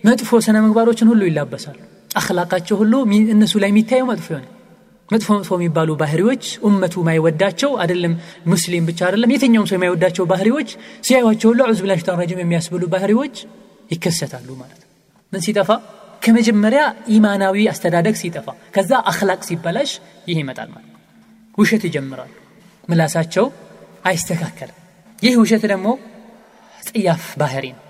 መጥፎ 0.03 0.29
ስነ 0.45 0.57
ምግባሮችን 0.65 1.09
ሁሉ 1.11 1.21
ይላበሳሉ። 1.29 1.77
አክላቃቸው 2.15 2.75
ሁሉ 2.81 2.93
እነሱ 3.35 3.53
ላይ 3.63 3.69
የሚታየው 3.73 4.07
መጥፎ 4.11 4.27
ይሆነ 4.33 4.45
መጥፎ 5.09 5.27
መጥፎ 5.35 5.51
የሚባሉ 5.57 5.89
ባህሪዎች 5.99 6.43
ኡመቱ 6.67 7.03
ማይወዳቸው 7.07 7.71
አይደለም 7.81 8.13
ሙስሊም 8.51 8.85
ብቻ 8.89 8.99
አይደለም 9.07 9.33
የትኛውም 9.33 9.67
ሰው 9.69 9.75
የማይወዳቸው 9.77 10.25
ባህሪዎች 10.31 10.69
ሲያዩቸው 11.07 11.49
ሁሉ 11.51 11.59
አዑዝ 11.65 11.79
ቢላሂ 11.83 11.99
ሸይጣን 12.01 12.41
የሚያስብሉ 12.43 12.83
ባህሪዎች 12.93 13.35
ይከሰታሉ 13.91 14.49
ማለት 14.61 14.79
ነው። 14.81 14.89
ምን 15.33 15.41
ሲጠፋ? 15.45 15.69
ከመጀመሪያ 16.21 16.81
ኢማናዊ 17.15 17.55
አስተዳደግ 17.71 18.15
ሲጠፋ 18.21 18.47
ከዛ 18.75 18.91
አክላቅ 19.11 19.39
ሲበላሽ 19.49 19.91
ይህ 20.29 20.37
ይመጣል 20.41 20.69
ማለት 20.75 20.91
ውሸት 21.57 21.83
ይጀምራሉ 21.87 22.31
ምላሳቸው 22.89 23.45
አይስተካከልም። 24.05 24.79
ይህ 25.19 25.35
ውሸት 25.41 25.63
ደግሞ 25.71 25.87
ጽያፍ 26.87 27.23
ባህሪ 27.41 27.65
ነው። 27.75 27.81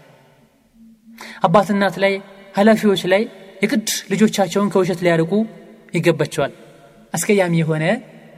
አባት 1.44 1.70
እናት 1.74 1.96
ላይ 2.04 2.14
ኃላፊዎች 2.58 3.02
ላይ 3.14 3.24
የግድ 3.64 3.90
ልጆቻቸውን 4.12 4.70
ከውሸት 4.74 5.00
ሊያርቁ 5.06 5.32
ይገባቸዋል 5.94 6.54
አስቀያሚ 7.16 7.54
የሆነ 7.62 7.84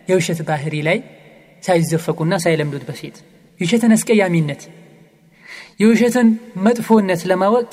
የውሸት 0.10 0.40
ባህሪ 0.50 0.76
ላይ 0.88 0.98
ሳይዘፈቁና 1.64 2.34
ሳይለምዱት 2.44 2.84
በፊት 2.90 3.16
የውሸትን 3.60 3.94
አስቀያሚነት 3.98 4.62
የውሸትን 5.82 6.28
መጥፎነት 6.66 7.22
ለማወቅ 7.32 7.72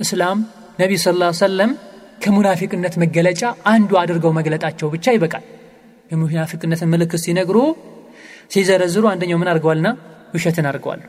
እስላም 0.00 0.38
ነቢ 0.80 0.92
ስ 1.04 1.14
ላ 1.20 1.30
ሰለም 1.42 1.70
ከሙናፊቅነት 2.22 2.94
መገለጫ 3.02 3.42
አንዱ 3.72 3.90
አድርገው 4.02 4.32
መግለጣቸው 4.38 4.88
ብቻ 4.94 5.14
ይበቃል 5.16 5.44
የሙናፊቅነትን 6.10 6.90
ምልክት 6.92 7.22
ሲነግሩ 7.24 7.58
ሲዘረዝሩ 8.54 9.04
አንደኛው 9.12 9.38
ምን 9.42 9.50
አድርገዋልና 9.52 9.88
ውሸትን 10.34 10.66
አድርገዋል 10.70 11.02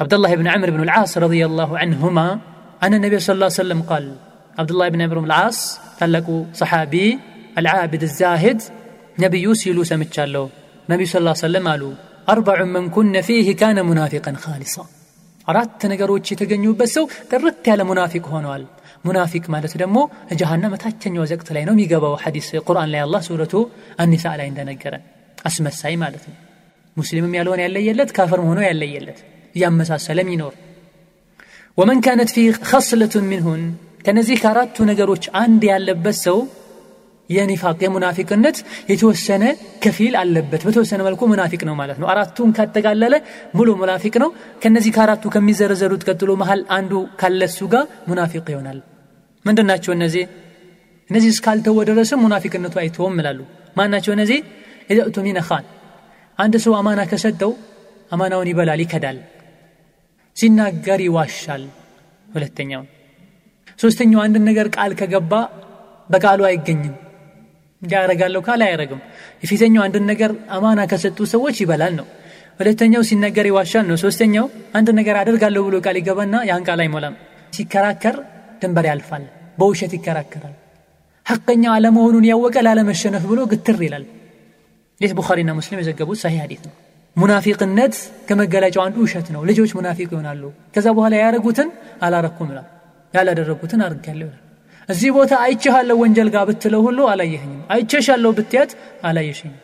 አብደላህ 0.00 0.32
ብን 0.40 0.48
ዕምር 0.54 0.70
ብን 0.74 0.82
ልዓስ 0.88 1.12
ረዲ 1.24 1.38
ላሁ 1.60 1.72
አንሁማ 1.84 2.18
አነ 2.86 2.92
ነቢዩ 3.04 3.20
ስ 3.26 3.36
ላ 3.42 3.48
ሰለም 3.58 3.80
ቃል 3.90 4.04
አብደላህ 4.56 4.88
ብን 4.94 5.02
ዕምር 5.06 5.18
ብን 5.18 5.26
العاص 5.30 5.58
تلقوا 6.00 6.42
صحابي 6.54 7.08
العابد 7.57 8.03
الزاهد 8.03 8.59
نبي 9.19 9.39
يسيلو 9.47 9.83
سمتشالو 9.83 10.45
نبي 10.89 11.05
صلى 11.05 11.19
الله 11.21 11.35
عليه 11.35 11.47
وسلم 11.47 11.65
قالوا 11.67 11.93
أربع 12.29 12.57
من 12.75 12.83
كن 12.89 13.15
فيه 13.21 13.47
كان 13.55 13.77
منافقا 13.85 14.31
خالصا 14.43 14.85
አራት 15.47 15.81
ነገሮች 15.91 16.25
የተገኙበት 16.31 16.89
ሰው 16.95 17.05
ጥርት 17.31 17.65
ያለ 17.69 17.81
ሙናፊቅ 17.89 18.23
ሆነዋል 18.33 18.61
ሙናፊቅ 19.07 19.43
ማለት 19.53 19.73
ደግሞ 19.81 19.97
ጀሃነም 20.39 20.73
ታችኛው 20.83 21.25
ዘቅት 21.31 21.49
ላይ 21.55 21.63
ነው 21.67 21.73
የሚገባው 21.75 22.13
ሐዲስ 22.23 22.47
ቁርአን 22.67 22.89
ላይ 22.93 23.01
አላህ 23.05 23.21
ሱረቱ 23.27 23.53
አኒሳ 24.03 24.25
ላይ 24.39 24.47
እንደነገረን 24.51 25.03
አስመሳይ 25.49 25.95
ማለት 26.03 26.23
ነው 26.29 26.37
ሙስሊምም 26.97 27.33
ያልሆነ 27.39 27.59
ያለየለት 27.65 28.11
ካፈርም 28.17 28.47
ሆኖ 28.51 28.59
ያለየለት 28.69 29.19
እያመሳሰለም 29.57 30.29
ይኖር 30.33 30.53
ወመን 31.77 31.99
ካነት 32.05 32.31
ፊ 32.35 32.45
ኸስለቱን 32.71 33.25
ሚንሁን 33.31 33.61
ከነዚህ 34.05 34.37
ከአራቱ 34.43 34.85
ነገሮች 34.91 35.25
አንድ 35.43 35.61
ያለበት 35.71 36.17
ሰው 36.25 36.39
የኒፋቅ 37.28 37.78
የሙናፊቅነት 37.84 38.56
የተወሰነ 38.90 39.44
ከፊል 39.84 40.14
አለበት። 40.20 40.62
በተወሰነ 40.66 41.00
መልኩ 41.08 41.20
ሙናፊቅ 41.32 41.60
ነው 41.68 41.74
ማለት 41.80 41.98
ነው። 42.02 42.08
አራቱን 42.08 42.50
ካጠቃለለ 42.56 43.14
ሙሉ 43.54 43.68
ሙናፊቅ 43.80 44.14
ነው። 44.22 44.30
ከነዚህ 44.62 44.92
ከአራቱ 44.96 45.24
ከሚዘረዘሩት 45.34 46.04
ቀጥሎ 46.08 46.30
መሀል 46.42 46.62
አንዱ 46.70 46.92
ካለሱ 47.20 47.58
ጋር 47.74 47.86
ሙናፊቅ 48.08 48.44
ይሆናል። 48.54 48.78
ምንድን 49.44 49.66
ናቸው 49.70 49.92
እነዚህ? 49.92 50.24
እነዚህ 51.10 51.30
እስካልተወ 51.34 51.78
ድረስም 51.90 52.22
ሙናፊቅነቱ 52.24 52.74
አይተውም 52.78 53.18
ይላሉ። 53.20 53.40
ማን 53.76 53.90
ናቸው 53.94 54.12
እነዚህ? 54.16 54.38
ኢዘእቱ 54.90 55.16
ሚነ 55.22 55.38
አንድ 56.38 56.54
ሰው 56.64 56.72
አማና 56.74 57.00
ከሰጠው 57.04 57.52
አማናውን 58.12 58.48
ይበላል 58.50 58.80
ይከዳል 58.84 59.16
ሲናገር 60.36 61.00
ይዋሻል። 61.00 61.62
ሁለተኛው። 62.26 62.82
ሶስተኛው 63.80 64.20
አንድን 64.20 64.44
ነገር 64.44 64.66
ቃል 64.68 64.92
ከገባ 64.94 65.32
በቃሉ 66.10 66.40
አይገኝም 66.44 66.94
እንዲያረጋለሁ 67.82 68.40
ካል 68.46 68.60
አያረግም 68.66 69.00
የፊተኛው 69.42 69.82
አንድን 69.84 70.04
ነገር 70.10 70.30
አማና 70.50 70.80
ከሰጡ 70.90 71.18
ሰዎች 71.32 71.56
ይበላል 71.62 71.92
ነው። 71.98 72.06
ሁለተኛው 72.60 73.02
ሲነገር 73.08 73.46
ይዋሻል 73.50 73.84
ነው። 73.90 73.96
ሶስተኛው 74.02 74.46
አንድ 74.74 74.88
ነገር 74.98 75.16
አደርጋለሁ 75.20 75.62
ብሎ 75.66 75.76
ቃል 75.84 75.96
ይገባና 76.00 76.36
ያን 76.48 76.64
ቃል 76.68 76.80
አይሞላም። 76.84 77.14
ሲከራከር 77.52 78.16
ድንበር 78.62 78.86
ያልፋል 78.90 79.24
በውሸት 79.58 79.92
ይከራከራል። 79.96 80.56
ሐቀኛ 81.26 81.64
አለመሆኑን 81.74 82.26
ያወቀ 82.30 82.56
ላለመሸነፍ 82.66 83.24
ብሎ 83.30 83.40
ግትር 83.52 83.78
ይላል። 83.86 84.04
ይህ 85.00 85.12
ቡኻሪና 85.18 85.50
ሙስሊም 85.58 85.80
የዘገቡት 85.82 86.18
ሳሂህ 86.22 86.40
ሐዲት 86.44 86.62
ነው። 86.68 86.74
ሙናፊቅነት 87.16 87.94
ከመገለጫው 88.28 88.82
አንዱ 88.84 88.96
ውሸት 89.04 89.28
ነው። 89.34 89.40
ልጆች 89.50 89.70
ሙናፊቅ 89.78 90.08
ይሆናሉ። 90.12 90.42
ከዛ 90.74 90.86
በኋላ 90.96 91.14
ያደረጉትን 91.22 91.68
አላረኩም 92.02 92.50
ይላል። 92.52 92.68
ያላደረጉትን 93.14 93.80
አድርጋለሁ 93.86 94.26
ይላል 94.28 94.44
እዚህ 94.88 95.10
ቦታ 95.16 95.32
አይቼሃለሁ 95.44 95.96
ወንጀል 96.02 96.28
ጋር 96.34 96.44
ብትለው 96.48 96.82
ሁሉ 96.86 96.98
አላየኸኝም። 97.12 97.62
አይቼሻለሁ 97.74 98.30
ብትያት 98.38 98.70
አላየሽኝም። 99.08 99.56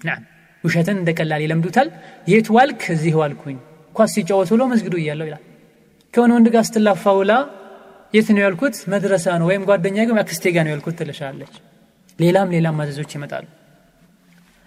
ናም 0.00 0.22
ውሸትን 0.64 0.96
እንደ 1.00 1.10
ቀላል 1.18 1.42
ይለምዱታል። 1.44 1.88
የት 2.32 2.46
ዋልክ? 2.56 2.80
እዚህ 2.94 3.14
ዋልኩኝ። 3.20 3.58
ኳስ 3.94 4.10
ሲጫወት 4.16 4.48
ብሎ 4.54 4.62
መስግዱ 4.72 4.94
እያለው 5.02 5.26
ይላል። 5.28 5.42
ከሆነ 6.14 6.30
ወንድ 6.36 6.48
ጋር 6.54 6.64
ስትላፋ 6.68 7.04
ውላ 7.18 7.32
የት 8.14 8.28
ነው 8.34 8.42
ያልኩት? 8.46 8.74
መድረሳ 8.92 9.26
ነው 9.40 9.46
ወይም 9.50 9.62
ጓደኛ 9.68 9.98
ግን 10.08 10.18
አክስቴ 10.22 10.44
ጋር 10.54 10.64
ነው 10.66 10.72
ያልኩት 10.74 10.94
ትልሻለች። 11.00 11.54
ሌላም 12.18 12.48
ሌላም 12.56 12.76
ማዘዞች 12.80 13.12
ይመጣሉ። 13.16 13.44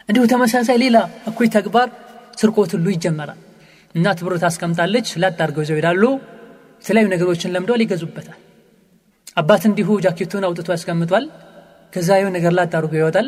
እንዲሁ 0.09 0.23
ተመሳሳይ 0.31 0.77
ሌላ 0.83 0.97
እኩይ 1.29 1.47
ተግባር 1.55 1.87
ስርቆት 2.39 2.71
ሁሉ 2.75 2.87
ይጀመራል። 2.95 3.39
እናት 3.95 4.19
ብር 4.25 4.33
ታስቀምጣለች 4.43 5.07
ላጥ 5.21 5.37
አድርገው 5.37 5.63
ይዘው 5.65 5.77
ይሄዳሉ። 5.77 6.03
የተለያዩ 6.81 7.07
ነገሮችን 7.13 7.53
ለምደዋል 7.55 7.81
ይገዙበታል 7.83 8.37
አባት 9.37 9.63
እንዲሁ 9.69 9.89
ጃኬቱን 10.05 10.45
አውጥቶ 10.47 10.67
ያስቀምጧል። 10.75 11.25
ከዛ 11.93 12.09
የሆነ 12.19 12.31
ነገር 12.37 12.53
ላጥ 12.57 12.71
አድርጎ 12.71 12.93
ይወጣል። 12.99 13.27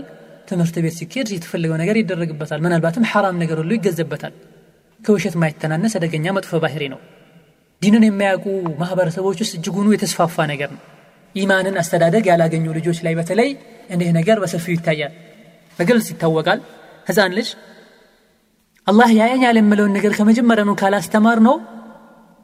ትምህርት 0.49 0.75
ቤት 0.83 0.95
ሲኬድ 0.99 1.27
የተፈለገው 1.33 1.77
ነገር 1.81 1.95
ይደረግበታል። 1.99 2.59
ምናልባትም 2.65 3.05
ሐራም 3.11 3.35
ነገር 3.43 3.57
ሁሉ 3.61 3.71
ይገዘበታል። 3.77 4.33
ከውሸት 5.01 5.35
ማይተናነስ 5.41 5.93
አደገኛ 5.99 6.27
መጥፎ 6.37 6.51
ባህሪ 6.63 6.83
ነው። 6.93 6.99
ዲንን 7.81 8.03
የሚያውቁ 8.07 8.45
ማህበረሰቦች 8.81 9.37
ውስጥ 9.43 9.53
እጅጉኑ 9.59 9.87
የተስፋፋ 9.93 10.45
ነገር 10.51 10.69
ነው። 10.75 10.81
ኢማንን 11.35 11.75
አስተዳደግ 11.81 12.23
ያላገኙ 12.31 12.65
ልጆች 12.77 12.99
ላይ 13.05 13.13
በተለይ 13.19 13.49
እንዲህ 13.89 14.09
ነገር 14.17 14.37
በሰፊው 14.43 14.73
ይታያል። 14.75 15.13
በግልጽ 15.79 16.07
ይታወቃል። 16.13 16.59
ህፃን 17.07 17.33
ልጅ 17.37 17.49
አላህ 18.87 19.09
ያየኛል 19.19 19.57
የምለውን 19.59 19.93
ነገር 19.97 20.11
ከመጀመሪያኑ 20.17 20.71
ካላስተማር 20.81 21.39
ነው 21.47 21.55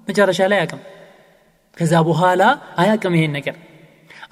መጨረሻ 0.08 0.40
ላይ 0.52 0.60
አያቅም 0.60 0.82
ከዛ 1.78 1.94
በኋላ 2.08 2.42
አያቅም 2.82 3.16
ይሄን 3.18 3.34
ነገር። 3.38 3.56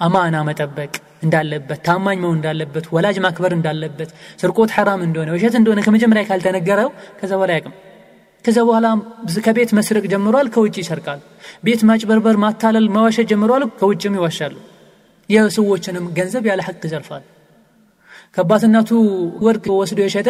አማና 0.00 0.36
መጠበቅ 0.48 0.92
እንዳለበት 1.24 1.80
ታማኝ 1.86 2.18
መሆን 2.22 2.36
እንዳለበት 2.38 2.86
ወላጅ 2.94 3.16
ማክበር 3.24 3.52
እንዳለበት 3.56 4.10
ስርቆት 4.40 4.70
ሐራም 4.76 5.02
እንደሆነ 5.06 5.30
ውሸት 5.36 5.54
እንደሆነ 5.60 5.80
ከመጀመሪያ 5.86 6.22
ካልተነገረው 6.28 6.88
ከዛ 7.20 7.30
በኋላ 7.34 7.52
አያቅም። 7.54 7.74
ከዛ 8.44 8.58
በኋላ 8.68 8.86
ከቤት 9.46 9.70
መስረቅ 9.78 10.04
ጀምሯል 10.12 10.48
ከውጭ 10.54 10.74
ይሰርቃል። 10.82 11.20
ቤት 11.66 11.82
ማጭበርበር 11.88 12.36
ማታለል 12.44 12.88
መዋሸት 12.96 13.28
ጀምሯል 13.30 13.64
ከውጭም 13.80 14.16
ይዋሻሉ። 14.18 14.56
የሰዎችንም 15.28 16.06
ገንዘብ 16.18 16.44
ያለ 16.50 16.60
ሐቅ 16.66 16.80
ይዘርፋል 16.88 17.22
ከአባትናቱ 18.36 18.90
ወርቅ 19.44 19.64
ወስዶ 19.80 19.98
የሸጠ 20.04 20.28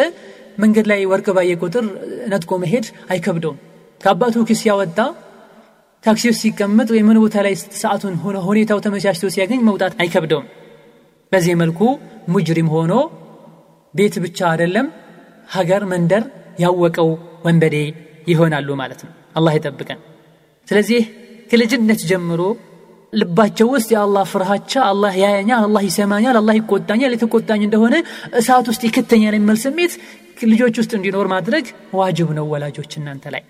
መንገድ 0.59 0.85
ላይ 0.91 0.99
ወርቅ 1.11 1.27
ባየ 1.37 1.53
ቁጥር 1.63 1.85
ነጥቆ 2.31 2.51
መሄድ 2.63 2.85
አይከብደውም። 3.11 3.57
ከአባቱ 4.01 4.43
ኪስ 4.49 4.61
ያወጣ 4.67 4.99
ታክሲ 6.05 6.23
ውስጥ 6.31 6.41
ሲቀመጥ 6.43 6.87
ወይ 6.93 7.01
ምን 7.07 7.17
ቦታ 7.23 7.35
ላይ 7.45 7.53
ሰዓቱን 7.81 8.15
ሁኔታው 8.47 8.79
ተመቻችቶ 8.85 9.29
ሲያገኝ 9.35 9.61
መውጣት 9.69 9.93
አይከብደውም። 10.01 10.47
በዚህ 11.31 11.53
መልኩ 11.61 11.79
ሙጅሪም 12.29 12.69
ሆኖ 12.73 12.93
ቤት 13.93 14.15
ብቻ 14.25 14.39
አይደለም 14.51 14.87
ሀገር 15.49 15.81
መንደር 15.91 16.23
ያወቀው 16.59 17.09
ወንበዴ 17.45 17.75
ይሆናሉ 18.27 18.69
ማለት 18.81 19.01
ነው። 19.05 19.13
አላህ 19.35 19.53
ይጠብቀን። 19.57 19.99
ስለዚህ 20.67 21.01
ከልጅነት 21.51 22.01
ጀምሮ 22.11 22.41
ልባቸው 23.13 23.67
ውስጥ 23.73 23.89
የአላህ 23.93 24.23
ፍርሃቻ 24.31 24.71
አላህ 24.83 25.13
ያየኛል 25.23 25.63
አላህ 25.67 25.83
ይሰማኛል 25.87 26.37
አላህ 26.41 26.55
ይቆጣኛል 26.59 27.13
የተቆጣኝ 27.15 27.61
እንደሆነ 27.67 27.95
እሳት 28.39 28.67
ውስጥ 28.71 28.83
ይከተኛል 28.89 29.35
የሚል 29.37 29.59
ስሜት 29.65 29.93
ልጆች 30.51 30.77
ውስጥ 30.81 30.91
እንዲኖር 30.97 31.27
ማድረግ 31.27 31.65
ዋጅብ 31.93 32.31
ነው 32.39 32.47
ወላጆች 32.53 32.93
እናንተ 32.99 33.25
ላይ 33.35 33.43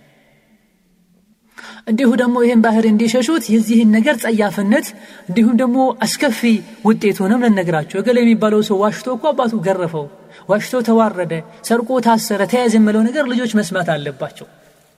እንዲሁ 1.88 2.10
ደግሞ 2.22 2.36
ይህን 2.44 2.62
ባህር 2.64 2.86
እንዲሸሹት 2.90 3.44
የዚህን 3.54 3.90
ነገር 3.96 4.16
ጸያፍነት 4.24 4.88
እንዲሁም 5.28 5.56
ደግሞ 5.62 5.78
አስከፊ 6.06 6.40
ውጤቱንም 6.88 7.44
ልነግራቸው 7.46 8.00
እገሌ 8.02 8.18
የሚባለው 8.24 8.62
ሰው 8.70 8.78
ዋሽቶ 8.84 9.08
እኮ 9.18 9.26
አባቱ 9.32 9.54
ገረፈው 9.68 10.06
ዋሽቶ 10.50 10.82
ተዋረደ 10.88 11.34
ሰርቆ 11.68 12.00
ታሰረ 12.08 12.42
ተያዘ 12.52 12.74
የምለው 12.80 13.04
ነገር 13.10 13.26
ልጆች 13.32 13.54
መስማት 13.60 13.90
አለባቸው። 13.96 14.48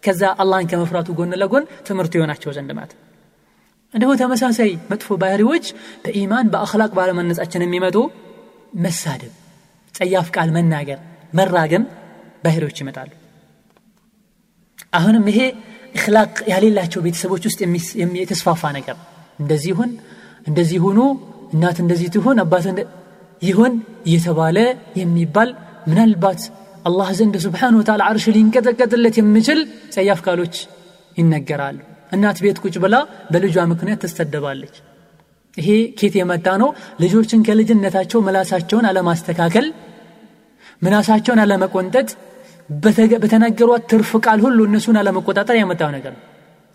ከዛ 0.03 0.23
አላህን 0.41 0.69
ከመፍራቱ 0.72 1.09
ጎን 1.19 1.35
ለጎን 1.41 1.65
ትምህርት 1.88 2.14
የሆናቸው 2.18 2.51
ዘንድ 2.57 2.72
ማለት 2.77 2.93
እንዲሁ 3.93 4.09
ተመሳሳይ 4.22 4.72
መጥፎ 4.91 5.15
ባህሪዎች 5.22 5.65
በኢማን 6.03 6.49
በአክላቅ 6.53 6.91
ባለመነጻችን 6.97 7.64
የሚመጡ 7.65 7.97
መሳደብ 8.80 9.34
ጸያፍ 9.95 10.27
ቃል 10.35 10.49
መናገር 10.57 10.99
መራገም 11.34 11.84
ባህሪዎች 12.43 12.77
ይመጣሉ። 12.81 13.11
አሁንም 14.93 15.26
ይሄ 15.31 15.39
እክላቅ 15.95 16.34
ያሌላቸው 16.51 17.01
ቤተሰቦች 17.05 17.43
ውስጥ 17.49 17.59
የተስፋፋ 18.22 18.72
ነገር 18.77 18.97
እንደዚህ 19.39 19.73
ሁን 19.80 19.91
እንደዚህ 20.49 20.80
ሁኑ 20.85 20.99
እናት 21.53 21.77
እንደዚህ 21.84 22.07
ትሁን 22.15 22.39
አባት 22.43 22.65
ይሆን 23.41 23.73
እየተባለ 24.07 24.57
የሚባል 24.99 25.49
ምናልባት 25.88 26.41
አላህ 26.85 27.09
ዘንድ 27.19 27.35
ስብሓን 27.45 27.76
ወተዓላ 27.80 28.03
አርሽ 28.09 28.26
ሊንቀጠቀጥለት 28.35 29.15
የሚችል 29.19 29.59
ጸያፍ 29.95 30.19
ቃሎች 30.26 30.55
ይነገራሉ። 31.18 31.77
እናት 32.11 32.38
ቤት 32.43 32.57
ቁጭ 32.64 32.76
ብላ 32.84 32.95
በልጇ 33.31 33.57
ምክንያት 33.72 33.99
ትስተደባለች 34.03 34.76
ይሄ 35.57 35.69
ኬት 35.99 36.14
የመጣ 36.19 36.47
ነው? 36.61 36.69
ልጆችን 37.01 37.43
ከልጅነታቸው 37.47 38.19
ምላሳቸውን 38.26 38.85
አለማስተካከል 38.89 39.68
ምላሳቸውን 40.81 41.39
አለመቆንጠጥ 41.43 42.09
በተናገሯት 43.23 43.84
ትርፍ 43.91 44.11
ቃል 44.26 44.39
ሁሉ 44.45 44.60
እነሱን 44.69 44.98
አለመቆጣጠር 45.02 45.56
ያመጣው 45.60 45.89
ነገር 45.95 46.14
ነው። 46.15 46.23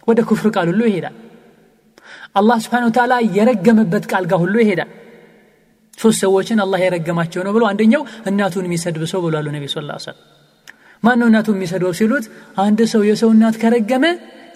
ወደ 0.09 0.21
ኩፍር 0.29 0.49
ቃል 0.55 0.67
ሁሉ 0.73 0.83
ይሄዳል። 0.89 1.17
አላህ 2.35 2.59
ስብሓን 2.65 2.85
ወተዓላ 2.89 3.15
የረገመበት 3.37 4.05
ቃል 4.13 4.25
ጋር 4.31 4.39
ሁሉ 4.45 4.55
ይሄዳል። 4.63 4.91
ሶስት 5.99 6.19
ሰዎችን 6.25 6.59
አላህ 6.65 6.81
የረገማቸው 6.85 7.43
ነው 7.47 7.53
ብሎ 7.57 7.65
አንደኛው 7.71 8.03
እናቱን 8.31 8.65
የሚሰድብ 8.69 9.03
ሰው 9.13 9.21
ብሏሉ 9.25 9.47
ነቢ 9.57 9.65
ስ 9.69 9.75
ሰለም 9.75 10.19
ማን 11.03 11.19
ነው 11.21 11.27
እናቱን 11.31 11.57
የሚሰድበው 11.59 11.95
ሲሉት 11.99 12.25
አንድ 12.57 12.81
ሰው 12.93 13.03
የሰው 13.09 13.31
እናት 13.35 13.57
ከረገመ 13.63 14.05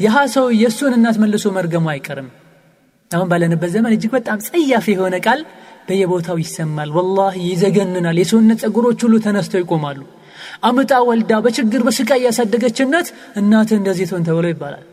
ያህ 0.00 0.16
ሰው 0.34 0.46
የእሱን 0.60 0.92
እናት 0.96 1.16
መልሶ 1.22 1.46
መርገሙ 1.56 1.86
አይቀርም። 1.92 2.28
አሁን 3.10 3.28
ባለንበት 3.30 3.70
ዘመን 3.74 3.92
እጅግ 3.96 4.12
በጣም 4.16 4.38
ጸያፍ 4.46 4.86
የሆነ 4.92 5.16
ቃል 5.26 5.40
በየቦታው 5.88 6.38
ይሰማል። 6.42 6.90
ወላሂ 6.96 7.36
ይዘገንናል። 7.50 8.16
የሰውነት 8.22 8.60
ጸጉሮች 8.64 9.00
ሁሉ 9.06 9.16
ተነስተው 9.26 9.60
ይቆማሉ 9.62 9.98
አምጣ 10.62 10.92
ወልዳ 11.08 11.32
በችግር 11.44 11.80
በስቃይ 11.86 12.20
ያሳደገች 12.26 12.78
እናት 12.84 13.08
እናት 13.36 13.70
እንደዚህ 13.78 14.06
ትሆን 14.10 14.24
ተብሎ 14.28 14.46
ይባላል። 14.52 14.84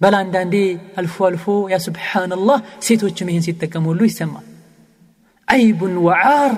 በል 0.00 0.14
አንዳንዴ 0.20 0.54
አልፎ 1.00 1.16
አልፎ 1.28 1.44
ያ 1.72 1.78
ስብሓንላህ 1.86 2.58
ሴቶችም 2.86 3.30
ይህን 3.30 3.44
ሲጠቀሙ 3.46 3.84
ሁሉ 3.90 4.00
ይሰማል። 4.08 4.46
አይቡን 5.48 5.94
ወዓር 6.06 6.52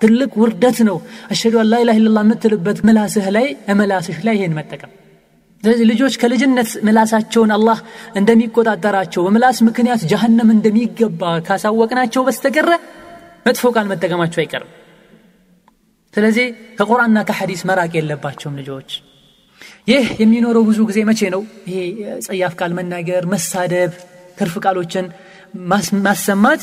ትልቅ 0.00 0.32
ውርደት 0.42 0.78
ነው። 0.88 0.96
አሸዱ 1.32 1.54
አን 1.62 1.68
ላኢላህ 1.72 1.96
ኢላላ 2.00 2.20
የምትልበት 2.26 2.78
ምላስህ 2.88 3.26
ላይ 3.36 3.46
ምላስሽ 3.80 4.18
ላይ 4.26 4.34
ይሄን 4.38 4.54
መጠቀም። 4.58 4.92
ስለዚህ 5.62 5.86
ልጆች 5.90 6.14
ከልጅነት 6.20 6.70
ምላሳቸውን 6.86 7.50
አላህ 7.56 7.78
እንደሚቆጣጠራቸው 8.20 9.24
በምላስ 9.26 9.58
ምክንያት 9.66 10.02
ጀሃነም 10.12 10.50
እንደሚገባ 10.54 11.32
ካሳወቅናቸው 11.48 12.22
በስተቀረ 12.28 12.70
መጥፎ 13.46 13.64
ቃል 13.74 13.86
መጠቀማቸው 13.92 14.40
አይቀርም 14.42 14.70
ስለዚህ 16.14 16.46
ከቁርአንና 16.78 17.18
ከሐዲስ 17.28 17.60
መራቅ 17.68 17.92
የለባቸውም 17.96 18.56
ልጆች። 18.60 18.90
ይህ 19.90 20.06
የሚኖረው 20.22 20.62
ብዙ 20.68 20.78
ጊዜ 20.88 20.98
መቼ 21.08 21.20
ነው? 21.34 21.42
ይሄ 21.68 21.78
ጸያፍ 22.26 22.54
ቃል 22.60 22.72
መናገር 22.78 23.22
መሳደብ 23.32 23.92
ትርፍ 24.38 24.54
ቃሎችን 24.64 25.06
ማሰማት 26.06 26.62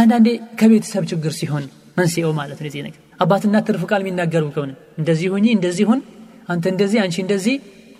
አንዳንዴ 0.00 0.28
ከቤተሰብ 0.60 1.04
ችግር 1.10 1.32
ሲሆን 1.38 1.64
መንስኤው 1.98 2.32
ማለት 2.38 2.58
ነው 2.58 2.70
ነገር። 2.78 3.02
አባትና 3.20 3.56
ትርፍ 3.68 3.82
ቃል 3.90 4.00
የሚናገሩ 4.04 4.44
ከሆነ 4.54 4.70
እንደዚህ 5.00 5.28
ሁኚ 5.34 5.46
እንደዚህ 5.56 5.86
ሁን 5.90 6.00
አንተ 6.48 6.64
እንደዚህ 6.72 6.98
አንቺ 7.04 7.16
እንደዚህ 7.24 7.56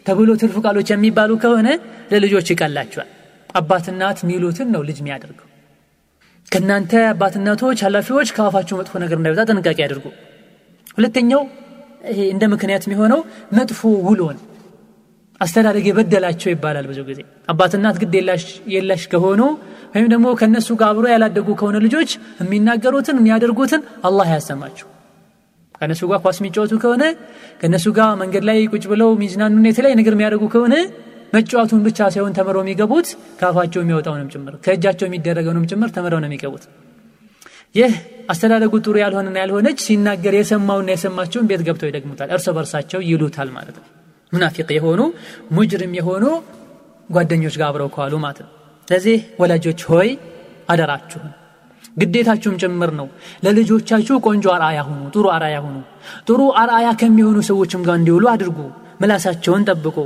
ተብሎ 0.06 0.30
ትርፍ 0.42 0.56
ቃሎች 0.64 0.88
የሚባሉ 0.92 1.30
ከሆነ 1.42 1.68
ለልጆች 2.12 2.48
ይቀላቸዋል። 2.52 3.08
አባትናት 3.54 4.18
ሚሉትን 4.28 4.68
ነው 4.74 4.82
ልጅ 4.88 4.98
የሚያደርገው። 5.02 5.44
ከእናንተ 6.48 6.92
አባትናቶች 7.10 7.78
ኃላፊዎች 7.86 8.28
ከአፋችሁ 8.36 8.76
መጥፎ 8.80 8.94
ነገር 9.04 9.16
እንዳይወጣ 9.20 9.42
ጥንቃቄ 9.50 9.78
ያድርጉ 9.84 10.06
ሁለተኛው 10.98 11.42
ይሄ 12.10 12.20
እንደ 12.34 12.44
ምክንያት 12.52 12.84
የሚሆነው 12.86 13.20
መጥፎ 13.56 13.80
ውሎን 14.06 14.38
አስተዳደግ 15.40 15.84
የበደላቸው 15.88 16.48
ይባላል 16.52 16.86
ብዙ 16.90 17.00
ጊዜ። 17.08 17.20
አባትናት 17.52 17.96
ግድ 18.02 18.14
የላሽ 18.74 19.02
ከሆኑ 19.12 19.40
ወይም 19.92 20.06
ደግሞ 20.12 20.26
ከእነሱ 20.40 20.68
ጋር 20.80 20.88
አብሮ 20.92 21.04
ያላደጉ 21.12 21.48
ከሆነ 21.60 21.76
ልጆች 21.84 22.10
የሚናገሩትን 22.42 23.18
የሚያደርጉትን 23.20 23.82
አላህ 24.08 24.28
ያሰማቸው። 24.34 24.88
ከእነሱ 25.74 26.02
ጋር 26.10 26.18
ኳስ 26.24 26.38
የሚጫወቱ 26.40 26.74
ከሆነ 26.84 27.04
ከእነሱ 27.60 27.86
ጋር 27.98 28.10
መንገድ 28.22 28.44
ላይ 28.48 28.58
ቁጭ 28.72 28.84
ብለው 28.92 29.10
ሚዝናኑና 29.20 29.66
የተለያየ 29.70 29.96
ነገር 30.00 30.14
የሚያደርጉ 30.16 30.44
ከሆነ 30.54 30.74
መጫወቱን 31.32 31.80
ብቻ 31.86 31.98
ሳይሆን 32.14 32.34
ተምረው 32.36 32.62
የሚገቡት 32.64 33.08
ከአፋቸው 33.40 33.80
የሚወጣውንም 33.82 34.28
ጭምር 34.34 34.54
ከእጃቸው 34.64 35.06
የሚደረገውንም 35.08 35.66
ጭምር 35.70 35.90
ተምረው 35.96 36.20
ነው 36.22 36.28
የሚገቡት 36.30 36.64
ይህ 37.74 37.92
አስተዳደጉ 38.30 38.74
ጥሩ 38.84 38.94
ያልሆነና 39.02 39.36
ያልሆነች 39.42 39.78
ሲናገር 39.86 40.34
የሰማውና 40.36 40.88
የሰማቸውን 40.94 41.48
ቤት 41.50 41.62
ገብተው 41.66 41.88
ይደግሙታል። 41.90 42.30
እርስ 42.34 42.46
በርሳቸው 42.56 43.00
ይሉታል 43.08 43.50
ማለት 43.56 43.76
ነው። 43.80 43.86
ሙናፊቅ 44.32 44.68
የሆኑ 44.76 45.00
ሙጅርም 45.56 45.92
የሆኑ 45.98 46.24
ጓደኞች 47.10 47.54
ጋር 47.60 47.68
አብረው 47.70 47.90
ከዋሉ 47.94 48.14
ማለት 48.24 48.40
ነው። 48.44 48.50
ስለዚህ 48.88 49.18
ወላጆች 49.40 49.80
ሆይ 49.90 50.08
አደራችሁን 50.70 51.30
ግዴታችሁም 51.96 52.56
ጭምር 52.62 52.90
ነው። 52.98 53.06
ለልጆቻችሁ 53.44 54.16
ቆንጆ 54.26 54.46
አርአያ 54.56 54.80
ሁኑ 54.88 55.00
ጥሩ 55.14 55.26
አርአያ 55.36 55.56
ሁኑ። 55.64 55.76
ጥሩ 56.28 56.40
አርአያ 56.62 56.88
ከሚሆኑ 57.00 57.38
ሰዎችም 57.48 57.82
ጋር 57.86 57.96
እንዲውሉ 58.00 58.26
አድርጉ። 58.34 58.58
ምላሳቸውን 59.00 59.62
ጠብቆ 59.68 59.96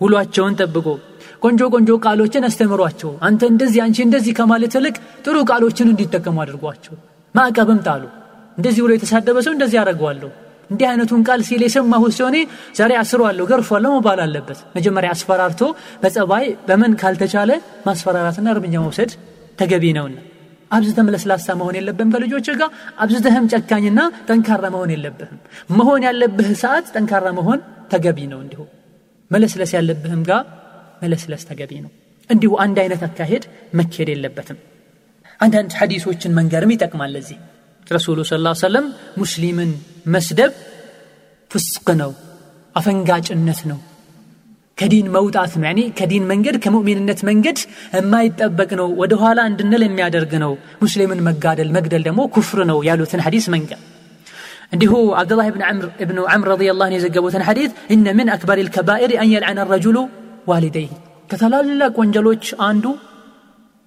ውሏቸውን 0.00 0.54
ጠብቆ 0.60 0.86
ቆንጆ 1.42 1.62
ቆንጆ 1.74 1.90
ቃሎችን 2.04 2.46
አስተምሯቸው። 2.48 3.10
አንተ 3.26 3.42
እንደዚህ 3.52 3.80
አንቺ 3.84 3.98
እንደዚህ 4.06 4.32
ከማለት 4.38 4.74
ይልቅ 4.78 4.96
ጥሩ 5.24 5.36
ቃሎችን 5.50 5.90
እንዲጠቀሙ 5.92 6.36
አድርጓቸው። 6.44 6.94
ማዕቀብም 7.34 7.80
ጣሉ። 7.86 8.04
እንደዚህ 8.58 8.80
ብሎ 8.84 8.92
የተሳደበ 8.96 9.38
ሰው 9.46 9.52
እንደዚህ 9.56 9.78
አደረገዋለሁ 9.82 10.30
እንዲህ 10.70 10.86
አይነቱን 10.88 11.20
ቃል 11.28 11.40
ሲል 11.48 11.62
የሰማሁት 11.64 12.12
ሲሆኔ 12.16 12.36
ዛሬ 12.78 12.92
አስሯለሁ 13.00 13.44
ገርፏለሁ 13.50 13.90
መባል 13.96 14.20
አለበት። 14.24 14.58
መጀመሪያ 14.76 15.10
አስፈራርቶ 15.14 15.60
በጸባይ 16.02 16.46
በምን 16.68 16.94
ካልተቻለ 17.02 17.50
ማስፈራራትና 17.86 18.48
እርምጃ 18.54 18.74
መውሰድ 18.84 19.12
ተገቢ 19.58 19.84
ነውና። 19.98 20.18
አብዝተም 20.70 21.08
ለስላሳ 21.12 21.54
መሆን 21.60 21.76
የለብህም 21.78 22.10
ከልጆች 22.14 22.48
ጋር። 22.60 22.70
አብዝተህም 22.98 23.46
ጨካኝና 23.52 24.00
ጠንካራ 24.28 24.64
መሆን 24.74 24.90
የለብህም። 24.94 25.38
መሆን 25.78 26.02
ያለብህ 26.08 26.50
ሰዓት 26.62 26.86
ጠንካራ 26.94 27.26
መሆን 27.38 27.60
ተገቢ 27.92 28.18
ነው። 28.32 28.40
እንዲሁ 28.44 28.60
መለስለስ 29.30 29.72
ያለብህም 29.76 30.22
ጋር 30.28 30.42
መለስለስ 31.02 31.42
ተገቢ 31.46 31.72
ነው። 31.84 31.90
እንዲሁ 32.30 32.52
አንድ 32.60 32.78
አይነት 32.78 33.02
አካሄድ 33.02 33.44
መካሄድ 33.74 34.08
የለበትም። 34.08 34.58
አንዳንድ 35.40 35.72
ሐዲሶችን 35.80 36.34
መንገርም 36.38 36.72
ይጠቅማል 36.74 37.12
ለዚህ። 37.16 37.38
ረሱሉ 37.86 38.18
ስ 38.24 38.34
ሰለም 38.60 38.86
ሙስሊምን 39.18 39.70
መስደብ 40.06 40.52
ፍስቅ 41.50 41.88
ነው 42.00 42.10
አፈንጋጭነት 42.76 43.60
ነው 43.64 43.78
ከዲን 44.78 45.06
መውጣት 45.10 45.52
ነው። 45.60 45.66
ያኔ 45.68 45.80
ከዲን 45.98 46.24
መንገድ 46.24 46.56
ከሙእሚንነት 46.64 47.20
መንገድ 47.22 47.58
የማይጠበቅ 47.96 48.70
ነው 48.80 48.88
ወደ 49.00 49.12
ኋላ 49.14 49.38
እንድንል 49.50 49.82
የሚያደርግ 49.86 50.32
ነው። 50.44 50.52
ሙስሊምን 50.82 51.22
መጋደል 51.28 51.70
መግደል 51.76 52.02
ደግሞ 52.08 52.20
ኩፍር 52.36 52.60
ነው 52.66 52.78
ያሉትን 52.84 53.22
ሐዲስ 53.26 53.46
መንገር። 53.54 53.80
እንዲሁ 54.72 54.92
አብዱላህ 55.20 55.46
ብኑ 56.08 56.20
ዐምር 56.32 56.48
ረዲ 56.52 56.64
ላሁ 56.72 56.88
የዘገቡትን 56.94 57.44
ሐዲት 57.48 57.72
እነ 57.90 58.06
ምን 58.18 58.30
አክበር 58.34 58.58
ልከባኢር 58.58 59.12
አን 59.22 59.30
የልዐነ 59.32 59.60
ረጁሉ 59.72 59.98
ዋሊደይህ 60.48 60.92
ከታላላቅ 61.30 61.94
ወንጀሎች 62.02 62.44
አንዱ 62.68 62.84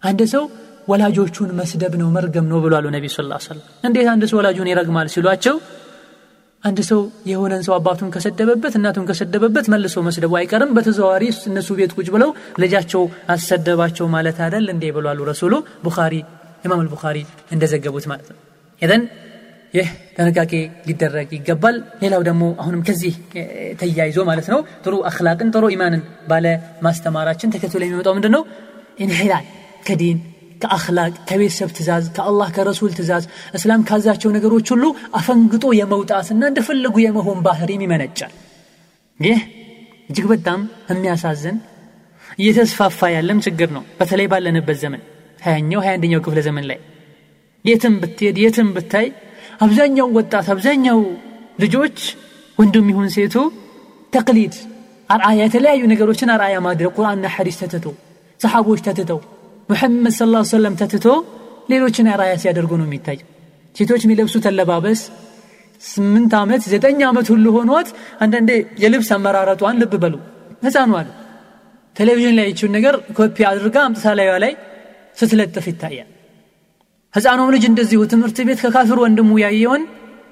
አንድ 0.03 0.21
ሰው 0.33 0.43
ወላጆቹን 0.87 1.49
መስደብ 1.59 1.93
ነው 2.01 2.09
መርገም 2.15 2.45
ነው 2.51 2.59
ብሏሉ 2.63 2.85
ነቢ 2.95 3.05
ስ 3.09 3.19
እንዴት 3.87 4.07
አንድ 4.13 4.23
ሰው 4.31 4.37
ወላጁን 4.39 4.69
ይረግማል 4.71 5.09
ሲሏቸው 5.13 5.55
አንድ 6.63 6.79
ሰው 6.89 6.99
የሆነን 7.25 7.63
ሰው 7.67 7.73
አባቱን 7.77 8.09
ከሰደበበት 8.15 8.73
እናቱን 8.79 9.05
ከሰደበበት 9.09 9.65
መልሶ 9.73 10.03
መስደቡ 10.07 10.33
አይቀርም። 10.39 10.73
በተዘዋዋሪ 10.75 11.23
እነሱ 11.49 11.69
ቤት 11.79 11.93
ቁጭ 11.97 12.07
ብለው 12.15 12.31
ልጃቸው 12.63 13.03
አሰደባቸው 13.35 14.07
ማለት 14.15 14.39
አደል 14.47 14.67
እንዴ 14.75 14.91
ብሏሉ 14.97 15.19
ረሱሉ 15.31 15.53
ቡኻሪ 15.83 16.13
ኢማም 16.65 16.81
አልቡኻሪ 16.83 17.17
እንደዘገቡት 17.51 18.05
ማለት 18.11 18.27
ነው 18.31 18.39
ይህ 19.73 19.87
ጥንቃቄ 20.15 20.53
ሊደረግ 20.87 21.29
ይገባል። 21.35 21.75
ሌላው 22.01 22.21
ደግሞ 22.27 22.43
አሁንም 22.61 22.81
ከዚህ 22.87 23.13
ተያይዞ 23.81 24.19
ማለት 24.29 24.47
ነው 24.53 24.59
ጥሩ 24.83 24.95
አክላቅን 25.09 25.51
ጥሩ 25.55 25.65
ኢማንን 25.75 26.01
ባለ 26.29 26.45
ማስተማራችን 26.85 27.53
ተከትሎ 27.55 27.81
የሚመጣው 27.85 28.15
ምንድን 28.17 28.33
ነው 28.35 28.43
ኢንሒላል 28.99 29.45
ከዲን 29.87 30.17
ከአክላቅ 30.61 31.13
ከቤተሰብ 31.29 31.69
ትእዛዝ 31.77 32.05
ከአላህ 32.15 32.49
ከረሱል 32.55 32.91
ትእዛዝ 32.97 33.23
እስላም 33.53 33.81
ካዛቸው 33.89 34.29
ነገሮች 34.35 34.67
ሁሉ 34.73 34.83
አፈንግጦ 35.15 35.65
የመውጣትና 35.79 36.41
እንደፈለጉ 36.51 36.95
የመሆን 37.05 37.39
ባህሪም 37.47 37.83
ይመነጫል። 37.85 38.33
ይህ 39.19 39.39
እጅግ 40.09 40.25
በጣም 40.31 40.59
የሚያሳዝን 40.91 41.57
እየተስፋፋ 42.39 43.09
ያለም 43.15 43.39
ችግር 43.45 43.69
ነው። 43.77 43.83
በተለይ 43.99 44.27
ባለንበት 44.31 44.77
ዘመን 44.83 45.01
ሀያኛው 45.41 45.81
ሀያ 45.83 45.93
አንደኛው 45.97 46.21
ክፍለ 46.25 46.39
ዘመን 46.47 46.65
ላይ 46.69 46.79
የትም 47.65 47.95
ብትሄድ 48.01 48.37
የትም 48.43 48.69
ብታይ 48.75 49.07
አብዛኛው 49.61 50.07
ወጣት 50.17 50.47
አብዛኛው 50.53 50.99
ልጆች 51.63 51.97
ወንድም 52.59 52.87
ይሁን 52.91 53.09
ሴቱ 53.15 53.35
ተቅሊድ 54.13 54.55
አርአያ 55.09 55.39
የተለያዩ 55.41 55.81
ነገሮችን 55.91 56.31
አርአያ 56.35 56.55
ማድረግ 56.65 56.91
ቁርአንና 56.97 57.29
ሐዲስ 57.35 57.57
ተትቶ 57.61 57.85
ሰሓቦች 58.39 58.79
ተትተው 58.87 59.19
ሙሐመድ 59.69 60.13
صلى 60.17 60.27
الله 60.29 60.35
عليه 60.35 60.41
وسلم 60.51 60.75
ተትቶ 60.81 61.05
ሌሎችን 61.71 62.09
አርአያ 62.13 62.33
ሲያደርጉ 62.41 62.71
ነው 62.79 62.87
የሚታይ። 62.87 63.17
ሴቶች 63.75 64.01
የሚለብሱት 64.05 64.45
አለባበስ 64.49 65.01
ስምንት 65.81 66.33
ዓመት 66.39 66.63
ዘጠኝ 66.73 66.99
ዓመት 67.09 67.27
ሁሉ 67.33 67.45
ሆኗት 67.57 67.89
አንዳንዴ 68.23 68.51
የልብስ 68.83 69.09
አመራረጧን 69.15 69.79
ልብ 69.81 69.93
በሉ። 70.03 70.15
አለ 70.93 71.07
ቴሌቪዥን 71.95 72.35
ላይ 72.39 72.47
ይችውን 72.51 72.73
ነገር 72.77 72.95
ኮፒ 73.17 73.37
አድርጋ 73.49 73.77
አምጥታ 73.87 74.07
ላይ 74.43 74.53
ስትለጥፍ 75.19 75.65
ይታያል 75.71 76.10
ህፃኑም 77.13 77.49
ልጅ 77.53 77.63
እንደዚሁ 77.69 78.01
ትምህርት 78.11 78.37
ቤት 78.47 78.59
ከካፊር 78.63 78.99
ወንድሙ 79.03 79.31
ያየውን 79.43 79.81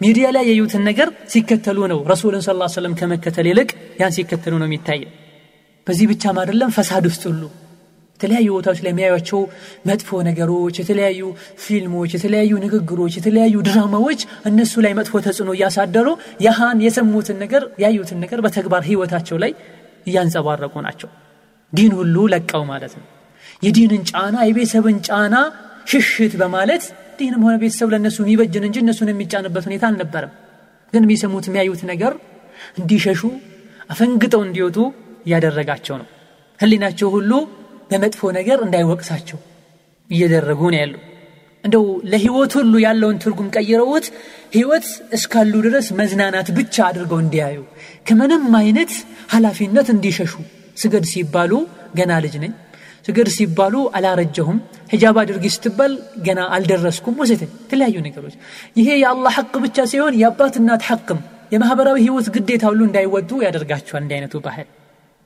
ሚዲያ 0.02 0.28
ላይ 0.36 0.44
ያዩትን 0.50 0.84
ነገር 0.90 1.10
ሲከተሉ 1.32 1.88
ነው 1.92 2.00
ረሱልን 2.12 2.44
ስ 2.46 2.52
ሰለም 2.76 2.94
ከመከተል 3.00 3.48
ይልቅ 3.50 3.70
ያን 4.02 4.14
ሲከተሉ 4.18 4.54
ነው 4.62 4.68
የሚታየው 4.70 5.12
በዚህ 5.88 6.06
ብቻም 6.12 6.38
አይደለም 6.42 6.72
ፈሳድ 6.78 7.06
ውስጥ 7.10 7.24
ሁሉ 7.30 7.44
የተለያዩ 8.20 8.48
ቦታዎች 8.56 8.80
ላይ 8.86 8.92
የሚያዩቸው 8.94 9.42
መጥፎ 9.90 10.18
ነገሮች 10.30 10.76
የተለያዩ 10.82 11.22
ፊልሞች 11.66 12.12
የተለያዩ 12.16 12.54
ንግግሮች 12.66 13.14
የተለያዩ 13.20 13.56
ድራማዎች 13.68 14.22
እነሱ 14.50 14.82
ላይ 14.86 14.94
መጥፎ 15.00 15.22
ተጽዕኖ 15.28 15.52
እያሳደሩ 15.58 16.08
ያሃን 16.48 16.82
የሰሙትን 16.86 17.38
ነገር 17.44 17.64
ያዩትን 17.84 18.20
ነገር 18.24 18.42
በተግባር 18.46 18.84
ህይወታቸው 18.90 19.40
ላይ 19.44 19.54
እያንጸባረቁ 20.08 20.76
ናቸው። 20.88 21.10
ዲን 21.74 21.94
ሁሉ 22.00 22.28
ለቀው 22.34 22.64
ማለት 22.72 22.94
ነው። 23.00 23.06
የዲንን 23.64 24.04
ጫና 24.12 24.38
የቤተሰብን 24.50 25.00
ጫና 25.08 25.36
ሽሽት 25.90 26.34
በማለት 26.42 26.84
ዲንም 27.20 27.42
ሆነ 27.46 27.56
ቤተሰብ 27.64 27.88
ለእነሱ 27.94 28.18
የሚበጅን 28.24 28.66
እንጂ 28.68 28.78
እነሱን 28.84 29.10
የሚጫንበት 29.12 29.64
ሁኔታ 29.70 29.84
አልነበረም። 29.90 30.34
ግን 30.94 31.04
የሚሰሙት 31.06 31.46
የሚያዩት 31.50 31.82
ነገር 31.92 32.14
እንዲሸሹ 32.80 33.22
አፈንግጠው 33.90 34.42
እንዲወጡ 34.48 34.78
እያደረጋቸው 35.26 35.96
ነው። 36.02 36.08
ህሊናቸው 36.60 37.10
ሁሉ 37.16 37.32
በመጥፎ 37.92 38.32
ነገር 38.38 38.60
እንዳይወቅሳቸው 38.66 39.40
እየደረጉ 40.10 40.62
ነው 40.74 40.80
ያሉ 40.82 40.96
እንደው 41.64 41.84
ለህይወት 42.12 42.52
ሁሉ 42.60 42.74
ያለውን 42.86 43.18
ትርጉም 43.24 43.48
ቀይረውት 43.56 44.06
ህይወት 44.56 44.86
እስካሉ 45.18 45.54
ድረስ 45.66 45.88
መዝናናት 46.00 46.48
ብቻ 46.58 46.76
አድርገው 46.90 47.20
እንዲያዩ 47.24 47.58
ከምንም 48.08 48.46
አይነት 48.62 48.92
ኃላፊነት 49.34 49.88
እንዲሸሹ 49.96 50.34
ስገድ 50.78 51.06
ሲባሉ 51.12 51.52
ገና 52.00 52.12
ልጅ 52.26 52.36
ነኝ 52.44 52.54
እግር 53.10 53.28
ሲባሉ 53.36 53.76
አላረጀሁም። 53.98 54.58
ሂጃብ 54.92 55.18
አድርጊ 55.22 55.46
ስትባል 55.56 55.94
ገና 56.26 56.40
አልደረስኩም 56.56 57.16
ወዘተ። 57.22 57.44
የተለያዩ 57.60 57.98
ነገሮች። 58.08 58.36
ይሄ 58.80 58.90
የአላህ 59.02 59.36
ሐቅ 59.40 59.54
ብቻ 59.66 59.86
ሲሆን 59.92 60.18
የአባት 60.22 60.56
እናት 60.62 60.84
ሐቅም 60.90 61.20
የማህበራዊ 61.52 61.98
ህይወት 62.06 62.28
ግዴታ 62.36 62.64
ሁሉ 62.72 62.82
እንዳይወጡ 62.88 63.32
ያደርጋቸዋል 63.46 64.04
እንዲህ 64.04 64.18
አይነቱ 64.18 64.36
ባህል። 64.46 64.68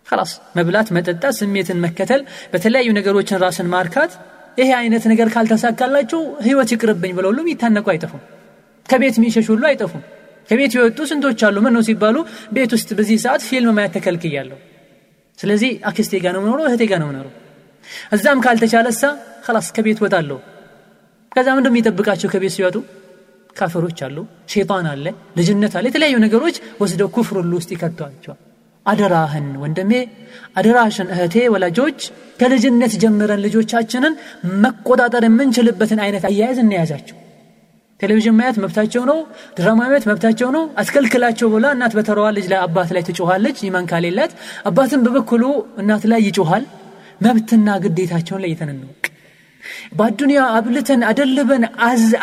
ላስ 0.08 0.32
መብላት 0.58 0.88
መጠጣት 0.96 1.34
ስሜትን 1.38 1.80
መከተል 1.84 2.22
በተለያዩ 2.52 2.90
ነገሮችን 2.98 3.40
ራስን 3.44 3.68
ማርካት 3.74 4.12
ይሄ 4.58 4.70
አይነት 4.80 5.04
ነገር 5.12 5.28
ካልተሳካላቸው 5.34 6.22
ህይወት 6.46 6.72
ይቅርብኝ 6.74 7.12
ብለው 7.18 7.30
ሁሉም 7.32 7.48
ይታነቁ 7.52 7.86
አይጠፉም። 7.94 8.22
ከቤት 8.86 9.16
የሚሸሽ 9.20 9.48
ሁሉ 9.54 9.64
አይጠፉም። 9.70 10.04
ከቤት 10.50 10.74
የወጡ 10.76 11.00
ስንቶች 11.10 11.42
አሉ? 11.48 11.58
ምን 11.66 11.74
ነው 11.76 11.84
ሲባሉ 11.88 12.16
ቤት 12.54 12.72
ውስጥ 12.76 12.90
በዚህ 12.98 13.18
ሰዓት 13.24 13.42
ፊልም 13.50 13.76
ማየት 13.78 13.94
ተከልክያለሁ። 13.98 14.58
ስለዚህ 15.40 15.72
አክስቴ 15.90 16.20
ጋ 16.24 16.34
ነው 16.36 16.42
ምኖረው 16.46 16.66
እህቴ 16.70 16.84
ጋ 16.92 17.00
ነው 17.02 17.08
ምኖረው 17.12 17.32
እዛም 18.14 18.42
ካልተቻለሳ 18.46 19.02
እሳ 19.58 19.70
ከቤት 19.76 20.00
ወጣለሁ 20.04 20.38
ከዛ 21.32 21.48
ምንድ 21.58 21.68
የሚጠብቃቸው? 21.70 22.28
ከቤት 22.34 22.54
ሲወጡ 22.56 22.76
ካፈሮች 23.56 24.00
አሉ 24.06 24.18
ሼጣን 24.52 24.88
አለ 24.92 25.06
ልጅነት 25.38 25.74
አለ 25.78 25.86
የተለያዩ 25.90 26.16
ነገሮች 26.26 26.56
ወስደው 26.82 27.10
ኩፍር 27.16 27.36
ሁሉ 27.42 27.54
ውስጥ 27.60 27.70
ይከቷቸዋል። 27.76 28.40
አደራህን 28.86 29.48
ወንድሜ 29.62 29.92
አደራሽን 30.58 31.10
እህቴ 31.14 31.36
ወላጆች 31.54 32.00
ከልጅነት 32.40 32.94
ጀምረን 33.04 33.44
ልጆቻችንን 33.46 34.14
መቆጣጠር 34.64 35.26
የምንችልበትን 35.28 36.00
አይነት 36.06 36.24
አያያዝ 36.30 36.58
እንያዛቸው። 36.64 37.18
ቴሌቪዥን 38.00 38.36
ማየት 38.38 38.58
መብታቸው 38.64 39.04
ነው 39.10 39.20
ድራማ 39.58 39.82
ማየት 39.84 40.06
መብታቸው 40.10 40.50
ነው። 40.56 40.64
አስከልክላቸው 40.82 41.48
ብላ 41.54 41.66
እናት 41.76 41.94
በተረዋ 41.98 42.28
ልጅ 42.38 42.48
ላይ 42.52 42.60
አባት 42.66 42.90
ላይ 42.96 43.04
ትጮኋለች 43.10 43.58
ይመን 43.68 43.86
ካሌላት። 43.92 44.32
አባትን 44.66 45.04
በበኩሉ 45.06 45.44
እናት 45.78 46.06
ላይ 46.14 46.22
ይጮኋል 46.28 46.66
መብትና 47.26 47.68
ግዴታቸውን 47.84 48.44
ለይተን 48.44 48.72
እንወቅ 48.74 49.04
በአዱንያ 49.98 50.40
አብልተን 50.58 51.02
አደልበን 51.10 51.64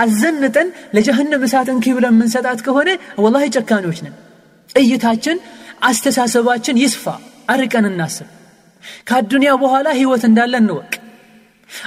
አዘንጠን 0.03 0.69
ለጀህንም 0.95 1.45
እሳት 1.47 1.69
እንኪ 1.75 1.87
ብለን 1.97 2.15
የምንሰጣት 2.15 2.61
ከሆነ 2.67 2.89
ወላሂ 3.25 3.45
ጨካኞች 3.57 3.99
ነን። 4.05 4.15
እይታችን 4.75 5.39
አስተሳሰባችን 5.89 6.81
ይስፋ። 6.83 7.05
አርቀን 7.53 7.87
እናስብ። 7.91 8.29
ከአዱንያ 9.09 9.51
በኋላ 9.63 9.89
ህይወት 9.99 10.25
እንዳለ 10.29 10.55
እንወቅ። 10.63 10.93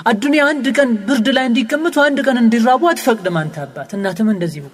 አዱንያ 0.09 0.41
አንድ 0.51 0.65
ቀን 0.77 0.89
ብርድ 1.07 1.27
ላይ 1.37 1.45
እንዲቀምጡ 1.49 1.95
አንድ 2.05 2.19
ቀን 2.27 2.37
እንዲራቡ 2.41 2.83
አትፈቅድም 2.91 3.37
አንተ 3.41 3.55
እናትም 3.97 4.29
እንደዚሁ። 4.33 4.65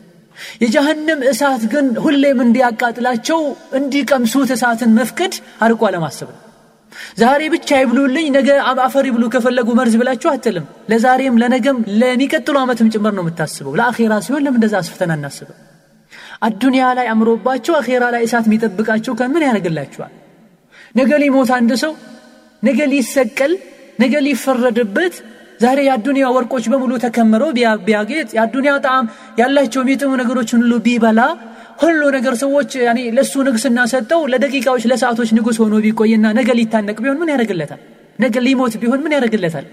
የጀሃነም 0.64 1.22
እሳት 1.32 1.64
ግን 1.72 1.88
ሁሌም 2.03 2.40
እንዲያቃጥላቸው 2.45 3.40
እንዲቀምሱት 3.80 4.52
እሳትን 4.56 4.91
መፍቀድ 4.99 5.34
አርቆ 5.61 5.82
አለማሰብ 5.90 6.30
ነው 6.36 6.44
ዛሬ 7.20 7.41
ብቻ 7.53 7.70
ይብሉልኝ 7.82 8.28
ነገ 8.36 8.49
አፈር 8.84 9.06
ይብሉ 9.10 9.24
ከፈለጉ 9.34 9.70
መርዝ 9.80 9.95
ብላችሁ 10.02 10.30
አትልም። 10.32 10.66
ለዛሬም 10.91 11.40
ለነገም 11.41 11.80
ለሚቀጥሉ 12.02 12.56
ዓመትም 12.64 12.88
ጭምር 12.94 13.14
ነው 13.18 13.24
የምታስበው። 13.26 13.74
ለአኼራ 13.80 14.14
ሲሆን 14.26 14.44
ለምን 14.45 14.60
እንደዛ 14.60 14.76
አስፍተን 14.82 15.14
አናስበው 15.16 15.57
አዱንያ 16.48 16.84
ላይ 16.98 17.07
አምሮባቸው 17.14 17.74
አኼራ 17.80 18.03
ላይ 18.14 18.22
እሳት 18.28 18.45
የሚጠብቃቸው 18.49 19.14
ከምን 19.20 19.44
ያደርግላቸዋል 19.48 20.14
ነገ 20.95 21.11
ሊሞት 21.24 21.49
አንድ 21.57 21.72
ሰው 21.82 21.94
ነገ 22.64 22.80
ሊሰቀል 22.91 23.53
ነገ 23.99 24.14
ሊፈረድበት 24.26 25.16
ዛሬ 25.60 25.80
የአዱንያ 25.88 26.26
ወርቆች 26.36 26.65
በሙሉ 26.72 26.91
ተከምረው 27.03 27.49
ቢያጌጥ 27.88 28.30
የአዱንያ 28.38 28.73
ጣዕም 28.86 29.07
ያላቸው 29.41 29.81
የሚጥሙ 29.84 30.11
ነገሮችን 30.22 30.61
ሁሉ 30.64 30.76
ቢበላ 30.86 31.22
ሁሉ 31.84 32.02
ነገር 32.15 32.34
ሰዎች 32.44 32.72
ለእሱ 33.18 33.34
ንግስና 33.48 33.80
ሰጠው 33.91 34.22
ለደቂቃዎች 34.31 34.84
ለሰዓቶች 34.91 35.30
ንጉስ 35.38 35.57
ሆኖ 35.64 35.76
ቢቆይና 35.86 36.27
ነገ 36.40 36.49
ሊታነቅ 36.60 36.98
ቢሆን 37.03 37.19
ምን 37.22 37.31
ያደርግለታል? 37.34 37.80
ነገ 38.19 38.36
ሊሞት 38.48 38.73
ቢሆን 38.81 39.03
ምን 39.06 39.14
ያደርግለታል? 39.18 39.65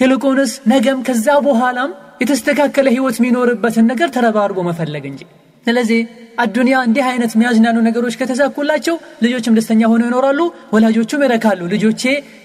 ይልቁንስ 0.00 0.52
ነገም 0.72 0.98
ከዛ 1.08 1.26
በኋላም 1.46 1.90
የተስተካከለ 2.22 2.88
ህይወት 2.96 3.16
የሚኖርበትን 3.20 3.86
ነገር 3.92 4.08
ተረባርቦ 4.16 4.58
መፈለግ 4.68 5.06
እንጂ 5.10 5.22
ስለዚህ 5.66 6.00
አዱንያ 6.42 6.76
እንዲህ 6.86 7.04
አይነት 7.08 7.32
የሚያዝናኑ 7.34 7.78
ነገሮች 7.86 8.14
ከተሳኩላቸው 8.20 8.94
ልጆችም 9.24 9.56
ደስተኛ 9.58 9.82
ሆነው 9.92 10.06
ይኖራሉ 10.08 10.40
ወላጆቹም 10.74 11.22
ይረካሉ። 11.26 11.60
ልጆቼ 11.74 12.02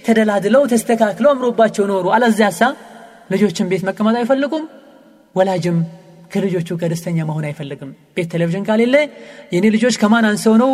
ተደላድለው 0.07 0.64
ተስተካክለው 0.73 1.31
አምሮባቸው 1.34 1.85
ኖሩ። 1.91 2.06
አለዚያሳ 2.18 2.61
ልጆችም 3.34 3.69
ቤት 3.72 3.84
መቀመጥ 3.89 4.15
አይፈልጉም 4.22 4.65
ወላጅም 5.35 5.77
ከልጆቹ 6.34 6.69
ከደስተኛ 6.81 7.18
መሆን 7.30 7.45
አይፈልግም። 7.49 7.91
ቤት 8.15 8.27
ቴሌቪዥን 8.34 8.64
ካሌለ 8.69 8.95
የኔ 9.53 9.65
ልጆች 9.76 9.95
ከማን 10.02 10.26
አንሰው 10.31 10.56
ነው 10.64 10.72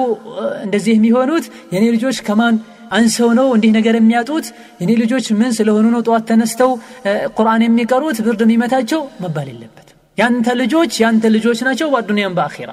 እንደዚህ 0.65 0.93
የሚሆኑት? 0.95 1.45
የኔ 1.73 1.85
ልጆች 1.95 2.19
ከማን 2.27 2.55
አንሰው 2.91 3.29
ነው 3.39 3.47
እንዲህ 3.55 3.71
ነገር 3.77 3.95
የሚያጡት? 3.99 4.45
የኔ 4.81 4.91
ልጆች 5.03 5.25
ምን 5.39 5.51
ስለሆኑ 5.59 5.85
ነው 5.95 6.01
ጠዋት 6.07 6.25
ተነስተው 6.31 6.71
ቁርአን 7.37 7.63
የሚቀሩት? 7.65 8.19
ብርድ 8.25 8.43
የሚመታቸው? 8.45 9.01
መባል 9.25 9.49
የለበት 9.53 9.82
ያንተ 10.17 10.47
ልጆች 10.59 10.93
ያንተ 11.03 11.25
ልጆች 11.35 11.59
ናቸው። 11.67 11.87
በዱንያም 11.93 12.33
በአኼራ 12.37 12.71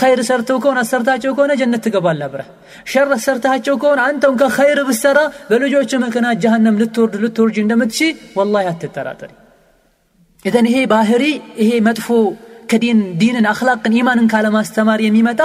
ኸይር 0.00 0.20
ሰርተው 0.28 0.58
ከሆነ 0.62 0.78
አሰርታቸው 0.84 1.32
ከሆነ 1.36 1.52
ጀነት 1.60 1.82
ትገባላ 1.86 2.22
ብለህ 2.32 2.48
ሸር 2.86 3.12
ሰርታቸው 3.24 3.76
ከሆነ 3.82 4.00
አንተም 4.08 4.34
ከኸይር 4.40 4.80
ብሰራ 4.88 5.18
በልጆች 5.50 5.92
ምክንያት 6.04 6.40
ጀሃነም 6.44 6.78
ልትወርድ 6.82 7.14
ልትወርጅ 7.24 7.56
እንደምትሺ 7.62 8.00
ወላሂ 8.38 8.66
አትጠራጠሪ። 8.72 9.30
إذن 10.44 10.66
ይሄ 10.70 10.78
ባህሪ 10.92 11.24
ይሄ 11.62 11.70
መጥፎ 11.88 12.06
ከዲን 12.70 13.00
ዲንን 13.20 13.46
አክላቅን 13.50 13.96
ኢማንን 13.98 14.28
ካለማስተማር 14.32 15.00
የሚመጣ 15.06 15.40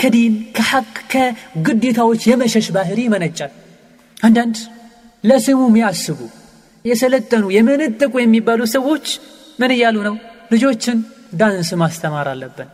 ከዲን 0.00 0.34
ከሐቅ 0.56 0.86
ከግዴታዎች 1.12 2.22
የመሸሽ 2.30 2.66
ባህሪ 2.76 2.98
ይመነጫል። 3.06 3.52
አንዳንድ 4.20 4.56
ለስሙ 5.24 5.60
የሚያስቡ 5.68 6.18
የሰለጠኑ 6.84 7.44
የመነጠቁ 7.54 8.14
የሚባሉ 8.20 8.62
ሰዎች 8.74 9.06
ምን 9.58 9.70
እያሉ 9.74 9.96
ነው 10.08 10.16
ልጆችን 10.50 10.98
ዳንስ 11.40 11.70
ማስተማር 11.80 12.26
አለብን 12.32 12.68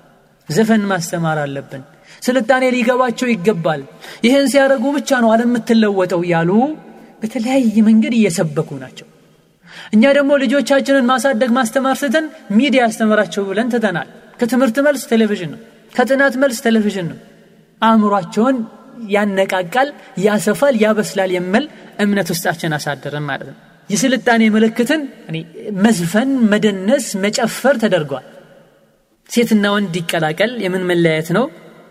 ዘፈን 0.48 0.82
ማስተማር 0.90 1.38
አለብን። 1.42 1.82
ስልጣኔ 2.22 2.64
ሊገባቸው 2.74 3.28
ይገባል። 3.32 3.80
ይህን 4.26 4.46
ሲያደርጉ 4.52 4.84
ብቻ 4.96 5.20
ነው 5.24 5.30
አለም 5.34 5.50
የምትለወጠው 5.50 6.20
እያሉ 6.26 6.50
በተለያየ 7.22 7.76
መንገድ 7.88 8.14
እየሰበኩ 8.18 8.70
ናቸው። 8.82 9.06
እኛ 9.92 10.02
ደግሞ 10.18 10.32
ልጆቻችንን 10.42 11.08
ማሳደግ 11.10 11.50
ማስተማር 11.58 11.96
ስተን 12.00 12.26
ሚዲያ 12.58 12.80
ያስተምራቸው 12.86 13.42
ብለን 13.50 13.70
ትተናል። 13.74 14.08
ከትምህርት 14.40 14.76
መልስ 14.86 15.02
ቴሌቪዥን 15.10 15.50
ነው 15.54 15.60
ከጥናት 15.92 16.34
መልስ 16.42 16.58
ቴሌቪዥን 16.66 17.06
ነው። 17.12 17.18
አእምሯቸውን 17.82 18.56
ያነቃቃል 19.10 19.88
ያሰፋል 20.24 20.74
ያበስላል 20.84 21.30
የሚል 21.36 21.64
እምነት 21.98 22.28
ውስጣችን 22.34 22.74
አሳደረን 22.78 23.24
ማለት 23.24 23.48
ነው 23.48 23.58
የስልጣኔ 23.90 24.42
ምልክትን 24.54 25.00
መዝፈን 25.84 26.30
መደነስ 26.52 27.06
መጨፈር 27.24 27.74
ተደርጓል። 27.82 28.26
ሴትና 29.30 29.66
ወንድ 29.74 29.94
ይቀላቀል 30.00 30.52
የምን 30.64 30.82
መለያየት 30.90 31.28
ነው? 31.36 31.44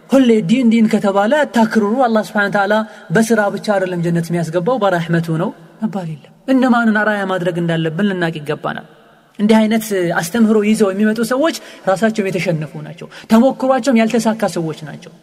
ሁሌ 0.09 0.29
ዲን 0.49 0.67
ዲን 0.73 0.85
ከተባለ 0.93 1.33
ታክርሩ 1.55 1.93
አላህ 2.07 2.23
ስብሓን 2.27 2.53
ተዓላ 2.55 2.73
በስራ 3.15 3.41
ብቻ 3.53 3.67
አይደለም 3.75 4.01
ጀነት 4.05 4.25
የሚያስገባው 4.29 4.77
በራህመቱ 4.83 5.37
ነው 5.41 5.49
መባል 5.83 6.07
የለም። 6.13 6.33
እነማንን 6.47 6.97
አራያ 7.01 7.21
ማድረግ 7.31 7.55
እንዳለብን 7.61 8.09
ልናቅ 8.11 8.33
ይገባናል። 8.39 8.87
እንዲህ 9.39 9.57
አይነት 9.59 9.85
አስተምህሮ 10.19 10.57
ይዘው 10.69 10.89
የሚመጡ 10.93 11.19
ሰዎች 11.31 11.55
ራሳቸውም 11.87 12.27
የተሸነፉ 12.29 12.81
ናቸው። 12.87 13.07
ተሞክሯቸውም 13.31 13.99
ያልተሳካ 14.01 14.49
ሰዎች 14.57 14.79
ናቸው። 14.89 15.13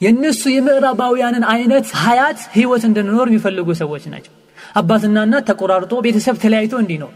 የእነሱ 0.00 0.42
የምዕራባውያንን 0.54 1.44
አይነት 1.54 1.88
ሀያት 2.02 2.38
ህይወት 2.54 2.84
እንድንኖር 2.88 3.26
የሚፈልጉ 3.30 3.68
ሰዎች 3.80 4.04
ናቸው 4.12 4.34
አባትና 4.74 5.18
እናት 5.26 5.44
ተቆራርጦ 5.50 5.92
ቤተሰብ 6.06 6.36
ተለያይቶ 6.42 6.74
እንዲኖር 6.82 7.12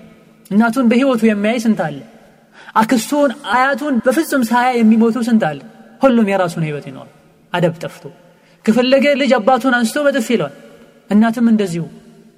እናቱን 0.50 0.86
በህይወቱ 0.90 1.22
የሚያይ 1.26 1.58
ስንት 1.64 1.80
አለ? 1.84 1.98
አክስቱን 2.80 3.30
አያቱን 3.54 3.94
በፍጹም 4.06 4.42
ሳያ 4.50 4.68
የሚሞቱ 4.78 5.16
ስንት 5.28 5.42
አለ? 5.50 5.60
ሁሉም 6.02 6.26
የራሱን 6.32 6.64
ህይወት 6.68 6.86
ይኖራል 6.90 7.12
አደብ 7.52 7.74
ጠፍቶ። 7.82 8.04
ከፈለገ 8.64 9.04
ልጅ 9.20 9.32
አባቱን 9.38 9.74
አንስቶ 9.78 9.98
በጥፍ 10.06 10.28
ይለዋል 10.34 10.54
እናትም 11.10 11.46
እንደዚሁ። 11.52 11.84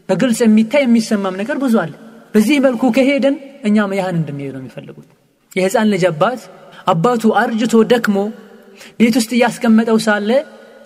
በግልጽ 0.08 0.40
የሚታይ 0.44 0.82
የሚሰማም 0.86 1.36
ነገር 1.40 1.56
ብዙ 1.62 1.74
አለ። 1.84 1.92
በዚህ 2.34 2.56
መልኩ 2.66 2.82
ከሄድን 2.96 3.36
እኛም 3.68 3.92
ያህን 3.98 4.16
እንድንሄድ 4.20 4.52
ነው 4.54 4.60
የሚፈልጉት። 4.62 5.08
የህፃን 5.52 5.88
ልጅ 5.94 6.02
አባት 6.10 6.40
አባቱ 6.92 7.24
አርጅቶ 7.40 7.76
ደክሞ 7.92 8.16
ቤት 8.98 9.14
ውስጥ 9.20 9.30
እያስቀመጠው 9.36 9.98
ሳለ 10.06 10.30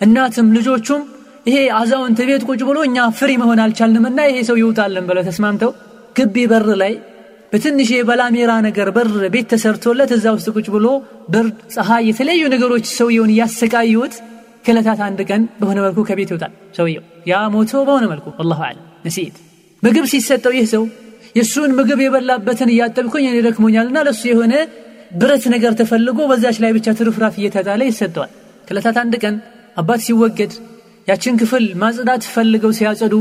እናትም 0.01 0.47
ልጆቹም 0.57 1.01
ይሄ 1.45 1.57
አዛውንት 1.77 2.19
ቤት 2.29 2.43
ቁጭ 2.49 2.61
ብሎ 2.67 2.79
እኛ 2.87 3.05
ፍሪ 3.19 3.31
መሆን 3.41 3.59
አልቻልንምና 3.63 4.19
ይሄ 4.29 4.39
ሰው 4.49 4.57
ይውጣለን 4.61 5.05
ብለው 5.09 5.23
ተስማምተው 5.29 5.71
ግቢ 6.15 6.35
በር 6.51 6.67
ላይ 6.81 6.93
በትንሽ 7.53 7.89
የበላሜራ 7.93 8.51
ነገር 8.65 8.87
በር 8.97 9.09
ቤት 9.33 9.47
ተሰርቶለት 9.53 10.11
እዛ 10.17 10.25
ውስጥ 10.35 10.49
ቁጭ 10.57 10.67
ብሎ 10.75 10.87
ብርድ 11.33 11.57
ፀሐይ 11.75 12.03
የተለያዩ 12.09 12.43
ነገሮች 12.53 12.85
ሰውየውን 12.97 13.31
እያሰቃዩት 13.33 14.13
ከለታት 14.65 14.99
አንድ 15.07 15.19
ቀን 15.29 15.41
በሆነ 15.59 15.77
መልኩ 15.85 15.99
ከቤት 16.09 16.29
ይወጣል 16.33 16.53
ሰውየው። 16.77 17.03
ያ 17.29 17.39
ሞቶ 17.53 17.71
በሆነ 17.87 18.05
መልኩ 18.11 18.27
አላሁ 18.41 18.59
አለም 18.67 18.85
ነሲት 19.05 19.35
ምግብ 19.83 20.05
ሲሰጠው 20.11 20.53
ይህ 20.57 20.67
ሰው 20.73 20.83
የእሱን 21.35 21.71
ምግብ 21.77 21.99
የበላበትን 22.03 22.69
እያጠብኩኝ 22.73 23.25
እኔ 23.29 23.37
ደክሞኛልና 23.47 23.97
ለእሱ 24.07 24.21
የሆነ 24.31 24.53
ብረት 25.13 25.45
ነገር 25.53 25.73
ተፈልጎ 25.79 26.19
በዛች 26.31 26.57
ላይ 26.63 26.71
ብቻ 26.77 26.93
ትርፍራፍ 26.99 27.35
እየተጣለ 27.39 27.81
ይሰጠዋል። 27.89 28.31
ከለታት 28.67 28.97
አንድ 29.03 29.15
ቀን 29.23 29.35
አባት 29.77 30.01
ሲወገድ 30.05 30.53
ያችን 31.07 31.37
ክፍል 31.41 31.65
ማጽዳት 31.81 32.23
ፈልገው 32.33 32.71
ሲያጸዱ 32.79 33.15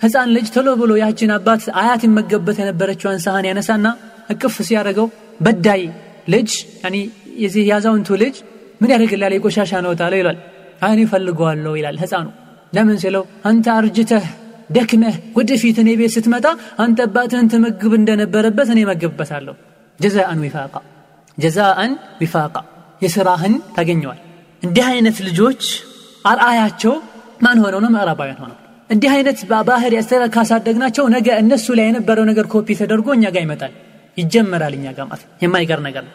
ህፃን 0.00 0.28
ልጅ 0.36 0.46
ቶሎ 0.54 0.68
ብሎ 0.80 0.92
ያችን 1.02 1.30
አባት 1.36 1.62
አያት 1.80 2.02
ይመገበት 2.06 2.58
የነበረችዋን 2.62 3.18
ሳህን 3.24 3.46
ያነሳና 3.48 3.86
እቅፍ 4.34 4.56
ሲያደርገው 4.68 5.08
በዳይ 5.46 5.82
ልጅ 6.34 6.50
የዚህ 7.42 7.64
ያዛውንቱ 7.70 8.18
ልጅ 8.22 8.36
ምን 8.80 8.92
ያደርግላል 8.94 9.32
የቆሻሻ 9.36 9.72
ነው 9.86 9.92
ጣለው 10.00 10.18
ይላል 10.20 10.38
አይኔ 10.86 11.00
ፈልገዋለሁ 11.12 11.72
ይላል 11.80 11.96
ህፃኑ 12.02 12.26
ለምን 12.72 12.96
ሲለው 13.02 13.24
አንተ 13.50 13.66
አርጅተህ 13.76 14.26
ደክመህ 14.70 15.16
ወደፊት 15.38 15.76
እኔ 15.82 15.90
ቤት 16.00 16.12
ስትመጣ 16.16 16.46
አንተ 16.84 17.00
አባትህን 17.06 17.46
ትመግብ 17.52 17.92
እንደነበረበት 18.00 18.68
እኔ 18.74 18.80
መገብበታለሁ 18.90 19.54
جزاء 20.00 20.40
وفاقا 20.44 20.74
جزاء 21.38 21.92
وفاقا 22.22 22.54
የስራህን 23.02 23.54
ታገኘዋል 23.76 24.20
እንዲህ 24.62 24.86
አይነት 24.92 25.18
ልጆች 25.28 25.62
አርአያቸው 26.24 26.94
ማን 27.42 27.58
ሆነው 27.64 27.80
ነው? 27.84 27.90
ምዕራባውያን 27.94 28.40
ሆነው 28.42 28.56
እንዲህ 28.90 29.10
አይነት 29.14 29.38
ባህሪ 29.68 29.92
ካሳደግናቸው 30.34 31.04
ነገ 31.14 31.28
እነሱ 31.42 31.66
ላይ 31.78 31.86
የነበረው 31.88 32.24
ነገር 32.30 32.46
ኮፒ 32.54 32.68
ተደርጎ 32.80 33.08
እኛ 33.16 33.26
ጋር 33.34 33.42
ይመጣል። 33.46 33.72
ይጀመራል 34.16 34.74
እኛ 34.78 34.86
ጋር 34.96 35.06
ማለት 35.10 35.26
የማይቀር 35.42 35.80
ነገር 35.86 36.02
ነው። 36.08 36.14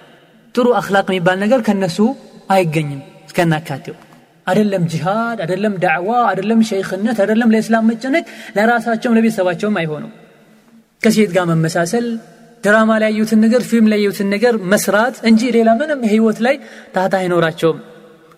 ጥሩ 0.56 0.68
አክላቅ 0.80 1.06
የሚባል 1.10 1.38
ነገር 1.44 1.60
ከነሱ 1.68 1.98
አይገኝም 2.50 3.00
እስከናካቴው። 3.28 3.96
አደለም 4.48 4.84
ጂሃድ 4.92 5.38
አደለም 5.42 5.74
ዳዕዋ 5.84 6.10
አደለም 6.32 6.60
ሸይኽነት 6.70 7.18
አደለም 7.24 7.52
ለእስላም 7.54 7.88
መጨነቅ 7.92 8.26
ለራሳቸውም 8.58 9.16
ለቤተሰባቸውም 9.18 9.78
አይሆኑም። 9.82 10.12
ከሴት 11.04 11.32
ጋር 11.38 11.46
መመሳሰል 11.52 12.06
ድራማ 12.64 12.92
ላይ 13.02 13.12
ያዩትን 13.12 13.40
ነገር 13.46 13.62
ፊልም 13.70 13.88
ላይ 13.92 14.00
ያዩትን 14.02 14.30
ነገር 14.36 14.54
መስራት 14.72 15.16
እንጂ 15.30 15.42
ሌላ 15.56 15.70
ምንም 15.82 16.00
ህይወት 16.14 16.40
ላይ 16.46 16.56
ታታ 16.96 17.14
አይኖራቸውም። 17.22 17.80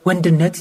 ወንድነት 0.05 0.57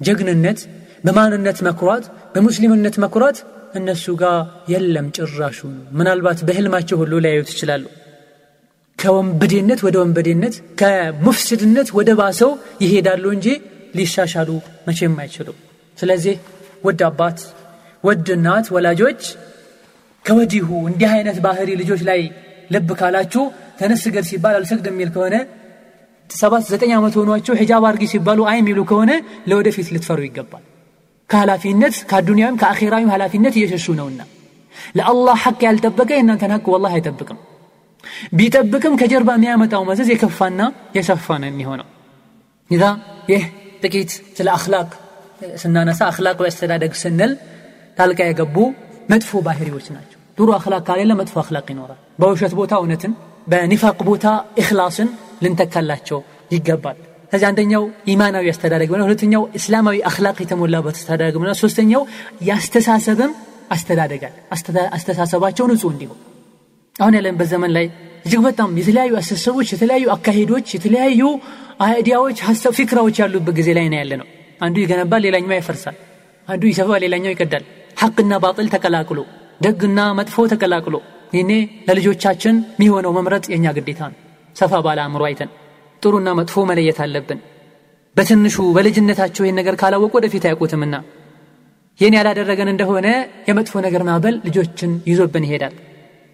ጀግንነት 0.00 0.60
በማንነት 1.06 1.58
መኩራት 1.68 2.04
በሙስሊምነት 2.34 2.96
መኩራት 3.04 3.38
እነሱ 3.78 4.04
ጋር 4.22 4.36
የለም 4.72 5.06
ጭራሹ 5.16 5.58
ምናልባት 5.98 6.38
በህልማቸው 6.48 6.96
ሁሉ 7.02 7.14
ሊያዩት 7.24 7.48
ይችላሉ። 7.54 7.84
ከወንበዴነት 8.98 9.80
ወደ 9.86 9.96
ወንበዴነት 10.02 10.54
ከሙፍስድነት 10.80 11.88
ወደ 11.98 12.10
ባሰው 12.20 12.52
ይሄዳሉ 12.84 13.24
እንጂ 13.36 13.48
ሊሻሻሉ 13.96 14.50
መቼም 14.86 15.16
አይችሉም። 15.24 15.58
ስለዚህ 15.98 16.34
ውድ 16.84 17.02
አባት 17.08 17.38
ውድ 18.04 18.26
እናት 18.36 18.66
ወላጆች 18.74 19.20
ከወዲሁ 20.24 20.68
እንዲህ 20.90 21.10
አይነት 21.16 21.38
ባህሪ 21.44 21.70
ልጆች 21.82 22.00
ላይ 22.08 22.20
ልብ 22.70 22.88
ካላችሁ 23.00 23.44
ተነስ 23.78 24.00
ስገድ 24.04 24.24
ሲባል 24.30 24.54
አልሰግድ 24.58 24.86
የሚል 24.90 25.10
ከሆነ 25.14 25.34
ሰባት 26.30 26.64
ዘጠኝ 26.70 26.90
ዓመት 26.96 27.14
ሆኗቸው 27.18 27.54
ሒጃብ 27.60 27.84
አርጊ 27.88 28.04
ሲባሉ 28.12 28.40
አይ 28.50 28.56
የሚሉ 28.60 28.78
ከሆነ 28.90 29.10
ለወደፊት 29.48 29.88
ልትፈሩ 29.94 30.20
ይገባል። 30.26 30.64
ከኃላፊነት 31.30 31.94
ከአዱንያዊም 32.10 32.56
ከአኼራዊም 32.60 33.10
ኃላፊነት 33.14 33.54
እየሸሹ 33.58 33.94
ነውና። 34.00 34.20
ለአላህ 34.96 35.36
ሐቅ 35.44 35.60
ያልጠበቀ 35.66 36.10
የእናንተን 36.16 36.52
ሐቅ 36.54 36.66
ወላህ 36.74 36.92
አይጠብቅም። 36.96 37.38
ቢጠብቅም 38.38 38.94
ከጀርባ 39.00 39.30
የሚያመጣው 39.36 39.82
መዘዝ 39.88 40.08
የከፋና 40.12 40.60
የሰፋ 40.96 41.26
ነው 41.42 41.48
የሚሆነው። 41.50 41.88
ይዛ 42.70 42.84
ይህ 43.30 43.42
ጥቂት 43.82 44.10
ስለ 44.36 44.48
አክላቅ 44.56 44.88
ስናነሳ 45.62 46.00
አክላቅ 46.10 46.36
በአስተዳደግ 46.40 46.92
ስንል 47.00 47.32
ጣልቃ 47.98 48.20
የገቡ 48.28 48.56
መጥፎ 49.10 49.40
ባህሪዎች 49.46 49.86
ናቸው። 49.96 50.18
ጥሩ 50.38 50.48
አክላቅ 50.56 50.82
ካሌለ 50.88 51.12
መጥፎ 51.20 51.36
አክላቅ 51.42 51.66
ይኖራል። 51.72 52.00
በውሸት 52.20 52.54
ቦታ 52.58 52.72
እውነትን 52.80 53.12
በኒፋቅ 53.46 53.98
ቦታ 54.02 54.26
እክላስን 54.58 55.08
ልንተካላቸው 55.42 56.18
ይገባል። 56.52 56.98
ከዚህ 57.32 57.46
አንደኛው 57.46 57.84
ኢማናዊ 58.06 58.46
አስተዳደግ 58.52 58.90
ነው። 58.92 59.04
ሁለተኛው 59.06 59.42
እስላማዊ 59.54 59.96
አክላቅ 60.10 60.36
የተሞላበት 60.40 60.96
አስተዳደግ 60.96 61.36
ነው። 61.42 61.56
ሶስተኛው 61.62 62.02
የአስተሳሰብም 62.42 63.32
አስተዳደጋል 63.70 64.34
አስተሳሰባቸው 64.96 65.64
ንጹህ 65.66 65.90
እንዲሆን። 65.94 66.18
አሁን 66.96 67.14
ያለንበት 67.18 67.48
ዘመን 67.52 67.72
ላይ 67.76 67.86
እጅግ 68.26 68.40
በጣም 68.40 68.70
የተለያዩ 68.80 69.12
አስተሳሰቦች 69.20 69.68
የተለያዩ 69.74 70.06
አካሄዶች 70.14 70.66
የተለያዩ 70.76 71.22
አይዲያዎች 71.86 72.38
ፊክራዎች 72.72 73.16
ያሉበት 73.22 73.54
ጊዜ 73.58 73.70
ላይ 73.78 73.86
ነው 73.88 73.98
ያለ 73.98 74.12
ነው 74.20 74.28
አንዱ 74.60 74.76
ይገነባል 74.84 75.22
ሌላኛው 75.26 75.56
ያፈርሳል። 75.58 75.96
አንዱ 76.48 76.62
ይሰፋል 76.70 77.00
ሌላኛው 77.04 77.32
ይቀዳል። 77.34 77.64
ሐቅና 77.96 78.32
ባጥል 78.44 78.66
ተቀላቅሎ 78.68 79.18
ደግና 79.60 80.00
መጥፎ 80.18 80.46
ተቀላቅሎ 80.52 80.94
ይኔ 81.36 81.52
ለልጆቻችን 81.88 82.56
የሚሆነው 82.74 83.12
መምረጥ 83.18 83.44
የእኛ 83.52 83.66
ግዴታ 83.76 84.00
ነው። 84.10 84.18
ሰፋ 84.56 84.72
ባለ 84.86 84.98
አእምሮ 85.04 85.22
አይተን 85.28 85.50
ጥሩና 86.02 86.28
መጥፎ 86.38 86.64
መለየት 86.70 86.98
አለብን። 87.04 87.40
በትንሹ 88.16 88.56
በልጅነታቸው 88.76 89.44
ይህን 89.44 89.58
ነገር 89.60 89.74
ካላወቁ 89.80 90.12
ወደፊት 90.18 90.44
አያውቁትምና 90.48 90.94
ይህን 92.00 92.14
ያላደረገን 92.18 92.70
እንደሆነ 92.72 93.06
የመጥፎ 93.48 93.74
ነገር 93.86 94.02
ማዕበል 94.08 94.34
ልጆችን 94.46 94.92
ይዞብን 95.10 95.46
ይሄዳል። 95.46 95.74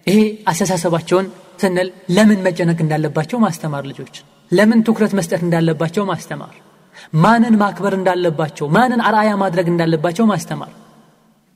ይሄ 0.07 0.19
አስተሳሰባቸውን 0.51 1.27
ስንል 1.59 1.89
ለምን 2.15 2.39
መጨነቅ 2.47 2.79
እንዳለባቸው 2.85 3.37
ማስተማር 3.43 3.83
ልጆች 3.91 4.15
ለምን 4.51 4.79
ትኩረት 4.87 5.13
መስጠት 5.19 5.41
እንዳለባቸው 5.45 6.03
ማስተማር 6.09 6.55
ማንን 7.15 7.55
ማክበር 7.61 7.93
እንዳለባቸው 7.97 8.65
ማንን 8.75 9.01
አርአያ 9.01 9.31
ማድረግ 9.43 9.67
እንዳለባቸው 9.71 10.25
ማስተማር። 10.25 10.71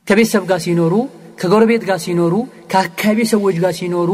ከቤተሰብ 0.06 0.44
ጋር 0.50 0.60
ሲኖሩ 0.64 0.94
ከጎረቤት 1.38 1.82
ጋር 1.88 1.98
ሲኖሩ 2.04 2.34
ከአካባቢ 2.72 3.18
ሰዎች 3.32 3.56
ጋር 3.64 3.72
ሲኖሩ 3.78 4.10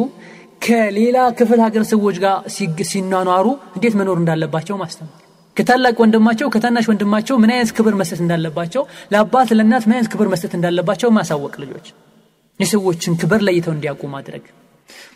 ከሌላ 0.65 1.19
ክፍል 1.39 1.61
ሀገር 1.65 1.85
ሰዎች 1.91 2.17
ጋር 2.25 2.37
ሲኗኗሩ 2.91 3.47
እንዴት 3.77 3.95
መኖር 4.01 4.17
እንዳለባቸው 4.21 4.77
ማስተማር። 4.83 5.21
ከታላቅ 5.57 5.97
ወንድማቸው 6.03 6.49
ከታናሽ 6.55 6.87
ወንድማቸው 6.91 7.37
ምን 7.43 7.51
አይነት 7.55 7.71
ክብር 7.77 7.95
መስጠት 8.01 8.21
እንዳለባቸው 8.25 8.83
ለአባት 9.13 9.51
ለእናት 9.59 9.85
ምን 9.89 9.95
አይነት 9.97 10.09
ክብር 10.15 10.29
መስጠት 10.33 10.53
እንዳለባቸው 10.59 11.11
ማሳወቅ 11.19 11.55
ልጆች። 11.63 11.87
የሰዎችን 12.61 13.19
ክብር 13.21 13.41
ለይተው 13.47 13.73
እንዲያውቁ 13.77 14.05
ማድረግ። 14.15 14.45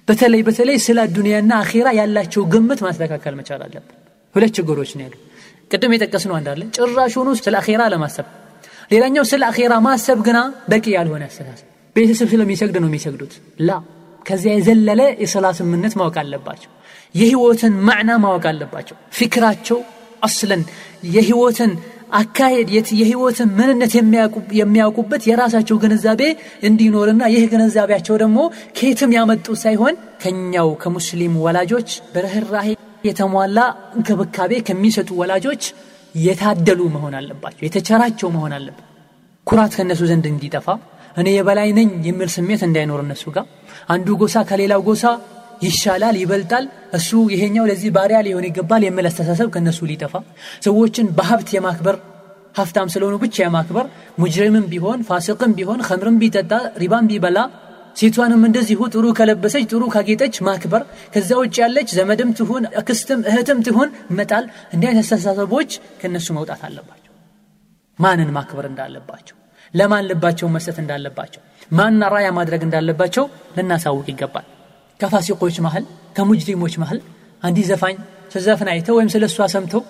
በተለይ 0.09 0.43
በተለይ 0.49 0.77
ስለ 0.85 0.99
ዱንያና 1.17 1.53
አኼራ 1.63 1.89
ያላቸው 1.99 2.45
ግምት 2.53 2.81
ማስተካከል 2.87 3.35
መቻል 3.41 3.63
አለብን። 3.67 3.97
ሁለት 4.35 4.53
ችግሮች 4.59 4.93
ነው 4.97 5.05
ያሉ 5.07 5.15
ቅድም 5.71 5.95
የጠቀስነው 5.95 6.37
አንዳለ 6.39 6.61
ጭራሹኑ 6.77 7.29
ስለ 7.41 7.57
አኼራ 7.61 7.83
ለማሰብ። 7.95 8.27
ሌላኛው 8.93 9.25
ስለ 9.31 9.43
አኼራ 9.51 9.75
ማሰብ 9.87 10.21
ግና 10.29 10.39
በቂ 10.71 10.87
ያልሆነ 10.97 11.25
አስተሳሰብ 11.31 11.68
ቤተሰብ 11.99 12.29
ስለሚሰግድ 12.33 12.77
ነው 12.83 12.89
የሚሰግዱት? 12.91 13.33
ላ። 13.61 13.71
ከዚያ 14.27 14.53
የዘለለ 14.57 15.01
የሰላ 15.23 15.47
ስምነት 15.59 15.95
ማወቅ 15.99 16.17
አለባቸው። 16.23 16.71
የህይወትን 17.15 17.75
ማዕና 17.87 18.11
ማወቅ 18.25 18.45
አለባቸው። 18.51 18.97
ፊክራቸው 19.19 19.79
አስለን 20.23 20.63
የህይወትን 21.15 21.73
አካሄድ 22.19 22.69
የህይወትን 23.01 23.49
ምንነት 23.59 23.93
የሚያውቁበት 24.61 25.23
የራሳቸው 25.31 25.77
ግንዛቤ 25.83 26.23
እንዲኖርና 26.69 27.23
ይህ 27.35 27.45
ግንዛቤያቸው 27.53 28.17
ደግሞ 28.23 28.39
ከየትም 28.79 29.15
ያመጡ 29.17 29.57
ሳይሆን 29.65 29.95
ከኛው 30.23 30.71
ከሙስሊም 30.83 31.35
ወላጆች 31.45 31.91
በርህራሄ 32.15 32.69
የተሟላ 33.09 33.59
እንክብካቤ 33.97 34.53
ከሚሰጡ 34.69 35.11
ወላጆች 35.21 35.65
የታደሉ 36.15 36.81
መሆን 36.95 37.15
አለባቸው። 37.19 37.65
የተቸራቸው 37.67 38.29
መሆን 38.37 38.53
አለበት። 38.59 38.85
ኩራት 39.47 39.73
ከእነሱ 39.77 40.03
ዘንድ 40.11 40.25
እንዲጠፋ 40.31 40.67
እኔ 41.19 41.29
የበላይ 41.35 41.71
ነኝ 41.79 41.89
የሚል 42.09 42.31
ስሜት 42.35 42.61
እንዳይኖር 42.67 43.01
እነሱ 43.05 43.25
ጋር። 43.37 43.47
አንዱ 43.95 44.09
ጎሳ 44.21 44.37
ከሌላው 44.51 44.83
ጎሳ 44.89 45.05
ይሻላል 45.63 46.17
ይበልጣል። 46.21 46.65
እሱ 46.95 47.11
ይሄኛው 47.35 47.65
ለዚህ 47.71 47.91
ባሪያ 47.97 48.19
ሊሆን 48.27 48.45
ይገባል 48.49 48.83
የሚል 48.87 49.07
አስተሳሰብ 49.11 49.49
ከእነሱ 49.55 49.81
ሊጠፋ። 49.91 50.15
ሰዎችን 50.67 51.07
በሀብት 51.17 51.49
የማክበር 51.57 51.97
ሀብታም 52.55 52.91
ስለሆኑ 52.93 53.15
ብቻ 53.25 53.37
የማክበር 53.43 53.87
ሙጅሪምም 54.21 54.67
ቢሆን 54.71 55.01
ፋሲቅም 55.09 55.53
ቢሆን 55.59 55.81
ከምርም 55.89 56.17
ቢጠጣ 56.23 56.53
ሪባም 56.83 57.09
ቢበላ 57.11 57.39
ሴቷንም 57.97 58.43
እንደዚሁ 58.49 58.81
ጥሩ 58.93 59.07
ከለበሰች 59.19 59.65
ጥሩ 59.71 59.83
ካጌጠች 59.95 60.35
ማክበር። 60.49 60.83
ከዛ 61.15 61.31
ውጭ 61.41 61.57
ያለች 61.63 61.89
ዘመድም 61.99 62.31
ትሁን 62.39 62.65
አክስትም 62.81 63.23
እህትም 63.31 63.61
ትሁን 63.69 63.89
መጣል። 64.19 64.45
እንዲህ 64.75 64.89
አይነት 64.91 65.05
አስተሳሰቦች 65.07 65.71
ከእነሱ 66.03 66.29
መውጣት 66.39 66.63
አለባቸው። 66.69 67.13
ማንን 67.99 68.31
ማክበር 68.37 68.67
እንዳለባቸው 68.71 69.38
ለማን 69.75 70.07
ልባቸውን 70.11 70.55
መስጠት 70.57 70.79
እንዳለባቸው 70.83 71.43
ማንና 71.71 72.03
ራያ 72.15 72.29
ማድረግ 72.39 72.63
እንዳለባቸው 72.67 73.25
ልናሳውቅ 73.57 74.07
ይገባል። 74.13 74.47
ከፋሲቆች 75.01 75.57
መሃል 75.67 75.85
ከሙጅሪሞች 76.17 76.75
መሃል 76.83 77.01
አንዲት 77.43 77.67
ዘፋኝ 77.71 77.97
ስዘፍን 78.35 78.69
አይተው 78.73 78.97
ወይም 78.99 79.11
ስለ 79.15 79.25
እሷ 79.31 79.47
ሰምተው 79.53 79.83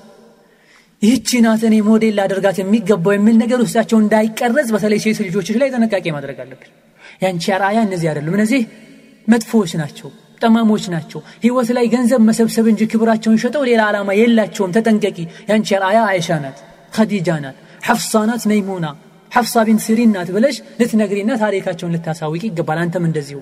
ይህቺ 1.03 1.41
ናት 1.45 1.63
እኔ 1.69 1.75
ሞዴል 1.89 2.15
ላደርጋት 2.19 2.57
የሚገባው 2.61 3.13
የሚል 3.17 3.37
ነገር 3.43 3.59
ውስጣቸው 3.65 3.99
እንዳይቀረጽ 4.03 4.69
በተለይ 4.75 5.01
ሴት 5.05 5.19
ልጆች 5.27 5.49
ላይ 5.63 5.69
ጥንቃቄ 5.75 6.07
ማድረግ 6.17 6.39
አለብን። 6.45 6.71
ያንቺ 7.23 7.45
አርአያ 7.57 7.79
እነዚህ 7.87 8.09
አይደሉም። 8.11 8.37
እነዚህ 8.39 8.63
መጥፎዎች 9.29 9.73
ናቸው 9.81 10.09
ጠማሞች 10.43 10.85
ናቸው። 10.95 11.21
ህይወት 11.45 11.69
ላይ 11.77 11.87
ገንዘብ 11.95 12.21
መሰብሰብ 12.29 12.67
እንጂ 12.73 12.83
ክብራቸውን 12.93 13.39
ሸጠው 13.43 13.63
ሌላ 13.71 13.81
ዓላማ 13.89 14.11
የላቸውም። 14.21 14.73
ተጠንቀቂ። 14.77 15.19
ያንቺ 15.51 15.69
አርአያ 15.79 16.01
አይሻ 16.13 16.29
ናት 16.45 16.59
ከዲጃ 16.97 17.29
ናት 17.45 17.57
ሐፍሳ 17.89 18.13
ናት 18.31 18.43
መይሙና 18.53 18.87
ሐፍሳ 19.33 19.63
ቢን 19.67 19.79
ሲሪን 19.85 20.11
ናት 20.15 20.29
ብለሽ 20.37 20.57
ልትነግሪና 20.81 21.33
ታሪካቸውን 21.43 21.95
ልታሳውቂ 21.97 22.43
ይገባል። 22.49 22.79
አንተም 22.83 23.05
እንደዚሁ። 23.09 23.39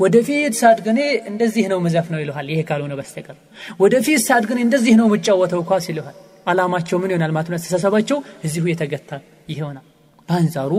ወደፊት 0.00 0.54
ሳድግኔ 0.60 1.00
እንደዚህ 1.30 1.64
ነው 1.72 1.78
መዘፍ 1.84 2.06
ነው 2.12 2.20
ይልሃል። 2.22 2.46
ይሄ 2.52 2.60
ካልሆነ 2.68 2.94
በስተቀር 2.98 3.36
ወደፊት 3.82 4.20
ሳድግኔ 4.26 4.58
እንደዚህ 4.66 4.94
ነው 5.00 5.06
የምጫወተው 5.10 5.62
ኳስ 5.68 5.84
ይልሃል። 5.90 6.16
አላማቸው 6.46 6.96
ምን 7.02 7.10
ይሆናል 7.12 7.32
ማለት 7.36 7.48
ነው? 7.50 7.56
አስተሳሰባቸው 7.58 8.18
እዚሁ 8.46 8.64
የተገታ 8.70 9.10
ይሆናል። 9.50 9.86
በአንጻሩ 10.28 10.72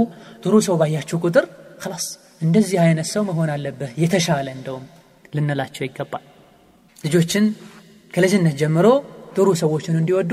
ጥሩ 0.43 0.53
ሰው 0.67 0.75
ባያችሁ 0.81 1.17
ቁጥር 1.23 1.45
خلاص 1.81 2.05
እንደዚህ 2.41 2.77
አይነት 2.83 3.07
ሰው 3.13 3.23
መሆን 3.29 3.49
አለብህ 3.53 3.91
የተሻለ 4.03 4.47
እንደውም 4.57 4.85
ልንላቸው 5.35 5.83
ይገባል። 5.87 6.23
ልጆችን 7.03 7.45
ከልጅነት 8.13 8.55
ጀምሮ 8.61 8.87
ጥሩ 9.35 9.47
ሰዎችን 9.61 9.95
እንዲወዱ 10.01 10.31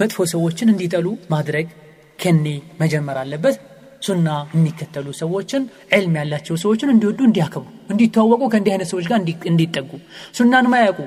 መጥፎ 0.00 0.18
ሰዎችን 0.32 0.68
እንዲጠሉ 0.72 1.06
ማድረግ 1.30 1.66
ከኔ 2.18 2.46
መጀመር 2.80 3.18
አለበት። 3.22 3.56
ሱና 4.02 4.28
የሚከተሉ 4.54 5.06
ሰዎችን 5.20 5.62
ዕልም 5.96 6.14
ያላቸው 6.18 6.56
ሰዎችን 6.62 6.92
እንዲወዱ 6.94 7.20
እንዲያከብሩ 7.28 7.68
እንዲተዋወቁ 7.92 8.42
ከእንዲህ 8.52 8.72
አይነት 8.74 8.88
ሰዎች 8.92 9.06
ጋር 9.10 9.18
እንዲጠጉ 9.50 9.90
ሱናን 10.38 10.66
ማያውቁ 10.72 10.98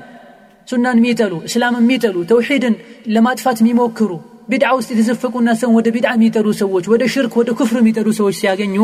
ሱናን 0.68 0.98
የሚጠሉ 1.00 1.34
እስላም 1.48 1.76
የሚጠሉ 1.80 2.16
ተውሒድን 2.30 2.74
ለማጥፋት 3.14 3.60
የሚሞክሩ 3.62 4.10
ቢድዓ 4.50 4.70
ውስጥ 4.78 4.90
የተዘፈቁና 4.92 5.50
ሰውን 5.60 5.74
ወደ 5.78 5.88
ቢድዓ 5.96 6.12
የሚጠሩ 6.16 6.48
ሰዎች 6.60 6.84
ወደ 6.92 7.02
ሽርክ 7.14 7.34
ወደ 7.40 7.50
ኩፍር 7.58 7.78
የሚጠሩ 7.80 8.08
ሰዎች 8.18 8.36
ሲያገኙ 8.40 8.76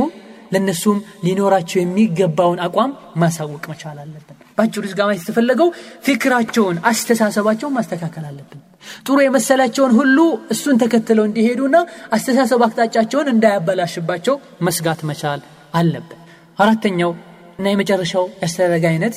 ለነሱም 0.52 0.98
ሊኖራቸው 1.24 1.78
የሚገባውን 1.80 2.60
አቋም 2.66 2.90
ማሳወቅ 3.16 3.64
መቻል 3.72 3.98
አለብን። 3.98 4.36
በአጭሩ 4.58 4.84
ማየት 5.00 5.22
የተፈለገው 5.22 5.68
ፊክራቸውን 6.04 6.76
አስተሳሰባቸውን 6.90 7.74
ማስተካከል 7.78 8.24
አለብን። 8.24 8.60
ጥሩ 9.06 9.16
የመሰላቸውን 9.22 9.92
ሁሉ 9.98 10.18
እሱን 10.50 10.76
ተከትለው 10.82 11.24
እንዲሄዱና 11.28 11.76
አስተሳሰብ 12.12 12.62
አቅጣጫቸውን 12.66 13.30
እንዳያበላሽባቸው 13.34 14.36
መስጋት 14.68 15.02
መቻል 15.10 15.42
አለብን። 15.74 16.20
አራተኛው 16.58 17.12
እና 17.58 17.66
የመጨረሻው 17.72 18.24
ያስተዳደግ 18.42 18.86
አይነት 18.92 19.16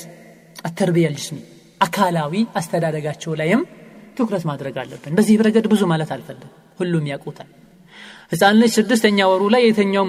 አተርቢያ 0.66 1.08
ልጅስሚ 1.14 1.38
አካላዊ 1.82 2.34
አስተዳደጋቸው 2.60 3.34
ላይም 3.42 3.62
ትኩረት 4.18 4.44
ማድረግ 4.50 4.76
አለብን። 4.84 5.16
በዚህ 5.18 5.44
ረገድ 5.48 5.68
ብዙ 5.74 5.84
ማለት 5.92 6.12
አልፈልግም። 6.16 6.52
ሁሉም 6.80 7.06
ያውቁታል 7.12 7.50
ህፃን 8.32 8.58
ልጅ 8.62 8.72
ስድስተኛ 8.78 9.20
ወሩ 9.30 9.44
ላይ 9.54 9.62
የተኛው 9.66 10.04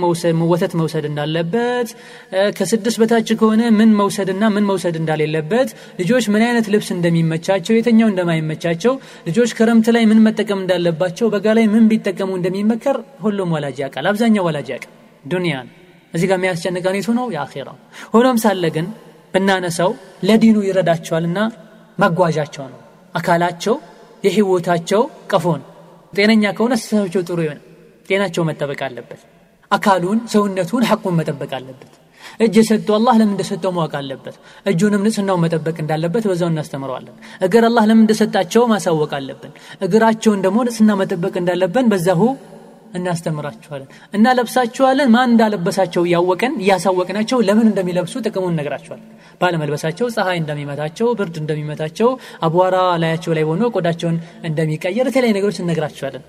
ወተት 0.50 0.72
መውሰድ 0.80 1.04
እንዳለበት 1.10 1.88
ከስድስት 2.58 2.98
በታች 3.02 3.28
ከሆነ 3.40 3.62
ምን 3.78 3.90
መውሰድና 4.00 4.42
ምን 4.54 4.64
መውሰድ 4.70 4.96
እንዳሌለበት 5.00 5.68
ልጆች 6.00 6.24
ምን 6.34 6.42
አይነት 6.46 6.66
ልብስ 6.74 6.88
እንደሚመቻቸው 6.96 7.74
የተኛው 7.76 8.08
እንደማይመቻቸው 8.12 8.94
ልጆች 9.28 9.52
ክረምት 9.58 9.88
ላይ 9.96 10.04
ምን 10.10 10.20
መጠቀም 10.26 10.60
እንዳለባቸው 10.64 11.28
በጋ 11.34 11.54
ላይ 11.58 11.66
ምን 11.74 11.86
ቢጠቀሙ 11.92 12.30
እንደሚመከር 12.38 12.98
ሁሉም 13.24 13.54
ወላጅ 13.56 13.78
ያውቃል። 13.84 14.08
አብዛኛው 14.12 14.46
ወላጅ 14.48 14.68
ያውቃል። 14.74 14.92
ዱንያን። 15.24 15.68
እዚህ 16.14 16.26
ጋር 16.30 16.38
የሚያስጨንቀን 16.38 16.98
የቱ 16.98 17.10
ነው 17.18 17.26
የአኼራው 17.34 17.76
ሆኖም 18.14 18.38
ሳለ 18.44 18.66
ግን 18.76 18.86
ብናነሳው 19.34 19.90
ለዲኑ 20.24 20.58
ይረዳቸዋልና 20.68 21.38
መጓዣቸው 21.98 22.64
ነው። 22.72 22.78
አካላቸው 23.14 23.74
የህይወታቸው 24.24 25.02
ቀፎ 25.32 25.46
ነው። 25.60 25.66
ጤነኛ 26.12 26.44
ከሆነ 26.56 26.72
አስተሳሰባቸው 26.76 27.22
ጥሩ 27.28 27.40
ይሆናል 27.44 27.66
ጤናቸው 28.10 28.44
መጠበቅ 28.48 28.80
አለበት። 28.86 29.20
አካሉን 29.70 30.20
ሰውነቱን 30.32 30.84
ሐቁን 30.90 31.16
መጠበቅ 31.18 31.50
አለበት። 31.58 31.92
እጅ 32.40 32.54
የሰጠው 32.58 32.94
አላህ 32.96 33.14
ለምን 33.20 33.32
እንደሰጠው 33.32 33.72
ማወቅ 33.76 33.94
አለበት። 33.98 34.36
እጁንም 34.66 35.02
ንጽህናው 35.06 35.36
መጠበቅ 35.44 35.76
እንዳለበት 35.84 36.24
በዛው 36.30 36.48
እናስተምረዋለን። 36.52 37.14
እግር 37.46 37.64
አላህ 37.68 37.84
ለምን 37.90 38.02
እንደሰጣቸው 38.04 38.62
ማሳወቅ 38.72 39.12
አለብን። 39.18 39.52
እግራቸውን 39.86 40.40
ደግሞ 40.46 40.58
ንጽህና 40.68 40.94
መጠበቅ 41.02 41.34
እንዳለብን 41.42 41.88
በዛሁ 41.92 42.22
እናስተምራቸዋለን 42.94 43.88
እና 44.14 44.32
ለብሳቸዋለን 44.38 45.10
ማን 45.14 45.30
እንዳለበሳቸው 45.30 46.02
እያወቀን 46.06 46.54
እያሳወቅናቸው 46.62 47.38
ለምን 47.48 47.66
እንደሚለብሱ 47.70 48.14
ጥቅሙን 48.26 48.54
እነግራቸዋለን 48.54 49.06
ባለመልበሳቸው 49.40 50.06
ፀሐይ 50.16 50.38
እንደሚመታቸው 50.40 51.08
ብርድ 51.18 51.36
እንደሚመታቸው 51.42 52.08
አቧራ 52.46 52.76
ላያቸው 53.02 53.34
ላይ 53.38 53.46
ሆኖ 53.50 53.70
ቆዳቸውን 53.76 54.16
እንደሚቀየር 54.48 55.08
የተለያዩ 55.10 55.36
ነገሮች 55.38 55.60
እነግራቸዋለን 55.64 56.24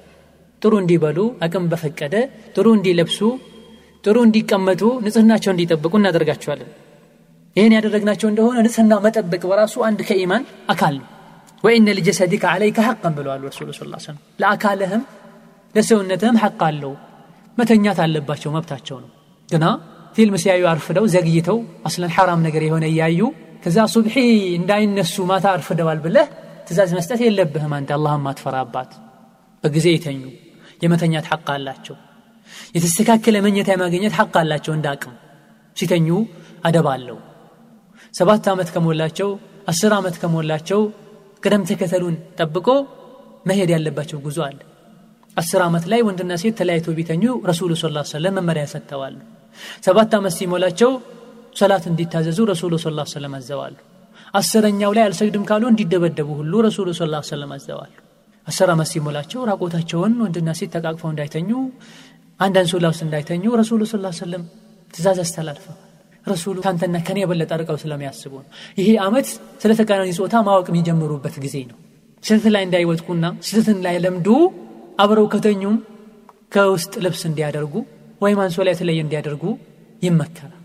ጥሩ 0.62 0.74
እንዲበሉ 0.82 1.20
አቅም 1.46 1.66
በፈቀደ 1.72 2.16
ጥሩ 2.56 2.68
እንዲለብሱ 2.78 3.20
ጥሩ 4.04 4.18
እንዲቀመጡ 4.28 4.82
ንጽህናቸው 5.06 5.52
እንዲጠብቁ 5.54 5.94
እናደርጋቸዋለን። 6.00 6.70
ይህን 7.56 7.74
ያደረግናቸው 7.78 8.28
እንደሆነ 8.32 8.58
ንጽህና 8.66 8.94
መጠበቅ 9.06 9.42
በራሱ 9.52 9.76
አንድ 9.88 10.00
ከኢማን 10.10 10.44
አካል 10.74 10.94
ነው። 11.00 11.08
ወኢነ 11.64 11.88
ልጀሰዲከ 11.98 12.44
አለይከ 12.52 12.80
ሐቀን 12.88 13.14
ብለዋል 13.18 13.42
ረሱሉ 13.48 13.68
ስ 13.72 13.80
ሰለም 14.06 14.18
ለአካልህም 14.42 15.04
ለሰውነትህም 15.76 16.38
ሐቅ 16.44 16.60
አለው። 16.70 16.94
መተኛት 17.58 18.00
አለባቸው 18.06 18.52
መብታቸው 18.56 18.98
ነው። 19.04 19.10
ግና 19.50 19.66
ፊልም 20.16 20.36
ሲያዩ 20.44 20.64
አርፍደው 20.72 21.06
ዘግይተው 21.14 21.58
አስለን 21.88 22.12
ሐራም 22.16 22.40
ነገር 22.48 22.64
የሆነ 22.68 22.86
እያዩ 22.92 23.20
ከዛ 23.64 23.78
ሱብሒ 23.94 24.16
እንዳይነሱ 24.60 25.16
ማታ 25.30 25.46
አርፍደዋል 25.56 26.00
ብለህ 26.06 26.28
ትእዛዝ 26.68 26.92
መስጠት 26.98 27.20
የለብህም 27.26 27.74
አንተ። 27.78 27.92
አላህም 27.98 28.24
ማትፈራባት 28.28 28.92
በጊዜ 29.64 29.88
ይተኙ 29.96 30.22
የመተኛት 30.82 31.26
ሐቅ 31.32 31.48
አላቸው። 31.56 31.96
የተስተካከለ 32.76 33.38
መኘታ 33.46 33.70
የማግኘት 33.76 34.14
ሐቅ 34.20 34.34
አላቸው 34.42 34.74
እንደ 34.78 34.88
አቅም። 34.94 35.14
ሲተኙ 35.78 36.08
አደብ 36.64 36.88
አለው። 36.94 37.18
ሰባት 38.14 38.46
ዓመት 38.54 38.70
ከሞላቸው 38.74 39.30
አስር 39.72 39.92
ዓመት 39.98 40.16
ከሞላቸው 40.22 40.82
ቅደም 41.44 41.64
ተከተሉን 41.70 42.16
ጠብቆ 42.40 42.68
መሄድ 43.50 43.70
ያለባቸው 43.76 44.20
ጉዞ 44.26 44.40
አለ። 44.48 44.60
አስር 45.38 45.62
ዓመት 45.68 45.86
ላይ 45.92 46.02
ወንድና 46.08 46.34
ሴት 46.42 46.56
ተለያይተው 46.60 46.94
ቢተኙ 46.98 47.24
ረሱሉ 47.50 47.72
ስ 47.76 47.86
ሰለም 48.14 48.36
መመሪያ 48.40 48.66
ሰጥተዋሉ 48.74 49.16
ሰባት 49.86 50.12
ዓመት 50.18 50.34
ሲሞላቸው 50.38 50.92
ሰላት 51.56 51.86
እንዲታዘዙ 51.92 52.40
ረሱሉ 52.52 52.74
ስ 52.80 52.88
ሰለም 53.14 53.34
አዘዋሉ። 53.40 53.76
አስረኛው 54.34 54.92
ላይ 54.98 55.04
አልሰግድም 55.08 55.44
ካሉ 55.50 55.64
እንዲደበደቡ 55.72 56.30
ሁሉ 56.40 56.54
ረሱሉ 56.68 56.90
ስ 56.94 57.04
ሰለም 57.32 57.52
አዘዋሉ 57.58 57.94
አስር 58.48 58.70
ዓመት 58.74 58.90
ሲሞላቸው 58.92 59.42
ራቆታቸውን 59.50 60.14
ወንድና 60.24 60.50
ሴት 60.60 60.72
ተቃቅፈው 60.76 61.10
እንዳይተኙ 61.12 61.50
አንድ 62.40 62.56
አንሶላ 62.62 62.86
ውስጥ 62.92 63.02
እንዳይተኙ 63.06 63.44
ረሱሉ 63.62 63.82
ስ 63.88 63.98
ሰለም 64.20 64.44
ትእዛዝ 64.94 65.20
አስተላልፈዋል። 65.24 65.80
ረሱሉ 66.28 66.58
ካንተና 66.66 66.98
ከኔ 67.08 67.18
የበለጠ 67.22 67.52
ርቀው 67.62 67.78
ስለሚያስቡ 67.84 68.34
ነው። 68.42 68.50
ይሄ 68.80 68.90
አመት 69.06 69.28
ስለ 69.62 69.72
ተቃራኒ 69.80 70.10
ጾታ 70.18 70.36
ማወቅ 70.48 70.68
የሚጀምሩበት 70.72 71.36
ጊዜ 71.46 71.56
ነው። 71.70 71.78
ስህተት 72.24 72.46
ላይ 72.56 72.64
እንዳይወጥቁና 72.68 73.26
ስህተትን 73.48 73.80
ላይ 73.86 73.96
ለምዱ 74.04 74.28
አብረው 75.02 75.28
ከተኙም 75.34 75.78
ከውስጥ 76.52 76.94
ልብስ 77.06 77.22
እንዲያደርጉ 77.30 77.74
ወይም 78.22 78.40
አንሶላ 78.44 78.70
የተለየ 78.74 79.00
እንዲያደርጉ 79.06 79.44
ይመከራል። 80.02 80.58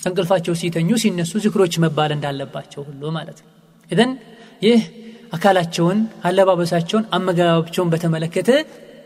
እንቅልፋቸው 0.00 0.54
ሲተኙ 0.60 0.90
ሲነሱ 1.02 1.32
ዝክሮች 1.44 1.74
መባል 1.84 2.10
እንዳለባቸው 2.16 2.82
ሁሉ 2.88 3.02
ማለት 3.16 3.38
ነው። 3.42 3.50
ይህ 4.62 4.80
አካላቸውን 5.34 5.98
አለባበሳቸውን 6.28 7.04
አመጋባቸውን 7.16 7.90
በተመለከተ 7.92 8.50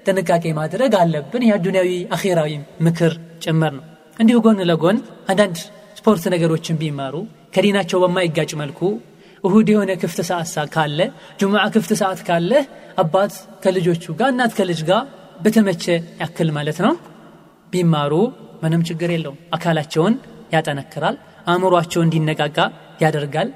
ጥንቃቄ 0.06 0.44
ማድረግ 0.59 0.92
አለብን። 1.00 1.44
ይህ 1.46 1.52
አዱኒያዊ 1.56 1.90
አኼራዊ 2.16 2.52
ምክር 2.86 3.12
ጭምር 3.44 3.72
ነው። 3.78 3.84
እንዲሁ 4.16 4.38
ጎን 4.46 4.60
ለጎን 4.70 4.98
አንዳንድ 5.30 5.59
ስፖርት 5.98 6.24
ነገሮችን 6.34 6.78
ቢማሩ 6.80 7.14
ከዲናቸው 7.55 7.98
በማይጋጭ 8.02 8.50
መልኩ 8.60 8.80
እሁድ 9.44 9.68
የሆነ 9.72 9.90
ክፍት 10.02 10.18
ሰዓት 10.28 10.48
ካለ 10.74 11.00
ጁምዓ 11.40 11.64
ክፍት 11.74 11.92
ሰዓት 12.00 12.20
ካለ 12.28 12.52
አባት 13.02 13.34
ከልጆቹ 13.64 14.14
ጋር 14.20 14.30
እናት 14.34 14.52
ከልጅ 14.59 14.80
ጋር 14.88 15.02
በተመቸ 15.44 15.84
ያክል 16.22 16.48
ማለት 16.56 16.78
ነው 16.86 16.94
ቢማሩ 17.72 18.12
ምንም 18.62 18.82
ችግር 18.88 19.10
የለውም። 19.14 19.38
አካላቸውን 19.56 20.14
ያጠነክራል 20.55 21.16
አእምሯቸው 21.46 22.00
እንዲነቃቃ 22.05 22.59
ያደርጋል 23.02 23.48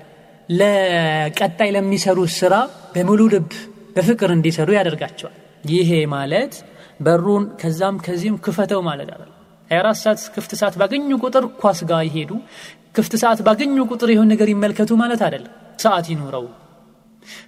ለቀጣይ 0.49 1.71
ለሚሰሩ 1.77 2.19
ስራ 2.37 2.55
በሙሉ 2.95 3.21
ልብ 3.35 3.51
በፍቅር 3.97 4.31
እንዲሰሩ 4.37 4.69
ያደርጋቸዋል። 4.77 5.37
ይሄ 5.71 5.91
ማለት 6.15 6.55
በሩን 7.01 7.45
ከዛም 7.61 7.97
ከዚህም 8.07 8.37
ክፈተው 8.45 8.81
ማለት 8.89 9.11
አለ 9.15 9.23
24 9.71 10.01
ሰዓት 10.05 10.21
ክፍት 10.35 10.53
ሰዓት 10.61 10.75
ባገኙ 10.81 11.11
ቁጥር 11.25 11.45
ኳስ 11.61 11.79
ጋር 11.91 12.03
ይሄዱ። 12.09 12.31
ክፍት 12.97 13.13
ሰዓት 13.23 13.41
ባገኙ 13.47 13.77
ቁጥር 13.93 14.09
የሆን 14.15 14.29
ነገር 14.33 14.49
ይመልከቱ 14.53 14.91
ማለት 15.03 15.21
አይደለም 15.27 15.53
ሰዓት 15.79 16.07
ይኑረው። 16.13 16.45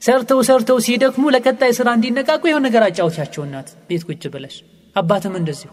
ሰርተው 0.03 0.41
ሰርተው 0.49 0.79
ሲደክሙ 0.87 1.25
ለቀጣይ 1.35 1.73
ስራ 1.79 1.89
እንዲነቃቁ 1.97 2.43
የሆን 2.51 2.65
ነገር 2.69 2.83
አጫውቻቸው 2.89 3.43
እናት 3.47 3.69
ቤት 3.89 4.03
ቁጭ 4.09 4.25
ብለሽ። 4.35 4.57
አባትም 4.97 5.35
እንደዚሁ። 5.41 5.71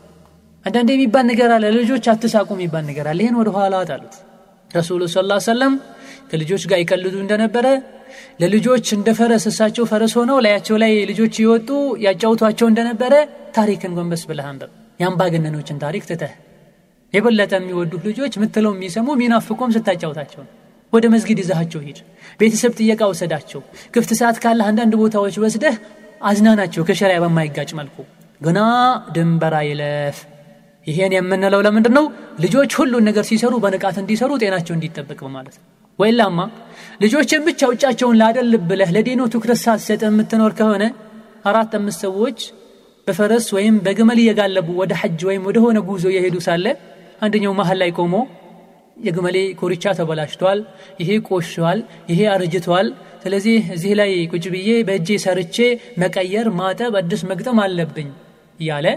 አንዳንድ 0.65 0.89
የሚባል 0.93 1.26
ነገር 1.31 1.49
አለ። 1.56 1.65
ልጆች 1.77 2.06
አትሳቁ 2.14 2.49
የሚባል 2.56 2.84
ነገር 2.89 3.06
አለ። 3.11 3.19
ይህን 3.23 3.38
ወደ 3.41 3.49
ኋላ 3.56 3.76
አሉት 3.89 4.15
ረሱሉ 4.72 5.02
ስ 5.07 5.18
ሰለም 5.48 5.73
ከልጆች 6.31 6.63
ጋር 6.69 6.79
ይቀልዱ 6.81 7.15
እንደነበረ 7.23 7.67
ለልጆች 8.41 8.87
እንደ 8.95 9.09
ፈረስ 9.17 9.43
እሳቸው 9.49 9.85
ፈረስ 9.91 10.13
ሆነው 10.19 10.37
ላያቸው 10.45 10.77
ላይ 10.83 10.93
ልጆች 11.09 11.35
ይወጡ 11.43 11.69
ያጫውቷቸው 12.05 12.69
እንደነበረ 12.71 13.13
ታሪክን 13.57 13.93
ጎንበስ 13.97 14.23
ብለህ 14.29 14.47
አንበብ 14.51 14.71
የአምባገነኖችን 14.99 15.77
ታሪክ 15.83 16.03
ትተህ 16.09 16.33
የበለጠ 17.13 17.53
የሚወዱህ 17.59 18.01
ልጆች 18.09 18.33
ምትለው 18.41 18.73
የሚሰሙ 18.75 19.07
የሚናፍቁም 19.15 19.71
ስታጫውታቸው 19.75 20.43
ወደ 20.93 21.05
መስጊድ 21.13 21.39
ይዛሃቸው 21.41 21.81
ሂድ። 21.85 21.99
ቤተሰብ 22.39 22.71
ጥየቃ 22.77 23.01
ውሰዳቸው። 23.11 23.61
ክፍት 23.93 24.11
ሰዓት 24.19 24.37
ካለህ 24.43 24.67
አንዳንድ 24.71 24.93
ቦታዎች 25.01 25.35
ወስደህ 25.43 25.75
አዝናናቸው 26.21 26.81
ከሸሪያ 26.89 27.19
በማይጋጭ 27.23 27.69
መልኩ። 27.79 27.97
ግና 28.41 28.59
ድንበር 29.15 29.55
አይለፍ። 29.59 30.17
ይሄን 30.87 31.13
የምንለው 31.15 31.61
ለምንድን 31.65 31.93
ነው 31.97 32.05
ልጆች 32.43 32.71
ሁሉን 32.79 33.05
ነገር 33.09 33.25
ሲሰሩ 33.29 33.53
በንቃት 33.63 33.97
እንዲሰሩ 34.01 34.31
ጤናቸው 34.43 34.73
እንዲጠበቅ 34.77 35.19
በማለት 35.25 35.55
ነው 35.57 35.65
ወይላማ 36.01 36.39
ልጆችን 37.03 37.45
ብቻ 37.47 37.61
ውጫቸውን 37.71 38.17
ላደል 38.21 38.53
ብለህ 38.69 38.89
ለዲኑ 38.95 39.21
ትኩረት 39.33 39.59
ሳትሰጥ 39.63 40.01
የምትኖር 40.07 40.51
ከሆነ 40.59 40.83
አራት 41.49 41.71
አምስት 41.77 42.01
ሰዎች 42.05 42.39
በፈረስ 43.07 43.45
ወይም 43.55 43.75
በግመል 43.85 44.19
እየጋለቡ 44.23 44.67
ወደ 44.81 44.93
ሐጅ 45.01 45.21
ወይም 45.29 45.45
ወደ 45.49 45.57
ሆነ 45.63 45.77
ጉዞ 45.87 46.05
እየሄዱ 46.11 46.37
ሳለ 46.47 46.65
አንደኛው 47.25 47.53
መሀል 47.59 47.77
ላይ 47.81 47.91
ቆሞ 47.97 48.13
የግመሌ 48.97 49.37
ኮርቻ 49.59 49.93
ተበላሽቷል 49.99 50.59
ይሄ 51.01 51.11
ቆሽቷል 51.29 51.79
ይሄ 52.11 52.21
አርጅቷል 52.33 52.87
ስለዚህ 53.23 53.57
እዚህ 53.75 53.93
ላይ 53.99 54.11
ቁጭ 54.33 54.45
ብዬ 54.55 54.69
በእጄ 54.87 55.17
ሰርቼ 55.25 55.57
መቀየር 56.03 56.49
ማጠብ 56.59 56.95
አዲስ 57.01 57.23
መግጠም 57.31 57.59
አለብኝ 57.65 58.09
እያለ 58.59 58.87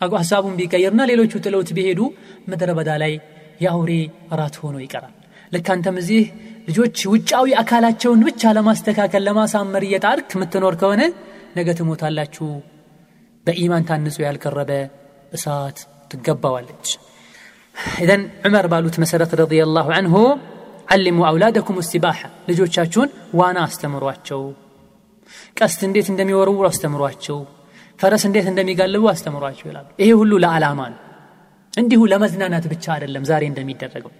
ሀሳቡን 0.00 0.56
ቢቀይርና 0.58 1.02
ሌሎቹ 1.10 1.40
ጥለውት 1.44 1.70
ቢሄዱ 1.78 2.00
ምድረ 2.50 2.72
በዳ 2.78 2.90
ላይ 3.02 3.14
የአውሬ 3.64 3.92
ራት 4.40 4.56
ሆኖ 4.62 4.76
ይቀራል 4.84 5.14
ልክ 5.52 5.68
አንተም 5.74 5.96
እዚህ 6.02 6.22
ልጆች 6.68 6.96
ውጫዊ 7.12 7.48
አካላቸውን 7.60 8.22
ብቻ 8.26 8.50
ለማስተካከል 8.56 9.22
ለማሳመር 9.28 9.84
እየጣርክ 9.86 10.28
የምትኖር 10.34 10.74
ከሆነ 10.80 11.02
ነገ 11.56 11.68
ትሞታላችሁ። 11.78 12.48
በኢማን 13.46 13.86
ታንጾ 13.88 14.16
ያልቀረበ 14.24 14.72
እሳት 15.32 15.78
ትገባዋለች። 16.10 16.88
ኢዘን 18.02 18.22
ዑመር 18.46 18.66
ባሉት 18.72 18.96
መሰረት 19.02 19.32
ረዲየላሁ 19.40 19.88
አንሁ 19.98 20.14
አሊሙ 20.88 21.18
አውላደኩም 21.28 21.78
ስቲባሓ 21.86 22.18
ልጆቻችሁን 22.48 23.10
ዋና 23.34 23.58
አስተምሯቸው። 23.66 24.42
ቀስት 25.58 25.80
እንዴት 25.88 26.06
እንደሚወረውሩ 26.12 26.64
አስተምሯቸው። 26.70 27.38
ፈረስ 27.98 28.22
እንዴት 28.28 28.46
እንደሚጋልቡ 28.50 29.04
አስተምሯቸው 29.12 29.66
ይላሉ። 29.70 29.86
ይሄ 30.02 30.10
ሁሉ 30.20 30.32
ለዓላማ 30.44 30.80
ነው። 30.92 31.00
እንዲሁ 31.74 32.00
ለመዝናናት 32.12 32.64
ብቻ 32.72 32.84
አይደለም 32.94 33.24
ዛሬ 33.30 33.42
እንደሚደረገው 33.50 34.12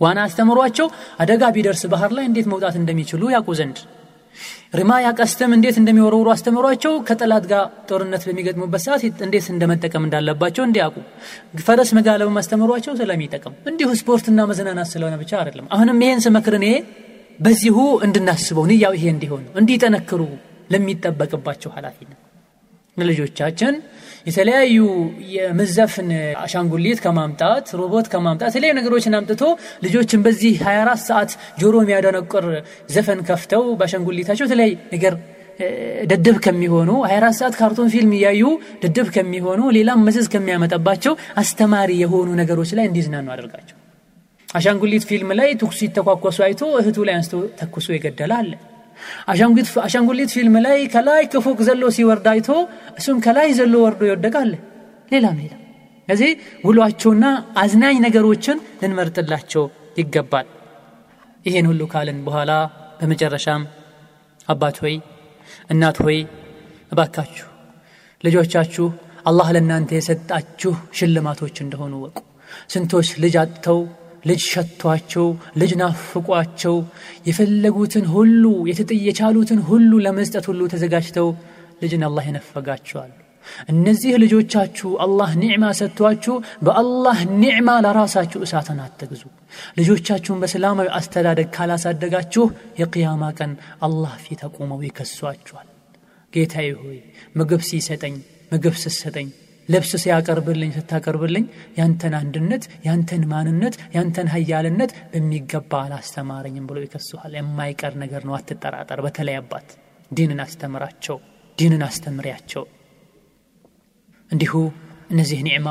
ዋና 0.00 0.18
አስተምሯቸው 0.26 0.86
አደጋ 1.22 1.42
ቢደርስ 1.56 1.82
ባህር 1.92 2.12
ላይ 2.18 2.24
እንዴት 2.28 2.46
መውጣት 2.52 2.76
እንደሚችሉ 2.80 3.22
ያውቁ 3.34 3.50
ዘንድ። 3.58 3.78
ሪማያ 4.78 5.06
ቀስተም 5.18 5.52
እንዴት 5.56 5.76
እንደሚወረውሩ 5.80 6.28
አስተምሯቸው 6.34 6.92
ከጠላት 7.08 7.44
ጋር 7.50 7.64
ጦርነት 7.88 8.22
በሚገጥሙበት 8.28 8.82
ሰዓት 8.84 9.02
እንዴት 9.26 9.46
እንደመጠቀም 9.54 10.04
እንዳለባቸው 10.06 10.64
እንዲያውቁ። 10.66 10.96
ፈረስ 11.66 11.90
መጋለብ 11.98 12.38
አስተምሯቸው 12.42 12.94
ስለሚጠቅም 13.00 13.56
እንዲሁ 13.72 13.90
ስፖርትና 14.00 14.46
መዝናናት 14.50 14.90
ስለሆነ 14.92 15.16
ብቻ 15.22 15.32
አይደለም። 15.40 15.68
አሁንም 15.76 16.00
ይሄን 16.04 16.22
ስመክር 16.26 16.56
እኔ 16.60 16.68
በዚሁ 17.40 17.76
እንድናስበው 18.06 18.66
ንያው 18.70 18.94
ይሄ 18.98 19.04
እንዲሆን 19.14 19.44
እንዲጠነክሩ 19.60 20.22
ለሚጠበቅባቸው 20.74 21.70
ኃላፊነት 21.76 22.19
ልጆቻችን 22.96 23.74
የተለያዩ 24.26 24.78
የመዘፍን 25.34 26.08
አሻንጉሊት 26.42 26.98
ከማምጣት 27.04 27.66
ሮቦት 27.80 28.06
ከማምጣት 28.12 28.50
የተለያዩ 28.50 28.74
ነገሮችን 28.80 29.16
አምጥቶ 29.18 29.42
ልጆችን 29.84 30.22
በዚህ 30.26 30.54
24 30.64 31.04
ሰዓት 31.08 31.30
ጆሮ 31.62 31.74
የሚያደነቁር 31.84 32.46
ዘፈን 32.94 33.20
ከፍተው 33.28 33.64
በአሻንጉሊታቸው 33.80 34.46
የተለያዩ 34.46 34.74
ነገር 34.92 35.14
ደደብ 36.10 36.36
ከሚሆኑ 36.44 36.90
24 37.06 37.38
ሰዓት 37.40 37.54
ካርቶን 37.58 37.88
ፊልም 37.94 38.12
እያዩ 38.18 38.42
ደደብ 38.84 39.08
ከሚሆኑ 39.16 39.62
ሌላም 39.76 40.04
መዘዝ 40.06 40.26
ከሚያመጣባቸው 40.34 41.14
አስተማሪ 41.42 41.90
የሆኑ 42.02 42.28
ነገሮች 42.42 42.72
ላይ 42.78 42.86
እንዲዝናኑ 42.90 43.26
አድርጋቸው። 43.34 43.76
አሻንጉሊት 44.48 45.04
ፊልም 45.10 45.30
ላይ 45.40 45.50
ትኩሱ 45.60 45.80
ይተኳኮሱ 45.86 46.38
አይቶ 46.46 46.62
እህቱ 46.80 46.98
ላይ 47.08 47.14
አንስቶ 47.18 47.34
ተኩሶ 47.60 47.88
አለ 48.38 48.52
አሻንጉሊት 49.84 50.30
ፊልም 50.36 50.56
ላይ 50.66 50.78
ከላይ 50.94 51.24
ከፎቅ 51.32 51.58
ዘሎ 51.68 51.90
ሲወርድ 51.96 52.26
አይቶ 52.32 52.48
እሱም 52.98 53.18
ከላይ 53.26 53.48
ዘሎ 53.58 53.74
ወርዶ 53.84 54.02
ይወደቃል 54.08 54.50
ሌላም 55.12 55.38
ሌላ 55.42 55.54
እዚህ 56.08 56.30
ውሏቸውና 56.64 57.24
አዝናኝ 57.62 57.96
ነገሮችን 58.06 58.58
ልንመርጥላቸው 58.80 59.64
ይገባል። 60.00 60.46
ይሄን 61.46 61.66
ሁሉ 61.70 61.82
ካልን 61.92 62.18
በኋላ 62.26 62.52
በመጨረሻም 62.98 63.62
አባት 64.48 64.76
ሆይ 64.82 64.96
እናት 65.70 65.98
ሆይ 66.04 66.18
እባካችሁ 66.92 67.46
ልጆቻችሁ 68.24 68.86
አላህ 69.26 69.48
ለእናንተ 69.54 69.90
የሰጣችሁ 69.96 70.72
ሽልማቶች 70.98 71.56
እንደሆኑ 71.64 71.94
ወቁ 72.04 72.18
ስንቶች 72.72 73.08
ልጅ 73.22 73.34
አጥተው 73.42 73.80
ልጅ 74.24 74.40
ሸቷቸው 74.48 75.26
ልጅ 75.56 75.72
ናፍቋቸው 75.80 76.76
የፈለጉትን 77.28 78.06
ሁሉ 78.08 78.44
የቻሉትን 79.06 79.62
ሁሉ 79.62 79.92
ለመስጠት 79.98 80.46
ሁሉ 80.46 80.68
ተዘጋጅተው 80.68 81.28
ልጅን 81.82 82.04
አላህ 82.08 82.24
ይነፈጋቸዋል 82.28 83.12
እነዚህ 83.68 84.12
ልጆቻችሁ 84.22 84.90
አላህ 85.04 85.30
ኒዕማ 85.42 85.64
ሰጥቷችሁ 85.78 86.34
በአላህ 86.62 87.18
ኒዕማ 87.34 87.70
ለራሳችሁ 87.80 88.40
እሳትን 88.42 88.80
አትግዙ። 88.84 89.22
ልጆቻችሁን 89.78 90.40
በሰላማዊ 90.42 90.88
አስተዳደግ 90.98 91.48
ካላሳደጋችሁ 91.56 92.44
የቅያማ 92.78 93.32
ቀን 93.38 93.52
አላህ 93.80 94.14
ፊት 94.24 94.42
አቁመው 94.48 94.80
ይከሷችኋል። 94.88 95.68
ጌታዬ 96.32 96.68
ሆይ 96.82 96.98
ምግብ 97.36 97.62
ሲሰጠኝ 97.68 98.16
ምግብ 98.52 98.76
ስሰጠኝ 98.76 99.28
ልብስ 99.70 99.92
ሲያቀርብልኝ 100.02 100.70
ስታቀርብልኝ 100.76 101.44
ያንተን 101.76 102.14
አንድነት 102.20 102.64
ያንተን 102.86 103.22
ማንነት 103.32 103.74
ያንተን 103.96 104.28
ሀያልነት 104.34 104.92
በሚገባ 105.12 105.72
አላስተማረኝም 105.86 106.66
ብሎ 106.70 106.78
ይከሱሃል። 106.84 107.34
የማይቀር 107.38 107.94
ነገር 108.02 108.24
ነው። 108.28 108.34
አትጠራጠር። 108.38 109.00
በተለይ 109.06 109.36
አባት 109.40 109.68
ዲንን 110.10 110.40
አስተምራቸው 110.46 111.18
ዲንን 111.58 111.84
አስተምሪያቸው። 111.88 112.64
እንዲሁ 114.30 114.54
እነዚህ 115.10 115.38
ኒዕማ 115.46 115.68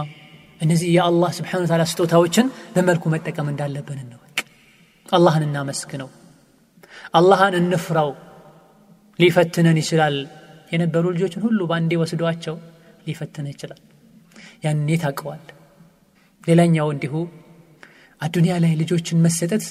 እነዚህ 0.61 0.87
የአላህ 0.95 1.29
ስብሓን 1.37 1.67
ታላ 1.69 1.83
ስጦታዎችን 1.91 2.47
በመልኩ 2.73 3.03
መጠቀም 3.13 3.51
እንዳለብን 3.51 3.99
እንወቅ። 4.03 4.37
አላህን 5.09 5.45
እናመስግነው። 5.47 6.09
አላህን 7.13 7.55
እንፍራው። 7.61 8.11
ሊፈትነን 9.19 9.77
ይችላል። 9.81 10.17
የነበሩ 10.71 11.05
ልጆችን 11.15 11.43
ሁሉ 11.45 11.59
በአንዴ 11.69 11.93
ወስዷቸው 12.01 12.57
ሊፈትነ 13.07 13.47
ይችላል 13.53 13.79
ያኔ 14.63 14.97
ታቀዋል። 15.03 15.43
ሌላኛው 16.43 16.87
እንዲሁ 16.93 17.13
አዱኒያ 18.21 18.53
ላይ 18.63 18.73
ልጆችን 18.81 19.23
መሰጠት 19.25 19.65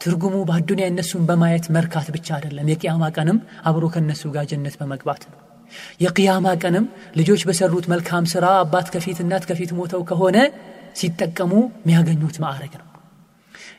ትርጉሙ 0.00 0.36
በአዱኒያ 0.48 0.86
እነሱን 0.90 1.22
በማየት 1.28 1.64
መርካት 1.76 2.08
ብቻ 2.16 2.28
አይደለም። 2.36 2.68
የቅያማ 2.72 3.04
ቀንም 3.16 3.38
አብሮ 3.68 3.84
ከነሱ 3.94 4.22
ጋር 4.36 4.44
ጀነት 4.50 4.74
በመግባት 4.80 5.22
ነው። 5.30 5.38
የቅያማ 6.02 6.48
ቀንም 6.62 6.84
ልጆች 7.18 7.42
በሰሩት 7.48 7.86
መልካም 7.92 8.26
ስራ 8.32 8.46
አባት 8.60 8.86
ከፊት 8.94 9.18
እናት 9.24 9.44
ከፊት 9.50 9.70
ሞተው 9.78 10.02
ከሆነ 10.10 10.36
ሲጠቀሙ 10.94 11.52
የሚያገኙት 11.80 12.36
ማዕረግ 12.44 12.74
ነው። 12.80 12.86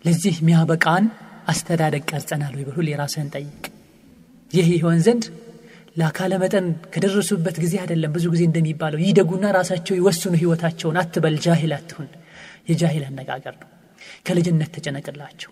ለዚህ 0.05 0.35
ሚያበቃን 0.47 1.05
አስተዳደግ 1.47 2.03
ቀርጸናል 2.11 2.53
ወይ 2.57 2.65
በሁሉ 2.67 2.87
የራስህን 2.91 3.29
ጠይቅ 3.35 3.63
ይህ 4.51 4.67
ይሆን 4.75 4.99
ዘንድ 5.05 5.23
ለአካለ 5.95 6.33
መጠን 6.41 6.65
ከደረሱበት 6.93 7.55
ጊዜ 7.63 7.75
አይደለም 7.83 8.11
ብዙ 8.15 8.25
ጊዜ 8.33 8.43
እንደሚባለው። 8.47 8.99
ይደጉና 9.05 9.45
ራሳቸው 9.57 9.95
ይወስኑ 9.99 10.33
ህይወታቸውን 10.41 10.99
አትበል 11.01 11.37
ጃሂል 11.45 11.73
አትሁን። 11.77 12.09
የጃሂል 12.69 13.03
አነጋገር 13.07 13.55
ነው። 13.61 13.69
ከልጅነት 14.27 14.69
ተጨነቅላቸው። 14.75 15.51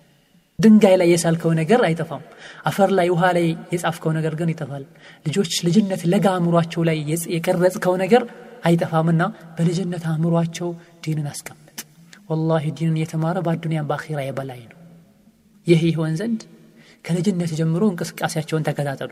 ድንጋይ 0.59 0.95
ላይ 0.99 1.07
የሳልከው 1.11 1.51
ነገር 1.59 1.79
አይጠፋም። 1.87 2.23
አፈር 2.65 2.89
ላይ 2.97 3.07
ውሃ 3.13 3.23
ላይ 3.37 3.45
የጻፍከው 3.73 4.11
ነገር 4.17 4.33
ግን 4.39 4.49
ይጠፋል። 4.53 4.83
ልጆች 5.25 5.51
ልጅነት 5.67 6.01
ለጋ 6.13 6.25
አእምሯቸው 6.33 6.81
ላይ 6.89 6.97
የቀረጽከው 7.35 7.95
ነገር 8.03 8.23
አይጠፋምና 8.63 9.23
በልጅነት 9.57 10.05
አእምሯቸው 10.11 10.69
ዲንን 11.05 11.27
አስቀምጥ። 11.33 11.79
ወላሂ 12.29 12.65
ዲንን 12.77 12.97
የተማረ 13.01 13.37
በአዱኒያም 13.45 13.87
በአኺራ 13.89 14.19
የበላይ 14.25 14.61
ነው። 14.65 14.77
ይህ 15.67 15.81
ይሆን 15.89 16.15
ዘንድ 16.19 16.41
ከልጅነት 17.05 17.51
ጀምሮ 17.59 17.83
እንቅስቃሴያቸውን 17.91 18.65
ተከታተሉ 18.67 19.11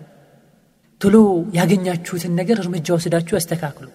ቶሎ 1.01 1.15
ያገኛችሁትን 1.57 2.33
ነገር 2.39 2.57
እርምጃ 2.61 2.87
ወስዳችሁ 2.95 3.33
ያስተካክሉ 3.37 3.87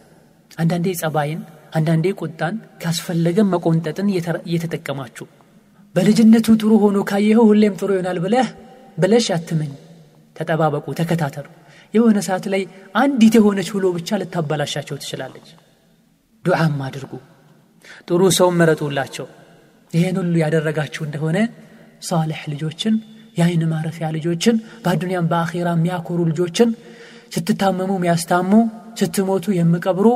አንዳንዴ 0.59 0.87
ጸባይን 1.01 1.41
አንዳንዴ 1.77 2.07
ቁጣን 2.21 2.55
ካስፈለገም 2.83 3.51
መቆንጠጥን 3.55 4.09
እየተጠቀማችሁ። 4.47 5.27
በልጅነቱ 5.95 6.47
ጥሩ 6.61 6.73
ሆኖ 6.83 6.99
ካየኸው 7.11 7.47
ሁሌም 7.51 7.75
ጥሩ 7.81 7.91
ይሆናል 7.95 8.19
ብለህ 8.25 8.49
ብለሽ 8.99 9.27
አትመኝ። 9.37 9.73
ተጠባበቁ 10.37 10.87
ተከታተሉ። 10.99 11.47
የሆነ 11.95 12.19
ሰዓት 12.27 12.45
ላይ 12.53 12.63
አንዲት 12.95 13.35
የሆነች 13.39 13.69
ብሎ 13.75 13.87
ብቻ 13.97 14.19
ልታበላሻቸው 14.21 14.99
ትችላለች። 15.01 15.49
ዱዓም 16.45 16.77
አድርጉ። 16.87 17.13
ጥሩ 18.09 18.21
ሰውም 18.37 18.59
መረጡላቸው 18.61 19.27
ይህን 19.93 20.17
ሁሉ 20.21 20.35
ያደረጋችሁ 20.43 21.03
እንደሆነ 21.07 21.39
ሳልሕ 22.03 22.43
ልጆችን 22.53 22.95
የአይን 23.37 23.63
ማረፊያ 23.73 24.07
ልጆችን 24.17 24.55
በአዱንያም 24.85 25.29
በአኼራ 25.33 25.69
የሚያኮሩ 25.77 26.21
ልጆችን 26.31 26.71
ስትታመሙ 27.31 27.91
የሚያስታሙ 27.97 28.53
ስትሞቱ 29.01 29.47
የሚቀብሩ 29.57 30.07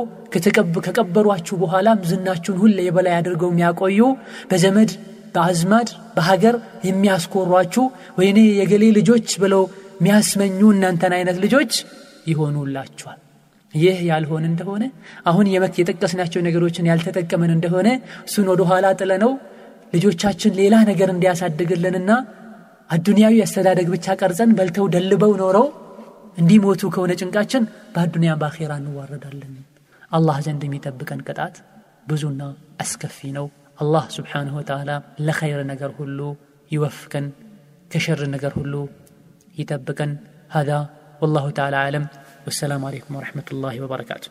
ከቀበሯችሁ 0.85 1.55
በኋላም 1.61 1.99
ዝናችሁን 2.09 2.57
ሁሌ 2.63 2.77
የበላይ 2.87 3.13
አድርገው 3.19 3.51
የሚያቆዩ 3.53 3.99
በዘመድ 4.51 4.91
በአዝማድ 5.35 5.87
በሀገር 6.15 6.55
የሚያስኮሯችሁ 6.87 7.83
ወይኔ 8.19 8.39
የገሌ 8.59 8.83
ልጆች 8.97 9.29
ብለው 9.43 9.63
የሚያስመኙ 9.97 10.59
እናንተን 10.75 11.13
አይነት 11.17 11.37
ልጆች 11.45 11.71
ይሆኑላችኋል። 12.29 13.19
ይህ 13.73 13.97
ያልሆን 14.09 14.43
እንደሆነ 14.49 14.83
አሁን 15.29 15.45
የጠቀስናቸው 15.79 16.41
ነገሮችን 16.47 16.89
ያልተጠቀመን 16.91 17.51
እንደሆነ 17.55 17.87
እሱን 18.27 18.47
ወደ 18.53 18.63
ኋላ 18.69 18.85
ጥለነው 18.99 19.31
ልጆቻችን 19.93 20.53
ሌላ 20.59 20.75
ነገር 20.89 21.09
እንዲያሳድግልንና 21.13 22.11
አዱንያዊ 22.89 23.35
አስተዳደግ 23.45 23.87
ብቻ 23.93 24.15
ቀርጸን 24.19 24.51
በልተው 24.57 24.85
ደልበው 24.95 25.33
ኖረው 25.41 25.67
እንዲሞቱ 26.42 26.82
ከሆነ 26.94 27.12
ጭንቃችን 27.20 27.64
በአዱንያ 27.94 28.32
በአኼራ 28.42 28.72
እንዋረዳለን 28.82 29.54
አላህ 30.12 30.36
ዘንድ 30.46 30.62
የሚጠብቀን 30.66 31.20
ቅጣት 31.28 31.56
ብዙና 32.10 32.42
አስከፊ 32.84 33.18
ነው 33.38 33.46
አላህ 33.78 34.04
ስብሓንሁ 34.16 34.54
ወተዓላ 34.60 34.90
ለኸይር 35.26 35.60
ነገር 35.72 35.90
ሁሉ 36.00 36.20
ይወፍቀን 36.70 37.26
ከሸር 37.90 38.20
ነገር 38.34 38.52
ሁሉ 38.60 38.74
يطبقا 39.54 40.06
هذا 40.50 40.78
والله 41.20 41.50
تعالى 41.50 41.76
أعلم 41.76 42.06
والسلام 42.44 42.84
عليكم 42.84 43.16
ورحمة 43.16 43.48
الله 43.52 43.74
وبركاته 43.80 44.28